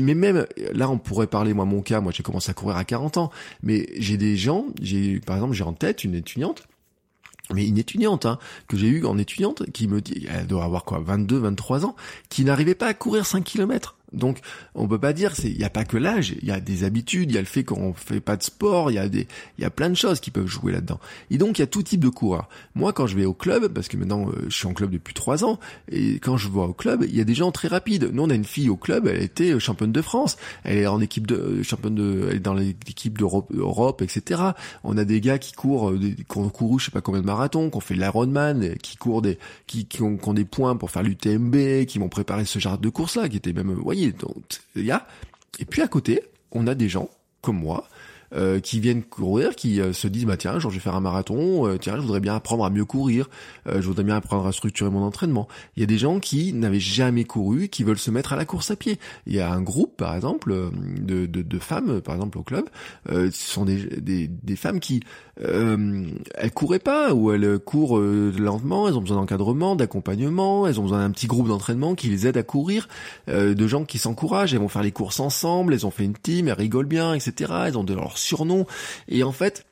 Mais 0.01 0.15
même 0.15 0.47
là 0.73 0.89
on 0.91 0.99
pourrait 0.99 1.27
parler 1.27 1.55
moi 1.55 1.65
mon 1.65 1.83
cas, 1.83 2.01
moi 2.01 2.13
j'ai 2.15 2.23
commencé 2.23 2.51
à 2.51 2.55
courir 2.55 2.77
à 2.77 2.85
40 2.85 3.17
ans, 3.17 3.31
mais 3.63 3.89
j'ai 3.99 4.17
des 4.17 4.37
gens, 4.37 4.67
j'ai 4.81 5.21
par 5.21 5.37
exemple 5.37 5.55
j'ai 5.55 5.65
en 5.65 5.73
tête 5.73 6.05
une 6.05 6.15
étudiante 6.15 6.67
mais 7.53 7.67
une 7.67 7.79
étudiante 7.79 8.27
hein, 8.27 8.39
que 8.69 8.77
j'ai 8.77 8.89
eue 8.89 9.05
en 9.05 9.19
étudiante 9.19 9.71
qui 9.73 9.89
me 9.89 10.01
dit 10.01 10.27
elle 10.29 10.47
doit 10.47 10.65
avoir 10.65 10.85
quoi 10.85 11.01
22 11.01 11.39
23 11.39 11.85
ans 11.85 11.97
qui 12.29 12.45
n'arrivait 12.45 12.75
pas 12.75 12.87
à 12.87 12.95
courir 12.95 13.27
5 13.27 13.45
km 13.45 13.96
donc, 14.17 14.41
on 14.75 14.89
peut 14.89 14.99
pas 14.99 15.13
dire, 15.13 15.37
c'est, 15.37 15.51
il 15.51 15.59
y 15.59 15.65
a 15.65 15.71
pas 15.71 15.85
que 15.85 15.97
l'âge, 15.97 16.35
il 16.41 16.49
y 16.49 16.51
a 16.51 16.61
des 16.61 16.85
habitudes, 16.85 17.31
il 17.31 17.35
y 17.35 17.39
a 17.39 17.41
le 17.41 17.47
fait 17.47 17.65
qu'on 17.65 17.93
fait 17.93 18.21
pas 18.21 18.37
de 18.37 18.43
sport, 18.43 18.91
il 18.91 18.95
y 18.95 18.99
a 18.99 19.09
des, 19.09 19.29
il 19.59 19.63
y 19.63 19.65
a 19.65 19.71
plein 19.71 19.91
de 19.91 19.95
choses 19.95 20.21
qui 20.21 20.31
peuvent 20.31 20.47
jouer 20.47 20.73
là-dedans. 20.73 20.99
Et 21.31 21.39
donc, 21.39 21.59
il 21.59 21.63
y 21.63 21.65
a 21.65 21.67
tout 21.67 21.83
type 21.83 22.01
de 22.01 22.09
coureurs. 22.09 22.49
Moi, 22.75 22.93
quand 22.93 23.07
je 23.07 23.17
vais 23.17 23.27
au 23.27 23.35
club, 23.35 23.69
parce 23.69 23.89
que 23.89 23.97
maintenant, 23.97 24.29
euh, 24.29 24.47
je 24.49 24.57
suis 24.57 24.67
en 24.67 24.73
club 24.73 24.91
depuis 24.91 25.15
trois 25.15 25.45
ans, 25.45 25.61
et 25.91 26.15
quand 26.15 26.37
je 26.37 26.49
vais 26.49 26.61
au 26.61 26.73
club, 26.73 27.05
il 27.07 27.15
y 27.15 27.21
a 27.21 27.25
des 27.25 27.35
gens 27.35 27.53
très 27.53 27.69
rapides. 27.69 28.11
Nous, 28.13 28.23
on 28.23 28.31
a 28.31 28.35
une 28.35 28.45
fille 28.45 28.71
au 28.71 28.77
club, 28.77 29.07
elle 29.07 29.23
était 29.23 29.53
euh, 29.53 29.59
championne 29.59 29.93
de 29.93 30.03
France, 30.03 30.37
elle 30.65 30.79
est 30.79 30.87
en 30.87 31.01
équipe 31.01 31.27
de, 31.27 31.37
euh, 31.37 31.63
championne 31.63 31.95
de, 31.95 32.29
elle 32.31 32.37
est 32.37 32.41
dans 32.41 32.55
l'équipe 32.55 33.19
d'Europe, 33.19 33.53
Europe, 33.55 34.01
etc. 34.03 34.43
On 34.83 34.97
a 34.97 35.05
des 35.05 35.21
gars 35.21 35.39
qui 35.39 35.53
courent, 35.53 35.93
qui 35.95 36.39
ont 36.39 36.49
couru, 36.49 36.79
je 36.79 36.87
sais 36.87 36.91
pas 36.91 37.03
combien 37.03 37.21
de 37.21 37.27
marathons, 37.27 37.71
qui 37.71 37.77
ont 37.77 37.81
fait 37.81 37.95
l'Ironman, 37.95 38.77
qui 38.83 38.97
courent 38.97 39.23
des, 39.23 39.39
qui, 39.67 39.85
qui, 39.85 40.03
ont, 40.03 40.17
qui 40.17 40.29
ont 40.29 40.35
des 40.35 40.45
points 40.45 40.77
pour 40.77 40.91
faire 40.91 41.03
l'UTMB, 41.03 41.85
qui 41.87 41.99
m'ont 41.99 42.09
préparé 42.09 42.45
ce 42.45 42.59
genre 42.59 42.79
de 42.79 42.89
course-là, 42.89 43.29
qui 43.29 43.37
était 43.37 43.53
même, 43.53 43.73
vous 43.73 43.83
voyez, 43.83 44.06
Et 45.59 45.65
puis 45.65 45.83
à 45.83 45.89
côté, 45.89 46.23
on 46.53 46.67
a 46.67 46.75
des 46.75 46.89
gens 46.89 47.11
comme 47.43 47.59
moi 47.59 47.89
euh, 48.35 48.59
qui 48.59 48.81
viennent 48.81 49.05
courir, 49.05 49.55
qui 49.55 49.81
euh, 49.81 49.93
se 49.93 50.09
disent 50.09 50.25
bah 50.25 50.37
tiens, 50.37 50.59
genre 50.59 50.73
je 50.73 50.77
vais 50.77 50.83
faire 50.83 50.97
un 50.97 51.01
marathon, 51.01 51.67
euh, 51.67 51.79
tiens, 51.79 51.95
je 51.95 52.01
voudrais 52.01 52.19
bien 52.19 52.35
apprendre 52.35 52.65
à 52.65 52.71
mieux 52.71 52.85
courir, 52.85 53.29
je 53.67 53.81
voudrais 53.87 54.05
bien 54.05 54.17
apprendre 54.17 54.47
à 54.47 54.53
structurer 54.53 54.91
mon 54.91 55.03
entraînement. 55.03 55.47
Il 55.77 55.81
y 55.81 55.83
a 55.83 55.87
des 55.87 55.99
gens 55.99 56.19
qui 56.19 56.53
n'avaient 56.53 56.81
jamais 56.81 57.25
couru, 57.25 57.69
qui 57.69 57.85
veulent 57.85 57.99
se 57.99 58.11
mettre 58.11 58.33
à 58.33 58.37
la 58.37 58.45
course 58.45 58.71
à 58.71 58.77
pied. 58.77 58.99
Il 59.27 59.35
y 59.35 59.41
a 59.41 59.53
un 59.53 59.63
groupe, 59.63 59.97
par 59.97 60.15
exemple, 60.15 60.55
de, 61.01 61.27
de, 61.27 61.43
de 61.43 61.59
femmes, 61.59 62.01
par 62.01 62.15
exemple 62.15 62.39
au 62.39 62.43
club, 62.43 62.69
ce 63.09 63.31
sont 63.31 63.65
des, 63.65 63.85
des, 64.01 64.29
des 64.29 64.57
femmes 64.57 64.81
qui 64.81 65.03
elles 65.39 66.53
couraient 66.55 66.79
pas 66.79 67.13
ou 67.13 67.33
elles 67.33 67.59
courent 67.59 67.99
lentement, 67.99 68.89
elles 68.89 68.97
ont 68.97 69.03
besoin 69.03 69.19
d'encadrement, 69.19 69.77
d'accompagnement, 69.77 70.67
elles 70.67 70.81
ont 70.81 70.85
besoin 70.85 71.01
d'un 71.01 71.11
petit 71.11 71.27
groupe 71.27 71.49
d'entraînement 71.49 71.95
qui 71.95 72.09
les 72.09 72.27
aide 72.27 72.37
à 72.37 72.43
courir, 72.43 72.89
de 73.29 73.67
gens 73.67 73.85
qui 73.85 73.99
s'encouragent, 73.99 74.55
elles 74.55 74.61
vont 74.61 74.69
faire 74.69 74.83
les 74.83 74.93
courses 74.93 75.21
ensemble, 75.21 75.75
elles 75.75 75.87
ont 75.87 75.91
fait 75.91 76.05
une 76.05 76.15
team, 76.15 76.49
elles 76.49 76.55
rigolent 76.55 76.87
bien, 76.87 77.15
etc. 77.15 77.53
Elles 77.67 77.79
ont 77.79 77.85
de 77.85 77.95
leur 77.95 78.16
surnom. 78.17 78.67
Et 79.09 79.23
en 79.23 79.33
fait, 79.33 79.67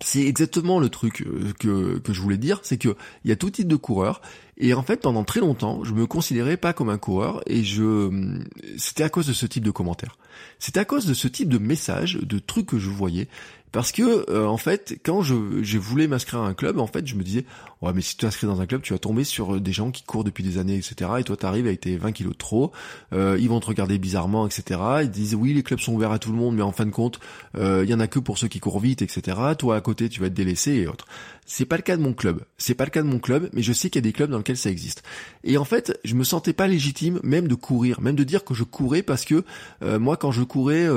c'est 0.00 0.22
exactement 0.22 0.78
le 0.80 0.88
truc 0.88 1.22
euh, 1.22 1.52
que, 1.58 1.98
que 1.98 2.12
je 2.12 2.20
voulais 2.20 2.36
dire, 2.36 2.60
c'est 2.62 2.78
que 2.78 2.96
il 3.24 3.30
y 3.30 3.32
a 3.32 3.36
tout 3.36 3.50
type 3.50 3.68
de 3.68 3.76
coureurs. 3.76 4.20
Et 4.56 4.72
en 4.72 4.82
fait 4.82 5.00
pendant 5.00 5.24
très 5.24 5.40
longtemps 5.40 5.82
je 5.82 5.92
me 5.94 6.06
considérais 6.06 6.56
pas 6.56 6.72
comme 6.72 6.88
un 6.88 6.98
coureur 6.98 7.42
et 7.46 7.64
je 7.64 8.38
c'était 8.78 9.02
à 9.02 9.08
cause 9.08 9.26
de 9.26 9.32
ce 9.32 9.46
type 9.46 9.64
de 9.64 9.72
commentaires, 9.72 10.16
c'était 10.60 10.78
à 10.78 10.84
cause 10.84 11.06
de 11.06 11.14
ce 11.14 11.26
type 11.26 11.48
de 11.48 11.58
messages, 11.58 12.14
de 12.14 12.38
trucs 12.38 12.66
que 12.66 12.78
je 12.78 12.88
voyais. 12.88 13.28
Parce 13.72 13.90
que 13.90 14.30
euh, 14.30 14.46
en 14.46 14.56
fait, 14.56 15.00
quand 15.04 15.22
je, 15.22 15.34
je 15.64 15.78
voulais 15.78 16.06
m'inscrire 16.06 16.40
à 16.40 16.46
un 16.46 16.54
club, 16.54 16.78
en 16.78 16.86
fait, 16.86 17.04
je 17.08 17.16
me 17.16 17.24
disais 17.24 17.44
ouais 17.84 17.92
mais 17.94 18.00
si 18.00 18.16
tu 18.16 18.24
t'inscris 18.24 18.46
dans 18.46 18.60
un 18.60 18.66
club, 18.66 18.82
tu 18.82 18.92
vas 18.92 18.98
tomber 18.98 19.24
sur 19.24 19.54
euh, 19.54 19.60
des 19.60 19.72
gens 19.72 19.90
qui 19.90 20.02
courent 20.02 20.24
depuis 20.24 20.42
des 20.42 20.58
années, 20.58 20.76
etc. 20.76 21.10
Et 21.18 21.24
toi 21.24 21.36
t'arrives 21.36 21.66
avec 21.66 21.80
tes 21.80 21.96
20 21.96 22.12
kilos 22.12 22.32
de 22.32 22.38
trop, 22.38 22.72
euh, 23.12 23.36
ils 23.40 23.48
vont 23.48 23.60
te 23.60 23.66
regarder 23.66 23.98
bizarrement, 23.98 24.46
etc. 24.46 24.80
Ils 25.02 25.10
disent 25.10 25.34
oui 25.34 25.52
les 25.52 25.62
clubs 25.62 25.80
sont 25.80 25.92
ouverts 25.92 26.12
à 26.12 26.18
tout 26.18 26.30
le 26.30 26.36
monde, 26.38 26.56
mais 26.56 26.62
en 26.62 26.72
fin 26.72 26.86
de 26.86 26.90
compte, 26.90 27.20
il 27.56 27.88
y 27.88 27.94
en 27.94 28.00
a 28.00 28.06
que 28.06 28.18
pour 28.18 28.38
ceux 28.38 28.48
qui 28.48 28.60
courent 28.60 28.80
vite, 28.80 29.02
etc. 29.02 29.36
Toi 29.58 29.76
à 29.76 29.80
côté 29.80 30.08
tu 30.08 30.20
vas 30.20 30.26
être 30.26 30.34
délaissé 30.34 30.72
et 30.72 30.86
autres. 30.86 31.06
C'est 31.46 31.66
pas 31.66 31.76
le 31.76 31.82
cas 31.82 31.96
de 31.96 32.02
mon 32.02 32.14
club, 32.14 32.40
c'est 32.56 32.74
pas 32.74 32.84
le 32.84 32.90
cas 32.90 33.02
de 33.02 33.06
mon 33.06 33.18
club, 33.18 33.50
mais 33.52 33.62
je 33.62 33.72
sais 33.72 33.90
qu'il 33.90 34.00
y 34.00 34.04
a 34.04 34.08
des 34.08 34.12
clubs 34.12 34.30
dans 34.30 34.38
lesquels 34.38 34.56
ça 34.56 34.70
existe. 34.70 35.02
Et 35.44 35.58
en 35.58 35.64
fait, 35.64 35.98
je 36.02 36.14
me 36.14 36.24
sentais 36.24 36.54
pas 36.54 36.66
légitime 36.66 37.20
même 37.22 37.48
de 37.48 37.54
courir, 37.54 38.00
même 38.00 38.16
de 38.16 38.24
dire 38.24 38.44
que 38.44 38.54
je 38.54 38.64
courais 38.64 39.02
parce 39.02 39.24
que 39.24 39.44
moi 39.82 40.16
quand 40.16 40.32
je 40.32 40.42
courais 40.42 40.88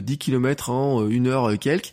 10 0.00 0.18
km 0.18 0.70
en 0.70 1.08
une 1.08 1.26
heure 1.26 1.50
et 1.50 1.58
quelques 1.58 1.92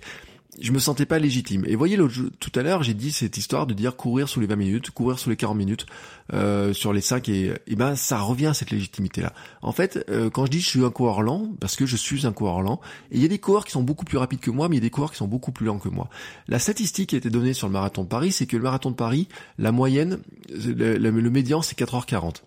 je 0.62 0.72
me 0.72 0.80
sentais 0.80 1.06
pas 1.06 1.20
légitime. 1.20 1.64
Et 1.68 1.76
voyez, 1.76 1.98
tout 2.40 2.52
à 2.56 2.64
l'heure, 2.64 2.84
j'ai 2.84 2.94
dit 2.94 3.12
cette 3.12 3.38
histoire 3.38 3.68
de 3.68 3.74
dire 3.74 3.96
courir 3.96 4.30
sous 4.30 4.40
les 4.40 4.48
20 4.48 4.56
minutes, 4.56 4.92
courir 4.92 5.20
sous 5.20 5.30
les 5.30 5.36
40 5.36 5.58
minutes, 5.58 5.86
euh, 6.34 6.74
sur 6.74 6.94
les 6.94 7.02
5, 7.02 7.28
et, 7.30 7.54
et 7.68 7.76
ben 7.76 7.96
ça 7.96 8.20
revient 8.20 8.48
à 8.48 8.54
cette 8.54 8.72
légitimité-là. 8.72 9.34
En 9.62 9.72
fait, 9.72 10.06
euh, 10.10 10.30
quand 10.30 10.46
je 10.46 10.52
dis 10.52 10.62
je 10.62 10.70
suis 10.70 10.84
un 10.84 10.90
coureur 10.90 11.22
lent, 11.22 11.50
parce 11.60 11.76
que 11.76 11.86
je 11.86 11.96
suis 11.96 12.26
un 12.26 12.32
coureur 12.32 12.62
lent, 12.62 12.80
et 13.12 13.18
il 13.18 13.22
y 13.22 13.26
a 13.26 13.30
des 13.30 13.40
coureurs 13.40 13.66
qui 13.66 13.72
sont 13.72 13.84
beaucoup 13.84 14.06
plus 14.06 14.18
rapides 14.18 14.40
que 14.40 14.52
moi, 14.52 14.70
mais 14.70 14.76
il 14.76 14.80
y 14.80 14.82
a 14.82 14.88
des 14.88 14.90
coureurs 14.90 15.12
qui 15.12 15.18
sont 15.18 15.28
beaucoup 15.28 15.52
plus 15.52 15.66
lents 15.66 15.80
que 15.80 15.90
moi. 15.90 16.10
La 16.48 16.60
statistique 16.60 17.10
qui 17.10 17.16
a 17.16 17.18
été 17.18 17.30
donnée 17.30 17.54
sur 17.54 17.68
le 17.68 17.74
marathon 17.74 18.04
de 18.04 18.08
Paris, 18.08 18.32
c'est 18.32 18.46
que 18.46 18.58
le 18.58 18.64
marathon 18.64 18.92
de 18.92 18.96
Paris, 18.96 19.28
la 19.58 19.72
moyenne, 19.72 20.20
le 20.50 21.30
médian, 21.30 21.62
c'est 21.62 21.78
4h40 21.78 22.44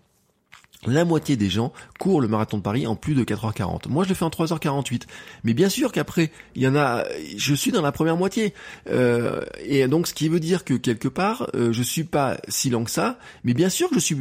la 0.85 1.05
moitié 1.05 1.35
des 1.35 1.49
gens 1.49 1.73
courent 1.99 2.21
le 2.21 2.27
marathon 2.27 2.57
de 2.57 2.61
Paris 2.61 2.85
en 2.85 2.95
plus 2.95 3.15
de 3.15 3.23
4h40. 3.23 3.89
Moi, 3.89 4.03
je 4.03 4.09
le 4.09 4.15
fais 4.15 4.25
en 4.25 4.29
3h48. 4.29 5.03
Mais 5.43 5.53
bien 5.53 5.69
sûr 5.69 5.91
qu'après, 5.91 6.31
il 6.55 6.61
y 6.61 6.67
en 6.67 6.75
a, 6.75 7.03
je 7.35 7.55
suis 7.55 7.71
dans 7.71 7.81
la 7.81 7.91
première 7.91 8.15
moitié. 8.15 8.53
Euh, 8.89 9.41
et 9.65 9.87
donc, 9.87 10.07
ce 10.07 10.13
qui 10.13 10.29
veut 10.29 10.39
dire 10.39 10.63
que 10.63 10.75
quelque 10.75 11.07
part, 11.07 11.49
euh, 11.55 11.73
je 11.73 11.81
suis 11.81 12.03
pas 12.03 12.37
si 12.47 12.69
lent 12.69 12.83
que 12.83 12.91
ça. 12.91 13.17
Mais 13.43 13.53
bien 13.53 13.69
sûr 13.69 13.89
que 13.89 13.95
je 13.95 13.99
suis, 13.99 14.17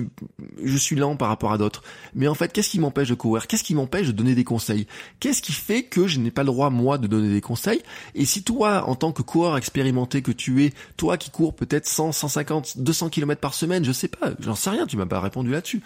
je 0.63 0.77
suis 0.79 0.97
lent 0.97 1.17
par 1.17 1.29
rapport 1.29 1.53
à 1.53 1.59
d'autres. 1.59 1.83
Mais 2.15 2.27
en 2.27 2.35
fait, 2.35 2.53
qu'est-ce 2.53 2.71
qui 2.71 2.81
m'empêche 2.81 3.09
de 3.09 3.15
courir? 3.15 3.47
Qu'est-ce 3.47 3.65
qui 3.65 3.75
m'empêche 3.75 4.07
de 4.07 4.13
donner 4.13 4.35
des 4.35 4.45
conseils? 4.45 4.87
Qu'est-ce 5.21 5.43
qui 5.43 5.53
fait 5.53 5.83
que 5.83 6.07
je 6.07 6.19
n'ai 6.19 6.31
pas 6.31 6.43
le 6.43 6.47
droit, 6.47 6.71
moi, 6.71 6.97
de 6.97 7.07
donner 7.07 7.33
des 7.33 7.43
conseils? 7.43 7.83
Et 8.15 8.25
si 8.25 8.43
toi, 8.43 8.89
en 8.89 8.95
tant 8.95 9.13
que 9.13 9.23
coureur 9.23 9.59
expérimenté 9.59 10.23
que 10.23 10.33
tu 10.33 10.65
es, 10.65 10.73
toi 10.97 11.19
qui 11.19 11.31
cours 11.31 11.55
peut-être 11.55 11.87
100, 11.87 12.13
150, 12.13 12.79
200 12.79 13.11
km 13.11 13.41
par 13.41 13.53
semaine, 13.53 13.85
je 13.85 13.93
sais 13.93 14.09
pas, 14.09 14.31
j'en 14.41 14.55
sais 14.55 14.71
rien, 14.71 14.87
tu 14.87 14.97
m'as 14.97 15.07
pas 15.07 15.21
répondu 15.21 15.51
là-dessus. 15.51 15.83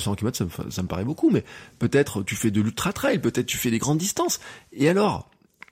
200 0.00 0.14
km, 0.16 0.36
ça 0.36 0.44
me, 0.44 0.70
ça 0.70 0.82
me 0.82 0.88
paraît 0.88 1.04
beaucoup, 1.04 1.30
mais 1.30 1.44
peut-être 1.78 2.22
tu 2.22 2.34
fais 2.36 2.50
de 2.50 2.60
l'ultra 2.60 2.92
trail, 2.92 3.18
peut-être 3.18 3.46
tu 3.46 3.56
fais 3.56 3.70
des 3.70 3.78
grandes 3.78 3.98
distances. 3.98 4.40
Et 4.72 4.88
alors, 4.88 5.30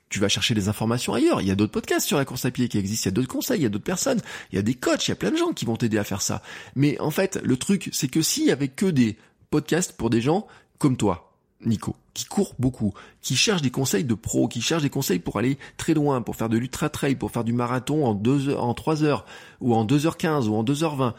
tu 0.09 0.19
vas 0.19 0.27
chercher 0.27 0.55
des 0.55 0.69
informations 0.69 1.13
ailleurs. 1.13 1.41
Il 1.41 1.47
y 1.47 1.51
a 1.51 1.55
d'autres 1.55 1.71
podcasts 1.71 2.07
sur 2.07 2.17
la 2.17 2.25
course 2.25 2.45
à 2.45 2.51
pied 2.51 2.67
qui 2.67 2.77
existent, 2.77 3.09
il 3.09 3.11
y 3.11 3.13
a 3.13 3.15
d'autres 3.15 3.27
conseils, 3.27 3.59
il 3.59 3.63
y 3.63 3.65
a 3.65 3.69
d'autres 3.69 3.83
personnes, 3.83 4.21
il 4.51 4.55
y 4.55 4.59
a 4.59 4.61
des 4.61 4.73
coachs, 4.73 5.07
il 5.07 5.11
y 5.11 5.13
a 5.13 5.15
plein 5.15 5.31
de 5.31 5.37
gens 5.37 5.53
qui 5.53 5.65
vont 5.65 5.75
t'aider 5.75 5.97
à 5.97 6.03
faire 6.03 6.21
ça. 6.21 6.41
Mais 6.75 6.99
en 6.99 7.11
fait, 7.11 7.39
le 7.43 7.57
truc, 7.57 7.89
c'est 7.93 8.07
que 8.07 8.21
s'il 8.21 8.45
y 8.45 8.51
avait 8.51 8.67
que 8.67 8.87
des 8.87 9.17
podcasts 9.49 9.93
pour 9.93 10.09
des 10.09 10.21
gens 10.21 10.47
comme 10.77 10.97
toi, 10.97 11.29
Nico, 11.65 11.95
qui 12.13 12.25
courent 12.25 12.55
beaucoup, 12.57 12.93
qui 13.21 13.35
cherchent 13.35 13.61
des 13.61 13.69
conseils 13.69 14.05
de 14.05 14.13
pro, 14.13 14.47
qui 14.47 14.61
cherchent 14.61 14.83
des 14.83 14.89
conseils 14.89 15.19
pour 15.19 15.37
aller 15.37 15.57
très 15.75 15.93
loin, 15.93 16.21
pour 16.21 16.37
faire 16.37 16.47
de 16.47 16.57
l'ultra 16.57 16.89
trail, 16.89 17.15
pour 17.15 17.31
faire 17.31 17.43
du 17.43 17.51
marathon 17.51 18.05
en 18.05 18.13
deux 18.13 18.49
heures, 18.49 18.63
en 18.63 18.73
3 18.73 19.03
heures, 19.03 19.25
ou 19.59 19.75
en 19.75 19.85
2h15, 19.85 20.47
ou 20.47 20.55
en 20.55 20.63
2h20, 20.63 21.13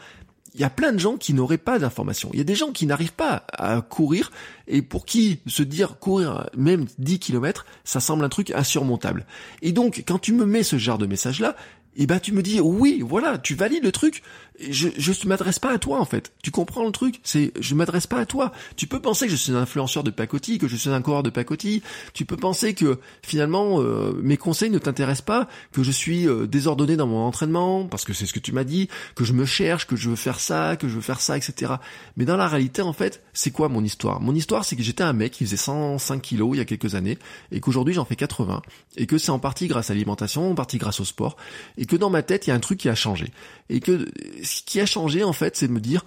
il 0.53 0.61
y 0.61 0.63
a 0.63 0.69
plein 0.69 0.91
de 0.91 0.99
gens 0.99 1.17
qui 1.17 1.33
n'auraient 1.33 1.57
pas 1.57 1.79
d'informations. 1.79 2.29
Il 2.33 2.37
y 2.37 2.41
a 2.41 2.45
des 2.45 2.55
gens 2.55 2.71
qui 2.71 2.85
n'arrivent 2.85 3.13
pas 3.13 3.45
à 3.53 3.81
courir 3.81 4.31
et 4.67 4.81
pour 4.81 5.05
qui 5.05 5.39
se 5.47 5.63
dire 5.63 5.97
courir 5.99 6.49
même 6.55 6.85
10 6.97 7.19
km, 7.19 7.65
ça 7.83 7.99
semble 7.99 8.25
un 8.25 8.29
truc 8.29 8.51
insurmontable. 8.51 9.25
Et 9.61 9.71
donc, 9.71 10.03
quand 10.05 10.19
tu 10.19 10.33
me 10.33 10.45
mets 10.45 10.63
ce 10.63 10.77
genre 10.77 10.97
de 10.97 11.05
message-là, 11.05 11.55
et 11.97 12.03
eh 12.03 12.07
ben 12.07 12.21
tu 12.21 12.31
me 12.31 12.41
dis 12.41 12.61
oui, 12.61 13.03
voilà, 13.05 13.37
tu 13.37 13.53
valides 13.53 13.83
le 13.83 13.91
truc. 13.91 14.23
Je 14.69 14.87
je 14.97 15.27
m'adresse 15.27 15.59
pas 15.59 15.73
à 15.73 15.77
toi 15.77 15.99
en 15.99 16.05
fait. 16.05 16.31
Tu 16.41 16.49
comprends 16.49 16.85
le 16.85 16.91
truc? 16.91 17.19
C'est 17.23 17.51
je 17.59 17.75
m'adresse 17.75 18.07
pas 18.07 18.19
à 18.19 18.25
toi. 18.25 18.53
Tu 18.77 18.87
peux 18.87 19.01
penser 19.01 19.25
que 19.25 19.31
je 19.31 19.35
suis 19.35 19.51
un 19.51 19.57
influenceur 19.57 20.01
de 20.03 20.09
pacotille, 20.09 20.57
que 20.57 20.69
je 20.69 20.77
suis 20.77 20.89
un 20.89 21.01
coureur 21.01 21.21
de 21.21 21.29
pacotille. 21.29 21.81
Tu 22.13 22.23
peux 22.23 22.37
penser 22.37 22.73
que 22.75 22.99
finalement 23.23 23.81
euh, 23.81 24.13
mes 24.23 24.37
conseils 24.37 24.69
ne 24.69 24.77
t'intéressent 24.77 25.25
pas, 25.25 25.49
que 25.73 25.83
je 25.83 25.91
suis 25.91 26.29
euh, 26.29 26.47
désordonné 26.47 26.95
dans 26.95 27.07
mon 27.07 27.25
entraînement 27.25 27.85
parce 27.87 28.05
que 28.05 28.13
c'est 28.13 28.25
ce 28.25 28.31
que 28.31 28.39
tu 28.39 28.53
m'as 28.53 28.63
dit, 28.63 28.87
que 29.15 29.25
je 29.25 29.33
me 29.33 29.43
cherche, 29.43 29.85
que 29.85 29.97
je 29.97 30.09
veux 30.09 30.15
faire 30.15 30.39
ça, 30.39 30.77
que 30.77 30.87
je 30.87 30.95
veux 30.95 31.01
faire 31.01 31.19
ça, 31.19 31.35
etc. 31.35 31.73
Mais 32.15 32.23
dans 32.23 32.37
la 32.37 32.47
réalité 32.47 32.81
en 32.81 32.93
fait, 32.93 33.21
c'est 33.33 33.51
quoi 33.51 33.67
mon 33.67 33.83
histoire? 33.83 34.21
Mon 34.21 34.33
histoire 34.33 34.63
c'est 34.63 34.77
que 34.77 34.83
j'étais 34.83 35.03
un 35.03 35.13
mec 35.13 35.33
qui 35.33 35.43
faisait 35.43 35.57
105 35.57 36.21
kilos 36.21 36.51
il 36.53 36.59
y 36.59 36.61
a 36.61 36.65
quelques 36.65 36.95
années 36.95 37.17
et 37.51 37.59
qu'aujourd'hui 37.59 37.93
j'en 37.93 38.05
fais 38.05 38.15
80 38.15 38.61
et 38.95 39.07
que 39.07 39.17
c'est 39.17 39.31
en 39.31 39.39
partie 39.39 39.67
grâce 39.67 39.89
à 39.89 39.93
l'alimentation, 39.93 40.51
en 40.51 40.55
partie 40.55 40.77
grâce 40.77 41.01
au 41.01 41.05
sport 41.05 41.35
et 41.81 41.87
que 41.87 41.95
dans 41.95 42.11
ma 42.11 42.21
tête, 42.21 42.45
il 42.45 42.51
y 42.51 42.53
a 42.53 42.55
un 42.55 42.59
truc 42.59 42.79
qui 42.79 42.89
a 42.89 42.95
changé. 42.95 43.31
Et 43.69 43.79
que 43.79 44.07
ce 44.43 44.61
qui 44.61 44.79
a 44.79 44.85
changé, 44.85 45.23
en 45.23 45.33
fait, 45.33 45.57
c'est 45.57 45.67
de 45.67 45.73
me 45.73 45.79
dire, 45.79 46.05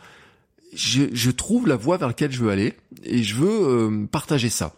je, 0.73 1.31
trouve 1.33 1.67
la 1.67 1.75
voie 1.75 1.97
vers 1.97 2.07
laquelle 2.07 2.31
je 2.31 2.39
veux 2.39 2.51
aller 2.51 2.75
et 3.03 3.25
je 3.25 3.35
veux 3.35 3.51
euh, 3.51 4.07
partager 4.07 4.51
ça. 4.51 4.73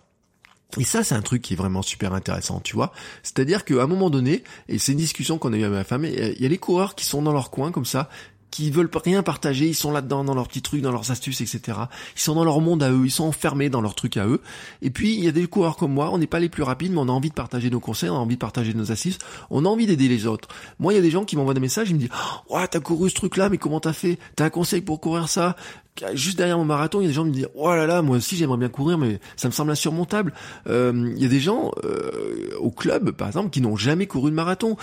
Et 0.79 0.85
ça, 0.85 1.05
c'est 1.05 1.15
un 1.15 1.21
truc 1.21 1.43
qui 1.43 1.53
est 1.53 1.57
vraiment 1.57 1.83
super 1.83 2.15
intéressant, 2.15 2.61
tu 2.61 2.75
vois. 2.75 2.95
C'est-à-dire 3.23 3.67
qu'à 3.67 3.83
un 3.83 3.87
moment 3.87 4.09
donné, 4.09 4.43
et 4.71 4.79
c'est 4.79 4.93
une 4.93 4.99
discussion 4.99 5.37
qu'on 5.37 5.53
a 5.53 5.59
eu 5.59 5.65
avec 5.65 5.77
ma 5.77 5.85
femme, 5.85 6.07
il 6.07 6.41
y 6.41 6.47
a 6.47 6.49
les 6.49 6.59
coureurs 6.59 6.95
qui 6.95 7.05
sont 7.05 7.21
dans 7.21 7.33
leur 7.33 7.51
coin 7.51 7.73
comme 7.73 7.85
ça, 7.85 8.09
qui 8.51 8.71
veulent 8.71 8.91
rien 9.05 9.23
partager, 9.23 9.67
ils 9.67 9.75
sont 9.75 9.93
là-dedans 9.93 10.25
dans 10.25 10.35
leurs 10.35 10.49
petits 10.49 10.63
trucs, 10.63 10.83
dans 10.83 10.93
leurs 10.93 11.11
astuces, 11.11 11.41
etc. 11.41 11.79
Ils 12.15 12.21
sont 12.21 12.35
dans 12.35 12.45
leur 12.45 12.61
monde 12.61 12.83
à 12.83 12.91
eux, 12.91 13.03
ils 13.05 13.11
sont 13.11 13.25
enfermés 13.25 13.69
dans 13.69 13.81
leurs 13.81 13.95
trucs 13.95 14.17
à 14.17 14.27
eux. 14.27 14.41
Et 14.83 14.91
puis 14.91 15.15
il 15.15 15.25
y 15.25 15.29
a 15.29 15.33
des 15.33 15.47
coureurs 15.47 15.77
comme 15.77 15.93
moi, 15.93 16.11
on 16.13 16.19
n'est 16.19 16.27
pas 16.27 16.41
les 16.41 16.49
plus 16.49 16.63
rapides, 16.63 16.93
mais 16.93 16.99
on 16.99 17.09
a 17.09 17.13
envie 17.13 17.29
de 17.29 17.35
partager 17.35 17.71
nos 17.71 17.81
conseils, 17.81 18.11
on 18.11 18.17
a 18.17 18.19
envie 18.19 18.37
de 18.37 18.41
partager 18.41 18.75
nos 18.75 18.93
astuces, 18.93 19.19
on 19.51 19.65
a 19.65 19.69
envie 19.69 19.87
d'aider 19.87 20.09
les 20.09 20.27
autres. 20.27 20.49
Moi, 20.79 20.93
il 20.93 20.97
y 20.97 20.99
a 20.99 21.03
des 21.03 21.11
gens 21.11 21.25
qui 21.25 21.37
m'envoient 21.37 21.55
des 21.55 21.61
messages, 21.61 21.91
ils 21.91 21.95
me 21.95 22.01
disent, 22.01 22.11
oh, 22.49 22.59
t'as 22.71 22.81
couru 22.81 23.11
ce 23.11 23.15
truc-là, 23.15 23.49
mais 23.49 23.59
comment 23.59 23.81
t'as 23.81 23.93
fait? 23.93 24.19
T'as 24.37 24.47
un 24.47 24.51
conseil 24.51 24.81
pour 24.81 25.01
courir 25.01 25.29
ça? 25.29 25.57
Juste 26.15 26.39
derrière 26.39 26.59
mon 26.59 26.65
marathon, 26.65 27.01
il 27.01 27.05
y 27.05 27.07
a 27.07 27.09
des 27.09 27.15
gens 27.15 27.23
qui 27.25 27.31
me 27.31 27.35
disent 27.35 27.49
oh 27.55 27.69
là 27.69 27.87
là, 27.87 28.03
moi 28.03 28.17
aussi 28.17 28.37
j'aimerais 28.37 28.59
bien 28.59 28.69
courir, 28.69 28.99
mais 28.99 29.21
ça 29.37 29.49
me 29.49 29.53
semble 29.53 29.71
insurmontable. 29.71 30.33
Euh, 30.69 31.13
il 31.17 31.23
y 31.23 31.27
a 31.27 31.29
des 31.29 31.41
gens 31.41 31.71
euh, 31.85 32.51
au 32.59 32.71
club, 32.71 33.13
par 33.13 33.29
exemple, 33.29 33.51
qui 33.51 33.61
n'ont 33.61 33.77
jamais 33.77 34.07
couru 34.07 34.31
de 34.31 34.37
marathon. 34.37 34.77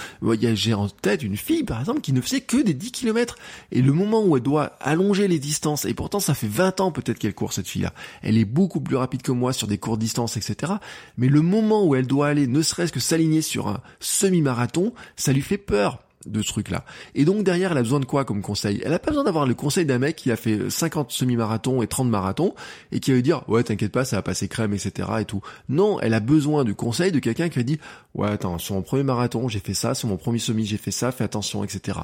J'ai 0.53 0.73
en 0.73 0.89
tête 0.89 1.23
une 1.23 1.37
fille, 1.37 1.63
par 1.63 1.79
exemple, 1.79 2.01
qui 2.01 2.13
ne 2.13 2.21
faisait 2.21 2.41
que 2.41 2.61
des 2.61 2.73
10 2.73 2.91
km. 2.91 3.35
Et 3.71 3.81
le 3.81 3.93
moment 3.93 4.23
où 4.23 4.37
elle 4.37 4.43
doit 4.43 4.73
allonger 4.79 5.27
les 5.27 5.39
distances, 5.39 5.85
et 5.85 5.93
pourtant 5.93 6.19
ça 6.19 6.33
fait 6.33 6.47
20 6.47 6.79
ans 6.81 6.91
peut-être 6.91 7.19
qu'elle 7.19 7.33
court 7.33 7.53
cette 7.53 7.67
fille-là, 7.67 7.93
elle 8.21 8.37
est 8.37 8.45
beaucoup 8.45 8.81
plus 8.81 8.95
rapide 8.95 9.21
que 9.21 9.31
moi 9.31 9.53
sur 9.53 9.67
des 9.67 9.77
courtes 9.77 9.99
distances, 9.99 10.37
etc. 10.37 10.73
Mais 11.17 11.27
le 11.27 11.41
moment 11.41 11.85
où 11.85 11.95
elle 11.95 12.07
doit 12.07 12.27
aller, 12.27 12.47
ne 12.47 12.61
serait-ce 12.61 12.91
que 12.91 12.99
s'aligner 12.99 13.41
sur 13.41 13.67
un 13.67 13.81
semi-marathon, 13.99 14.93
ça 15.15 15.33
lui 15.33 15.41
fait 15.41 15.57
peur 15.57 15.99
de 16.25 16.41
ce 16.41 16.47
truc-là. 16.47 16.85
Et 17.15 17.25
donc 17.25 17.43
derrière, 17.43 17.71
elle 17.71 17.77
a 17.77 17.81
besoin 17.81 17.99
de 17.99 18.05
quoi 18.05 18.25
comme 18.25 18.41
conseil? 18.41 18.81
Elle 18.85 18.93
a 18.93 18.99
pas 18.99 19.11
besoin 19.11 19.23
d'avoir 19.23 19.45
le 19.45 19.53
conseil 19.53 19.85
d'un 19.85 19.99
mec 19.99 20.15
qui 20.15 20.31
a 20.31 20.35
fait 20.35 20.69
50 20.69 21.11
semi-marathons 21.11 21.81
et 21.81 21.87
30 21.87 22.09
marathons 22.09 22.53
et 22.91 22.99
qui 22.99 23.11
va 23.11 23.15
lui 23.15 23.23
dire 23.23 23.47
ouais 23.49 23.63
t'inquiète 23.63 23.91
pas, 23.91 24.05
ça 24.05 24.17
va 24.17 24.21
passer 24.21 24.47
crème, 24.47 24.73
etc. 24.73 25.09
et 25.19 25.25
tout. 25.25 25.41
Non, 25.69 25.99
elle 25.99 26.13
a 26.13 26.19
besoin 26.19 26.63
du 26.63 26.75
conseil 26.75 27.11
de 27.11 27.19
quelqu'un 27.19 27.49
qui 27.49 27.59
va 27.59 27.63
dit 27.63 27.79
ouais 28.15 28.29
attends 28.29 28.57
sur 28.57 28.75
mon 28.75 28.81
premier 28.81 29.03
marathon 29.03 29.47
j'ai 29.47 29.59
fait 29.59 29.73
ça, 29.73 29.95
sur 29.95 30.07
mon 30.07 30.17
premier 30.17 30.39
semi 30.39 30.65
j'ai 30.65 30.77
fait 30.77 30.91
ça, 30.91 31.11
fais 31.11 31.23
attention, 31.23 31.63
etc. 31.63 31.99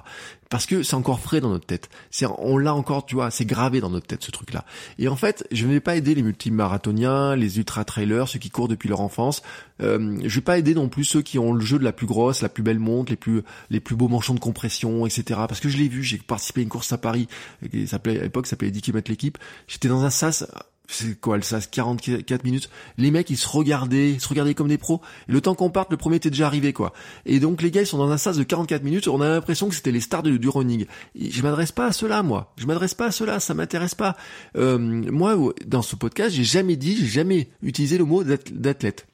Parce 0.49 0.65
que 0.65 0.83
c'est 0.83 0.95
encore 0.95 1.19
frais 1.19 1.41
dans 1.41 1.49
notre 1.49 1.65
tête. 1.65 1.89
C'est 2.09 2.25
on 2.39 2.57
l'a 2.57 2.73
encore, 2.73 3.05
tu 3.05 3.15
vois, 3.15 3.31
c'est 3.31 3.45
gravé 3.45 3.81
dans 3.81 3.89
notre 3.89 4.07
tête 4.07 4.23
ce 4.23 4.31
truc-là. 4.31 4.65
Et 4.97 5.07
en 5.07 5.15
fait, 5.15 5.47
je 5.51 5.65
ne 5.65 5.73
vais 5.73 5.79
pas 5.79 5.95
aider 5.95 6.15
les 6.15 6.23
multimarathoniens, 6.23 7.35
les 7.35 7.57
ultra 7.57 7.85
trailers, 7.85 8.27
ceux 8.27 8.39
qui 8.39 8.49
courent 8.49 8.67
depuis 8.67 8.89
leur 8.89 9.01
enfance. 9.01 9.43
Euh, 9.81 10.17
je 10.23 10.35
vais 10.35 10.41
pas 10.41 10.57
aider 10.57 10.73
non 10.73 10.89
plus 10.89 11.03
ceux 11.03 11.21
qui 11.21 11.39
ont 11.39 11.53
le 11.53 11.61
jeu 11.61 11.79
de 11.79 11.83
la 11.83 11.91
plus 11.91 12.07
grosse, 12.07 12.41
la 12.41 12.49
plus 12.49 12.63
belle 12.63 12.79
montre, 12.79 13.11
les 13.11 13.17
plus 13.17 13.43
les 13.69 13.79
plus 13.79 13.95
beaux 13.95 14.07
manchons 14.07 14.33
de 14.33 14.39
compression, 14.39 15.05
etc. 15.05 15.41
Parce 15.47 15.59
que 15.59 15.69
je 15.69 15.77
l'ai 15.77 15.87
vu, 15.87 16.03
j'ai 16.03 16.17
participé 16.17 16.61
à 16.61 16.63
une 16.63 16.69
course 16.69 16.91
à 16.91 16.97
Paris, 16.97 17.27
qui 17.71 17.87
s'appelait 17.87 18.19
à 18.19 18.23
l'époque, 18.23 18.47
s'appelait 18.47 18.71
10 18.71 18.81
km 18.81 19.09
l'équipe. 19.09 19.37
J'étais 19.67 19.87
dans 19.87 20.03
un 20.03 20.09
sas, 20.09 20.45
c'est 20.91 21.19
quoi 21.19 21.37
le 21.37 21.43
sas 21.43 21.67
44 21.67 22.43
minutes. 22.43 22.69
Les 22.97 23.11
mecs 23.11 23.29
ils 23.29 23.37
se 23.37 23.47
regardaient, 23.47 24.11
ils 24.11 24.19
se 24.19 24.27
regardaient 24.27 24.55
comme 24.55 24.67
des 24.67 24.77
pros. 24.77 25.01
Et 25.27 25.31
le 25.31 25.39
temps 25.39 25.55
qu'on 25.55 25.69
parte, 25.69 25.91
le 25.91 25.97
premier 25.97 26.17
était 26.17 26.29
déjà 26.29 26.47
arrivé 26.47 26.73
quoi. 26.73 26.93
Et 27.25 27.39
donc 27.39 27.61
les 27.61 27.71
gars 27.71 27.81
ils 27.81 27.87
sont 27.87 27.97
dans 27.97 28.11
un 28.11 28.17
sas 28.17 28.37
de 28.37 28.43
44 28.43 28.83
minutes. 28.83 29.07
On 29.07 29.21
a 29.21 29.29
l'impression 29.29 29.69
que 29.69 29.75
c'était 29.75 29.91
les 29.91 30.01
stars 30.01 30.23
du, 30.23 30.39
du 30.39 30.49
running. 30.49 30.85
Et 31.15 31.31
je 31.31 31.43
m'adresse 31.43 31.71
pas 31.71 31.87
à 31.87 31.91
cela 31.91 32.23
moi. 32.23 32.53
Je 32.57 32.65
m'adresse 32.65 32.95
pas 32.95 33.07
à 33.07 33.11
cela. 33.11 33.39
Ça 33.39 33.53
m'intéresse 33.53 33.95
pas. 33.95 34.17
Euh, 34.57 34.77
moi 34.77 35.37
dans 35.65 35.81
ce 35.81 35.95
podcast 35.95 36.35
j'ai 36.35 36.43
jamais 36.43 36.75
dit, 36.75 36.95
j'ai 36.95 37.05
jamais 37.05 37.49
utilisé 37.61 37.97
le 37.97 38.05
mot 38.05 38.23
d'athlète. 38.23 39.08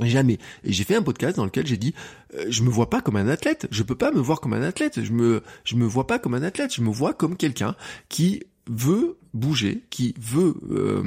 Jamais. 0.00 0.38
Et 0.64 0.72
j'ai 0.72 0.84
fait 0.84 0.96
un 0.96 1.02
podcast 1.02 1.36
dans 1.36 1.44
lequel 1.44 1.66
j'ai 1.66 1.78
dit, 1.78 1.94
euh, 2.34 2.46
je 2.48 2.62
me 2.62 2.68
vois 2.68 2.90
pas 2.90 3.00
comme 3.00 3.16
un 3.16 3.28
athlète. 3.28 3.66
Je 3.70 3.82
peux 3.82 3.94
pas 3.94 4.12
me 4.12 4.20
voir 4.20 4.40
comme 4.40 4.52
un 4.52 4.62
athlète. 4.62 5.02
Je 5.02 5.12
me, 5.12 5.42
je 5.64 5.76
me 5.76 5.86
vois 5.86 6.06
pas 6.06 6.18
comme 6.18 6.34
un 6.34 6.42
athlète. 6.42 6.74
Je 6.74 6.82
me 6.82 6.90
vois 6.90 7.14
comme 7.14 7.36
quelqu'un 7.36 7.74
qui 8.08 8.42
veut 8.66 9.16
bouger, 9.32 9.82
qui 9.88 10.14
veut 10.20 10.54
euh, 10.70 11.02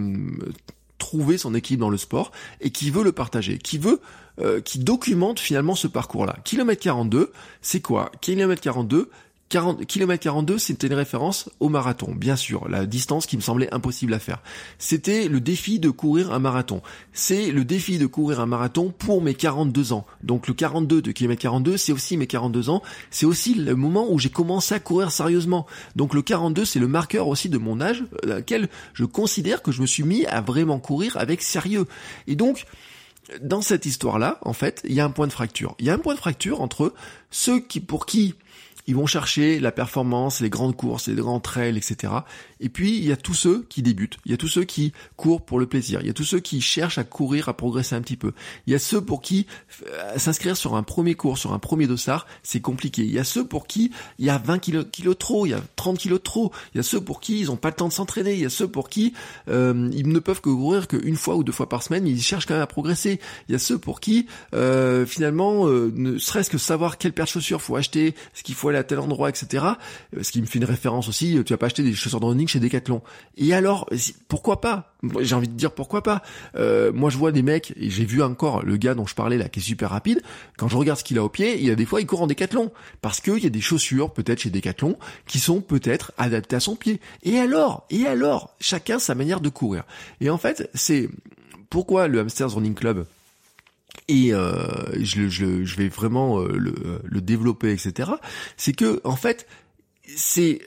trouver 0.98 1.38
son 1.38 1.54
équilibre 1.54 1.86
dans 1.86 1.90
le 1.92 1.98
sport 1.98 2.32
et 2.60 2.72
qui 2.72 2.90
veut 2.90 3.04
le 3.04 3.12
partager, 3.12 3.60
qui 3.60 3.78
veut, 3.78 4.02
euh, 4.40 4.62
qui 4.62 4.80
documente 4.80 5.40
finalement 5.40 5.76
ce 5.76 5.88
parcours-là. 5.88 6.38
Kilomètre 6.44 6.82
42, 6.82 7.32
c'est 7.62 7.82
quoi? 7.82 8.12
Kilomètre 8.22 8.62
42, 8.62 9.10
40, 9.52 9.86
km 9.86 10.24
42, 10.24 10.58
c'était 10.58 10.88
une 10.88 10.94
référence 10.94 11.50
au 11.60 11.68
marathon, 11.68 12.16
bien 12.16 12.38
sûr, 12.38 12.70
la 12.70 12.86
distance 12.86 13.26
qui 13.26 13.36
me 13.36 13.42
semblait 13.42 13.72
impossible 13.74 14.14
à 14.14 14.20
faire. 14.20 14.42
C'était 14.80 15.28
le 15.28 15.42
défi 15.42 15.78
de 15.78 15.90
courir 15.90 16.32
un 16.32 16.40
marathon. 16.40 16.82
C'est 17.12 17.52
le 17.52 17.66
défi 17.66 17.98
de 17.98 18.06
courir 18.06 18.40
un 18.40 18.46
marathon 18.46 18.94
pour 18.98 19.22
mes 19.22 19.34
42 19.34 19.92
ans. 19.92 20.06
Donc 20.24 20.48
le 20.48 20.54
42 20.54 21.02
de 21.02 21.12
km 21.12 21.42
42, 21.42 21.76
c'est 21.76 21.92
aussi 21.92 22.16
mes 22.16 22.28
42 22.28 22.70
ans. 22.70 22.82
C'est 23.10 23.26
aussi 23.26 23.54
le 23.54 23.76
moment 23.76 24.10
où 24.10 24.20
j'ai 24.20 24.30
commencé 24.30 24.74
à 24.74 24.80
courir 24.80 25.12
sérieusement. 25.12 25.68
Donc 25.98 26.14
le 26.14 26.22
42, 26.22 26.64
c'est 26.64 26.80
le 26.80 26.88
marqueur 26.88 27.28
aussi 27.28 27.50
de 27.50 27.58
mon 27.58 27.82
âge, 27.82 28.06
à 28.24 28.28
laquelle 28.28 28.70
je 28.94 29.04
considère 29.04 29.62
que 29.62 29.74
je 29.74 29.82
me 29.82 29.86
suis 29.86 30.04
mis 30.04 30.26
à 30.28 30.40
vraiment 30.40 30.80
courir 30.80 31.18
avec 31.18 31.42
sérieux. 31.42 31.88
Et 32.26 32.38
donc, 32.38 32.64
dans 33.42 33.62
cette 33.62 33.86
histoire-là, 33.86 34.40
en 34.44 34.54
fait, 34.54 34.82
il 34.86 34.94
y 34.94 35.02
a 35.02 35.06
un 35.06 35.12
point 35.12 35.28
de 35.28 35.34
fracture. 35.34 35.76
Il 35.80 35.88
y 35.88 35.90
a 35.90 35.94
un 35.94 36.00
point 36.00 36.14
de 36.14 36.20
fracture 36.20 36.62
entre 36.62 36.94
ceux 37.32 37.60
qui, 37.60 37.82
pour 37.82 38.06
qui 38.06 38.36
ils 38.92 38.96
vont 38.96 39.06
chercher 39.06 39.62
la 39.62 39.72
performance, 39.72 40.42
les 40.42 40.50
grandes 40.50 40.76
courses, 40.76 41.08
les 41.08 41.16
grands 41.16 41.40
trails, 41.40 41.78
etc. 41.78 42.12
Et 42.60 42.68
puis, 42.68 42.98
il 42.98 43.06
y 43.06 43.14
a 43.14 43.16
tous 43.16 43.34
ceux 43.34 43.66
qui 43.70 43.82
débutent. 43.82 44.18
Il 44.26 44.32
y 44.32 44.34
a 44.34 44.38
tous 44.38 44.50
ceux 44.50 44.66
qui 44.66 44.92
courent 45.16 45.46
pour 45.46 45.62
le 45.62 45.66
plaisir. 45.66 46.02
Il 46.02 46.08
y 46.08 46.10
a 46.10 46.14
tous 46.14 46.26
ceux 46.26 46.42
qui 46.42 46.60
cherchent 46.60 46.98
à 46.98 47.06
courir, 47.06 47.48
à 47.48 47.56
progresser 47.56 47.96
un 47.96 48.02
petit 48.02 48.18
peu. 48.18 48.34
Il 48.68 48.74
y 48.74 48.76
a 48.76 48.80
ceux 48.80 49.00
pour 49.00 49.22
qui 49.22 49.48
euh, 49.88 50.18
s'inscrire 50.18 50.58
sur 50.58 50.76
un 50.76 50.84
premier 50.84 51.16
cours, 51.16 51.38
sur 51.38 51.54
un 51.54 51.60
premier 51.60 51.88
dossard, 51.88 52.28
c'est 52.44 52.60
compliqué. 52.60 53.04
Il 53.04 53.14
y 53.14 53.18
a 53.18 53.24
ceux 53.24 53.46
pour 53.46 53.66
qui 53.66 53.92
il 54.20 54.26
y 54.26 54.30
a 54.30 54.38
20 54.38 54.60
kilos, 54.60 54.86
kilos 54.92 55.18
trop, 55.18 55.46
il 55.46 55.52
y 55.52 55.54
a 55.54 55.62
30 55.78 55.98
kilos 55.98 56.20
trop. 56.22 56.52
Il 56.74 56.78
y 56.78 56.80
a 56.82 56.84
ceux 56.84 57.00
pour 57.00 57.22
qui 57.22 57.40
ils 57.40 57.46
n'ont 57.46 57.56
pas 57.56 57.70
le 57.70 57.76
temps 57.76 57.88
de 57.88 57.94
s'entraîner. 57.94 58.34
Il 58.34 58.42
y 58.42 58.46
a 58.46 58.50
ceux 58.50 58.68
pour 58.68 58.90
qui 58.90 59.14
euh, 59.48 59.90
ils 59.94 60.10
ne 60.10 60.20
peuvent 60.20 60.42
que 60.42 60.50
courir 60.50 60.90
qu'une 60.90 61.16
fois 61.16 61.38
ou 61.38 61.46
deux 61.46 61.54
fois 61.54 61.70
par 61.70 61.82
semaine, 61.82 62.04
mais 62.04 62.12
ils 62.12 62.22
cherchent 62.22 62.46
quand 62.46 62.56
même 62.56 62.64
à 62.64 62.68
progresser. 62.68 63.22
Il 63.48 63.54
y 63.54 63.56
a 63.56 63.60
ceux 63.60 63.78
pour 63.78 64.02
qui 64.02 64.28
euh, 64.54 65.06
finalement, 65.06 65.66
ne 65.66 66.18
serait-ce 66.18 66.50
que 66.50 66.58
savoir 66.58 66.98
quelle 66.98 67.14
paire 67.14 67.24
de 67.26 67.30
chaussures 67.30 67.62
faut 67.62 67.78
acheter, 67.78 68.16
ce 68.34 68.44
qu'il 68.44 68.56
faut 68.56 68.68
aller 68.68 68.81
à 68.82 68.84
tel 68.84 69.00
endroit, 69.00 69.30
etc. 69.30 69.66
Ce 70.22 70.32
qui 70.32 70.42
me 70.42 70.46
fait 70.46 70.60
une 70.60 70.66
référence 70.66 71.08
aussi, 71.08 71.42
tu 71.46 71.54
vas 71.54 71.58
pas 71.58 71.68
acheter 71.68 71.84
des 71.84 71.94
chaussures 71.94 72.20
de 72.20 72.26
running 72.26 72.48
chez 72.48 72.60
Decathlon. 72.60 73.02
Et 73.38 73.54
alors, 73.54 73.90
pourquoi 74.28 74.62
pas? 74.62 74.94
J'ai 75.20 75.34
envie 75.34 75.48
de 75.48 75.54
dire 75.54 75.72
pourquoi 75.72 76.04
pas. 76.04 76.22
Euh, 76.56 76.92
moi, 76.92 77.10
je 77.10 77.18
vois 77.18 77.32
des 77.32 77.42
mecs, 77.42 77.74
et 77.76 77.90
j'ai 77.90 78.06
vu 78.06 78.22
encore 78.22 78.64
le 78.64 78.78
gars 78.78 78.94
dont 78.94 79.08
je 79.08 79.16
parlais 79.16 79.38
là, 79.38 79.50
qui 79.50 79.60
est 79.60 79.64
super 79.64 79.90
rapide. 79.90 80.22
Quand 80.58 80.68
je 80.68 80.78
regarde 80.78 81.00
ce 81.00 81.04
qu'il 81.04 81.18
a 81.18 81.24
au 81.24 81.30
pied, 81.30 81.58
il 81.58 81.66
y 81.66 81.72
a 81.72 81.76
des 81.76 81.86
fois, 81.86 82.02
il 82.02 82.08
court 82.08 82.22
en 82.22 82.28
Decathlon 82.28 82.72
parce 83.02 83.20
qu'il 83.22 83.40
y 83.40 83.48
a 83.48 83.50
des 83.50 83.62
chaussures, 83.62 84.12
peut-être 84.14 84.40
chez 84.40 84.50
Decathlon, 84.50 84.98
qui 85.28 85.40
sont 85.40 85.62
peut-être 85.62 86.12
adaptées 86.18 86.56
à 86.56 86.60
son 86.60 86.76
pied. 86.76 87.00
Et 87.24 87.40
alors 87.40 87.86
Et 87.90 88.06
alors? 88.06 88.56
Chacun 88.60 89.00
sa 89.00 89.16
manière 89.16 89.42
de 89.42 89.50
courir. 89.50 89.84
Et 90.20 90.30
en 90.30 90.38
fait, 90.38 90.70
c'est 90.74 91.10
pourquoi 91.70 92.08
le 92.08 92.20
Hamsters 92.20 92.54
Running 92.54 92.76
Club 92.76 93.06
et 94.08 94.34
euh, 94.34 94.62
je, 95.00 95.28
je, 95.28 95.64
je, 95.64 95.78
vais 95.78 95.88
vraiment 95.88 96.40
euh, 96.40 96.58
le, 96.58 97.02
le, 97.04 97.22
développer, 97.22 97.72
etc. 97.72 98.12
C'est 98.58 98.74
que 98.74 99.02
en 99.04 99.16
fait, 99.16 99.48
c'est 100.16 100.62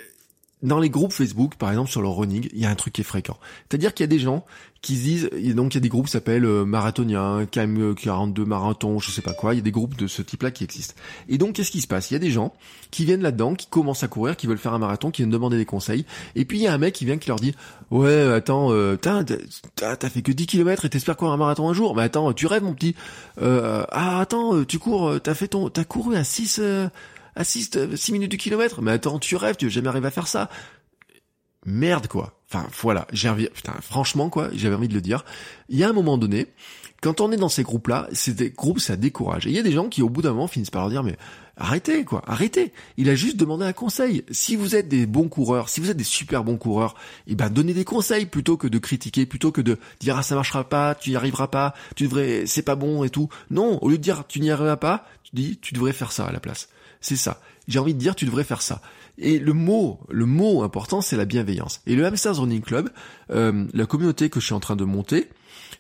dans 0.63 0.81
les 0.81 0.91
groupes 0.91 1.13
Facebook, 1.13 1.57
par 1.57 1.71
exemple 1.71 1.91
sur 1.91 2.03
le 2.03 2.09
running, 2.09 2.49
il 2.53 2.59
y 2.59 2.65
a 2.65 2.71
un 2.71 2.75
truc 2.75 2.95
qui 2.95 3.03
est 3.03 3.05
fréquent. 3.05 3.39
C'est-à-dire 3.69 3.93
qu'il 3.93 4.05
y 4.05 4.09
a 4.09 4.09
des 4.09 4.19
gens 4.19 4.45
qui 4.85 4.97
se 4.97 5.03
disent, 5.03 5.31
donc 5.55 5.75
il 5.75 5.77
y 5.77 5.79
a 5.79 5.81
des 5.81 5.89
groupes 5.89 6.07
qui 6.07 6.13
s'appellent 6.13 6.45
euh, 6.45 6.65
marathoniens, 6.65 7.45
KM42 7.45 8.45
marathon, 8.45 8.99
je 8.99 9.11
sais 9.11 9.23
pas 9.23 9.33
quoi, 9.33 9.55
il 9.55 9.57
y 9.57 9.61
a 9.61 9.63
des 9.63 9.71
groupes 9.71 9.97
de 9.97 10.07
ce 10.07 10.21
type-là 10.21 10.51
qui 10.51 10.63
existent. 10.63 10.95
Et 11.29 11.39
donc 11.39 11.55
qu'est-ce 11.55 11.71
qui 11.71 11.81
se 11.81 11.87
passe? 11.87 12.11
Il 12.11 12.15
y 12.15 12.17
a 12.17 12.21
des 12.21 12.31
gens 12.31 12.55
qui 12.91 13.07
viennent 13.07 13.23
là-dedans, 13.23 13.55
qui 13.55 13.67
commencent 13.67 14.05
à 14.05 14.09
courir, 14.09 14.37
qui 14.37 14.47
veulent 14.47 14.59
faire 14.59 14.75
un 14.75 14.79
marathon, 14.79 15.11
qui 15.11 15.23
viennent 15.23 15.31
demander 15.31 15.57
des 15.57 15.65
conseils, 15.65 16.05
et 16.37 16.45
puis 16.45 16.59
il 16.59 16.63
y 16.65 16.67
a 16.67 16.75
un 16.75 16.79
mec 16.79 16.95
qui 16.95 17.07
vient 17.07 17.17
qui 17.17 17.29
leur 17.29 17.39
dit, 17.39 17.55
ouais 17.91 18.31
attends, 18.33 18.73
euh, 18.73 18.97
t'as, 18.97 19.25
fait 20.11 20.23
que 20.23 20.33
10 20.33 20.47
km 20.47 20.85
et 20.85 20.91
t'espères 20.91 21.17
courir 21.17 21.33
un 21.33 21.39
marathon 21.39 21.69
un 21.69 21.75
jour, 21.75 21.97
mais 21.97 22.03
attends, 22.03 22.35
tu 22.35 22.47
rêves 22.47 22.63
mon 22.63 22.75
petit, 22.75 22.95
euh, 23.41 23.85
ah 23.91 24.21
attends, 24.21 24.65
tu 24.65 24.79
cours, 24.79 25.19
t'as 25.23 25.35
fait 25.35 25.49
ton, 25.49 25.71
t'as 25.71 25.85
couru 25.85 26.15
à 26.15 26.25
6 26.25 26.61
à 27.37 27.43
6, 27.43 27.97
6 27.97 28.13
minutes 28.13 28.31
du 28.31 28.37
kilomètre. 28.37 28.81
Mais 28.81 28.93
attends, 28.93 29.19
tu 29.19 29.35
rêves, 29.35 29.57
tu 29.57 29.65
veux 29.65 29.71
jamais 29.71 29.89
arriver 29.89 30.07
à 30.07 30.13
faire 30.13 30.29
ça. 30.29 30.49
Merde, 31.65 32.07
quoi. 32.07 32.33
Enfin, 32.55 32.69
voilà. 32.81 33.07
J'ai 33.13 33.29
envie, 33.29 33.49
putain, 33.49 33.75
franchement, 33.81 34.31
quoi, 34.31 34.49
j'avais 34.55 34.77
envie 34.77 34.89
de 34.89 34.95
le 34.95 35.01
dire. 35.01 35.25
Il 35.69 35.77
y 35.77 35.83
a 35.83 35.89
un 35.89 35.93
moment 35.93 36.19
donné, 36.19 36.47
quand 37.03 37.21
on 37.21 37.33
est 37.33 37.37
dans 37.37 37.49
ces 37.49 37.65
groupes-là, 37.65 38.09
des 38.29 38.51
groupes, 38.51 38.79
ça 38.79 38.97
décourage. 38.97 39.47
Et 39.47 39.51
il 39.51 39.57
y 39.57 39.59
a 39.59 39.63
des 39.63 39.73
gens 39.73 39.89
qui, 39.89 40.03
au 40.03 40.09
bout 40.09 40.23
d'un 40.23 40.33
moment, 40.33 40.47
finissent 40.47 40.71
par 40.71 40.83
leur 40.83 40.91
dire, 40.91 41.03
mais 41.03 41.17
arrêtez, 41.57 42.05
quoi, 42.05 42.23
arrêtez. 42.27 42.73
Il 42.97 43.11
a 43.11 43.17
juste 43.17 43.37
demandé 43.37 43.65
un 43.65 43.73
conseil. 43.73 44.25
Si 44.31 44.55
vous 44.55 44.77
êtes 44.77 44.87
des 44.87 45.07
bons 45.07 45.29
coureurs, 45.29 45.69
si 45.69 45.81
vous 45.81 45.91
êtes 45.91 45.97
des 45.97 46.05
super 46.05 46.45
bons 46.45 46.57
coureurs, 46.57 46.95
eh 47.27 47.35
ben, 47.35 47.51
donnez 47.51 47.75
des 47.75 47.85
conseils 47.85 48.27
plutôt 48.27 48.57
que 48.57 48.69
de 48.69 48.79
critiquer, 48.79 49.27
plutôt 49.27 49.51
que 49.51 49.61
de 49.61 49.79
dire, 49.99 50.17
ah, 50.17 50.23
ça 50.23 50.37
marchera 50.37 50.63
pas, 50.63 50.95
tu 50.95 51.11
n'y 51.11 51.17
arriveras 51.17 51.49
pas, 51.49 51.75
tu 51.97 52.05
devrais, 52.05 52.47
c'est 52.47 52.63
pas 52.63 52.77
bon 52.77 53.03
et 53.03 53.11
tout. 53.11 53.29
Non, 53.51 53.79
au 53.83 53.89
lieu 53.89 53.99
de 53.99 54.03
dire, 54.03 54.25
tu 54.29 54.41
n'y 54.41 54.51
arriveras 54.51 54.77
pas, 54.77 55.09
tu 55.25 55.31
dis, 55.35 55.59
tu 55.61 55.75
devrais 55.75 55.93
faire 55.93 56.13
ça 56.13 56.27
à 56.27 56.33
la 56.33 56.41
place. 56.41 56.69
C'est 57.01 57.17
ça. 57.17 57.41
J'ai 57.67 57.79
envie 57.79 57.95
de 57.95 57.99
dire, 57.99 58.15
tu 58.15 58.27
devrais 58.27 58.45
faire 58.45 58.63
ça. 58.63 58.81
Et 59.19 59.39
le 59.39 59.53
mot, 59.53 60.01
le 60.11 60.27
mot 60.27 60.63
important, 60.63 61.01
c'est 61.01 61.17
la 61.17 61.25
bienveillance. 61.25 61.81
Et 61.87 61.95
le 61.95 62.05
Hamsters 62.05 62.37
Running 62.37 62.63
Club, 62.63 62.91
euh, 63.31 63.67
la 63.73 63.87
communauté 63.87 64.29
que 64.29 64.41
je 64.41 64.47
suis 64.47 64.55
en 64.55 64.61
train 64.61 64.77
de 64.77 64.85
monter, 64.85 65.31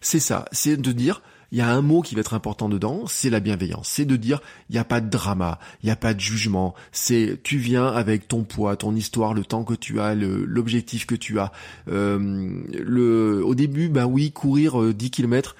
c'est 0.00 0.20
ça. 0.20 0.44
C'est 0.52 0.76
de 0.76 0.92
dire, 0.92 1.22
il 1.52 1.58
y 1.58 1.60
a 1.60 1.68
un 1.68 1.82
mot 1.82 2.02
qui 2.02 2.14
va 2.14 2.20
être 2.20 2.34
important 2.34 2.68
dedans, 2.68 3.04
c'est 3.06 3.30
la 3.30 3.40
bienveillance. 3.40 3.88
C'est 3.88 4.04
de 4.04 4.16
dire, 4.16 4.40
il 4.70 4.74
n'y 4.74 4.78
a 4.78 4.84
pas 4.84 5.00
de 5.00 5.08
drama, 5.08 5.58
il 5.82 5.86
n'y 5.86 5.92
a 5.92 5.96
pas 5.96 6.14
de 6.14 6.20
jugement. 6.20 6.74
C'est, 6.92 7.38
tu 7.42 7.58
viens 7.58 7.86
avec 7.86 8.28
ton 8.28 8.44
poids, 8.44 8.76
ton 8.76 8.94
histoire, 8.94 9.34
le 9.34 9.44
temps 9.44 9.64
que 9.64 9.74
tu 9.74 10.00
as, 10.00 10.14
l'objectif 10.14 11.06
que 11.06 11.14
tu 11.14 11.38
as. 11.38 11.52
Euh, 11.88 12.62
le, 12.72 13.44
au 13.44 13.54
début, 13.54 13.88
bah 13.88 14.06
oui, 14.06 14.32
courir 14.32 14.94
10 14.94 15.06
euh, 15.06 15.08
km, 15.10 15.56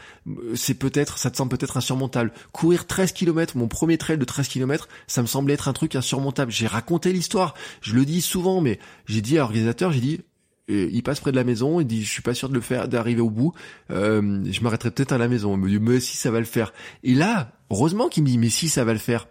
c'est 0.55 0.75
peut-être, 0.75 1.19
ça 1.19 1.31
te 1.31 1.37
semble 1.37 1.57
peut-être 1.57 1.77
insurmontable. 1.77 2.33
Courir 2.53 2.87
13 2.87 3.13
km, 3.13 3.57
mon 3.57 3.69
premier 3.69 3.99
trail 3.99 4.19
de 4.19 4.25
13 4.25 4.49
km, 4.49 4.89
ça 5.07 5.23
me 5.23 5.27
semblait 5.27 5.55
être 5.55 5.69
un 5.69 5.73
truc 5.73 5.95
insurmontable. 5.97 6.51
J'ai 6.51 6.67
raconté 6.67 7.13
l'histoire, 7.13 7.55
je 7.81 7.95
le 7.95 8.05
dis 8.05 8.21
souvent, 8.21 8.61
mais 8.61 8.79
j'ai 9.07 9.21
dit 9.21 9.37
à 9.37 9.41
l'organisateur, 9.41 9.93
j'ai 9.93 10.01
dit, 10.01 10.21
il 10.69 11.03
passe 11.03 11.21
près 11.21 11.31
de 11.31 11.37
la 11.37 11.45
maison, 11.45 11.81
il 11.81 11.87
dit 11.87 12.03
je 12.03 12.11
suis 12.11 12.23
pas 12.23 12.35
sûr 12.35 12.49
de 12.49 12.55
le 12.55 12.61
faire, 12.61 12.89
d'arriver 12.89 13.21
au 13.21 13.31
bout, 13.31 13.53
euh, 13.91 14.43
je 14.51 14.61
m'arrêterai 14.63 14.91
peut-être 14.91 15.13
à 15.13 15.19
la 15.19 15.29
maison. 15.29 15.55
Il 15.57 15.61
me 15.61 15.69
dit 15.69 15.79
mais 15.79 16.01
si 16.01 16.17
ça 16.17 16.31
va 16.31 16.39
le 16.39 16.45
faire. 16.45 16.73
Et 17.03 17.15
là, 17.15 17.53
heureusement 17.71 18.09
qu'il 18.09 18.23
me 18.23 18.29
dit 18.29 18.39
mais 18.39 18.51
si 18.51 18.69
ça 18.69 18.85
va 18.85 18.93
le 18.93 18.99
faire 18.99 19.29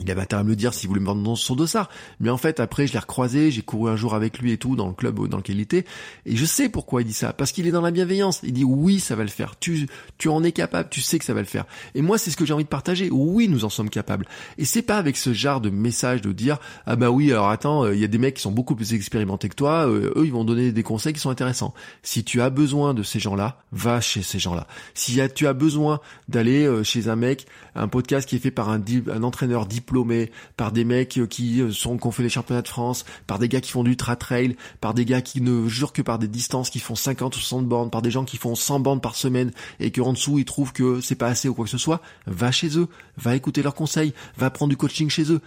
il 0.00 0.10
avait 0.10 0.22
intérêt 0.22 0.40
à 0.40 0.44
me 0.44 0.50
le 0.50 0.56
dire 0.56 0.74
s'il 0.74 0.88
voulait 0.88 1.00
me 1.00 1.06
vendre 1.06 1.36
son 1.36 1.56
dossard. 1.56 1.88
Mais 2.20 2.30
en 2.30 2.36
fait, 2.36 2.60
après, 2.60 2.86
je 2.86 2.92
l'ai 2.92 2.98
recroisé, 2.98 3.50
j'ai 3.50 3.62
couru 3.62 3.90
un 3.90 3.96
jour 3.96 4.14
avec 4.14 4.38
lui 4.38 4.52
et 4.52 4.58
tout, 4.58 4.76
dans 4.76 4.86
le 4.86 4.94
club 4.94 5.26
dans 5.28 5.38
lequel 5.38 5.56
il 5.56 5.62
était. 5.62 5.84
Et 6.26 6.36
je 6.36 6.44
sais 6.44 6.68
pourquoi 6.68 7.02
il 7.02 7.06
dit 7.06 7.12
ça. 7.12 7.32
Parce 7.32 7.52
qu'il 7.52 7.66
est 7.66 7.72
dans 7.72 7.80
la 7.80 7.90
bienveillance. 7.90 8.40
Il 8.42 8.52
dit 8.52 8.64
oui, 8.64 9.00
ça 9.00 9.16
va 9.16 9.22
le 9.22 9.28
faire. 9.28 9.58
Tu, 9.58 9.88
tu 10.18 10.28
en 10.28 10.44
es 10.44 10.52
capable. 10.52 10.88
Tu 10.90 11.00
sais 11.00 11.18
que 11.18 11.24
ça 11.24 11.34
va 11.34 11.40
le 11.40 11.46
faire. 11.46 11.64
Et 11.94 12.02
moi, 12.02 12.18
c'est 12.18 12.30
ce 12.30 12.36
que 12.36 12.44
j'ai 12.44 12.52
envie 12.52 12.64
de 12.64 12.68
partager. 12.68 13.08
Oui, 13.10 13.48
nous 13.48 13.64
en 13.64 13.70
sommes 13.70 13.90
capables. 13.90 14.26
Et 14.56 14.64
c'est 14.64 14.82
pas 14.82 14.98
avec 14.98 15.16
ce 15.16 15.32
genre 15.32 15.60
de 15.60 15.70
message 15.70 16.20
de 16.20 16.32
dire, 16.32 16.58
ah 16.86 16.96
bah 16.96 17.10
oui, 17.10 17.32
alors 17.32 17.48
attends, 17.48 17.84
euh, 17.84 17.94
il 17.94 18.00
y 18.00 18.04
a 18.04 18.08
des 18.08 18.18
mecs 18.18 18.34
qui 18.34 18.42
sont 18.42 18.52
beaucoup 18.52 18.76
plus 18.76 18.94
expérimentés 18.94 19.48
que 19.48 19.54
toi. 19.54 19.88
Euh, 19.88 20.12
eux, 20.16 20.24
ils 20.24 20.32
vont 20.32 20.44
donner 20.44 20.72
des 20.72 20.82
conseils 20.82 21.12
qui 21.12 21.20
sont 21.20 21.30
intéressants. 21.30 21.74
Si 22.02 22.24
tu 22.24 22.40
as 22.40 22.50
besoin 22.50 22.94
de 22.94 23.02
ces 23.02 23.18
gens-là, 23.18 23.58
va 23.72 24.00
chez 24.00 24.22
ces 24.22 24.38
gens-là. 24.38 24.66
Si 24.94 25.18
tu 25.34 25.46
as 25.46 25.52
besoin 25.52 26.00
d'aller 26.28 26.66
euh, 26.66 26.82
chez 26.84 27.08
un 27.08 27.16
mec, 27.16 27.46
un 27.74 27.88
podcast 27.88 28.28
qui 28.28 28.36
est 28.36 28.40
fait 28.40 28.50
par 28.50 28.68
un, 28.68 28.82
un 29.12 29.22
entraîneur 29.22 29.66
diplômés, 29.88 30.30
par 30.56 30.70
des 30.70 30.84
mecs 30.84 31.20
qui 31.30 31.62
euh, 31.62 31.72
sont 31.72 31.96
qui 31.96 32.06
ont 32.06 32.10
fait 32.10 32.22
les 32.22 32.28
championnats 32.28 32.62
de 32.62 32.68
France, 32.68 33.06
par 33.26 33.38
des 33.38 33.48
gars 33.48 33.60
qui 33.60 33.70
font 33.70 33.82
du 33.82 33.90
ultra 33.90 34.16
trail, 34.16 34.56
par 34.80 34.92
des 34.92 35.06
gars 35.06 35.22
qui 35.22 35.40
ne 35.40 35.66
jurent 35.66 35.94
que 35.94 36.02
par 36.02 36.18
des 36.18 36.28
distances 36.28 36.68
qui 36.68 36.78
font 36.78 36.94
50 36.94 37.34
ou 37.34 37.38
60 37.38 37.66
bornes, 37.66 37.90
par 37.90 38.02
des 38.02 38.10
gens 38.10 38.24
qui 38.24 38.36
font 38.36 38.54
100 38.54 38.80
bornes 38.80 39.00
par 39.00 39.16
semaine 39.16 39.50
et 39.80 39.90
que 39.90 40.02
en 40.02 40.12
dessous 40.12 40.38
ils 40.38 40.44
trouvent 40.44 40.74
que 40.74 41.00
c'est 41.00 41.14
pas 41.14 41.28
assez 41.28 41.48
ou 41.48 41.54
quoi 41.54 41.64
que 41.64 41.70
ce 41.70 41.78
soit, 41.78 42.02
va 42.26 42.50
chez 42.50 42.78
eux, 42.78 42.88
va 43.16 43.34
écouter 43.34 43.62
leurs 43.62 43.74
conseils, 43.74 44.12
va 44.36 44.50
prendre 44.50 44.70
du 44.70 44.76
coaching 44.76 45.08
chez 45.08 45.32
eux. 45.32 45.40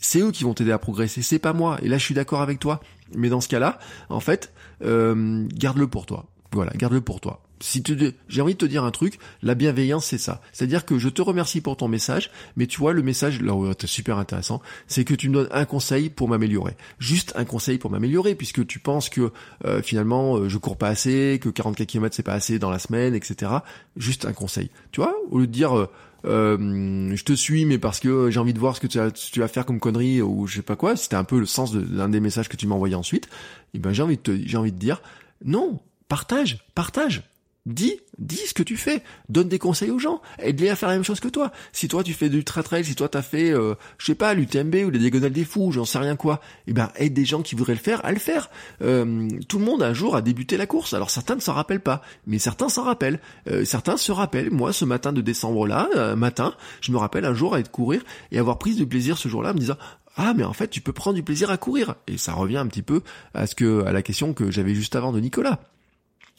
C'est 0.00 0.20
eux 0.20 0.30
qui 0.30 0.44
vont 0.44 0.54
t'aider 0.54 0.70
à 0.70 0.78
progresser, 0.78 1.22
c'est 1.22 1.40
pas 1.40 1.52
moi. 1.52 1.78
Et 1.82 1.88
là, 1.88 1.98
je 1.98 2.04
suis 2.04 2.14
d'accord 2.14 2.40
avec 2.40 2.60
toi. 2.60 2.80
Mais 3.16 3.28
dans 3.28 3.40
ce 3.40 3.48
cas-là, 3.48 3.80
en 4.10 4.20
fait, 4.20 4.52
euh, 4.84 5.44
garde-le 5.52 5.88
pour 5.88 6.06
toi. 6.06 6.26
Voilà, 6.52 6.70
garde-le 6.76 7.00
pour 7.00 7.20
toi 7.20 7.42
si 7.60 7.82
tu 7.82 7.96
j'ai 8.28 8.40
envie 8.40 8.54
de 8.54 8.58
te 8.58 8.66
dire 8.66 8.84
un 8.84 8.90
truc, 8.90 9.18
la 9.42 9.54
bienveillance 9.54 10.06
c'est 10.06 10.18
ça. 10.18 10.40
C'est-à-dire 10.52 10.84
que 10.84 10.98
je 10.98 11.08
te 11.08 11.22
remercie 11.22 11.60
pour 11.60 11.76
ton 11.76 11.88
message, 11.88 12.30
mais 12.56 12.66
tu 12.66 12.78
vois 12.78 12.92
le 12.92 13.02
message 13.02 13.40
là 13.40 13.54
où 13.54 13.70
c'est 13.78 13.86
super 13.86 14.18
intéressant, 14.18 14.60
c'est 14.86 15.04
que 15.04 15.14
tu 15.14 15.28
me 15.28 15.34
donnes 15.34 15.48
un 15.50 15.64
conseil 15.64 16.10
pour 16.10 16.28
m'améliorer. 16.28 16.76
Juste 16.98 17.32
un 17.36 17.44
conseil 17.44 17.78
pour 17.78 17.90
m'améliorer 17.90 18.34
puisque 18.34 18.66
tu 18.66 18.78
penses 18.78 19.08
que 19.08 19.32
euh, 19.64 19.82
finalement 19.82 20.36
euh, 20.36 20.48
je 20.48 20.58
cours 20.58 20.76
pas 20.76 20.88
assez, 20.88 21.38
que 21.42 21.48
44 21.48 21.88
km 21.88 22.14
c'est 22.14 22.22
pas 22.22 22.34
assez 22.34 22.58
dans 22.58 22.70
la 22.70 22.78
semaine, 22.78 23.14
etc. 23.14 23.52
Juste 23.96 24.24
un 24.24 24.32
conseil. 24.32 24.70
Tu 24.92 25.00
vois, 25.00 25.14
au 25.30 25.38
lieu 25.38 25.46
de 25.46 25.52
dire 25.52 25.88
euh, 26.24 27.14
je 27.14 27.24
te 27.24 27.32
suis 27.32 27.64
mais 27.64 27.78
parce 27.78 28.00
que 28.00 28.30
j'ai 28.30 28.40
envie 28.40 28.54
de 28.54 28.58
voir 28.58 28.74
ce 28.76 28.80
que 28.80 28.86
tu, 28.86 29.40
vas 29.40 29.48
faire 29.48 29.64
comme 29.64 29.78
connerie 29.78 30.20
ou 30.20 30.46
je 30.46 30.56
sais 30.56 30.62
pas 30.62 30.76
quoi, 30.76 30.96
c'était 30.96 31.16
un 31.16 31.24
peu 31.24 31.38
le 31.38 31.46
sens 31.46 31.72
d'un 31.72 32.08
des 32.08 32.20
messages 32.20 32.48
que 32.48 32.56
tu 32.56 32.66
m'as 32.66 32.74
envoyé 32.74 32.94
ensuite. 32.94 33.26
Et 33.26 33.28
eh 33.74 33.78
ben 33.78 33.92
j'ai 33.92 34.02
envie 34.02 34.18
de 34.22 34.40
j'ai 34.44 34.56
envie 34.56 34.72
de 34.72 34.78
dire 34.78 35.00
non, 35.44 35.78
partage, 36.08 36.64
partage. 36.74 37.22
Dis, 37.68 38.00
dis 38.16 38.38
ce 38.46 38.54
que 38.54 38.62
tu 38.62 38.78
fais, 38.78 39.02
donne 39.28 39.50
des 39.50 39.58
conseils 39.58 39.90
aux 39.90 39.98
gens, 39.98 40.22
aide-les 40.38 40.70
à 40.70 40.74
faire 40.74 40.88
la 40.88 40.94
même 40.94 41.04
chose 41.04 41.20
que 41.20 41.28
toi. 41.28 41.52
Si 41.72 41.86
toi 41.86 42.02
tu 42.02 42.14
fais 42.14 42.30
du 42.30 42.42
trail, 42.42 42.82
si 42.82 42.94
toi 42.94 43.10
t'as 43.10 43.20
fait, 43.20 43.50
euh, 43.50 43.74
je 43.98 44.06
sais 44.06 44.14
pas, 44.14 44.32
l'UTMB 44.32 44.74
ou 44.86 44.90
les 44.90 44.98
diagonales 44.98 45.32
des 45.32 45.44
fous, 45.44 45.70
j'en 45.70 45.84
sais 45.84 45.98
rien 45.98 46.16
quoi, 46.16 46.40
eh 46.66 46.72
ben 46.72 46.90
aide 46.96 47.12
des 47.12 47.26
gens 47.26 47.42
qui 47.42 47.56
voudraient 47.56 47.74
le 47.74 47.78
faire 47.78 48.02
à 48.06 48.12
le 48.12 48.18
faire. 48.18 48.48
Euh, 48.80 49.28
tout 49.48 49.58
le 49.58 49.66
monde 49.66 49.82
un 49.82 49.92
jour 49.92 50.16
a 50.16 50.22
débuté 50.22 50.56
la 50.56 50.64
course, 50.64 50.94
alors 50.94 51.10
certains 51.10 51.34
ne 51.34 51.40
s'en 51.40 51.52
rappellent 51.52 51.82
pas, 51.82 52.00
mais 52.26 52.38
certains 52.38 52.70
s'en 52.70 52.84
rappellent. 52.84 53.20
Euh, 53.50 53.66
certains 53.66 53.98
se 53.98 54.12
rappellent. 54.12 54.50
Moi, 54.50 54.72
ce 54.72 54.86
matin 54.86 55.12
de 55.12 55.20
décembre 55.20 55.66
là, 55.66 56.16
matin, 56.16 56.54
je 56.80 56.90
me 56.90 56.96
rappelle 56.96 57.26
un 57.26 57.34
jour 57.34 57.54
à 57.54 57.60
être 57.60 57.70
courir 57.70 58.02
et 58.32 58.38
avoir 58.38 58.56
pris 58.56 58.76
du 58.76 58.86
plaisir 58.86 59.18
ce 59.18 59.28
jour-là, 59.28 59.52
me 59.52 59.58
disant 59.58 59.76
ah 60.16 60.32
mais 60.34 60.44
en 60.44 60.54
fait 60.54 60.68
tu 60.68 60.80
peux 60.80 60.92
prendre 60.92 61.16
du 61.16 61.22
plaisir 61.22 61.50
à 61.50 61.58
courir 61.58 61.96
et 62.06 62.16
ça 62.16 62.32
revient 62.32 62.56
un 62.56 62.66
petit 62.66 62.82
peu 62.82 63.02
à 63.34 63.46
ce 63.46 63.54
que 63.54 63.84
à 63.84 63.92
la 63.92 64.02
question 64.02 64.32
que 64.32 64.50
j'avais 64.50 64.74
juste 64.74 64.96
avant 64.96 65.12
de 65.12 65.20
Nicolas 65.20 65.60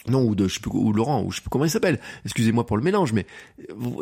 non 0.07 0.23
ou 0.23 0.35
de 0.35 0.47
ou 0.71 0.93
Laurent 0.93 1.23
ou 1.23 1.31
je 1.31 1.37
sais 1.37 1.41
plus 1.41 1.49
comment 1.49 1.65
il 1.65 1.69
s'appelle. 1.69 1.99
Excusez-moi 2.25 2.65
pour 2.65 2.77
le 2.77 2.83
mélange 2.83 3.13
mais 3.13 3.25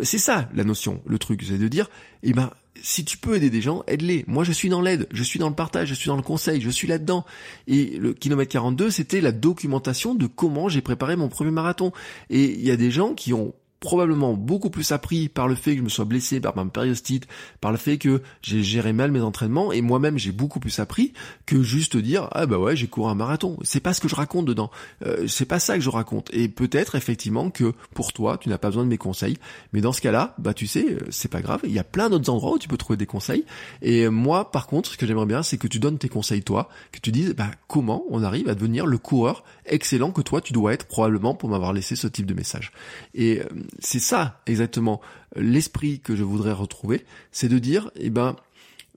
c'est 0.03 0.17
ça 0.17 0.49
la 0.53 0.63
notion 0.63 1.01
le 1.05 1.19
truc. 1.19 1.43
C'est 1.43 1.57
de 1.57 1.67
dire 1.67 1.89
eh 2.23 2.33
ben 2.33 2.51
si 2.81 3.03
tu 3.03 3.17
peux 3.17 3.35
aider 3.35 3.49
des 3.49 3.61
gens 3.61 3.83
aide-les. 3.87 4.23
Moi 4.27 4.43
je 4.43 4.51
suis 4.51 4.69
dans 4.69 4.81
l'aide 4.81 5.07
je 5.11 5.23
suis 5.23 5.39
dans 5.39 5.49
le 5.49 5.55
partage 5.55 5.89
je 5.89 5.93
suis 5.93 6.07
dans 6.07 6.15
le 6.15 6.21
conseil 6.21 6.61
je 6.61 6.69
suis 6.69 6.87
là-dedans. 6.87 7.25
Et 7.67 7.97
le 7.97 8.13
kilomètre 8.13 8.51
42 8.51 8.91
c'était 8.91 9.21
la 9.21 9.31
documentation 9.31 10.15
de 10.15 10.27
comment 10.27 10.69
j'ai 10.69 10.81
préparé 10.81 11.15
mon 11.15 11.29
premier 11.29 11.51
marathon. 11.51 11.91
Et 12.29 12.45
il 12.45 12.65
y 12.65 12.71
a 12.71 12.77
des 12.77 12.91
gens 12.91 13.13
qui 13.13 13.33
ont 13.33 13.53
probablement 13.80 14.34
beaucoup 14.34 14.69
plus 14.69 14.91
appris 14.91 15.30
par 15.30 15.47
le 15.47 15.55
fait 15.55 15.71
que 15.73 15.78
je 15.78 15.84
me 15.84 15.89
sois 15.89 16.05
blessé 16.05 16.39
par 16.39 16.55
ma 16.55 16.65
périostite, 16.65 17.28
par 17.61 17.71
le 17.71 17.78
fait 17.78 17.97
que 17.97 18.21
j'ai 18.41 18.63
géré 18.63 18.93
mal 18.93 19.11
mes 19.11 19.21
entraînements 19.21 19.71
et 19.71 19.82
moi-même 19.82 20.17
j'ai 20.17 20.32
beaucoup 20.32 20.59
plus 20.59 20.80
appris 20.80 21.13
que 21.45 21.61
juste 21.61 21.97
dire 21.97 22.28
ah 22.32 22.45
bah 22.45 22.57
ouais 22.57 22.75
j'ai 22.75 22.88
couru 22.88 23.09
un 23.09 23.15
marathon. 23.15 23.57
C'est 23.61 23.80
pas 23.80 23.93
ce 23.93 24.01
que 24.01 24.07
je 24.07 24.15
raconte 24.15 24.45
dedans. 24.45 24.71
Euh, 25.05 25.28
c'est 25.28 25.45
pas 25.45 25.59
ça 25.59 25.75
que 25.75 25.82
je 25.82 25.89
raconte. 25.89 26.30
Et 26.34 26.49
peut-être 26.49 26.95
effectivement 26.95 27.49
que 27.49 27.73
pour 27.93 28.13
toi 28.13 28.38
tu 28.38 28.49
n'as 28.49 28.57
pas 28.57 28.69
besoin 28.69 28.84
de 28.84 28.89
mes 28.89 28.97
conseils, 28.97 29.38
mais 29.73 29.82
dans 29.82 29.93
ce 29.93 30.01
cas-là 30.01 30.36
bah 30.39 30.53
tu 30.53 30.67
sais 30.67 30.93
euh, 30.93 30.99
c'est 31.09 31.32
pas 31.32 31.41
grave. 31.41 31.61
Il 31.63 31.71
y 31.71 31.80
a 31.80 31.84
plein 31.84 32.09
d'autres 32.09 32.32
endroits 32.32 32.53
où 32.53 32.59
tu 32.59 32.67
peux 32.67 32.78
trouver 32.78 32.97
des 32.97 33.05
conseils. 33.05 33.45
Et 33.82 34.09
moi 34.09 34.51
par 34.51 34.67
contre 34.67 34.91
ce 34.91 34.97
que 34.97 35.05
j'aimerais 35.05 35.25
bien 35.25 35.43
c'est 35.43 35.57
que 35.57 35.67
tu 35.67 35.80
donnes 35.80 35.97
tes 35.97 36.09
conseils 36.09 36.43
toi, 36.43 36.69
que 36.91 36.99
tu 36.99 37.11
dises 37.11 37.36
bah 37.36 37.51
comment 37.67 38.03
on 38.09 38.23
arrive 38.23 38.49
à 38.49 38.55
devenir 38.55 38.86
le 38.86 38.97
coureur 38.97 39.43
excellent 39.68 40.11
que 40.11 40.22
toi 40.22 40.41
tu 40.41 40.53
dois 40.53 40.74
être 40.74 40.86
probablement 40.86 41.36
pour 41.36 41.49
m'avoir 41.49 41.74
laissé 41.74 41.95
ce 41.95 42.07
type 42.07 42.26
de 42.26 42.34
message. 42.34 42.72
Et 43.13 43.39
euh, 43.39 43.45
c'est 43.80 43.99
ça 43.99 44.41
exactement 44.45 45.01
l'esprit 45.36 45.99
que 45.99 46.15
je 46.15 46.24
voudrais 46.24 46.53
retrouver, 46.53 47.05
c'est 47.32 47.49
de 47.49 47.59
dire, 47.59 47.91
eh 47.95 48.09
ben, 48.09 48.36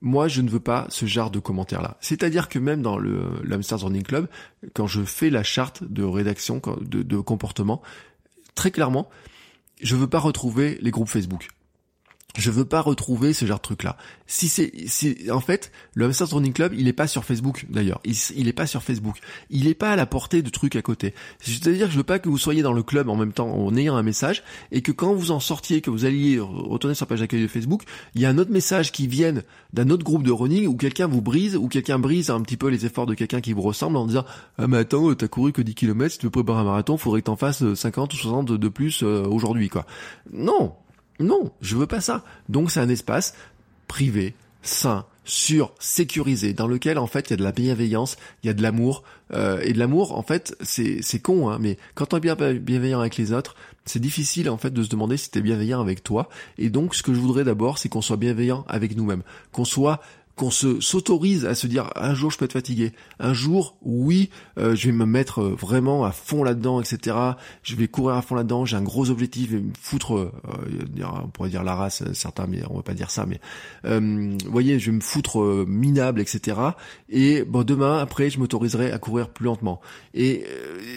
moi, 0.01 0.27
je 0.27 0.41
ne 0.41 0.49
veux 0.49 0.59
pas 0.59 0.87
ce 0.89 1.05
genre 1.05 1.29
de 1.29 1.39
commentaires-là. 1.39 1.97
C'est-à-dire 2.01 2.49
que 2.49 2.57
même 2.57 2.81
dans 2.81 2.97
le 2.97 3.39
l'Amsterdam 3.43 3.89
Running 3.89 4.03
Club, 4.03 4.27
quand 4.73 4.87
je 4.87 5.03
fais 5.03 5.29
la 5.29 5.43
charte 5.43 5.83
de 5.83 6.03
rédaction 6.03 6.59
de, 6.81 7.03
de 7.03 7.17
comportement, 7.19 7.81
très 8.55 8.71
clairement, 8.71 9.09
je 9.81 9.95
veux 9.95 10.07
pas 10.07 10.19
retrouver 10.19 10.79
les 10.81 10.89
groupes 10.89 11.09
Facebook 11.09 11.49
je 12.37 12.51
veux 12.51 12.65
pas 12.65 12.81
retrouver 12.81 13.33
ce 13.33 13.45
genre 13.45 13.57
de 13.57 13.63
truc 13.63 13.83
là. 13.83 13.97
Si 14.25 14.47
c'est, 14.47 14.71
si, 14.87 15.29
en 15.29 15.41
fait, 15.41 15.71
le 15.93 16.05
Hamster 16.05 16.29
Running 16.29 16.53
Club, 16.53 16.73
il 16.73 16.87
est 16.87 16.93
pas 16.93 17.07
sur 17.07 17.25
Facebook 17.25 17.65
d'ailleurs. 17.69 17.99
Il, 18.05 18.15
il 18.35 18.47
est 18.47 18.53
pas 18.53 18.65
sur 18.65 18.81
Facebook. 18.81 19.17
Il 19.49 19.67
est 19.67 19.73
pas 19.73 19.91
à 19.91 19.95
la 19.97 20.05
portée 20.05 20.41
de 20.41 20.49
trucs 20.49 20.75
à 20.77 20.81
côté. 20.81 21.13
C'est-à-dire 21.39 21.87
que 21.87 21.91
je 21.91 21.97
veux 21.97 22.03
pas 22.03 22.19
que 22.19 22.29
vous 22.29 22.37
soyez 22.37 22.61
dans 22.61 22.71
le 22.71 22.83
club 22.83 23.09
en 23.09 23.17
même 23.17 23.33
temps 23.33 23.51
en 23.53 23.75
ayant 23.75 23.97
un 23.97 24.03
message 24.03 24.43
et 24.71 24.81
que 24.81 24.91
quand 24.91 25.13
vous 25.13 25.31
en 25.31 25.39
sortiez, 25.41 25.81
que 25.81 25.89
vous 25.89 26.05
alliez 26.05 26.39
retourner 26.39 26.95
sur 26.95 27.05
la 27.05 27.09
page 27.09 27.19
d'accueil 27.19 27.41
de 27.41 27.47
Facebook, 27.47 27.83
il 28.15 28.21
y 28.21 28.25
a 28.25 28.29
un 28.29 28.37
autre 28.37 28.51
message 28.51 28.91
qui 28.91 29.07
vienne 29.07 29.43
d'un 29.73 29.89
autre 29.89 30.03
groupe 30.03 30.23
de 30.23 30.31
running 30.31 30.67
où 30.67 30.75
quelqu'un 30.75 31.07
vous 31.07 31.21
brise 31.21 31.57
ou 31.57 31.67
quelqu'un 31.67 31.99
brise 31.99 32.29
un 32.29 32.41
petit 32.41 32.57
peu 32.57 32.69
les 32.69 32.85
efforts 32.85 33.05
de 33.05 33.13
quelqu'un 33.13 33.41
qui 33.41 33.53
vous 33.53 33.61
ressemble 33.61 33.97
en 33.97 34.05
disant 34.05 34.25
ah 34.57 34.67
mais 34.67 34.77
attends 34.77 35.13
t'as 35.13 35.27
couru 35.27 35.51
que 35.51 35.61
10 35.61 35.75
km 35.75 36.11
si 36.11 36.19
tu 36.19 36.25
veux 36.27 36.31
préparer 36.31 36.59
un 36.59 36.63
marathon 36.63 36.97
faudrait 36.97 37.21
que 37.21 37.25
t'en 37.25 37.35
fasses 37.35 37.73
50 37.73 38.13
ou 38.13 38.17
60 38.17 38.51
de 38.51 38.69
plus 38.69 39.03
euh, 39.03 39.23
aujourd'hui 39.25 39.69
quoi. 39.69 39.85
Non, 40.31 40.73
non, 41.19 41.51
je 41.61 41.75
veux 41.75 41.87
pas 41.87 42.01
ça. 42.01 42.23
Donc 42.49 42.71
c'est 42.71 42.79
un 42.79 42.89
espace 42.89 43.35
privé, 43.87 44.33
sain, 44.61 45.05
sûr, 45.23 45.73
sécurisé, 45.79 46.53
dans 46.53 46.67
lequel 46.67 46.97
en 46.97 47.07
fait 47.07 47.29
il 47.29 47.31
y 47.31 47.33
a 47.33 47.37
de 47.37 47.43
la 47.43 47.51
bienveillance, 47.51 48.17
il 48.43 48.47
y 48.47 48.49
a 48.49 48.53
de 48.53 48.61
l'amour. 48.61 49.03
Euh, 49.33 49.61
et 49.63 49.73
de 49.73 49.79
l'amour, 49.79 50.17
en 50.17 50.23
fait, 50.23 50.55
c'est, 50.61 51.01
c'est 51.01 51.19
con, 51.19 51.49
hein, 51.49 51.57
mais 51.59 51.77
quand 51.95 52.13
on 52.13 52.17
est 52.17 52.21
bien 52.21 52.35
bienveillant 52.35 52.99
avec 52.99 53.17
les 53.17 53.31
autres, 53.31 53.55
c'est 53.85 53.99
difficile 53.99 54.49
en 54.49 54.57
fait 54.57 54.71
de 54.71 54.83
se 54.83 54.89
demander 54.89 55.17
si 55.17 55.31
t'es 55.31 55.41
bienveillant 55.41 55.81
avec 55.81 56.03
toi. 56.03 56.29
Et 56.57 56.69
donc 56.69 56.95
ce 56.95 57.03
que 57.03 57.13
je 57.13 57.19
voudrais 57.19 57.43
d'abord, 57.43 57.77
c'est 57.77 57.89
qu'on 57.89 58.01
soit 58.01 58.17
bienveillant 58.17 58.65
avec 58.67 58.95
nous-mêmes, 58.95 59.23
qu'on 59.51 59.65
soit 59.65 60.01
qu'on 60.35 60.51
se 60.51 60.79
s'autorise 60.79 61.45
à 61.45 61.55
se 61.55 61.67
dire 61.67 61.89
un 61.95 62.13
jour 62.13 62.31
je 62.31 62.37
peux 62.37 62.45
être 62.45 62.53
fatigué, 62.53 62.93
un 63.19 63.33
jour 63.33 63.77
oui 63.81 64.29
euh, 64.57 64.75
je 64.75 64.87
vais 64.87 64.91
me 64.91 65.05
mettre 65.05 65.41
euh, 65.41 65.55
vraiment 65.59 66.03
à 66.05 66.11
fond 66.11 66.43
là-dedans, 66.43 66.81
etc. 66.81 67.15
Je 67.63 67.75
vais 67.75 67.87
courir 67.87 68.15
à 68.15 68.21
fond 68.21 68.35
là-dedans, 68.35 68.65
j'ai 68.65 68.77
un 68.77 68.81
gros 68.81 69.09
objectif, 69.09 69.49
je 69.51 69.57
vais 69.57 69.63
me 69.63 69.73
foutre, 69.79 70.17
euh, 70.17 70.31
on 71.23 71.27
pourrait 71.27 71.49
dire 71.49 71.63
la 71.63 71.75
race, 71.75 72.03
certains, 72.13 72.47
mais 72.47 72.61
on 72.69 72.75
va 72.75 72.83
pas 72.83 72.93
dire 72.93 73.11
ça, 73.11 73.25
mais 73.25 73.39
vous 73.83 74.51
voyez, 74.51 74.79
je 74.79 74.91
vais 74.91 74.95
me 74.95 75.01
foutre 75.01 75.65
minable, 75.67 76.21
etc. 76.21 76.57
Et 77.09 77.43
bon 77.43 77.63
demain 77.63 77.97
après 77.99 78.29
je 78.29 78.39
m'autoriserai 78.39 78.91
à 78.91 78.99
courir 78.99 79.29
plus 79.29 79.45
lentement. 79.45 79.81
Et 80.13 80.45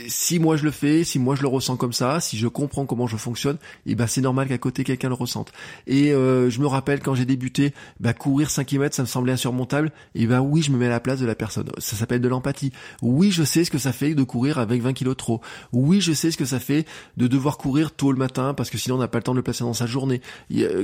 si 0.08 0.38
moi 0.38 0.56
je 0.56 0.64
le 0.64 0.70
fais, 0.70 1.04
si 1.04 1.18
moi 1.18 1.34
je 1.34 1.42
le 1.42 1.48
ressens 1.48 1.76
comme 1.76 1.92
ça, 1.92 2.20
si 2.20 2.36
je 2.36 2.48
comprends 2.48 2.86
comment 2.86 3.06
je 3.06 3.16
fonctionne, 3.16 3.56
et 3.86 3.92
eh 3.92 3.94
ben 3.94 4.06
c'est 4.06 4.20
normal 4.20 4.48
qu'à 4.48 4.58
côté 4.58 4.84
quelqu'un 4.84 5.08
le 5.08 5.14
ressente. 5.14 5.52
Et 5.86 6.10
je 6.10 6.60
me 6.60 6.66
rappelle 6.66 7.00
quand 7.00 7.14
j'ai 7.14 7.26
débuté, 7.26 7.72
bah 8.00 8.12
courir 8.12 8.50
5 8.50 8.66
km 8.66 8.94
ça 8.94 9.02
me 9.02 9.06
semblait 9.06 9.33
insurmontable, 9.34 9.92
et 10.14 10.26
ben 10.26 10.40
oui, 10.40 10.62
je 10.62 10.70
me 10.70 10.78
mets 10.78 10.86
à 10.86 10.90
la 10.90 11.00
place 11.00 11.20
de 11.20 11.26
la 11.26 11.34
personne. 11.34 11.70
Ça 11.78 11.96
s'appelle 11.96 12.20
de 12.20 12.28
l'empathie. 12.28 12.72
Oui, 13.02 13.30
je 13.30 13.44
sais 13.44 13.64
ce 13.64 13.70
que 13.70 13.78
ça 13.78 13.92
fait 13.92 14.14
de 14.14 14.22
courir 14.22 14.58
avec 14.58 14.82
20 14.82 14.92
kilos 14.92 15.16
trop. 15.16 15.40
Oui, 15.72 16.00
je 16.00 16.12
sais 16.12 16.30
ce 16.30 16.36
que 16.36 16.44
ça 16.44 16.58
fait 16.58 16.86
de 17.16 17.26
devoir 17.26 17.58
courir 17.58 17.92
tôt 17.92 18.12
le 18.12 18.18
matin 18.18 18.54
parce 18.54 18.70
que 18.70 18.78
sinon 18.78 18.96
on 18.96 18.98
n'a 18.98 19.08
pas 19.08 19.18
le 19.18 19.24
temps 19.24 19.32
de 19.32 19.38
le 19.38 19.42
placer 19.42 19.64
dans 19.64 19.74
sa 19.74 19.86
journée. 19.86 20.20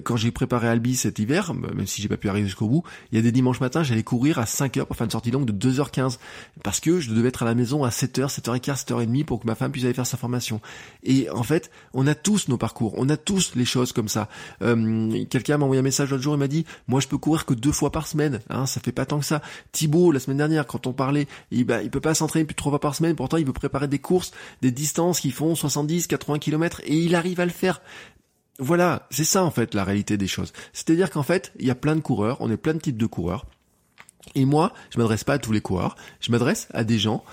Quand 0.04 0.16
j'ai 0.16 0.30
préparé 0.30 0.68
Albi 0.68 0.96
cet 0.96 1.18
hiver, 1.18 1.54
même 1.54 1.86
si 1.86 2.02
j'ai 2.02 2.08
pas 2.08 2.16
pu 2.16 2.28
arriver 2.28 2.46
jusqu'au 2.46 2.68
bout, 2.68 2.82
il 3.12 3.16
y 3.16 3.18
a 3.18 3.22
des 3.22 3.32
dimanches 3.32 3.60
matins, 3.60 3.82
j'allais 3.82 4.02
courir 4.02 4.38
à 4.38 4.46
5 4.46 4.76
heures 4.76 4.86
pour 4.86 4.96
faire 4.96 5.04
une 5.04 5.10
sortie 5.10 5.30
longue 5.30 5.46
de 5.46 5.70
2h15 5.70 6.18
parce 6.62 6.80
que 6.80 7.00
je 7.00 7.10
devais 7.10 7.28
être 7.28 7.42
à 7.42 7.46
la 7.46 7.54
maison 7.54 7.84
à 7.84 7.90
7h, 7.90 8.28
7h15, 8.40 8.84
7h30 8.84 9.24
pour 9.24 9.40
que 9.40 9.46
ma 9.46 9.54
femme 9.54 9.72
puisse 9.72 9.84
aller 9.84 9.94
faire 9.94 10.06
sa 10.06 10.16
formation. 10.16 10.60
Et 11.02 11.28
en 11.30 11.42
fait, 11.42 11.70
on 11.94 12.06
a 12.06 12.14
tous 12.14 12.48
nos 12.48 12.56
parcours, 12.56 12.94
on 12.96 13.08
a 13.08 13.16
tous 13.16 13.54
les 13.54 13.64
choses 13.64 13.92
comme 13.92 14.08
ça. 14.08 14.28
Euh, 14.62 15.24
quelqu'un 15.30 15.58
m'a 15.58 15.64
envoyé 15.64 15.80
un 15.80 15.84
message 15.84 16.10
l'autre 16.10 16.22
jour, 16.22 16.34
il 16.34 16.38
m'a 16.38 16.48
dit, 16.48 16.64
moi 16.88 17.00
je 17.00 17.08
peux 17.08 17.18
courir 17.18 17.44
que 17.46 17.54
deux 17.54 17.72
fois 17.72 17.90
par 17.90 18.06
semaine, 18.06 18.29
hein, 18.48 18.66
ça 18.66 18.80
fait 18.80 18.92
pas 18.92 19.06
tant 19.06 19.18
que 19.18 19.24
ça. 19.26 19.42
Thibaut, 19.72 20.12
la 20.12 20.20
semaine 20.20 20.38
dernière, 20.38 20.66
quand 20.66 20.86
on 20.86 20.92
parlait, 20.92 21.26
il, 21.50 21.64
bah, 21.64 21.82
il 21.82 21.90
peut 21.90 22.00
pas 22.00 22.14
s'entraîner 22.14 22.44
plus 22.44 22.54
de 22.54 22.58
trois 22.58 22.70
fois 22.70 22.80
par 22.80 22.94
semaine, 22.94 23.16
pourtant 23.16 23.36
il 23.36 23.46
veut 23.46 23.52
préparer 23.52 23.88
des 23.88 23.98
courses, 23.98 24.32
des 24.62 24.70
distances 24.70 25.20
qui 25.20 25.30
font 25.30 25.54
70, 25.54 26.06
80 26.06 26.38
km, 26.38 26.80
et 26.84 26.96
il 26.96 27.14
arrive 27.14 27.40
à 27.40 27.44
le 27.44 27.50
faire. 27.50 27.80
Voilà, 28.58 29.06
c'est 29.10 29.24
ça 29.24 29.42
en 29.42 29.50
fait 29.50 29.74
la 29.74 29.84
réalité 29.84 30.16
des 30.16 30.26
choses. 30.26 30.52
C'est-à-dire 30.72 31.10
qu'en 31.10 31.22
fait, 31.22 31.52
il 31.58 31.66
y 31.66 31.70
a 31.70 31.74
plein 31.74 31.96
de 31.96 32.00
coureurs, 32.00 32.36
on 32.40 32.50
est 32.50 32.58
plein 32.58 32.74
de 32.74 32.80
types 32.80 32.98
de 32.98 33.06
coureurs. 33.06 33.46
Et 34.34 34.44
moi, 34.44 34.72
je 34.90 34.98
m'adresse 34.98 35.24
pas 35.24 35.34
à 35.34 35.38
tous 35.38 35.52
les 35.52 35.62
coureurs, 35.62 35.96
je 36.20 36.30
m'adresse 36.30 36.68
à 36.74 36.84
des 36.84 36.98
gens 36.98 37.24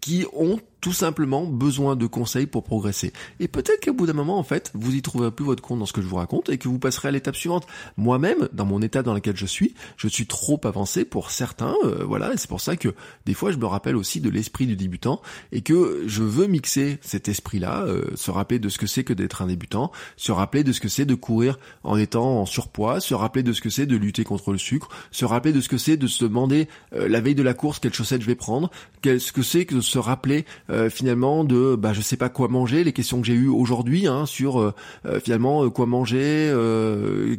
qui 0.00 0.26
ont 0.34 0.60
tout 0.84 0.92
simplement 0.92 1.46
besoin 1.46 1.96
de 1.96 2.06
conseils 2.06 2.44
pour 2.44 2.62
progresser. 2.62 3.14
Et 3.40 3.48
peut-être 3.48 3.82
qu'au 3.82 3.94
bout 3.94 4.04
d'un 4.04 4.12
moment, 4.12 4.38
en 4.38 4.42
fait, 4.42 4.70
vous 4.74 4.94
y 4.94 5.00
trouverez 5.00 5.30
plus 5.30 5.46
votre 5.46 5.62
compte 5.62 5.78
dans 5.78 5.86
ce 5.86 5.94
que 5.94 6.02
je 6.02 6.06
vous 6.06 6.16
raconte 6.16 6.50
et 6.50 6.58
que 6.58 6.68
vous 6.68 6.78
passerez 6.78 7.08
à 7.08 7.10
l'étape 7.10 7.36
suivante. 7.36 7.66
Moi-même, 7.96 8.50
dans 8.52 8.66
mon 8.66 8.82
état 8.82 9.02
dans 9.02 9.14
lequel 9.14 9.34
je 9.34 9.46
suis, 9.46 9.74
je 9.96 10.08
suis 10.08 10.26
trop 10.26 10.60
avancé 10.64 11.06
pour 11.06 11.30
certains, 11.30 11.74
euh, 11.84 12.04
voilà, 12.04 12.34
et 12.34 12.36
c'est 12.36 12.50
pour 12.50 12.60
ça 12.60 12.76
que 12.76 12.94
des 13.24 13.32
fois, 13.32 13.50
je 13.50 13.56
me 13.56 13.64
rappelle 13.64 13.96
aussi 13.96 14.20
de 14.20 14.28
l'esprit 14.28 14.66
du 14.66 14.76
débutant 14.76 15.22
et 15.52 15.62
que 15.62 16.04
je 16.06 16.22
veux 16.22 16.48
mixer 16.48 16.98
cet 17.00 17.28
esprit-là, 17.30 17.84
euh, 17.86 18.04
se 18.14 18.30
rappeler 18.30 18.58
de 18.58 18.68
ce 18.68 18.76
que 18.76 18.86
c'est 18.86 19.04
que 19.04 19.14
d'être 19.14 19.40
un 19.40 19.46
débutant, 19.46 19.90
se 20.18 20.32
rappeler 20.32 20.64
de 20.64 20.72
ce 20.72 20.82
que 20.82 20.88
c'est 20.88 21.06
de 21.06 21.14
courir 21.14 21.58
en 21.82 21.96
étant 21.96 22.40
en 22.42 22.44
surpoids, 22.44 23.00
se 23.00 23.14
rappeler 23.14 23.42
de 23.42 23.54
ce 23.54 23.62
que 23.62 23.70
c'est 23.70 23.86
de 23.86 23.96
lutter 23.96 24.24
contre 24.24 24.52
le 24.52 24.58
sucre, 24.58 24.90
se 25.12 25.24
rappeler 25.24 25.54
de 25.54 25.62
ce 25.62 25.70
que 25.70 25.78
c'est 25.78 25.96
de 25.96 26.08
se 26.08 26.24
demander 26.24 26.68
euh, 26.94 27.08
la 27.08 27.22
veille 27.22 27.34
de 27.34 27.42
la 27.42 27.54
course 27.54 27.78
quelle 27.78 27.94
chaussette 27.94 28.20
je 28.20 28.26
vais 28.26 28.34
prendre, 28.34 28.70
ce 29.02 29.32
que 29.32 29.42
c'est 29.42 29.64
que 29.64 29.76
de 29.76 29.80
se 29.80 29.98
rappeler 29.98 30.44
euh, 30.74 30.90
finalement 30.90 31.44
de 31.44 31.76
bah 31.76 31.92
je 31.92 32.00
sais 32.00 32.16
pas 32.16 32.28
quoi 32.28 32.48
manger, 32.48 32.82
les 32.82 32.92
questions 32.92 33.20
que 33.20 33.26
j'ai 33.26 33.34
eues 33.34 33.48
aujourd'hui 33.48 34.08
hein, 34.08 34.26
sur 34.26 34.60
euh, 34.60 34.74
euh, 35.06 35.20
finalement 35.20 35.70
quoi 35.70 35.86
manger, 35.86 36.52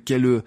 quel 0.06 0.42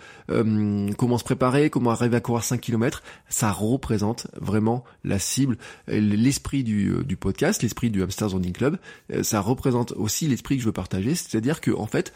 comment 0.97 1.19
se 1.19 1.25
préparer, 1.25 1.71
comment 1.71 1.91
arriver 1.91 2.17
à 2.17 2.21
courir 2.21 2.45
5 2.45 2.61
km, 2.61 3.03
ça 3.29 3.53
représente 3.53 4.27
vraiment 4.41 4.85
la 5.05 5.19
cible, 5.19 5.57
l'esprit 5.87 6.65
du, 6.65 6.93
du 7.05 7.17
podcast, 7.17 7.63
l'esprit 7.63 7.91
du 7.91 8.03
Hamster 8.03 8.31
Running 8.31 8.53
Club, 8.53 8.77
ça 9.23 9.41
représente 9.41 9.93
aussi 9.93 10.27
l'esprit 10.27 10.57
que 10.57 10.63
je 10.63 10.67
veux 10.67 10.73
partager, 10.73 11.15
c'est-à-dire 11.15 11.61
que 11.61 11.71
en 11.71 11.87
fait 11.87 12.13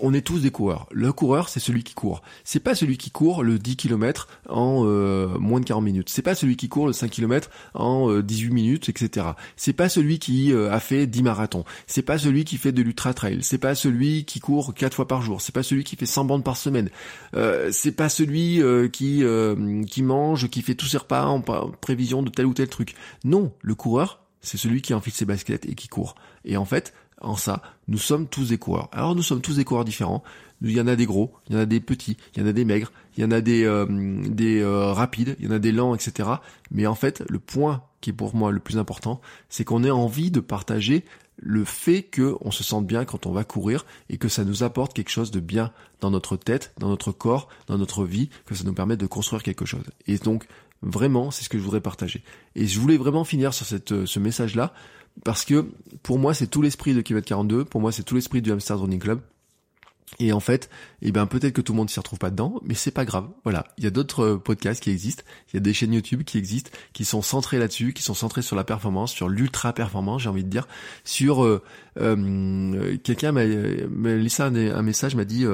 on 0.00 0.14
est 0.14 0.22
tous 0.22 0.40
des 0.40 0.50
coureurs. 0.50 0.86
Le 0.90 1.12
coureur, 1.12 1.50
c'est 1.50 1.60
celui 1.60 1.84
qui 1.84 1.92
court. 1.92 2.22
C'est 2.44 2.60
pas 2.60 2.74
celui 2.74 2.96
qui 2.96 3.10
court 3.10 3.42
le 3.42 3.58
10 3.58 3.76
km 3.76 4.26
en 4.48 4.84
euh, 4.86 5.38
moins 5.38 5.60
de 5.60 5.66
40 5.66 5.84
minutes. 5.84 6.08
C'est 6.08 6.22
pas 6.22 6.34
celui 6.34 6.56
qui 6.56 6.70
court 6.70 6.86
le 6.86 6.94
5 6.94 7.10
km 7.10 7.50
en 7.74 8.20
18 8.20 8.48
euh, 8.48 8.54
minutes, 8.54 8.88
etc. 8.88 9.26
C'est 9.56 9.74
pas 9.74 9.90
celui 9.90 10.18
qui 10.18 10.52
euh, 10.52 10.72
a 10.72 10.80
fait 10.80 11.06
10 11.06 11.22
marathons. 11.22 11.64
C'est 11.86 12.02
pas 12.02 12.16
celui 12.16 12.44
qui 12.44 12.56
fait 12.56 12.72
de 12.72 12.80
l'ultra 12.80 13.12
trail. 13.12 13.40
C'est 13.42 13.58
pas 13.58 13.74
celui 13.74 14.24
qui 14.24 14.40
court 14.40 14.72
4 14.72 14.94
fois 14.94 15.08
par 15.08 15.20
jour. 15.20 15.42
C'est 15.42 15.54
pas 15.54 15.62
celui 15.62 15.84
qui 15.84 15.96
fait 15.96 16.06
100 16.06 16.24
bandes 16.24 16.44
par 16.44 16.56
semaine. 16.56 16.88
c'est 17.70 17.92
pas 17.92 18.08
celui 18.08 18.62
qui 18.92 19.22
qui 19.86 20.02
mange, 20.02 20.48
qui 20.48 20.62
fait 20.62 20.74
tous 20.74 20.86
ses 20.86 20.98
repas 20.98 21.26
en 21.26 21.40
prévision 21.40 22.22
de 22.22 22.30
tel 22.30 22.46
ou 22.46 22.54
tel 22.54 22.68
truc. 22.68 22.94
Non, 23.24 23.52
le 23.60 23.74
coureur, 23.74 24.22
c'est 24.40 24.58
celui 24.58 24.82
qui 24.82 24.94
enfile 24.94 25.12
ses 25.12 25.24
baskets 25.24 25.66
et 25.66 25.74
qui 25.74 25.88
court. 25.88 26.14
Et 26.44 26.56
en 26.56 26.64
fait, 26.64 26.92
en 27.22 27.36
ça, 27.36 27.62
nous 27.88 27.98
sommes 27.98 28.26
tous 28.26 28.48
des 28.48 28.58
coureurs. 28.58 28.88
Alors 28.92 29.14
nous 29.14 29.22
sommes 29.22 29.40
tous 29.40 29.56
des 29.56 29.64
coureurs 29.64 29.84
différents. 29.84 30.22
Il 30.60 30.72
y 30.72 30.80
en 30.80 30.86
a 30.86 30.94
des 30.94 31.06
gros, 31.06 31.32
il 31.48 31.54
y 31.54 31.58
en 31.58 31.60
a 31.60 31.66
des 31.66 31.80
petits, 31.80 32.16
il 32.34 32.42
y 32.42 32.44
en 32.44 32.48
a 32.48 32.52
des 32.52 32.64
maigres, 32.64 32.92
il 33.16 33.22
y 33.22 33.26
en 33.26 33.32
a 33.32 33.40
des, 33.40 33.64
euh, 33.64 33.86
des 34.28 34.60
euh, 34.60 34.92
rapides, 34.92 35.36
il 35.40 35.46
y 35.46 35.48
en 35.48 35.52
a 35.52 35.58
des 35.58 35.72
lents, 35.72 35.94
etc. 35.94 36.28
Mais 36.70 36.86
en 36.86 36.94
fait, 36.94 37.24
le 37.28 37.40
point 37.40 37.82
qui 38.00 38.10
est 38.10 38.12
pour 38.12 38.34
moi 38.36 38.52
le 38.52 38.60
plus 38.60 38.78
important, 38.78 39.20
c'est 39.48 39.64
qu'on 39.64 39.82
ait 39.82 39.90
envie 39.90 40.30
de 40.30 40.40
partager 40.40 41.04
le 41.36 41.64
fait 41.64 42.02
que 42.02 42.36
on 42.40 42.50
se 42.50 42.62
sente 42.62 42.86
bien 42.86 43.04
quand 43.04 43.26
on 43.26 43.32
va 43.32 43.42
courir 43.42 43.84
et 44.08 44.18
que 44.18 44.28
ça 44.28 44.44
nous 44.44 44.62
apporte 44.62 44.94
quelque 44.94 45.10
chose 45.10 45.30
de 45.30 45.40
bien 45.40 45.72
dans 46.00 46.10
notre 46.10 46.36
tête, 46.36 46.72
dans 46.78 46.88
notre 46.88 47.10
corps, 47.10 47.48
dans 47.66 47.78
notre 47.78 48.04
vie, 48.04 48.28
que 48.46 48.54
ça 48.54 48.64
nous 48.64 48.74
permet 48.74 48.96
de 48.96 49.06
construire 49.06 49.42
quelque 49.42 49.64
chose. 49.64 49.84
Et 50.06 50.18
donc, 50.18 50.46
vraiment, 50.82 51.30
c'est 51.30 51.42
ce 51.44 51.48
que 51.48 51.58
je 51.58 51.62
voudrais 51.62 51.80
partager. 51.80 52.22
Et 52.54 52.66
je 52.66 52.78
voulais 52.78 52.96
vraiment 52.96 53.24
finir 53.24 53.54
sur 53.54 53.66
cette, 53.66 54.04
ce 54.04 54.18
message-là 54.20 54.72
parce 55.24 55.44
que 55.44 55.66
pour 56.02 56.18
moi 56.18 56.34
c'est 56.34 56.46
tout 56.46 56.62
l'esprit 56.62 56.94
de 56.94 57.00
Kilomètre 57.00 57.28
42, 57.28 57.64
pour 57.64 57.80
moi 57.80 57.92
c'est 57.92 58.02
tout 58.02 58.14
l'esprit 58.14 58.42
du 58.42 58.52
Hamster 58.52 58.78
Running 58.78 59.00
Club. 59.00 59.20
Et 60.18 60.32
en 60.32 60.40
fait, 60.40 60.68
eh 61.00 61.10
ben 61.10 61.26
peut-être 61.26 61.54
que 61.54 61.60
tout 61.60 61.72
le 61.72 61.78
monde 61.78 61.88
s'y 61.88 61.98
retrouve 61.98 62.18
pas 62.18 62.30
dedans, 62.30 62.60
mais 62.62 62.74
c'est 62.74 62.90
pas 62.90 63.04
grave. 63.04 63.28
Voilà, 63.44 63.64
il 63.78 63.84
y 63.84 63.86
a 63.86 63.90
d'autres 63.90 64.24
euh, 64.24 64.36
podcasts 64.36 64.82
qui 64.82 64.90
existent, 64.90 65.24
il 65.52 65.54
y 65.54 65.56
a 65.56 65.60
des 65.60 65.72
chaînes 65.72 65.92
YouTube 65.94 66.22
qui 66.22 66.36
existent, 66.36 66.70
qui 66.92 67.04
sont 67.04 67.22
centrées 67.22 67.58
là-dessus, 67.58 67.94
qui 67.94 68.02
sont 68.02 68.14
centrées 68.14 68.42
sur 68.42 68.54
la 68.54 68.64
performance, 68.64 69.12
sur 69.12 69.28
l'ultra 69.28 69.72
performance, 69.72 70.22
j'ai 70.22 70.28
envie 70.28 70.44
de 70.44 70.50
dire, 70.50 70.68
sur 71.04 71.44
euh, 71.44 71.62
euh, 71.98 72.96
quelqu'un 73.02 73.32
m'a 73.32 73.44
laissé 73.44 74.42
un, 74.42 74.82
message, 74.82 75.14
m'a 75.16 75.24
dit, 75.24 75.46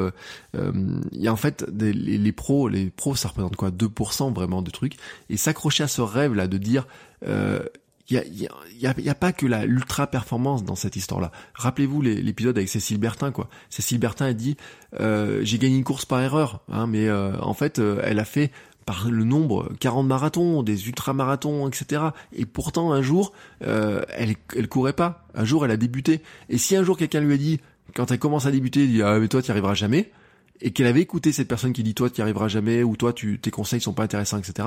il 0.54 1.22
y 1.22 1.28
a 1.28 1.32
en 1.32 1.36
fait 1.36 1.64
des, 1.70 1.92
les, 1.92 2.18
les, 2.18 2.32
pros, 2.32 2.68
les 2.68 2.90
pros 2.90 3.14
ça 3.14 3.28
représente 3.28 3.56
quoi, 3.56 3.70
2% 3.70 4.34
vraiment 4.34 4.62
de 4.62 4.70
trucs, 4.70 4.96
et 5.30 5.36
s'accrocher 5.36 5.84
à 5.84 5.88
ce 5.88 6.00
rêve 6.00 6.34
là 6.34 6.48
de 6.48 6.58
dire 6.58 6.86
il 8.10 8.48
y 8.78 9.08
a, 9.10 9.14
pas 9.14 9.32
que 9.32 9.46
la 9.46 9.66
l'ultra 9.66 10.06
performance 10.06 10.64
dans 10.64 10.76
cette 10.76 10.96
histoire-là. 10.96 11.30
Rappelez-vous 11.54 12.00
l'épisode 12.00 12.56
avec 12.56 12.68
Cécile 12.68 12.98
Bertin, 12.98 13.32
quoi. 13.32 13.48
Cécile 13.68 13.98
Bertin 13.98 14.26
a 14.26 14.32
dit 14.32 14.56
euh, 14.98 15.40
j'ai 15.42 15.58
gagné 15.58 15.76
une 15.76 15.84
course 15.84 16.06
par 16.06 16.20
erreur, 16.22 16.60
hein, 16.72 16.86
mais 16.86 17.06
euh, 17.08 17.38
en 17.40 17.52
fait 17.52 17.78
euh, 17.78 18.00
elle 18.02 18.18
a 18.18 18.24
fait 18.24 18.50
par 18.86 19.10
le 19.10 19.24
nombre 19.24 19.70
40 19.80 20.06
marathons, 20.06 20.62
des 20.62 20.88
ultra-marathons, 20.88 21.68
etc. 21.68 22.02
Et 22.32 22.46
pourtant 22.46 22.92
un 22.92 23.02
jour 23.02 23.32
elle 23.60 24.36
elle 24.56 24.68
courait 24.68 24.94
pas. 24.94 25.26
Un 25.34 25.44
jour 25.44 25.66
elle 25.66 25.70
a 25.70 25.76
débuté. 25.76 26.22
Et 26.48 26.56
si 26.56 26.76
un 26.76 26.82
jour 26.82 26.96
quelqu'un 26.96 27.20
lui 27.20 27.34
a 27.34 27.36
dit 27.36 27.60
quand 27.94 28.10
elle 28.10 28.18
commence 28.18 28.46
à 28.46 28.50
débuter, 28.50 28.84
il 28.84 28.92
dit 28.92 29.02
ah 29.02 29.18
mais 29.18 29.28
toi 29.28 29.42
tu 29.42 29.50
arriveras 29.50 29.74
jamais, 29.74 30.10
et 30.62 30.70
qu'elle 30.70 30.86
avait 30.86 31.02
écouté 31.02 31.32
cette 31.32 31.48
personne 31.48 31.74
qui 31.74 31.82
dit 31.82 31.94
toi 31.94 32.08
tu 32.08 32.22
arriveras 32.22 32.48
jamais 32.48 32.82
ou 32.82 32.96
toi 32.96 33.12
tu 33.12 33.38
tes 33.38 33.50
conseils 33.50 33.82
sont 33.82 33.92
pas 33.92 34.04
intéressants, 34.04 34.38
etc. 34.38 34.66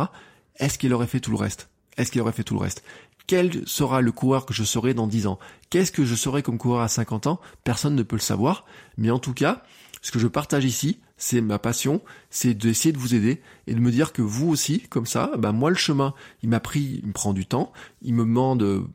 Est-ce 0.58 0.78
qu'elle 0.78 0.94
aurait 0.94 1.08
fait 1.08 1.20
tout 1.20 1.32
le 1.32 1.38
reste? 1.38 1.70
Est-ce 1.98 2.12
qu'il 2.12 2.22
aurait 2.22 2.32
fait 2.32 2.44
tout 2.44 2.54
le 2.54 2.62
reste? 2.62 2.84
Quel 3.28 3.68
sera 3.68 4.02
le 4.02 4.12
coureur 4.12 4.46
que 4.46 4.54
je 4.54 4.64
serai 4.64 4.94
dans 4.94 5.08
10 5.08 5.28
ans? 5.28 5.40
Qu'est-ce 5.70 5.92
que 5.92 6.06
je 6.06 6.16
serai 6.16 6.44
comme 6.44 6.58
coureur 6.58 6.82
à 6.82 6.88
50 6.88 7.28
ans? 7.28 7.40
Personne 7.64 7.96
ne 7.96 8.04
peut 8.04 8.16
le 8.16 8.22
savoir. 8.22 8.66
Mais 8.98 9.12
en 9.12 9.20
tout 9.20 9.34
cas, 9.34 9.64
ce 10.02 10.12
que 10.12 10.20
je 10.20 10.28
partage 10.28 10.66
ici, 10.66 11.00
c'est 11.22 11.40
ma 11.40 11.60
passion, 11.60 12.02
c'est 12.32 12.56
d'essayer 12.56 12.92
de 12.92 12.98
vous 12.98 13.14
aider 13.14 13.42
et 13.68 13.76
de 13.76 13.80
me 13.80 13.92
dire 13.92 14.12
que 14.12 14.24
vous 14.24 14.50
aussi, 14.50 14.82
comme 14.90 15.06
ça, 15.06 15.32
ben 15.38 15.52
moi 15.52 15.70
le 15.70 15.76
chemin, 15.76 16.16
il 16.42 16.50
m'a 16.50 16.60
pris, 16.60 17.00
il 17.04 17.10
me 17.10 17.14
prend 17.14 17.32
du 17.34 17.46
temps, 17.46 17.72
il 18.02 18.16
me 18.16 18.24
demande, 18.24 18.88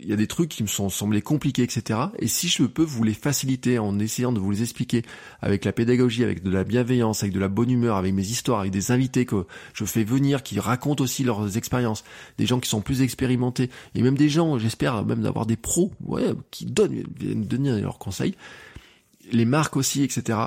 il 0.00 0.08
y 0.08 0.12
a 0.12 0.16
des 0.16 0.28
trucs 0.28 0.48
qui 0.48 0.62
me 0.62 0.68
sont 0.68 0.90
semblés 0.90 1.22
compliqués, 1.22 1.64
etc. 1.64 1.98
Et 2.20 2.28
si 2.28 2.46
je 2.46 2.62
peux 2.62 2.84
vous 2.84 3.02
les 3.02 3.14
faciliter 3.14 3.80
en 3.80 3.98
essayant 3.98 4.30
de 4.30 4.38
vous 4.38 4.52
les 4.52 4.62
expliquer 4.62 5.02
avec 5.40 5.64
la 5.64 5.72
pédagogie, 5.72 6.22
avec 6.22 6.44
de 6.44 6.50
la 6.50 6.62
bienveillance, 6.62 7.24
avec 7.24 7.34
de 7.34 7.40
la 7.40 7.48
bonne 7.48 7.70
humeur, 7.70 7.96
avec 7.96 8.14
mes 8.14 8.26
histoires, 8.26 8.60
avec 8.60 8.70
des 8.70 8.92
invités 8.92 9.26
que 9.26 9.44
je 9.74 9.84
fais 9.84 10.04
venir, 10.04 10.44
qui 10.44 10.60
racontent 10.60 11.02
aussi 11.02 11.24
leurs 11.24 11.56
expériences, 11.56 12.04
des 12.38 12.46
gens 12.46 12.60
qui 12.60 12.68
sont 12.68 12.80
plus 12.80 13.02
expérimentés, 13.02 13.70
et 13.96 14.02
même 14.02 14.16
des 14.16 14.28
gens, 14.28 14.56
j'espère 14.56 15.04
même 15.04 15.22
d'avoir 15.22 15.46
des 15.46 15.56
pros, 15.56 15.90
ouais, 16.04 16.32
qui 16.52 16.64
donnent, 16.64 17.02
viennent 17.18 17.44
donner 17.44 17.80
leurs 17.80 17.98
conseils, 17.98 18.36
les 19.32 19.46
marques 19.46 19.76
aussi, 19.76 20.04
etc 20.04 20.38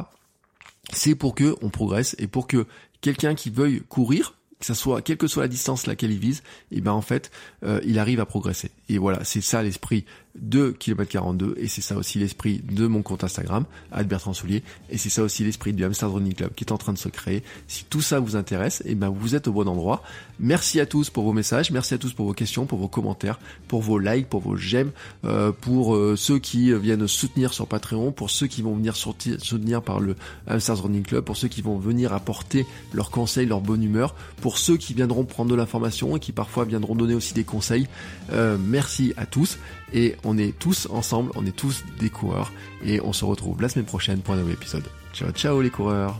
c'est 0.94 1.16
pour 1.16 1.36
que 1.36 1.56
on 1.62 1.70
progresse 1.70 2.16
et 2.20 2.28
pour 2.28 2.48
que 2.48 2.66
quelqu'un 3.02 3.36
qui 3.36 3.50
veuille 3.50 3.82
courir, 3.88 4.36
que 4.60 4.66
ça 4.66 4.76
soit 4.76 5.02
quelle 5.02 5.18
que 5.18 5.28
soit 5.28 5.44
la 5.44 5.50
distance 5.50 5.88
laquelle 5.88 6.12
il 6.12 6.20
vise, 6.20 6.40
et 6.72 6.78
eh 6.78 6.82
ben 6.82 6.92
en 6.92 7.02
fait, 7.02 7.32
euh, 7.64 7.80
il 7.86 8.00
arrive 8.00 8.20
à 8.20 8.26
progresser. 8.26 8.72
Et 8.90 8.98
voilà, 8.98 9.24
c'est 9.24 9.42
ça 9.42 9.62
l'esprit 9.64 10.06
de 10.40 10.72
Kilomètre 10.72 11.12
42 11.12 11.56
et 11.58 11.68
c'est 11.68 11.82
ça 11.82 11.96
aussi 11.96 12.20
l'esprit 12.20 12.60
de 12.60 12.88
mon 12.88 13.02
compte 13.02 13.24
Instagram, 13.24 13.66
Bertrand 14.06 14.34
Soulier, 14.34 14.64
et 14.90 14.98
c'est 14.98 15.10
ça 15.10 15.24
aussi 15.24 15.44
l'esprit 15.44 15.74
du 15.74 15.84
Hamster 15.84 16.12
Running 16.12 16.34
Club 16.34 16.52
qui 16.56 16.64
est 16.64 16.72
en 16.72 16.78
train 16.78 16.94
de 16.94 16.98
se 16.98 17.10
créer. 17.10 17.44
Si 17.68 17.86
tout 17.86 18.02
ça 18.02 18.20
vous 18.20 18.36
intéresse, 18.36 18.82
et 18.82 18.92
eh 18.92 18.96
ben 18.96 19.10
vous 19.10 19.36
êtes 19.36 19.48
au 19.48 19.54
bon 19.54 19.68
endroit. 19.68 20.04
Merci 20.40 20.80
à 20.80 20.86
tous 20.86 21.10
pour 21.10 21.24
vos 21.24 21.34
messages, 21.34 21.72
merci 21.72 21.94
à 21.94 21.98
tous 21.98 22.14
pour 22.14 22.26
vos 22.26 22.34
questions, 22.34 22.66
pour 22.66 22.80
vos 22.80 22.88
commentaires, 22.88 23.40
pour 23.68 23.82
vos 23.82 24.00
likes, 24.00 24.28
pour 24.28 24.42
vos 24.42 24.56
j'aime, 24.58 24.92
euh, 25.24 25.52
pour 25.52 25.96
euh, 25.96 26.16
ceux 26.18 26.40
qui 26.40 26.74
viennent 26.74 27.08
soutenir 27.08 27.54
sur 27.54 27.68
Patreon, 27.68 28.12
pour 28.12 28.30
ceux 28.30 28.48
qui 28.48 28.62
vont 28.62 28.76
venir 28.76 28.96
soutenir 28.96 29.82
par 29.82 30.00
le 30.00 30.16
Hamster 30.48 30.78
Running 30.82 31.04
Club, 31.04 31.24
pour 31.24 31.38
ceux 31.38 31.48
qui 31.48 31.62
vont 31.62 31.78
venir 31.78 32.14
apporter 32.14 32.66
leurs 32.94 33.12
conseils, 33.12 33.46
leur 33.46 33.62
bonne 33.62 33.84
humeur, 33.84 34.16
pour 34.42 34.58
ceux 34.58 34.78
qui 34.78 34.94
viendront 34.94 35.24
prendre 35.24 35.52
de 35.52 35.56
l'information 35.56 36.18
et 36.18 36.20
qui 36.20 36.32
parfois 36.32 36.66
viendront 36.66 36.96
donner 36.96 37.14
aussi 37.14 37.34
des 37.34 37.44
conseils. 37.44 37.88
Euh, 38.32 38.58
merci 38.60 39.14
à 39.18 39.26
tous 39.26 39.58
et 39.96 40.16
on 40.24 40.38
est 40.38 40.58
tous 40.60 40.88
ensemble, 40.92 41.32
on 41.36 41.46
est 41.46 41.56
tous 41.56 41.84
des 42.00 42.10
coureurs 42.10 42.52
et 42.86 43.02
on 43.02 43.14
se 43.14 43.26
retrouve 43.26 43.62
la 43.62 43.70
semaine 43.70 43.86
prochaine 43.86 44.20
pour 44.20 44.36
un 44.36 44.38
nouvel 44.38 44.54
épisode. 44.54 44.84
Ciao 45.14 45.32
ciao 45.32 45.62
les 45.62 45.70
coureurs 45.70 46.20